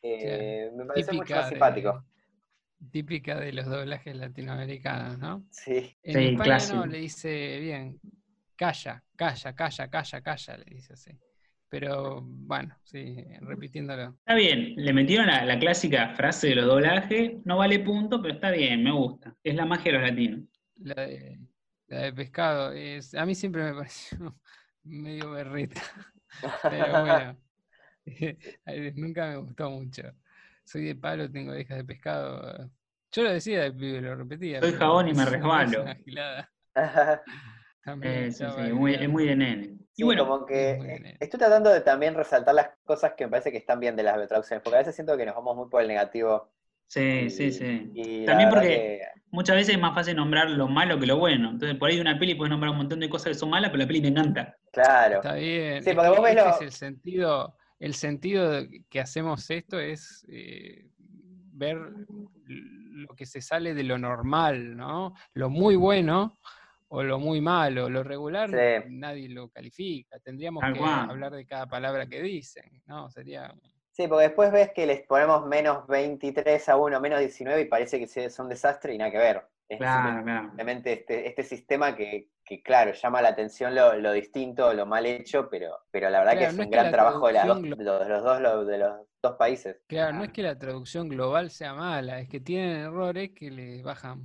Eh, 0.03 0.69
Me 0.75 0.85
parece 0.85 1.13
mucho 1.13 1.35
más 1.35 1.49
simpático. 1.49 2.03
Típica 2.91 3.39
de 3.39 3.53
los 3.53 3.65
doblajes 3.65 4.15
latinoamericanos, 4.15 5.17
¿no? 5.19 5.45
Sí, 5.49 5.97
En 6.03 6.19
Sí, 6.19 6.19
España 6.23 6.43
clásico. 6.43 6.67
no, 6.67 6.85
le 6.87 6.99
dice 6.99 7.59
bien, 7.59 8.01
calla, 8.55 9.03
calla, 9.15 9.55
calla, 9.55 9.89
calla, 9.89 10.21
calla, 10.21 10.57
le 10.57 10.65
dice 10.75 10.93
así. 10.93 11.11
Pero 11.69 12.21
bueno, 12.23 12.77
sí, 12.83 13.17
repitiéndolo. 13.41 14.17
Está 14.19 14.35
bien, 14.35 14.73
le 14.75 14.93
metieron 14.93 15.25
la, 15.27 15.45
la 15.45 15.57
clásica 15.59 16.09
frase 16.15 16.49
de 16.49 16.55
los 16.55 16.65
doblajes, 16.65 17.43
no 17.45 17.57
vale 17.57 17.79
punto, 17.79 18.21
pero 18.21 18.33
está 18.35 18.51
bien, 18.51 18.83
me 18.83 18.91
gusta. 18.91 19.35
Es 19.43 19.55
la 19.55 19.65
magia 19.65 19.91
de 19.93 19.97
los 19.99 20.07
latinos. 20.09 20.41
La 20.77 20.95
de, 21.05 21.39
la 21.87 21.97
de 22.01 22.13
pescado, 22.13 22.71
es, 22.73 23.13
a 23.15 23.25
mí 23.25 23.35
siempre 23.35 23.63
me 23.63 23.73
pareció 23.75 24.37
medio 24.83 25.31
berreta. 25.31 25.81
Pero 26.67 26.99
bueno, 26.99 27.39
nunca 28.95 29.27
me 29.29 29.37
gustó 29.37 29.69
mucho. 29.71 30.03
Soy 30.65 30.85
de 30.85 30.95
palo, 30.95 31.29
tengo 31.31 31.51
orejas 31.51 31.77
de 31.77 31.83
pescado. 31.85 32.69
Yo 33.11 33.23
lo 33.23 33.31
decía 33.31 33.61
de 33.61 33.71
pibe, 33.71 34.01
lo 34.01 34.15
repetía. 34.15 34.59
Soy 34.59 34.73
jabón 34.73 35.07
y 35.07 35.13
me 35.13 35.23
es 35.23 35.31
resbalo. 35.31 35.85
También 37.83 38.13
Eh, 38.25 38.31
sí, 38.31 38.43
muy- 38.73 38.95
es 38.95 39.07
muy 39.07 39.25
de 39.27 39.35
nene. 39.35 39.77
Y 39.95 40.03
bueno, 40.03 40.27
como 40.27 40.45
que 40.45 41.15
estoy 41.19 41.39
tratando 41.39 41.69
de 41.69 41.81
también 41.81 42.15
resaltar 42.15 42.55
las 42.55 42.69
cosas 42.83 43.13
que 43.13 43.25
me 43.25 43.31
parece 43.31 43.51
que 43.51 43.59
están 43.59 43.79
bien 43.79 43.95
de 43.95 44.03
las 44.03 44.27
traducciones, 44.27 44.63
porque 44.63 44.75
a 44.77 44.79
veces 44.79 44.95
siento 44.95 45.15
que 45.15 45.25
nos 45.25 45.35
vamos 45.35 45.55
muy 45.55 45.69
por 45.69 45.81
el 45.83 45.87
negativo. 45.87 46.49
sí, 46.87 47.01
y- 47.01 47.29
sí, 47.29 47.51
sí. 47.51 47.91
y 47.93 48.25
También 48.25 48.49
porque 48.49 49.01
muchas 49.29 49.55
veces 49.55 49.75
es 49.75 49.81
más 49.81 49.93
fácil 49.93 50.15
nombrar 50.15 50.49
lo 50.49 50.67
malo 50.67 50.99
que 50.99 51.05
lo 51.05 51.17
bueno. 51.17 51.51
Entonces, 51.51 51.77
por 51.77 51.89
ahí 51.89 51.95
de 51.95 52.01
una 52.01 52.17
peli 52.17 52.33
puedes 52.35 52.49
nombrar 52.49 52.71
un 52.71 52.77
montón 52.77 52.99
de 52.99 53.07
cosas 53.09 53.27
que 53.29 53.33
son 53.35 53.51
malas, 53.51 53.69
pero 53.69 53.83
la 53.83 53.87
peli 53.87 54.01
te 54.01 54.07
encanta. 54.07 54.57
claro, 54.71 55.17
Está 55.17 55.35
bien. 55.35 55.83
Sí, 55.83 55.91
porque 55.93 56.09
que 56.09 56.15
vos 56.17 56.23
ves 56.23 56.35
este 56.37 56.49
lo- 56.49 56.55
es 56.55 56.61
el 56.61 56.71
sentido, 56.71 57.57
el 57.85 57.93
sentido 57.93 58.49
de 58.49 58.83
que 58.89 58.99
hacemos 58.99 59.47
esto 59.51 59.79
es 59.79 60.25
eh, 60.27 60.87
ver 61.51 61.77
lo 62.47 63.13
que 63.15 63.27
se 63.27 63.41
sale 63.41 63.75
de 63.75 63.83
lo 63.83 63.99
normal, 63.99 64.75
¿no? 64.75 65.13
Lo 65.35 65.51
muy 65.51 65.75
bueno 65.75 66.39
o 66.87 67.03
lo 67.03 67.19
muy 67.19 67.41
malo. 67.41 67.87
Lo 67.87 68.01
regular 68.01 68.49
Sí. 68.49 68.89
nadie 68.89 69.29
lo 69.29 69.49
califica. 69.49 70.17
Tendríamos 70.19 70.63
que 70.73 70.79
hablar 70.83 71.33
de 71.33 71.45
cada 71.45 71.67
palabra 71.67 72.07
que 72.07 72.23
dicen, 72.23 72.81
¿no? 72.87 73.11
Sería. 73.11 73.53
Sí, 73.91 74.07
porque 74.07 74.23
después 74.23 74.51
ves 74.51 74.71
que 74.73 74.87
les 74.87 75.03
ponemos 75.03 75.45
menos 75.45 75.85
23 75.85 76.67
a 76.69 76.77
1, 76.77 76.99
menos 76.99 77.19
19 77.19 77.61
y 77.61 77.65
parece 77.65 77.99
que 77.99 78.25
es 78.25 78.39
un 78.39 78.49
desastre 78.49 78.95
y 78.95 78.97
nada 78.97 79.11
que 79.11 79.19
ver. 79.19 79.47
Es 79.67 79.77
Claro, 79.79 80.23
claro. 80.23 80.51
este, 80.85 81.27
este 81.27 81.43
sistema 81.43 81.95
que, 81.95 82.29
que, 82.43 82.61
claro, 82.61 82.93
llama 82.93 83.21
la 83.21 83.29
atención 83.29 83.73
lo, 83.73 83.95
lo 83.95 84.11
distinto, 84.13 84.73
lo 84.73 84.85
mal 84.85 85.05
hecho, 85.05 85.49
pero, 85.49 85.79
pero 85.91 86.09
la 86.09 86.19
verdad 86.19 86.33
que 86.33 86.37
Claro, 86.39 86.51
es 86.51 86.57
no 86.57 86.63
un 86.63 86.65
es 86.65 86.69
que 86.69 86.75
gran 86.75 86.85
la 86.85 86.91
trabajo 86.91 87.27
de, 87.27 87.33
de 87.33 87.45
los, 87.45 87.61
de 87.61 88.09
los 88.09 88.23
dos, 88.23 88.41
lo- 88.41 88.65
de 88.65 88.77
los 88.77 89.07
dos 89.21 89.35
países. 89.37 89.77
Claro, 89.87 90.13
no 90.13 90.21
Ah. 90.21 90.25
es 90.25 90.31
que 90.31 90.43
la 90.43 90.57
traducción 90.57 91.09
global 91.09 91.49
sea 91.51 91.73
mala, 91.73 92.19
es 92.19 92.29
que 92.29 92.39
tienen 92.39 92.77
errores 92.77 93.31
que 93.35 93.49
les 93.51 93.83
bajan, 93.83 94.21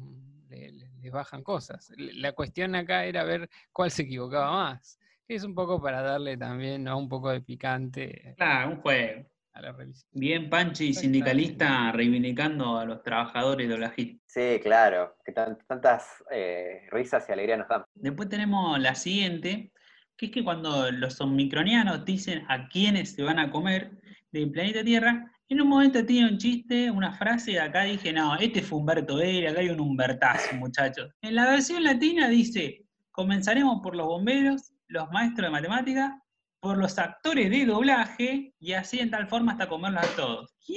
le- 0.49 0.73
le- 0.73 0.91
les 1.01 1.13
bajan 1.13 1.43
cosas. 1.43 1.91
La 1.97 2.33
cuestión 2.33 2.75
acá 2.75 3.05
era 3.05 3.25
ver 3.25 3.49
cuál 3.73 3.91
se 3.91 4.03
equivocaba 4.03 4.51
más. 4.51 4.99
Es 5.29 5.45
un 5.45 5.55
poco 5.55 5.81
para 5.81 6.03
darle 6.03 6.37
también 6.37 6.85
¿no? 6.85 6.99
un 6.99 7.09
poco 7.09 7.31
de 7.31 7.41
picante 7.41 8.35
Claro, 8.37 8.71
un 8.71 8.81
juego. 8.81 9.30
A 9.53 9.63
la 9.63 9.73
revisión. 9.73 10.09
Bien 10.13 10.49
Panchi, 10.49 10.95
sindicalista, 10.95 11.93
reivindicando 11.93 12.79
a 12.79 12.85
los 12.85 13.03
trabajadores 13.03 13.67
de 13.69 13.73
doblajistas. 13.75 14.21
Sí, 14.27 14.61
claro, 14.63 15.17
que 15.25 15.33
tan- 15.33 15.59
tantas 15.67 16.23
eh, 16.31 16.83
risas 16.91 17.29
y 17.29 17.33
alegría 17.33 17.57
nos 17.57 17.69
dan. 17.69 17.85
Después 17.95 18.29
tenemos 18.29 18.79
la 18.79 18.95
siguiente, 18.95 19.73
que 20.17 20.27
es 20.27 20.33
que 20.33 20.45
cuando 20.45 20.91
los 20.93 21.21
omicronianos 21.21 22.05
dicen 22.05 22.45
a 22.49 22.69
quiénes 22.69 23.13
se 23.15 23.23
van 23.23 23.39
a 23.39 23.51
comer 23.51 23.91
del 24.31 24.51
planeta 24.51 24.85
Tierra, 24.85 25.33
en 25.49 25.61
un 25.61 25.69
momento 25.69 26.07
tiene 26.07 26.31
un 26.31 26.39
chiste, 26.39 26.91
una 26.93 27.13
frase, 27.13 27.59
acá 27.59 27.83
dije, 27.83 28.13
no, 28.13 28.37
este 28.37 28.63
fue 28.63 28.79
Humberto 28.79 29.21
L, 29.21 29.49
acá 29.49 29.61
hay 29.61 29.71
un 29.71 29.81
Humbertazo, 29.81 30.55
muchachos. 30.55 31.11
En 31.23 31.35
la 31.35 31.51
versión 31.51 31.83
latina 31.83 32.29
dice, 32.29 32.85
comenzaremos 33.11 33.81
por 33.83 33.97
los 33.97 34.07
bomberos, 34.07 34.73
los 34.87 35.11
maestros 35.11 35.49
de 35.49 35.51
matemáticas, 35.51 36.13
por 36.61 36.79
los 36.79 36.99
actores 36.99 37.51
de 37.51 37.65
doblaje, 37.65 38.55
y 38.59 38.73
así 38.73 39.01
en 39.01 39.11
tal 39.11 39.29
forma 39.29 39.53
hasta 39.53 39.69
comerlos 39.69 40.05
a 40.05 40.17
todos. 40.17 40.55
¿Qué? 40.67 40.75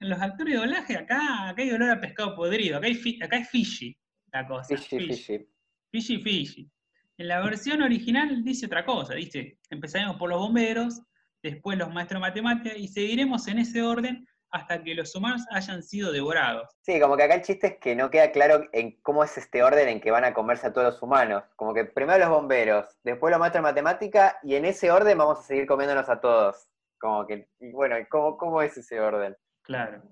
Los 0.00 0.20
actores 0.20 0.54
de 0.54 0.60
doblaje, 0.60 0.96
acá, 0.96 1.48
acá 1.48 1.62
hay 1.62 1.70
olor 1.70 1.90
a 1.90 2.00
pescado 2.00 2.36
podrido, 2.36 2.76
acá, 2.76 2.86
hay 2.86 3.18
acá 3.22 3.38
es 3.38 3.48
fishy 3.48 3.96
la 4.32 4.46
cosa. 4.46 4.76
Fishy, 4.76 4.98
fishy. 4.98 5.14
fishy. 5.14 5.46
Fishy 5.90 6.18
Fishy. 6.18 6.70
En 7.18 7.28
la 7.28 7.40
versión 7.40 7.82
original 7.82 8.44
dice 8.44 8.66
otra 8.66 8.84
cosa, 8.84 9.14
dice, 9.14 9.58
empezaremos 9.70 10.16
por 10.16 10.28
los 10.28 10.38
bomberos, 10.38 11.00
después 11.42 11.78
los 11.78 11.92
maestros 11.92 12.20
de 12.20 12.28
matemáticas 12.28 12.78
y 12.78 12.88
seguiremos 12.88 13.48
en 13.48 13.60
ese 13.60 13.82
orden 13.82 14.26
hasta 14.50 14.82
que 14.82 14.94
los 14.94 15.14
humanos 15.14 15.44
hayan 15.50 15.82
sido 15.82 16.12
devorados. 16.12 16.68
Sí, 16.82 17.00
como 17.00 17.16
que 17.16 17.24
acá 17.24 17.34
el 17.34 17.42
chiste 17.42 17.66
es 17.66 17.76
que 17.78 17.94
no 17.96 18.10
queda 18.10 18.30
claro 18.32 18.64
en 18.72 19.00
cómo 19.02 19.24
es 19.24 19.36
este 19.36 19.62
orden 19.62 19.88
en 19.88 20.00
que 20.00 20.10
van 20.10 20.24
a 20.24 20.32
comerse 20.32 20.68
a 20.68 20.72
todos 20.72 20.86
los 20.94 21.02
humanos. 21.02 21.44
Como 21.56 21.74
que 21.74 21.84
primero 21.84 22.18
los 22.18 22.28
bomberos, 22.30 22.86
después 23.02 23.30
los 23.30 23.40
maestros 23.40 23.62
de 23.62 23.68
matemática, 23.68 24.38
y 24.42 24.54
en 24.54 24.64
ese 24.64 24.90
orden 24.90 25.18
vamos 25.18 25.40
a 25.40 25.42
seguir 25.42 25.66
comiéndonos 25.66 26.08
a 26.08 26.20
todos. 26.20 26.68
Como 26.98 27.26
que, 27.26 27.48
y 27.60 27.72
bueno, 27.72 27.96
¿cómo, 28.08 28.36
¿cómo 28.38 28.62
es 28.62 28.76
ese 28.76 29.00
orden? 29.00 29.36
Claro. 29.62 30.02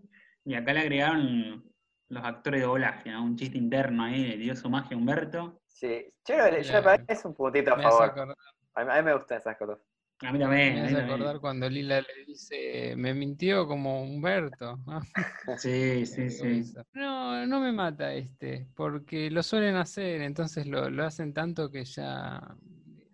Y 0.44 0.54
acá 0.54 0.72
le 0.74 0.80
agregaron 0.80 1.72
los 2.08 2.24
actores 2.24 2.60
de 2.60 2.66
doblaje, 2.66 3.10
¿no? 3.10 3.24
un 3.24 3.36
chiste 3.36 3.56
interno 3.56 4.04
ahí 4.04 4.30
de 4.32 4.36
Dios 4.36 4.58
su 4.58 4.68
magia 4.68 4.96
Humberto. 4.96 5.60
Sí, 5.66 6.12
yo, 6.26 6.34
creo 6.36 6.50
que- 6.50 6.62
yo 6.62 6.70
Claro. 6.70 6.84
para 6.84 6.98
mí 6.98 7.04
es 7.08 7.24
un 7.24 7.34
puntito 7.34 7.74
a 7.74 7.78
favor. 7.80 8.02
acordar, 8.04 8.36
A 8.74 8.84
mí, 8.84 8.90
a 8.92 8.96
mí 8.96 9.02
me 9.02 9.14
gustan 9.14 9.38
esas 9.38 9.56
cosas. 9.56 9.78
A 10.20 10.32
mí 10.32 10.38
también. 10.38 10.74
me 10.74 10.80
a 10.80 10.82
mí 10.84 10.88
hace 10.94 11.04
acordar 11.04 11.40
cuando 11.40 11.68
Lila 11.68 12.00
le 12.00 12.24
dice, 12.26 12.94
me 12.96 13.14
mintió 13.14 13.66
como 13.66 14.02
Humberto. 14.02 14.78
¿no? 14.86 15.00
Sí, 15.58 16.06
sí, 16.06 16.30
sí. 16.30 16.72
No, 16.94 17.46
no 17.46 17.60
me 17.60 17.72
mata 17.72 18.14
este, 18.14 18.66
porque 18.74 19.30
lo 19.30 19.42
suelen 19.42 19.76
hacer, 19.76 20.22
entonces 20.22 20.66
lo, 20.66 20.88
lo 20.88 21.04
hacen 21.04 21.34
tanto 21.34 21.70
que 21.70 21.84
ya 21.84 22.40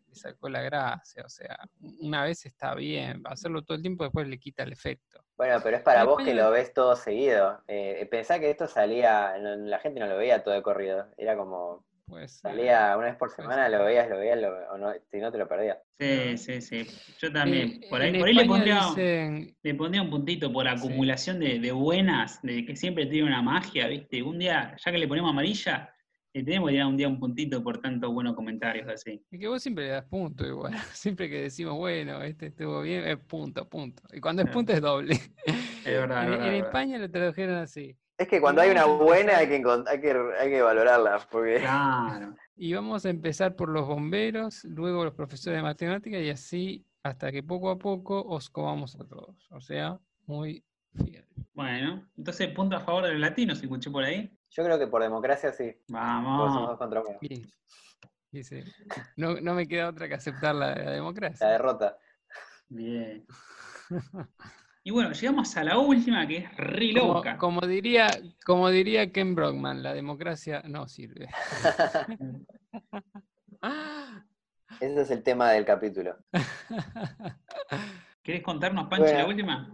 le 0.09 0.15
sacó 0.15 0.49
la 0.49 0.63
gracia. 0.63 1.25
O 1.25 1.29
sea, 1.29 1.59
una 2.01 2.25
vez 2.25 2.47
está 2.47 2.75
bien, 2.75 3.23
hacerlo 3.25 3.63
todo 3.63 3.77
el 3.77 3.83
tiempo 3.83 4.05
después 4.05 4.29
le 4.29 4.39
quita 4.39 4.63
el 4.63 4.73
efecto. 4.73 5.25
Bueno, 5.37 5.59
pero 5.63 5.77
es 5.79 5.83
para 5.83 6.05
vos 6.05 6.23
que 6.23 6.35
lo 6.35 6.51
ves 6.51 6.73
todo 6.75 6.95
seguido. 6.97 7.63
Eh, 7.67 8.07
pensá 8.11 8.39
que 8.39 8.51
esto 8.51 8.69
salía, 8.69 9.39
no- 9.41 9.57
la 9.57 9.79
gente 9.79 9.99
no 9.99 10.07
lo 10.07 10.17
veía 10.17 10.45
todo 10.45 10.55
de 10.55 10.63
corrido. 10.63 11.09
Era 11.17 11.37
como, 11.37 11.85
Pues 12.11 12.41
salía 12.41 12.97
una 12.97 13.07
vez 13.07 13.17
por 13.17 13.31
semana, 13.31 13.69
lo 13.69 13.85
veías, 13.85 14.09
lo 14.11 14.19
veías, 14.19 14.39
lo- 14.41 14.73
o 14.73 14.77
no, 14.79 14.93
si 15.11 15.19
no 15.19 15.31
te 15.33 15.39
lo 15.39 15.49
perdías. 15.49 15.79
Sí, 15.99 16.37
sí, 16.37 16.61
sí. 16.61 16.87
Yo 17.19 17.33
también. 17.33 17.81
Eh, 17.83 17.87
por 17.89 18.03
ahí, 18.03 18.19
por 18.19 18.27
ahí 18.29 18.35
le 18.35 18.45
pondría, 18.45 18.81
dicen, 18.89 19.57
le 19.63 19.75
pondría 19.75 20.03
un 20.03 20.11
puntito 20.11 20.53
por 20.53 20.67
Sí. 20.67 20.73
acumulación 20.77 21.39
de, 21.39 21.59
de 21.61 21.73
buenas, 21.73 22.43
de 22.43 22.65
que 22.67 22.75
siempre 22.77 23.07
tiene 23.07 23.29
una 23.29 23.41
magia, 23.43 23.87
¿viste? 23.87 24.23
Un 24.23 24.39
día, 24.39 24.75
ya 24.77 24.93
que 24.93 24.99
le 24.99 25.07
ponemos 25.09 25.31
amarilla, 25.31 25.95
le 26.33 26.43
tenemos 26.45 26.69
que 26.69 26.73
tirar 26.75 26.87
un 26.87 26.97
día 26.97 27.09
un 27.09 27.19
puntito 27.21 27.63
por 27.63 27.81
tantos 27.81 28.13
buenos 28.13 28.35
comentarios 28.35 28.89
así. 28.89 29.25
es 29.31 29.39
que 29.41 29.49
vos 29.49 29.63
siempre 29.63 29.85
le 29.85 29.91
das 29.91 30.05
punto 30.05 30.47
igual. 30.47 30.73
Siempre 30.93 31.29
que 31.29 31.43
decimos, 31.43 31.77
bueno, 31.77 32.23
este 32.23 32.47
estuvo 32.47 32.83
bien, 32.83 33.07
es 33.07 33.17
punto, 33.19 33.69
punto. 33.69 34.03
Y 34.13 34.21
cuando 34.21 34.43
es 34.43 34.49
punto 34.49 34.73
es 34.73 34.81
doble. 34.81 35.15
Es 35.45 35.85
verdad, 35.85 36.25
en, 36.25 36.31
verdad, 36.31 36.47
en 36.47 36.53
verdad. 36.53 36.55
España 36.67 36.99
lo 36.99 37.11
tradujeron 37.11 37.57
así. 37.57 37.97
Es 38.21 38.29
que 38.29 38.39
cuando 38.39 38.61
hay 38.61 38.71
una 38.71 38.85
buena 38.85 39.39
hay 39.39 39.49
que, 39.49 39.63
hay 39.87 40.01
que, 40.01 40.11
hay 40.39 40.51
que 40.51 40.61
valorarla, 40.61 41.27
porque 41.31 41.57
Claro. 41.61 42.35
Y 42.57 42.75
vamos 42.75 43.07
a 43.07 43.09
empezar 43.09 43.57
por 43.57 43.71
los 43.71 43.87
bomberos, 43.87 44.65
luego 44.65 45.05
los 45.07 45.15
profesores 45.15 45.57
de 45.57 45.63
matemáticas 45.63 46.21
y 46.21 46.29
así 46.29 46.87
hasta 47.03 47.33
que 47.33 47.43
poco 47.43 47.71
a 47.71 47.79
poco 47.79 48.21
os 48.23 48.51
comamos 48.51 48.95
a 48.97 49.07
todos. 49.07 49.49
O 49.51 49.63
sea, 49.63 49.99
muy 50.27 50.63
fiel. 51.03 51.27
Bueno, 51.55 52.07
entonces 52.19 52.49
punto 52.49 52.77
a 52.77 52.81
favor 52.81 53.05
de 53.05 53.13
los 53.13 53.21
latinos, 53.21 53.57
si 53.57 53.65
escuché 53.65 53.91
por 53.91 54.05
ahí. 54.05 54.31
yo 54.51 54.63
creo 54.65 54.79
que 54.79 54.87
por 54.89 55.01
democracia 55.01 55.51
sí. 55.53 55.75
Vamos. 55.89 56.53
dos 56.69 56.77
contra 56.79 57.01
uno. 57.01 57.19
Sí, 58.43 58.63
no, 59.17 59.41
no 59.41 59.55
me 59.55 59.67
queda 59.67 59.89
otra 59.89 60.07
que 60.09 60.15
aceptar 60.15 60.55
la, 60.55 60.75
la 60.75 60.85
La 60.85 60.91
democracia. 60.91 61.49
derrota. 61.49 61.97
Bien. 62.69 63.25
Y 64.83 64.93
bueno, 64.93 65.13
llegamos 65.13 65.55
a 65.59 65.65
la 65.65 65.77
última, 65.77 66.27
que 66.27 66.39
es 66.39 66.57
re 66.57 66.95
Como, 66.99 67.15
loca. 67.15 67.37
como 67.37 67.61
diría, 67.61 68.09
como 68.47 68.71
diría 68.71 69.13
Ken 69.13 69.35
Brockman, 69.35 69.83
la 69.83 69.93
democracia 69.93 70.63
no 70.67 70.89
sirve. 70.89 71.29
Ese 74.81 75.01
es 75.03 75.11
el 75.11 75.23
tema 75.23 75.51
del 75.51 75.67
capítulo. 75.67 76.17
¿Querés 78.23 78.43
contarnos, 78.43 78.89
Pancho, 78.89 79.13
la 79.13 79.27
última? 79.27 79.71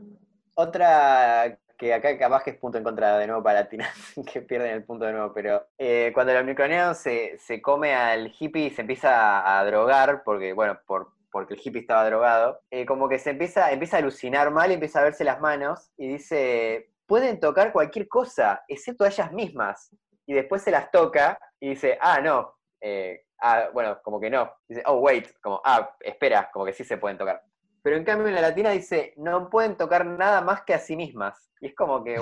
Otra 0.54 1.56
que 1.78 1.94
acá 1.94 2.16
capaz 2.18 2.42
que 2.42 2.50
es 2.50 2.56
punto 2.56 2.78
en 2.78 2.84
contra 2.84 3.18
de 3.18 3.26
nuevo 3.26 3.42
para 3.42 3.60
Latina, 3.60 3.86
que 4.32 4.40
pierden 4.40 4.72
el 4.72 4.82
punto 4.82 5.04
de 5.04 5.12
nuevo, 5.12 5.32
pero 5.32 5.68
eh, 5.78 6.10
cuando 6.14 6.32
el 6.32 6.38
omicroniano 6.38 6.94
se, 6.94 7.38
se 7.38 7.62
come 7.62 7.94
al 7.94 8.32
hippie 8.36 8.66
y 8.66 8.70
se 8.70 8.80
empieza 8.80 9.40
a, 9.40 9.60
a 9.60 9.64
drogar, 9.66 10.24
porque 10.24 10.52
bueno, 10.52 10.80
por, 10.86 11.12
porque 11.36 11.52
el 11.52 11.60
hippie 11.62 11.82
estaba 11.82 12.06
drogado, 12.06 12.62
eh, 12.70 12.86
como 12.86 13.10
que 13.10 13.18
se 13.18 13.28
empieza, 13.28 13.70
empieza 13.70 13.98
a 13.98 14.00
alucinar 14.00 14.50
mal 14.50 14.72
empieza 14.72 15.00
a 15.00 15.02
verse 15.02 15.22
las 15.22 15.38
manos 15.38 15.92
y 15.98 16.08
dice, 16.08 16.94
pueden 17.04 17.38
tocar 17.40 17.74
cualquier 17.74 18.08
cosa, 18.08 18.64
excepto 18.68 19.04
a 19.04 19.08
ellas 19.08 19.30
mismas. 19.32 19.94
y 20.24 20.32
después 20.32 20.62
se 20.62 20.70
las 20.70 20.90
toca 20.90 21.38
y 21.60 21.68
dice, 21.68 21.98
ah, 22.00 22.22
no, 22.22 22.54
eh, 22.80 23.26
ah, 23.42 23.68
bueno, 23.74 24.00
como 24.02 24.18
que 24.18 24.30
no. 24.30 24.50
Dice, 24.66 24.82
oh, 24.86 24.96
wait, 25.00 25.28
como, 25.42 25.60
ah, 25.62 25.94
espera, 26.00 26.48
como 26.50 26.64
que 26.64 26.72
sí 26.72 26.84
se 26.84 26.96
pueden 26.96 27.18
tocar. 27.18 27.42
Pero 27.82 27.98
en 27.98 28.04
cambio 28.04 28.28
en 28.28 28.34
la 28.34 28.40
latina 28.40 28.70
dice, 28.70 29.12
no 29.18 29.50
pueden 29.50 29.76
tocar 29.76 30.06
nada 30.06 30.40
más 30.40 30.62
que 30.62 30.72
a 30.72 30.78
sí 30.78 30.96
mismas. 30.96 31.50
Y 31.60 31.66
es 31.66 31.74
como 31.74 32.02
que 32.02 32.18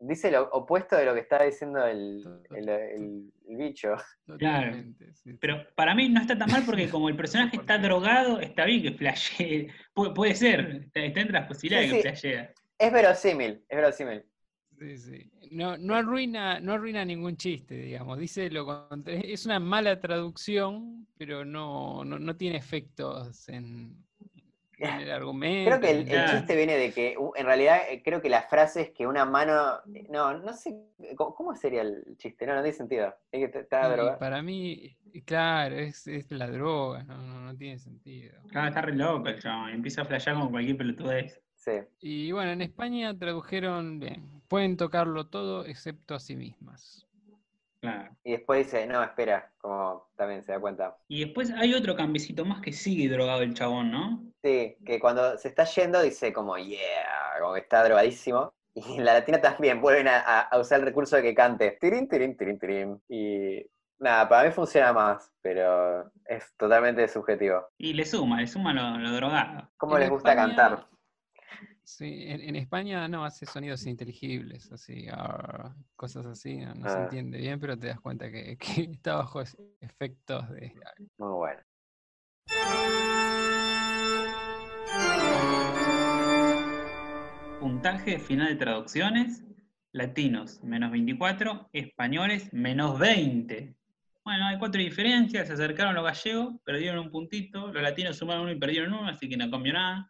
dice 0.00 0.30
lo 0.30 0.48
opuesto 0.50 0.96
de 0.96 1.04
lo 1.04 1.14
que 1.14 1.20
está 1.20 1.42
diciendo 1.42 1.84
el, 1.86 2.24
el- 2.54 2.68
el- 2.68 3.32
el 3.48 3.56
bicho. 3.56 3.94
Sí, 4.38 5.12
sí. 5.14 5.32
Pero 5.40 5.66
para 5.74 5.94
mí 5.94 6.08
no 6.08 6.20
está 6.20 6.36
tan 6.36 6.50
mal 6.50 6.62
porque 6.64 6.88
como 6.88 7.08
el 7.08 7.16
personaje 7.16 7.56
está 7.56 7.78
drogado, 7.78 8.40
está 8.40 8.64
bien 8.64 8.82
que 8.82 8.92
flashee. 8.92 9.68
Pu- 9.94 10.12
puede 10.14 10.34
ser, 10.34 10.82
está, 10.86 11.00
entre 11.00 11.32
las 11.32 11.46
posibilidades 11.48 11.90
Sí, 11.90 11.96
que 11.96 12.02
flashea. 12.02 12.52
Es 12.78 12.92
verosímil, 12.92 13.64
es 13.68 13.76
verosímil. 13.76 14.24
Sí, 14.78 14.96
sí. 14.98 15.30
No, 15.50 15.76
no, 15.76 15.96
arruina, 15.96 16.60
no 16.60 16.74
arruina 16.74 17.04
ningún 17.04 17.36
chiste, 17.36 17.74
digamos. 17.74 18.18
Dice 18.18 18.48
lo 18.50 18.64
contrario. 18.64 19.22
Es 19.24 19.44
una 19.46 19.58
mala 19.58 19.98
traducción, 19.98 21.08
pero 21.16 21.44
no, 21.44 22.04
no, 22.04 22.18
no 22.20 22.36
tiene 22.36 22.58
efectos 22.58 23.48
en, 23.48 23.96
en 24.78 25.00
el 25.00 25.10
argumento. 25.10 25.70
Creo 25.70 25.80
que 25.80 25.90
el, 25.90 26.30
chiste 26.30 26.56
viene 26.56 26.76
de 26.76 26.92
que, 26.92 27.16
en 27.36 27.46
realidad, 27.46 27.80
eh, 27.90 28.02
creo 28.02 28.20
que 28.22 28.28
la 28.28 28.42
frase 28.42 28.82
es 28.82 28.90
que 28.90 29.06
una 29.06 29.24
mano. 29.24 29.80
No, 30.08 30.38
no 30.38 30.52
sé. 30.52 30.76
¿Cómo, 31.16 31.34
cómo 31.34 31.54
sería 31.54 31.82
el 31.82 32.16
chiste? 32.16 32.46
No, 32.46 32.54
no 32.54 32.62
tiene 32.62 32.76
sentido. 32.76 33.14
Es 33.32 33.50
que 33.50 33.58
está 33.58 33.88
Y 33.88 33.92
drogado. 33.92 34.18
para 34.18 34.42
mí, 34.42 34.96
claro, 35.24 35.76
es, 35.76 36.06
es 36.06 36.30
la 36.30 36.48
droga, 36.48 37.02
no, 37.04 37.18
no, 37.18 37.40
no 37.40 37.56
tiene 37.56 37.78
sentido. 37.78 38.38
Claro, 38.50 38.68
está 38.68 38.82
re 38.82 38.94
loco 38.94 39.28
el 39.28 39.40
chabón, 39.40 39.70
empieza 39.70 40.02
a 40.02 40.04
flashear 40.04 40.36
con 40.36 40.50
cualquier 40.50 40.76
pelotudez. 40.76 41.40
Sí. 41.54 41.72
Y 42.00 42.32
bueno, 42.32 42.52
en 42.52 42.62
España 42.62 43.16
tradujeron 43.18 43.98
bien. 43.98 44.42
Pueden 44.48 44.76
tocarlo 44.76 45.26
todo 45.26 45.66
excepto 45.66 46.14
a 46.14 46.20
sí 46.20 46.36
mismas. 46.36 47.07
Claro. 47.92 48.16
Y 48.24 48.32
después 48.32 48.66
dice, 48.66 48.86
no, 48.86 49.02
espera, 49.02 49.50
como 49.58 50.08
también 50.16 50.42
se 50.42 50.52
da 50.52 50.60
cuenta. 50.60 50.96
Y 51.08 51.24
después 51.24 51.50
hay 51.52 51.74
otro 51.74 51.96
cambiecito 51.96 52.44
más 52.44 52.60
que 52.60 52.72
sigue 52.72 53.08
drogado 53.08 53.42
el 53.42 53.54
chabón, 53.54 53.90
¿no? 53.90 54.22
Sí, 54.42 54.76
que 54.84 54.98
cuando 55.00 55.36
se 55.38 55.48
está 55.48 55.64
yendo 55.64 56.00
dice 56.02 56.32
como, 56.32 56.56
yeah, 56.58 56.78
como 57.40 57.54
que 57.54 57.60
está 57.60 57.82
drogadísimo. 57.84 58.52
Y 58.74 58.98
en 58.98 59.04
la 59.04 59.14
latina 59.14 59.40
también 59.40 59.80
vuelven 59.80 60.06
a, 60.06 60.48
usar 60.56 60.78
el 60.78 60.86
recurso 60.86 61.16
de 61.16 61.22
que 61.22 61.34
cante. 61.34 61.76
Tirín, 61.80 62.08
tirín, 62.08 62.36
tirín, 62.36 62.58
tirín. 62.60 63.02
Y 63.08 63.66
nada, 63.98 64.28
para 64.28 64.46
mí 64.46 64.54
funciona 64.54 64.92
más, 64.92 65.32
pero 65.42 66.08
es 66.26 66.54
totalmente 66.56 67.08
subjetivo. 67.08 67.66
Y 67.76 67.94
le 67.94 68.04
suma, 68.04 68.40
le 68.40 68.46
suma 68.46 68.72
lo, 68.72 68.98
lo 68.98 69.10
drogado. 69.16 69.68
¿Cómo 69.78 69.94
En 69.96 70.02
les 70.02 70.10
gusta 70.10 70.30
España- 70.30 70.46
cantar? 70.54 70.86
Sí, 71.90 72.24
en, 72.26 72.42
en 72.42 72.54
España 72.56 73.08
no 73.08 73.24
hace 73.24 73.46
sonidos 73.46 73.86
inteligibles, 73.86 74.70
así, 74.70 75.06
ah, 75.10 75.74
cosas 75.96 76.26
así, 76.26 76.58
no, 76.58 76.74
no 76.74 76.86
se 76.86 76.98
Ah. 76.98 77.02
entiende 77.04 77.38
bien, 77.38 77.58
pero 77.58 77.78
te 77.78 77.86
das 77.86 77.98
cuenta 77.98 78.30
que, 78.30 78.58
que 78.82 78.82
está 78.92 79.14
bajo 79.14 79.40
efectos 79.80 80.50
de... 80.50 80.74
Muy 81.16 81.32
bueno. 81.32 81.62
Puntaje 87.60 88.18
final 88.18 88.48
de 88.48 88.56
traducciones, 88.56 89.44
latinos 89.92 90.62
menos 90.62 90.90
24, 90.92 91.68
españoles 91.72 92.52
menos 92.52 92.98
20. 92.98 93.74
Bueno, 94.24 94.46
hay 94.46 94.58
cuatro 94.58 94.80
diferencias, 94.80 95.48
se 95.48 95.54
acercaron 95.54 95.94
los 95.94 96.04
gallegos, 96.04 96.54
perdieron 96.64 96.98
un 97.00 97.10
puntito, 97.10 97.72
los 97.72 97.82
latinos 97.82 98.16
sumaron 98.16 98.42
uno 98.44 98.52
y 98.52 98.58
perdieron 98.58 98.92
uno, 98.92 99.08
así 99.08 99.28
que 99.28 99.36
no 99.36 99.50
cambió 99.50 99.72
nada. 99.72 100.08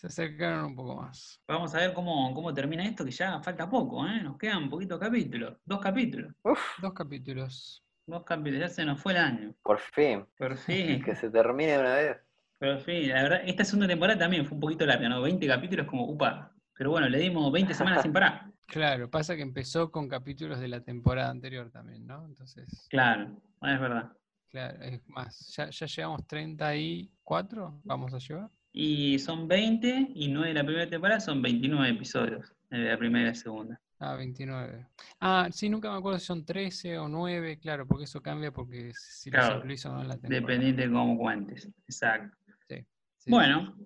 Se 0.00 0.06
acercaron 0.06 0.64
un 0.64 0.74
poco 0.76 0.96
más. 0.96 1.42
Vamos 1.46 1.74
a 1.74 1.78
ver 1.80 1.92
cómo, 1.92 2.32
cómo 2.32 2.54
termina 2.54 2.82
esto, 2.86 3.04
que 3.04 3.10
ya 3.10 3.38
falta 3.42 3.68
poco, 3.68 4.06
¿eh? 4.06 4.22
Nos 4.22 4.38
quedan 4.38 4.70
poquitos 4.70 4.98
capítulos, 4.98 5.58
dos 5.62 5.78
capítulos, 5.78 6.32
Dos 6.80 6.94
capítulos. 6.94 7.84
dos 8.06 8.24
capítulos, 8.24 8.60
ya 8.60 8.68
se 8.70 8.82
nos 8.86 8.98
fue 8.98 9.12
el 9.12 9.18
año. 9.18 9.54
Por 9.62 9.78
fin. 9.78 10.24
Por 10.38 10.56
fin, 10.56 11.02
Que 11.02 11.14
se 11.14 11.28
termine 11.28 11.72
de 11.72 11.78
una 11.80 11.94
vez. 11.96 12.16
por 12.58 12.80
fin. 12.80 13.08
La 13.10 13.22
verdad, 13.24 13.40
esta 13.44 13.62
segunda 13.62 13.86
temporada 13.88 14.18
también 14.18 14.46
fue 14.46 14.54
un 14.54 14.60
poquito 14.60 14.86
larga, 14.86 15.06
¿no? 15.06 15.20
20 15.20 15.46
capítulos 15.46 15.86
como, 15.86 16.08
upa. 16.08 16.50
Pero 16.78 16.92
bueno, 16.92 17.06
le 17.10 17.18
dimos 17.18 17.52
20 17.52 17.74
semanas 17.74 18.00
sin 18.02 18.12
parar. 18.14 18.46
Claro, 18.70 19.10
pasa 19.10 19.34
que 19.34 19.42
empezó 19.42 19.90
con 19.90 20.08
capítulos 20.08 20.60
de 20.60 20.68
la 20.68 20.80
temporada 20.80 21.28
anterior 21.28 21.70
también, 21.72 22.06
¿no? 22.06 22.24
Entonces, 22.24 22.86
Claro, 22.88 23.42
es 23.62 23.80
verdad. 23.80 24.12
claro, 24.48 24.80
es 24.80 25.00
más, 25.08 25.52
ya, 25.56 25.68
ya 25.70 25.86
llevamos 25.86 26.24
34, 26.28 27.80
vamos 27.82 28.14
a 28.14 28.18
llevar. 28.18 28.48
Y 28.72 29.18
son 29.18 29.48
20 29.48 30.12
y 30.14 30.28
9 30.28 30.48
de 30.48 30.54
la 30.54 30.64
primera 30.64 30.88
temporada, 30.88 31.20
son 31.20 31.42
29 31.42 31.88
episodios 31.90 32.52
de 32.70 32.78
la 32.78 32.96
primera 32.98 33.24
y 33.24 33.28
la 33.28 33.34
segunda. 33.34 33.80
Ah, 33.98 34.14
29. 34.14 34.86
Ah, 35.20 35.48
sí, 35.50 35.68
nunca 35.68 35.90
me 35.90 35.98
acuerdo 35.98 36.18
si 36.18 36.26
son 36.26 36.44
13 36.44 36.98
o 36.98 37.08
9, 37.08 37.58
claro, 37.58 37.86
porque 37.86 38.04
eso 38.04 38.22
cambia 38.22 38.50
porque 38.52 38.92
si 38.94 39.30
Claro, 39.30 39.56
incluís 39.58 39.84
o 39.86 39.92
no 39.92 40.04
la 40.04 40.14
temporada. 40.14 40.40
Dependiente 40.40 40.82
de 40.82 40.90
cómo 40.92 41.18
cuentes. 41.18 41.68
Exacto. 41.86 42.36
Sí, 42.68 42.76
sí, 43.18 43.30
Bueno, 43.30 43.76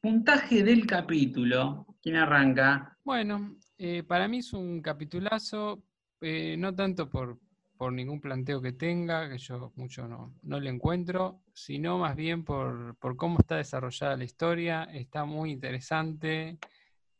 puntaje 0.00 0.62
del 0.62 0.86
capítulo. 0.86 1.86
¿Quién 2.02 2.16
arranca? 2.16 2.98
Bueno, 3.04 3.56
eh, 3.78 4.02
para 4.02 4.28
mí 4.28 4.38
es 4.38 4.52
un 4.52 4.82
capitulazo, 4.82 5.82
eh, 6.20 6.56
no 6.58 6.74
tanto 6.74 7.08
por, 7.08 7.38
por 7.82 7.92
ningún 7.92 8.20
planteo 8.20 8.62
que 8.62 8.72
tenga, 8.72 9.28
que 9.28 9.38
yo 9.38 9.72
mucho 9.74 10.06
no, 10.06 10.32
no 10.42 10.60
le 10.60 10.70
encuentro, 10.70 11.40
sino 11.52 11.98
más 11.98 12.14
bien 12.14 12.44
por, 12.44 12.94
por 13.00 13.16
cómo 13.16 13.40
está 13.40 13.56
desarrollada 13.56 14.16
la 14.16 14.22
historia, 14.22 14.84
está 14.84 15.24
muy 15.24 15.50
interesante. 15.50 16.58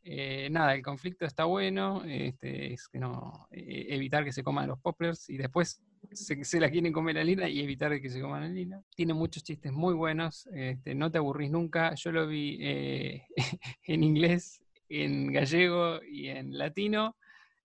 eh, 0.04 0.46
nada, 0.52 0.76
el 0.76 0.82
conflicto 0.84 1.26
está 1.26 1.46
bueno, 1.46 2.04
este, 2.04 2.74
es 2.74 2.86
que 2.86 3.00
no, 3.00 3.48
eh, 3.50 3.86
evitar 3.88 4.24
que 4.24 4.30
se 4.30 4.44
coman 4.44 4.68
los 4.68 4.78
poplars 4.78 5.28
y 5.30 5.36
después 5.36 5.82
se, 6.12 6.44
se 6.44 6.60
la 6.60 6.70
quieren 6.70 6.92
comer 6.92 7.18
a 7.18 7.24
Lina 7.24 7.48
y 7.48 7.58
evitar 7.58 8.00
que 8.00 8.08
se 8.08 8.20
coman 8.20 8.44
a 8.44 8.48
Lina. 8.48 8.80
Tiene 8.94 9.14
muchos 9.14 9.42
chistes 9.42 9.72
muy 9.72 9.94
buenos, 9.94 10.46
este, 10.54 10.94
no 10.94 11.10
te 11.10 11.18
aburrís 11.18 11.50
nunca. 11.50 11.92
Yo 11.96 12.12
lo 12.12 12.28
vi 12.28 12.58
eh, 12.60 13.26
en 13.88 14.04
inglés 14.04 14.62
en 14.88 15.32
gallego 15.32 16.00
y 16.04 16.28
en 16.28 16.56
latino, 16.56 17.16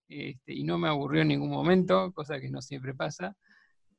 este, 0.10 0.54
y 0.54 0.64
no 0.64 0.78
me 0.78 0.88
aburrió 0.88 1.22
en 1.22 1.30
ningún 1.30 1.50
momento, 1.50 2.12
cosa 2.14 2.40
que 2.40 2.50
no 2.50 2.62
siempre 2.62 2.94
pasa. 2.94 3.36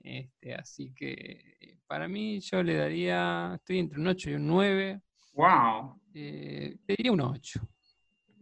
Este, 0.01 0.55
así 0.55 0.93
que 0.95 1.57
eh, 1.61 1.79
para 1.87 2.07
mí 2.09 2.41
yo 2.41 2.63
le 2.63 2.77
daría, 2.77 3.53
estoy 3.57 3.79
entre 3.81 3.99
un 4.01 4.07
8 4.07 4.31
y 4.31 4.35
un 4.35 4.47
9, 4.47 5.01
¡Wow! 5.35 6.01
eh, 6.15 6.77
te 6.87 6.95
diría 6.97 7.13
un 7.13 7.21
8. 7.21 7.61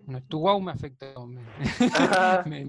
No, 0.07 0.23
tu 0.23 0.39
wow 0.39 0.61
me 0.61 0.71
afectó. 0.71 1.27
Me, 1.27 1.41
Ajá. 1.93 2.45
me 2.47 2.69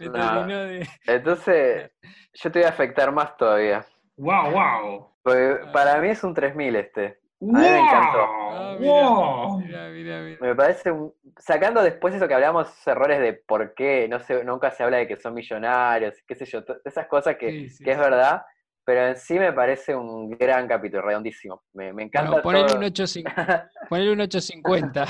No. 0.00 0.46
de... 0.66 0.88
Entonces, 1.06 1.90
yo 2.34 2.50
te 2.50 2.58
voy 2.58 2.66
a 2.66 2.70
afectar 2.70 3.12
más 3.12 3.36
todavía. 3.36 3.86
¡Wow, 4.16 4.50
wow! 4.52 5.08
Porque 5.22 5.58
Ah. 5.64 5.72
para 5.72 6.00
mí 6.00 6.08
es 6.08 6.24
un 6.24 6.34
3000 6.34 6.74
este. 6.76 7.20
¡Wow! 7.40 7.60
mí 7.60 7.68
me 7.68 7.78
encantó. 7.80 8.18
Ah, 8.20 8.76
mira, 8.78 8.92
¡Wow! 8.92 9.58
mira, 9.60 9.88
mira, 9.90 10.20
mira. 10.22 10.38
Me 10.40 10.54
parece 10.54 10.90
un... 10.90 11.12
Sacando 11.38 11.82
después 11.82 12.14
eso 12.14 12.26
que 12.26 12.34
hablamos, 12.34 12.68
esos 12.68 12.86
errores 12.88 13.20
de 13.20 13.32
por 13.34 13.74
qué, 13.74 14.08
no 14.08 14.18
sé, 14.20 14.42
nunca 14.44 14.70
se 14.70 14.82
habla 14.82 14.98
de 14.98 15.06
que 15.08 15.16
son 15.16 15.34
millonarios, 15.34 16.14
qué 16.26 16.34
sé 16.34 16.44
yo, 16.46 16.62
esas 16.84 17.06
cosas 17.06 17.36
que, 17.36 17.50
Sí, 17.50 17.68
sí, 17.68 17.84
que 17.84 17.92
es 17.92 17.98
verdad, 17.98 18.42
pero 18.84 19.06
en 19.06 19.16
sí 19.16 19.38
me 19.38 19.52
parece 19.52 19.94
un 19.94 20.30
gran 20.30 20.66
capítulo, 20.66 21.02
redondísimo. 21.02 21.62
Me, 21.74 21.92
me 21.92 22.04
encanta 22.04 22.40
Bueno, 22.42 22.66
todo. 22.66 22.76
un 22.78 22.82
8.50. 22.84 23.70
Ponele 23.88 24.12
un 24.12 24.18
8.50. 24.20 25.06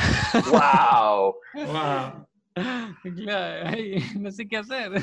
¡Wow! 0.50 1.36
¡Wow! 1.54 2.26
Claro, 3.16 3.68
ay, 3.68 3.98
no 4.20 4.30
sé 4.30 4.46
qué 4.48 4.58
hacer. 4.58 4.92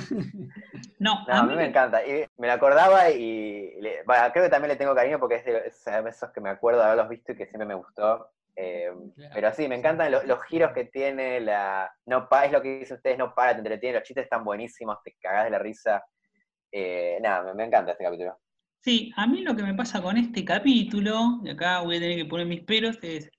No, 0.97 1.25
No, 1.27 1.33
a 1.33 1.39
a 1.39 1.43
mí 1.43 1.55
me 1.55 1.65
encanta. 1.65 2.05
Y 2.05 2.25
me 2.37 2.47
lo 2.47 2.53
acordaba 2.53 3.09
y 3.09 3.75
le- 3.81 4.03
bueno, 4.05 4.23
creo 4.31 4.45
que 4.45 4.49
también 4.49 4.69
le 4.69 4.75
tengo 4.77 4.95
cariño 4.95 5.19
porque 5.19 5.35
es 5.35 5.45
de 5.45 5.57
es 5.67 5.83
de 5.85 6.09
esos 6.09 6.31
que 6.31 6.39
me 6.41 6.49
acuerdo 6.49 6.79
de 6.79 6.85
haberlos 6.85 7.09
visto 7.09 7.33
y 7.33 7.35
que 7.35 7.45
siempre 7.47 7.65
me 7.67 7.75
gustó. 7.75 8.29
Eh, 8.55 8.89
Claro, 9.15 9.31
pero 9.33 9.53
sí, 9.53 9.67
me 9.67 9.75
sí. 9.75 9.79
encantan 9.79 10.11
lo- 10.11 10.23
los 10.23 10.41
giros 10.45 10.71
que 10.71 10.85
tiene, 10.85 11.41
la 11.41 11.91
no 12.05 12.29
pa- 12.29 12.45
es 12.45 12.51
lo 12.53 12.61
que 12.61 12.79
dicen 12.79 12.95
ustedes, 12.97 13.17
no 13.17 13.35
para, 13.35 13.51
te 13.53 13.57
entretiene, 13.59 13.95
los 13.99 14.07
chistes 14.07 14.23
están 14.23 14.45
buenísimos, 14.45 14.97
te 15.03 15.15
cagás 15.21 15.43
de 15.45 15.49
la 15.51 15.59
risa. 15.59 16.03
Eh, 16.71 17.17
nada, 17.21 17.43
me, 17.43 17.53
me 17.53 17.65
encanta 17.65 17.91
este 17.91 18.03
capítulo. 18.05 18.37
Sí, 18.81 19.11
a 19.17 19.27
mí 19.27 19.41
lo 19.41 19.55
que 19.55 19.63
me 19.63 19.73
pasa 19.73 20.01
con 20.01 20.15
este 20.17 20.45
capítulo, 20.45 21.41
y 21.43 21.49
acá 21.49 21.81
voy 21.81 21.97
a 21.97 21.99
tener 21.99 22.17
que 22.17 22.25
poner 22.25 22.45
mis 22.47 22.63
peros, 22.63 22.97
es 23.01 23.29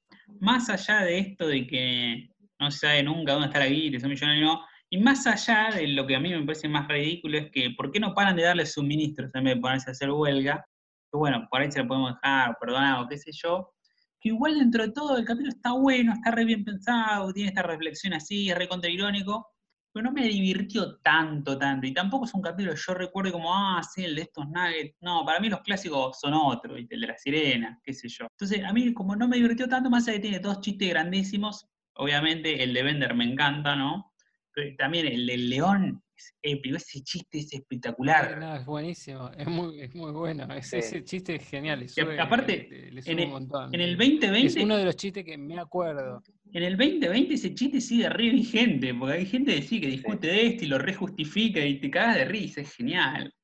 más 0.40 0.68
allá 0.68 1.00
de 1.04 1.18
esto 1.18 1.46
de 1.48 1.66
que 1.66 2.28
no 2.58 2.70
se 2.70 2.78
sabe 2.78 3.02
nunca 3.02 3.32
dónde 3.32 3.48
está 3.48 3.58
la 3.58 3.66
guita, 3.66 4.00
son 4.00 4.10
millonarios, 4.10 4.44
no, 4.44 4.62
y 4.88 4.98
más 4.98 5.26
allá 5.26 5.70
de 5.74 5.88
lo 5.88 6.06
que 6.06 6.14
a 6.14 6.20
mí 6.20 6.30
me 6.30 6.44
parece 6.44 6.68
más 6.68 6.86
ridículo 6.86 7.38
es 7.38 7.50
que, 7.50 7.70
¿por 7.70 7.90
qué 7.90 7.98
no 7.98 8.14
paran 8.14 8.36
de 8.36 8.44
darle 8.44 8.66
suministros 8.66 9.30
en 9.34 9.44
vez 9.44 9.54
de 9.56 9.60
ponerse 9.60 9.90
a 9.90 9.92
hacer 9.92 10.10
huelga? 10.10 10.64
Que 11.10 11.18
bueno, 11.18 11.46
por 11.50 11.60
ahí 11.60 11.72
se 11.72 11.80
lo 11.80 11.88
podemos 11.88 12.14
dejar, 12.14 12.56
perdonado, 12.60 13.08
qué 13.08 13.18
sé 13.18 13.32
yo. 13.32 13.72
Que 14.20 14.28
igual 14.28 14.58
dentro 14.58 14.86
de 14.86 14.92
todo 14.92 15.16
el 15.16 15.24
capítulo 15.24 15.50
está 15.50 15.72
bueno, 15.72 16.12
está 16.12 16.30
re 16.30 16.44
bien 16.44 16.64
pensado, 16.64 17.32
tiene 17.32 17.48
esta 17.48 17.62
reflexión 17.62 18.12
así, 18.12 18.48
es 18.48 18.56
re 18.56 18.68
contrairónico, 18.68 19.48
pero 19.92 20.04
no 20.04 20.12
me 20.12 20.28
divirtió 20.28 20.98
tanto, 20.98 21.58
tanto. 21.58 21.86
Y 21.86 21.92
tampoco 21.92 22.26
es 22.26 22.34
un 22.34 22.42
capítulo 22.42 22.74
que 22.74 22.80
yo 22.86 22.94
recuerde 22.94 23.32
como, 23.32 23.52
ah, 23.52 23.82
sí, 23.82 24.04
el 24.04 24.14
de 24.14 24.22
estos 24.22 24.46
nuggets. 24.48 24.94
No, 25.00 25.24
para 25.24 25.40
mí 25.40 25.48
los 25.48 25.62
clásicos 25.62 26.20
son 26.20 26.32
¿viste? 26.74 26.94
el 26.94 27.00
de 27.00 27.06
la 27.08 27.18
sirena, 27.18 27.80
qué 27.82 27.92
sé 27.92 28.08
yo. 28.08 28.26
Entonces, 28.30 28.64
a 28.64 28.72
mí 28.72 28.94
como 28.94 29.16
no 29.16 29.26
me 29.26 29.36
divirtió 29.36 29.68
tanto, 29.68 29.90
más 29.90 30.04
allá 30.04 30.12
de 30.12 30.18
que 30.18 30.28
tiene 30.28 30.38
dos 30.38 30.60
chistes 30.60 30.88
grandísimos, 30.88 31.66
obviamente 31.96 32.62
el 32.62 32.72
de 32.74 32.82
Bender 32.82 33.14
me 33.14 33.24
encanta, 33.24 33.76
¿no? 33.76 34.12
Pero 34.52 34.74
también 34.76 35.06
el 35.06 35.26
del 35.26 35.50
león 35.50 36.02
es 36.16 36.34
épico, 36.40 36.76
ese 36.78 37.02
chiste 37.02 37.38
es 37.40 37.52
espectacular. 37.52 38.38
no, 38.38 38.56
es 38.56 38.64
buenísimo, 38.64 39.30
es 39.36 39.46
muy, 39.46 39.80
es 39.82 39.94
muy 39.94 40.12
bueno. 40.12 40.46
es- 40.54 40.68
Sí. 40.70 40.76
Ese 40.76 41.04
chiste 41.04 41.34
es 41.34 41.46
genial. 41.48 41.80
le 41.80 41.84
Y 41.84 41.88
sube- 41.90 42.18
aparte, 42.18 42.66
le- 42.70 42.90
le 42.92 43.00
en 43.04 43.18
el- 43.18 43.24
un 43.26 43.30
montón. 43.32 43.74
En 43.74 43.80
el 43.82 43.90
Es 43.92 43.98
2020, 43.98 44.62
uno 44.64 44.76
de 44.78 44.84
los 44.86 44.96
chistes 44.96 45.24
que 45.24 45.36
me 45.36 45.58
acuerdo. 45.58 46.22
en 46.52 46.62
el 46.62 46.76
2020 46.78 47.34
ese 47.34 47.54
chiste 47.54 47.80
sigue 47.82 48.08
re 48.08 48.30
vigente, 48.30 48.94
porque 48.94 49.18
hay 49.18 49.26
gente 49.26 49.54
que 49.56 49.62
sí, 49.62 49.78
que 49.78 49.88
discute 49.88 50.28
de 50.28 50.46
esto 50.46 50.64
y 50.64 50.68
lo 50.68 50.78
rejustifica 50.78 51.60
y 51.62 51.78
te 51.78 51.90
cagas 51.90 52.16
de 52.16 52.24
risa, 52.24 52.62
es 52.62 52.74
genial. 52.74 53.34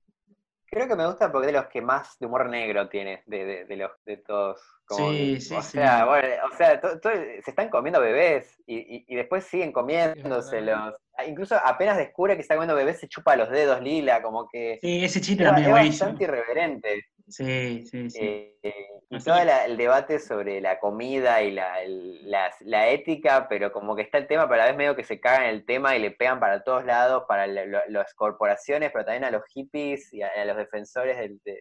Creo 0.72 0.88
que 0.88 0.96
me 0.96 1.06
gusta 1.06 1.30
porque 1.30 1.48
es 1.48 1.52
de 1.52 1.58
los 1.58 1.68
que 1.68 1.82
más 1.82 2.18
de 2.18 2.24
humor 2.24 2.48
negro 2.48 2.88
tiene, 2.88 3.22
de, 3.26 3.44
de, 3.44 3.64
de 3.66 3.76
los, 3.76 3.90
de 4.06 4.16
todos. 4.16 4.58
Como, 4.86 5.10
Sí, 5.12 5.38
sí, 5.38 5.54
o 5.54 5.60
sí. 5.60 5.78
sea, 5.78 6.06
bueno, 6.06 6.28
o 6.50 6.56
sea, 6.56 6.80
to- 6.80 6.98
to- 6.98 7.10
se 7.10 7.42
están 7.50 7.68
comiendo 7.68 8.00
bebés 8.00 8.56
y, 8.66 8.78
y- 8.78 9.04
y 9.06 9.14
después 9.16 9.44
siguen 9.44 9.70
comiéndoselos. 9.70 10.94
Ah, 11.14 11.24
Incluso 11.26 11.56
apenas 11.62 11.98
descubre 11.98 12.36
que 12.36 12.40
está 12.40 12.54
comiendo 12.54 12.74
bebés, 12.74 12.98
se 13.00 13.06
chupa 13.06 13.36
los 13.36 13.50
dedos 13.50 13.82
lila, 13.82 14.22
como 14.22 14.48
que 14.48 14.78
Sí, 14.80 15.04
ese 15.04 15.20
chiste 15.20 15.44
es, 15.44 15.50
también 15.50 15.68
es 15.76 15.88
bastante 15.90 16.24
irreverente. 16.24 17.02
Sí, 17.32 17.84
sí, 17.86 18.10
sí. 18.10 18.20
Eh, 18.20 18.58
y 19.10 19.16
Así 19.16 19.24
todo 19.24 19.44
la- 19.44 19.64
el 19.66 19.76
debate 19.76 20.18
sobre 20.18 20.60
la 20.60 20.78
comida 20.78 21.42
y 21.42 21.50
la, 21.52 21.74
la 22.60 22.88
ética, 22.90 23.46
pero 23.48 23.72
como 23.72 23.94
que 23.96 24.02
está 24.02 24.18
el 24.18 24.26
tema, 24.26 24.48
pero 24.48 24.54
a 24.62 24.64
la 24.64 24.70
vez 24.70 24.76
medio 24.76 24.96
que 24.96 25.04
se 25.04 25.20
cagan 25.20 25.44
el 25.44 25.64
tema 25.66 25.96
y 25.96 26.00
le 26.00 26.10
pegan 26.10 26.40
para 26.40 26.62
todos 26.62 26.84
lados, 26.84 27.24
para 27.28 27.46
lo- 27.46 27.80
las 27.88 28.14
corporaciones, 28.14 28.90
pero 28.92 29.04
también 29.04 29.24
a 29.24 29.30
los 29.30 29.42
hippies 29.52 30.12
y 30.12 30.22
a, 30.22 30.28
a 30.28 30.44
los 30.44 30.56
defensores 30.56 31.18
del, 31.18 31.40
de, 31.44 31.58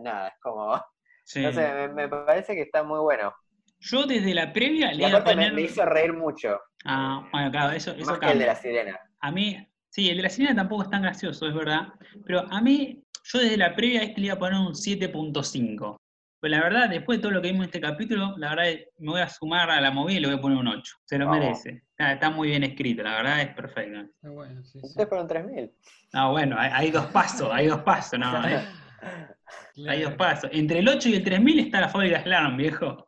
nada, 0.00 0.28
es 0.28 0.34
como, 0.40 0.80
sí. 1.24 1.40
no 1.44 1.52
sé, 1.52 1.72
me, 1.72 1.88
me 1.88 2.08
parece 2.08 2.54
que 2.54 2.62
está 2.62 2.82
muy 2.82 3.00
bueno. 3.00 3.34
Yo 3.80 4.04
desde 4.06 4.34
la 4.34 4.52
previa 4.52 4.92
Y 4.92 4.98
le 4.98 5.06
aparte 5.06 5.30
me, 5.30 5.34
poner... 5.36 5.54
me 5.54 5.62
hizo 5.62 5.84
reír 5.86 6.12
mucho, 6.12 6.60
Ah, 6.84 7.28
bueno, 7.32 7.50
claro, 7.50 7.72
eso, 7.72 7.92
eso 7.92 8.06
más 8.10 8.18
que 8.20 8.32
el 8.32 8.38
de 8.38 8.46
la 8.46 8.54
sirena. 8.56 9.00
A 9.20 9.30
mí, 9.30 9.56
sí, 9.90 10.08
el 10.08 10.16
de 10.16 10.22
la 10.22 10.30
sirena 10.30 10.54
tampoco 10.54 10.82
es 10.84 10.90
tan 10.90 11.02
gracioso, 11.02 11.46
es 11.46 11.54
verdad. 11.54 11.88
Pero 12.26 12.40
a 12.50 12.60
mí, 12.60 13.02
yo 13.32 13.38
desde 13.38 13.56
la 13.56 13.74
previa 13.74 14.00
a 14.00 14.04
este 14.04 14.20
le 14.20 14.26
iba 14.26 14.34
a 14.34 14.38
poner 14.38 14.58
un 14.60 14.74
7.5. 14.74 15.96
Pero 16.42 16.56
la 16.56 16.62
verdad, 16.62 16.88
después 16.88 17.18
de 17.18 17.22
todo 17.22 17.32
lo 17.32 17.42
que 17.42 17.48
vimos 17.48 17.64
en 17.64 17.68
este 17.68 17.80
capítulo, 17.82 18.34
la 18.38 18.50
verdad 18.50 18.70
es- 18.70 18.86
me 18.98 19.10
voy 19.10 19.20
a 19.20 19.28
sumar 19.28 19.70
a 19.70 19.78
la 19.80 19.90
movida 19.90 20.16
y 20.16 20.20
le 20.20 20.28
voy 20.28 20.36
a 20.38 20.40
poner 20.40 20.56
un 20.58 20.68
8. 20.68 20.96
Se 21.04 21.18
lo 21.18 21.26
Vamos. 21.26 21.40
merece. 21.40 21.82
Está, 21.90 22.12
está 22.12 22.30
muy 22.30 22.48
bien 22.48 22.64
escrito, 22.64 23.02
la 23.02 23.16
verdad 23.16 23.42
es 23.42 23.48
perfecto. 23.54 24.00
Está 24.00 24.30
bueno, 24.30 24.62
sí, 24.64 24.80
sí. 24.80 24.86
Ustedes 24.86 25.08
fueron 25.08 25.28
3.000. 25.28 25.70
No, 26.14 26.30
bueno, 26.32 26.56
hay, 26.58 26.70
hay 26.72 26.90
dos 26.90 27.06
pasos, 27.06 27.50
hay 27.52 27.66
dos 27.66 27.82
pasos, 27.82 28.18
no, 28.18 28.40
hay, 28.40 28.54
hay 29.88 30.02
dos 30.02 30.14
pasos. 30.14 30.48
Entre 30.52 30.78
el 30.78 30.88
8 30.88 31.10
y 31.10 31.16
el 31.16 31.24
3000 31.24 31.58
está 31.60 31.80
la 31.82 31.88
fábrica 31.90 32.22
Slalom, 32.22 32.56
viejo. 32.56 33.06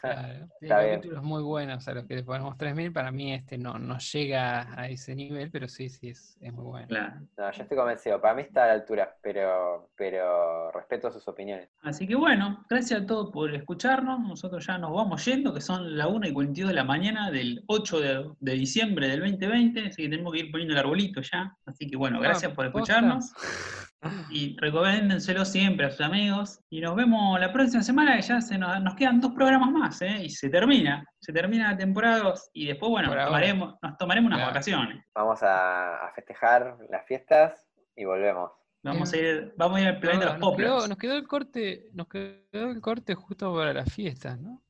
Claro. 0.00 0.28
Tiene 0.32 0.48
Está 0.60 0.80
bien. 0.80 0.94
capítulos 0.96 1.22
muy 1.22 1.42
buenos 1.42 1.86
a 1.88 1.94
los 1.94 2.04
que 2.06 2.16
le 2.16 2.22
ponemos 2.22 2.56
3000. 2.56 2.92
Para 2.92 3.10
mí 3.10 3.34
este 3.34 3.58
no, 3.58 3.78
no 3.78 3.98
llega 3.98 4.80
a 4.80 4.88
ese 4.88 5.14
nivel, 5.14 5.50
pero 5.50 5.68
sí, 5.68 5.88
sí, 5.88 6.08
es, 6.10 6.36
es 6.40 6.52
muy 6.52 6.64
bueno. 6.64 6.86
Claro. 6.88 7.20
No, 7.36 7.50
yo 7.52 7.62
estoy 7.62 7.76
convencido, 7.76 8.20
para 8.20 8.34
mí 8.34 8.42
está 8.42 8.64
a 8.64 8.66
la 8.68 8.72
altura, 8.74 9.16
pero, 9.22 9.90
pero 9.96 10.70
respeto 10.72 11.10
sus 11.12 11.26
opiniones. 11.28 11.68
Así 11.82 12.06
que 12.06 12.14
bueno, 12.14 12.64
gracias 12.68 13.02
a 13.02 13.06
todos 13.06 13.30
por 13.30 13.54
escucharnos. 13.54 14.20
Nosotros 14.20 14.66
ya 14.66 14.78
nos 14.78 14.92
vamos 14.92 15.24
yendo, 15.24 15.52
que 15.52 15.60
son 15.60 15.96
la 15.96 16.08
1 16.08 16.28
y 16.28 16.32
42 16.32 16.68
de 16.70 16.74
la 16.74 16.84
mañana 16.84 17.30
del 17.30 17.62
8 17.66 18.00
de, 18.00 18.30
de 18.40 18.52
diciembre 18.52 19.08
del 19.08 19.20
2020. 19.20 19.88
Así 19.88 20.02
que 20.02 20.08
tenemos 20.08 20.32
que 20.32 20.40
ir 20.40 20.50
poniendo 20.50 20.74
el 20.74 20.80
arbolito 20.80 21.20
ya. 21.20 21.56
Así 21.66 21.86
que 21.86 21.96
bueno, 21.96 22.20
gracias 22.20 22.52
por 22.52 22.70
¿posta? 22.72 23.02
escucharnos. 24.02 24.30
Y 24.32 24.56
recomiéndenselo 24.58 25.44
siempre 25.44 25.86
a 25.86 25.90
sus 25.90 26.00
amigos. 26.00 26.60
Y 26.70 26.80
nos 26.80 26.94
vemos 26.96 27.38
la 27.40 27.52
próxima 27.52 27.82
semana, 27.82 28.16
que 28.16 28.22
ya 28.22 28.40
se 28.40 28.58
nos, 28.58 28.80
nos 28.82 28.94
quedan 28.94 29.20
dos 29.20 29.32
programas 29.32 29.70
más, 29.70 30.02
¿eh? 30.02 30.24
Y 30.24 30.30
se 30.30 30.48
termina. 30.50 31.04
Se 31.20 31.32
termina 31.32 31.70
la 31.72 31.76
temporada 31.76 32.34
y 32.52 32.66
después, 32.66 32.90
bueno, 32.90 33.14
nos 33.14 33.24
tomaremos, 33.26 33.74
nos 33.82 33.96
tomaremos 33.98 34.26
unas 34.28 34.38
Claro. 34.38 34.50
vacaciones. 34.50 35.04
Vamos 35.14 35.42
a, 35.42 36.06
a 36.06 36.12
festejar 36.14 36.76
las 36.90 37.06
fiestas 37.06 37.66
y 37.96 38.04
volvemos. 38.04 38.50
Vamos 38.84 39.12
a 39.12 39.16
ir, 39.16 39.54
vamos 39.56 39.78
a 39.78 39.80
ir 39.82 39.86
al 39.88 40.00
planeta 40.00 40.32
de 40.34 40.38
No, 40.38 40.38
los 40.38 40.48
nos, 40.48 40.56
quedó, 40.56 40.88
nos 40.88 40.98
quedó 40.98 41.16
el 41.16 41.28
corte, 41.28 41.86
nos 41.92 42.08
quedó 42.08 42.70
el 42.70 42.80
corte 42.80 43.14
justo 43.14 43.54
para 43.54 43.72
las 43.72 43.92
fiestas, 43.94 44.40
¿no? 44.40 44.60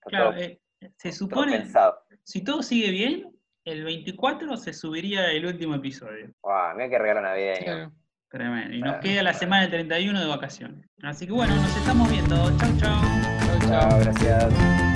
Claro, 0.00 0.30
todo- 0.32 0.40
eh, 0.40 0.60
se 0.96 1.10
todo 1.10 1.18
supone, 1.18 1.52
pensado. 1.58 1.94
si 2.24 2.42
todo 2.42 2.62
sigue 2.64 2.90
bien, 2.90 3.30
el 3.64 3.84
24 3.84 4.56
se 4.56 4.72
subiría 4.72 5.30
el 5.30 5.46
último 5.46 5.76
episodio. 5.76 6.34
Guau, 6.42 6.74
mira 6.76 6.88
qué 6.88 6.98
regalo 6.98 7.20
navideño. 7.20 7.64
Claro. 7.64 7.92
Tremendo. 8.30 8.74
Y 8.76 8.80
nos 8.80 8.94
Ah. 8.96 9.00
queda 9.00 9.22
la 9.22 9.34
semana 9.34 9.62
del 9.62 9.70
31 9.70 10.20
de 10.20 10.26
vacaciones. 10.26 10.86
Así 11.02 11.26
que 11.26 11.32
bueno, 11.32 11.54
nos 11.56 11.76
estamos 11.76 12.10
viendo. 12.10 12.36
Chau, 12.58 12.76
chau. 12.78 13.00
Chau, 13.00 13.58
chau. 13.60 13.68
Chao, 13.68 13.98
gracias. 14.00 14.89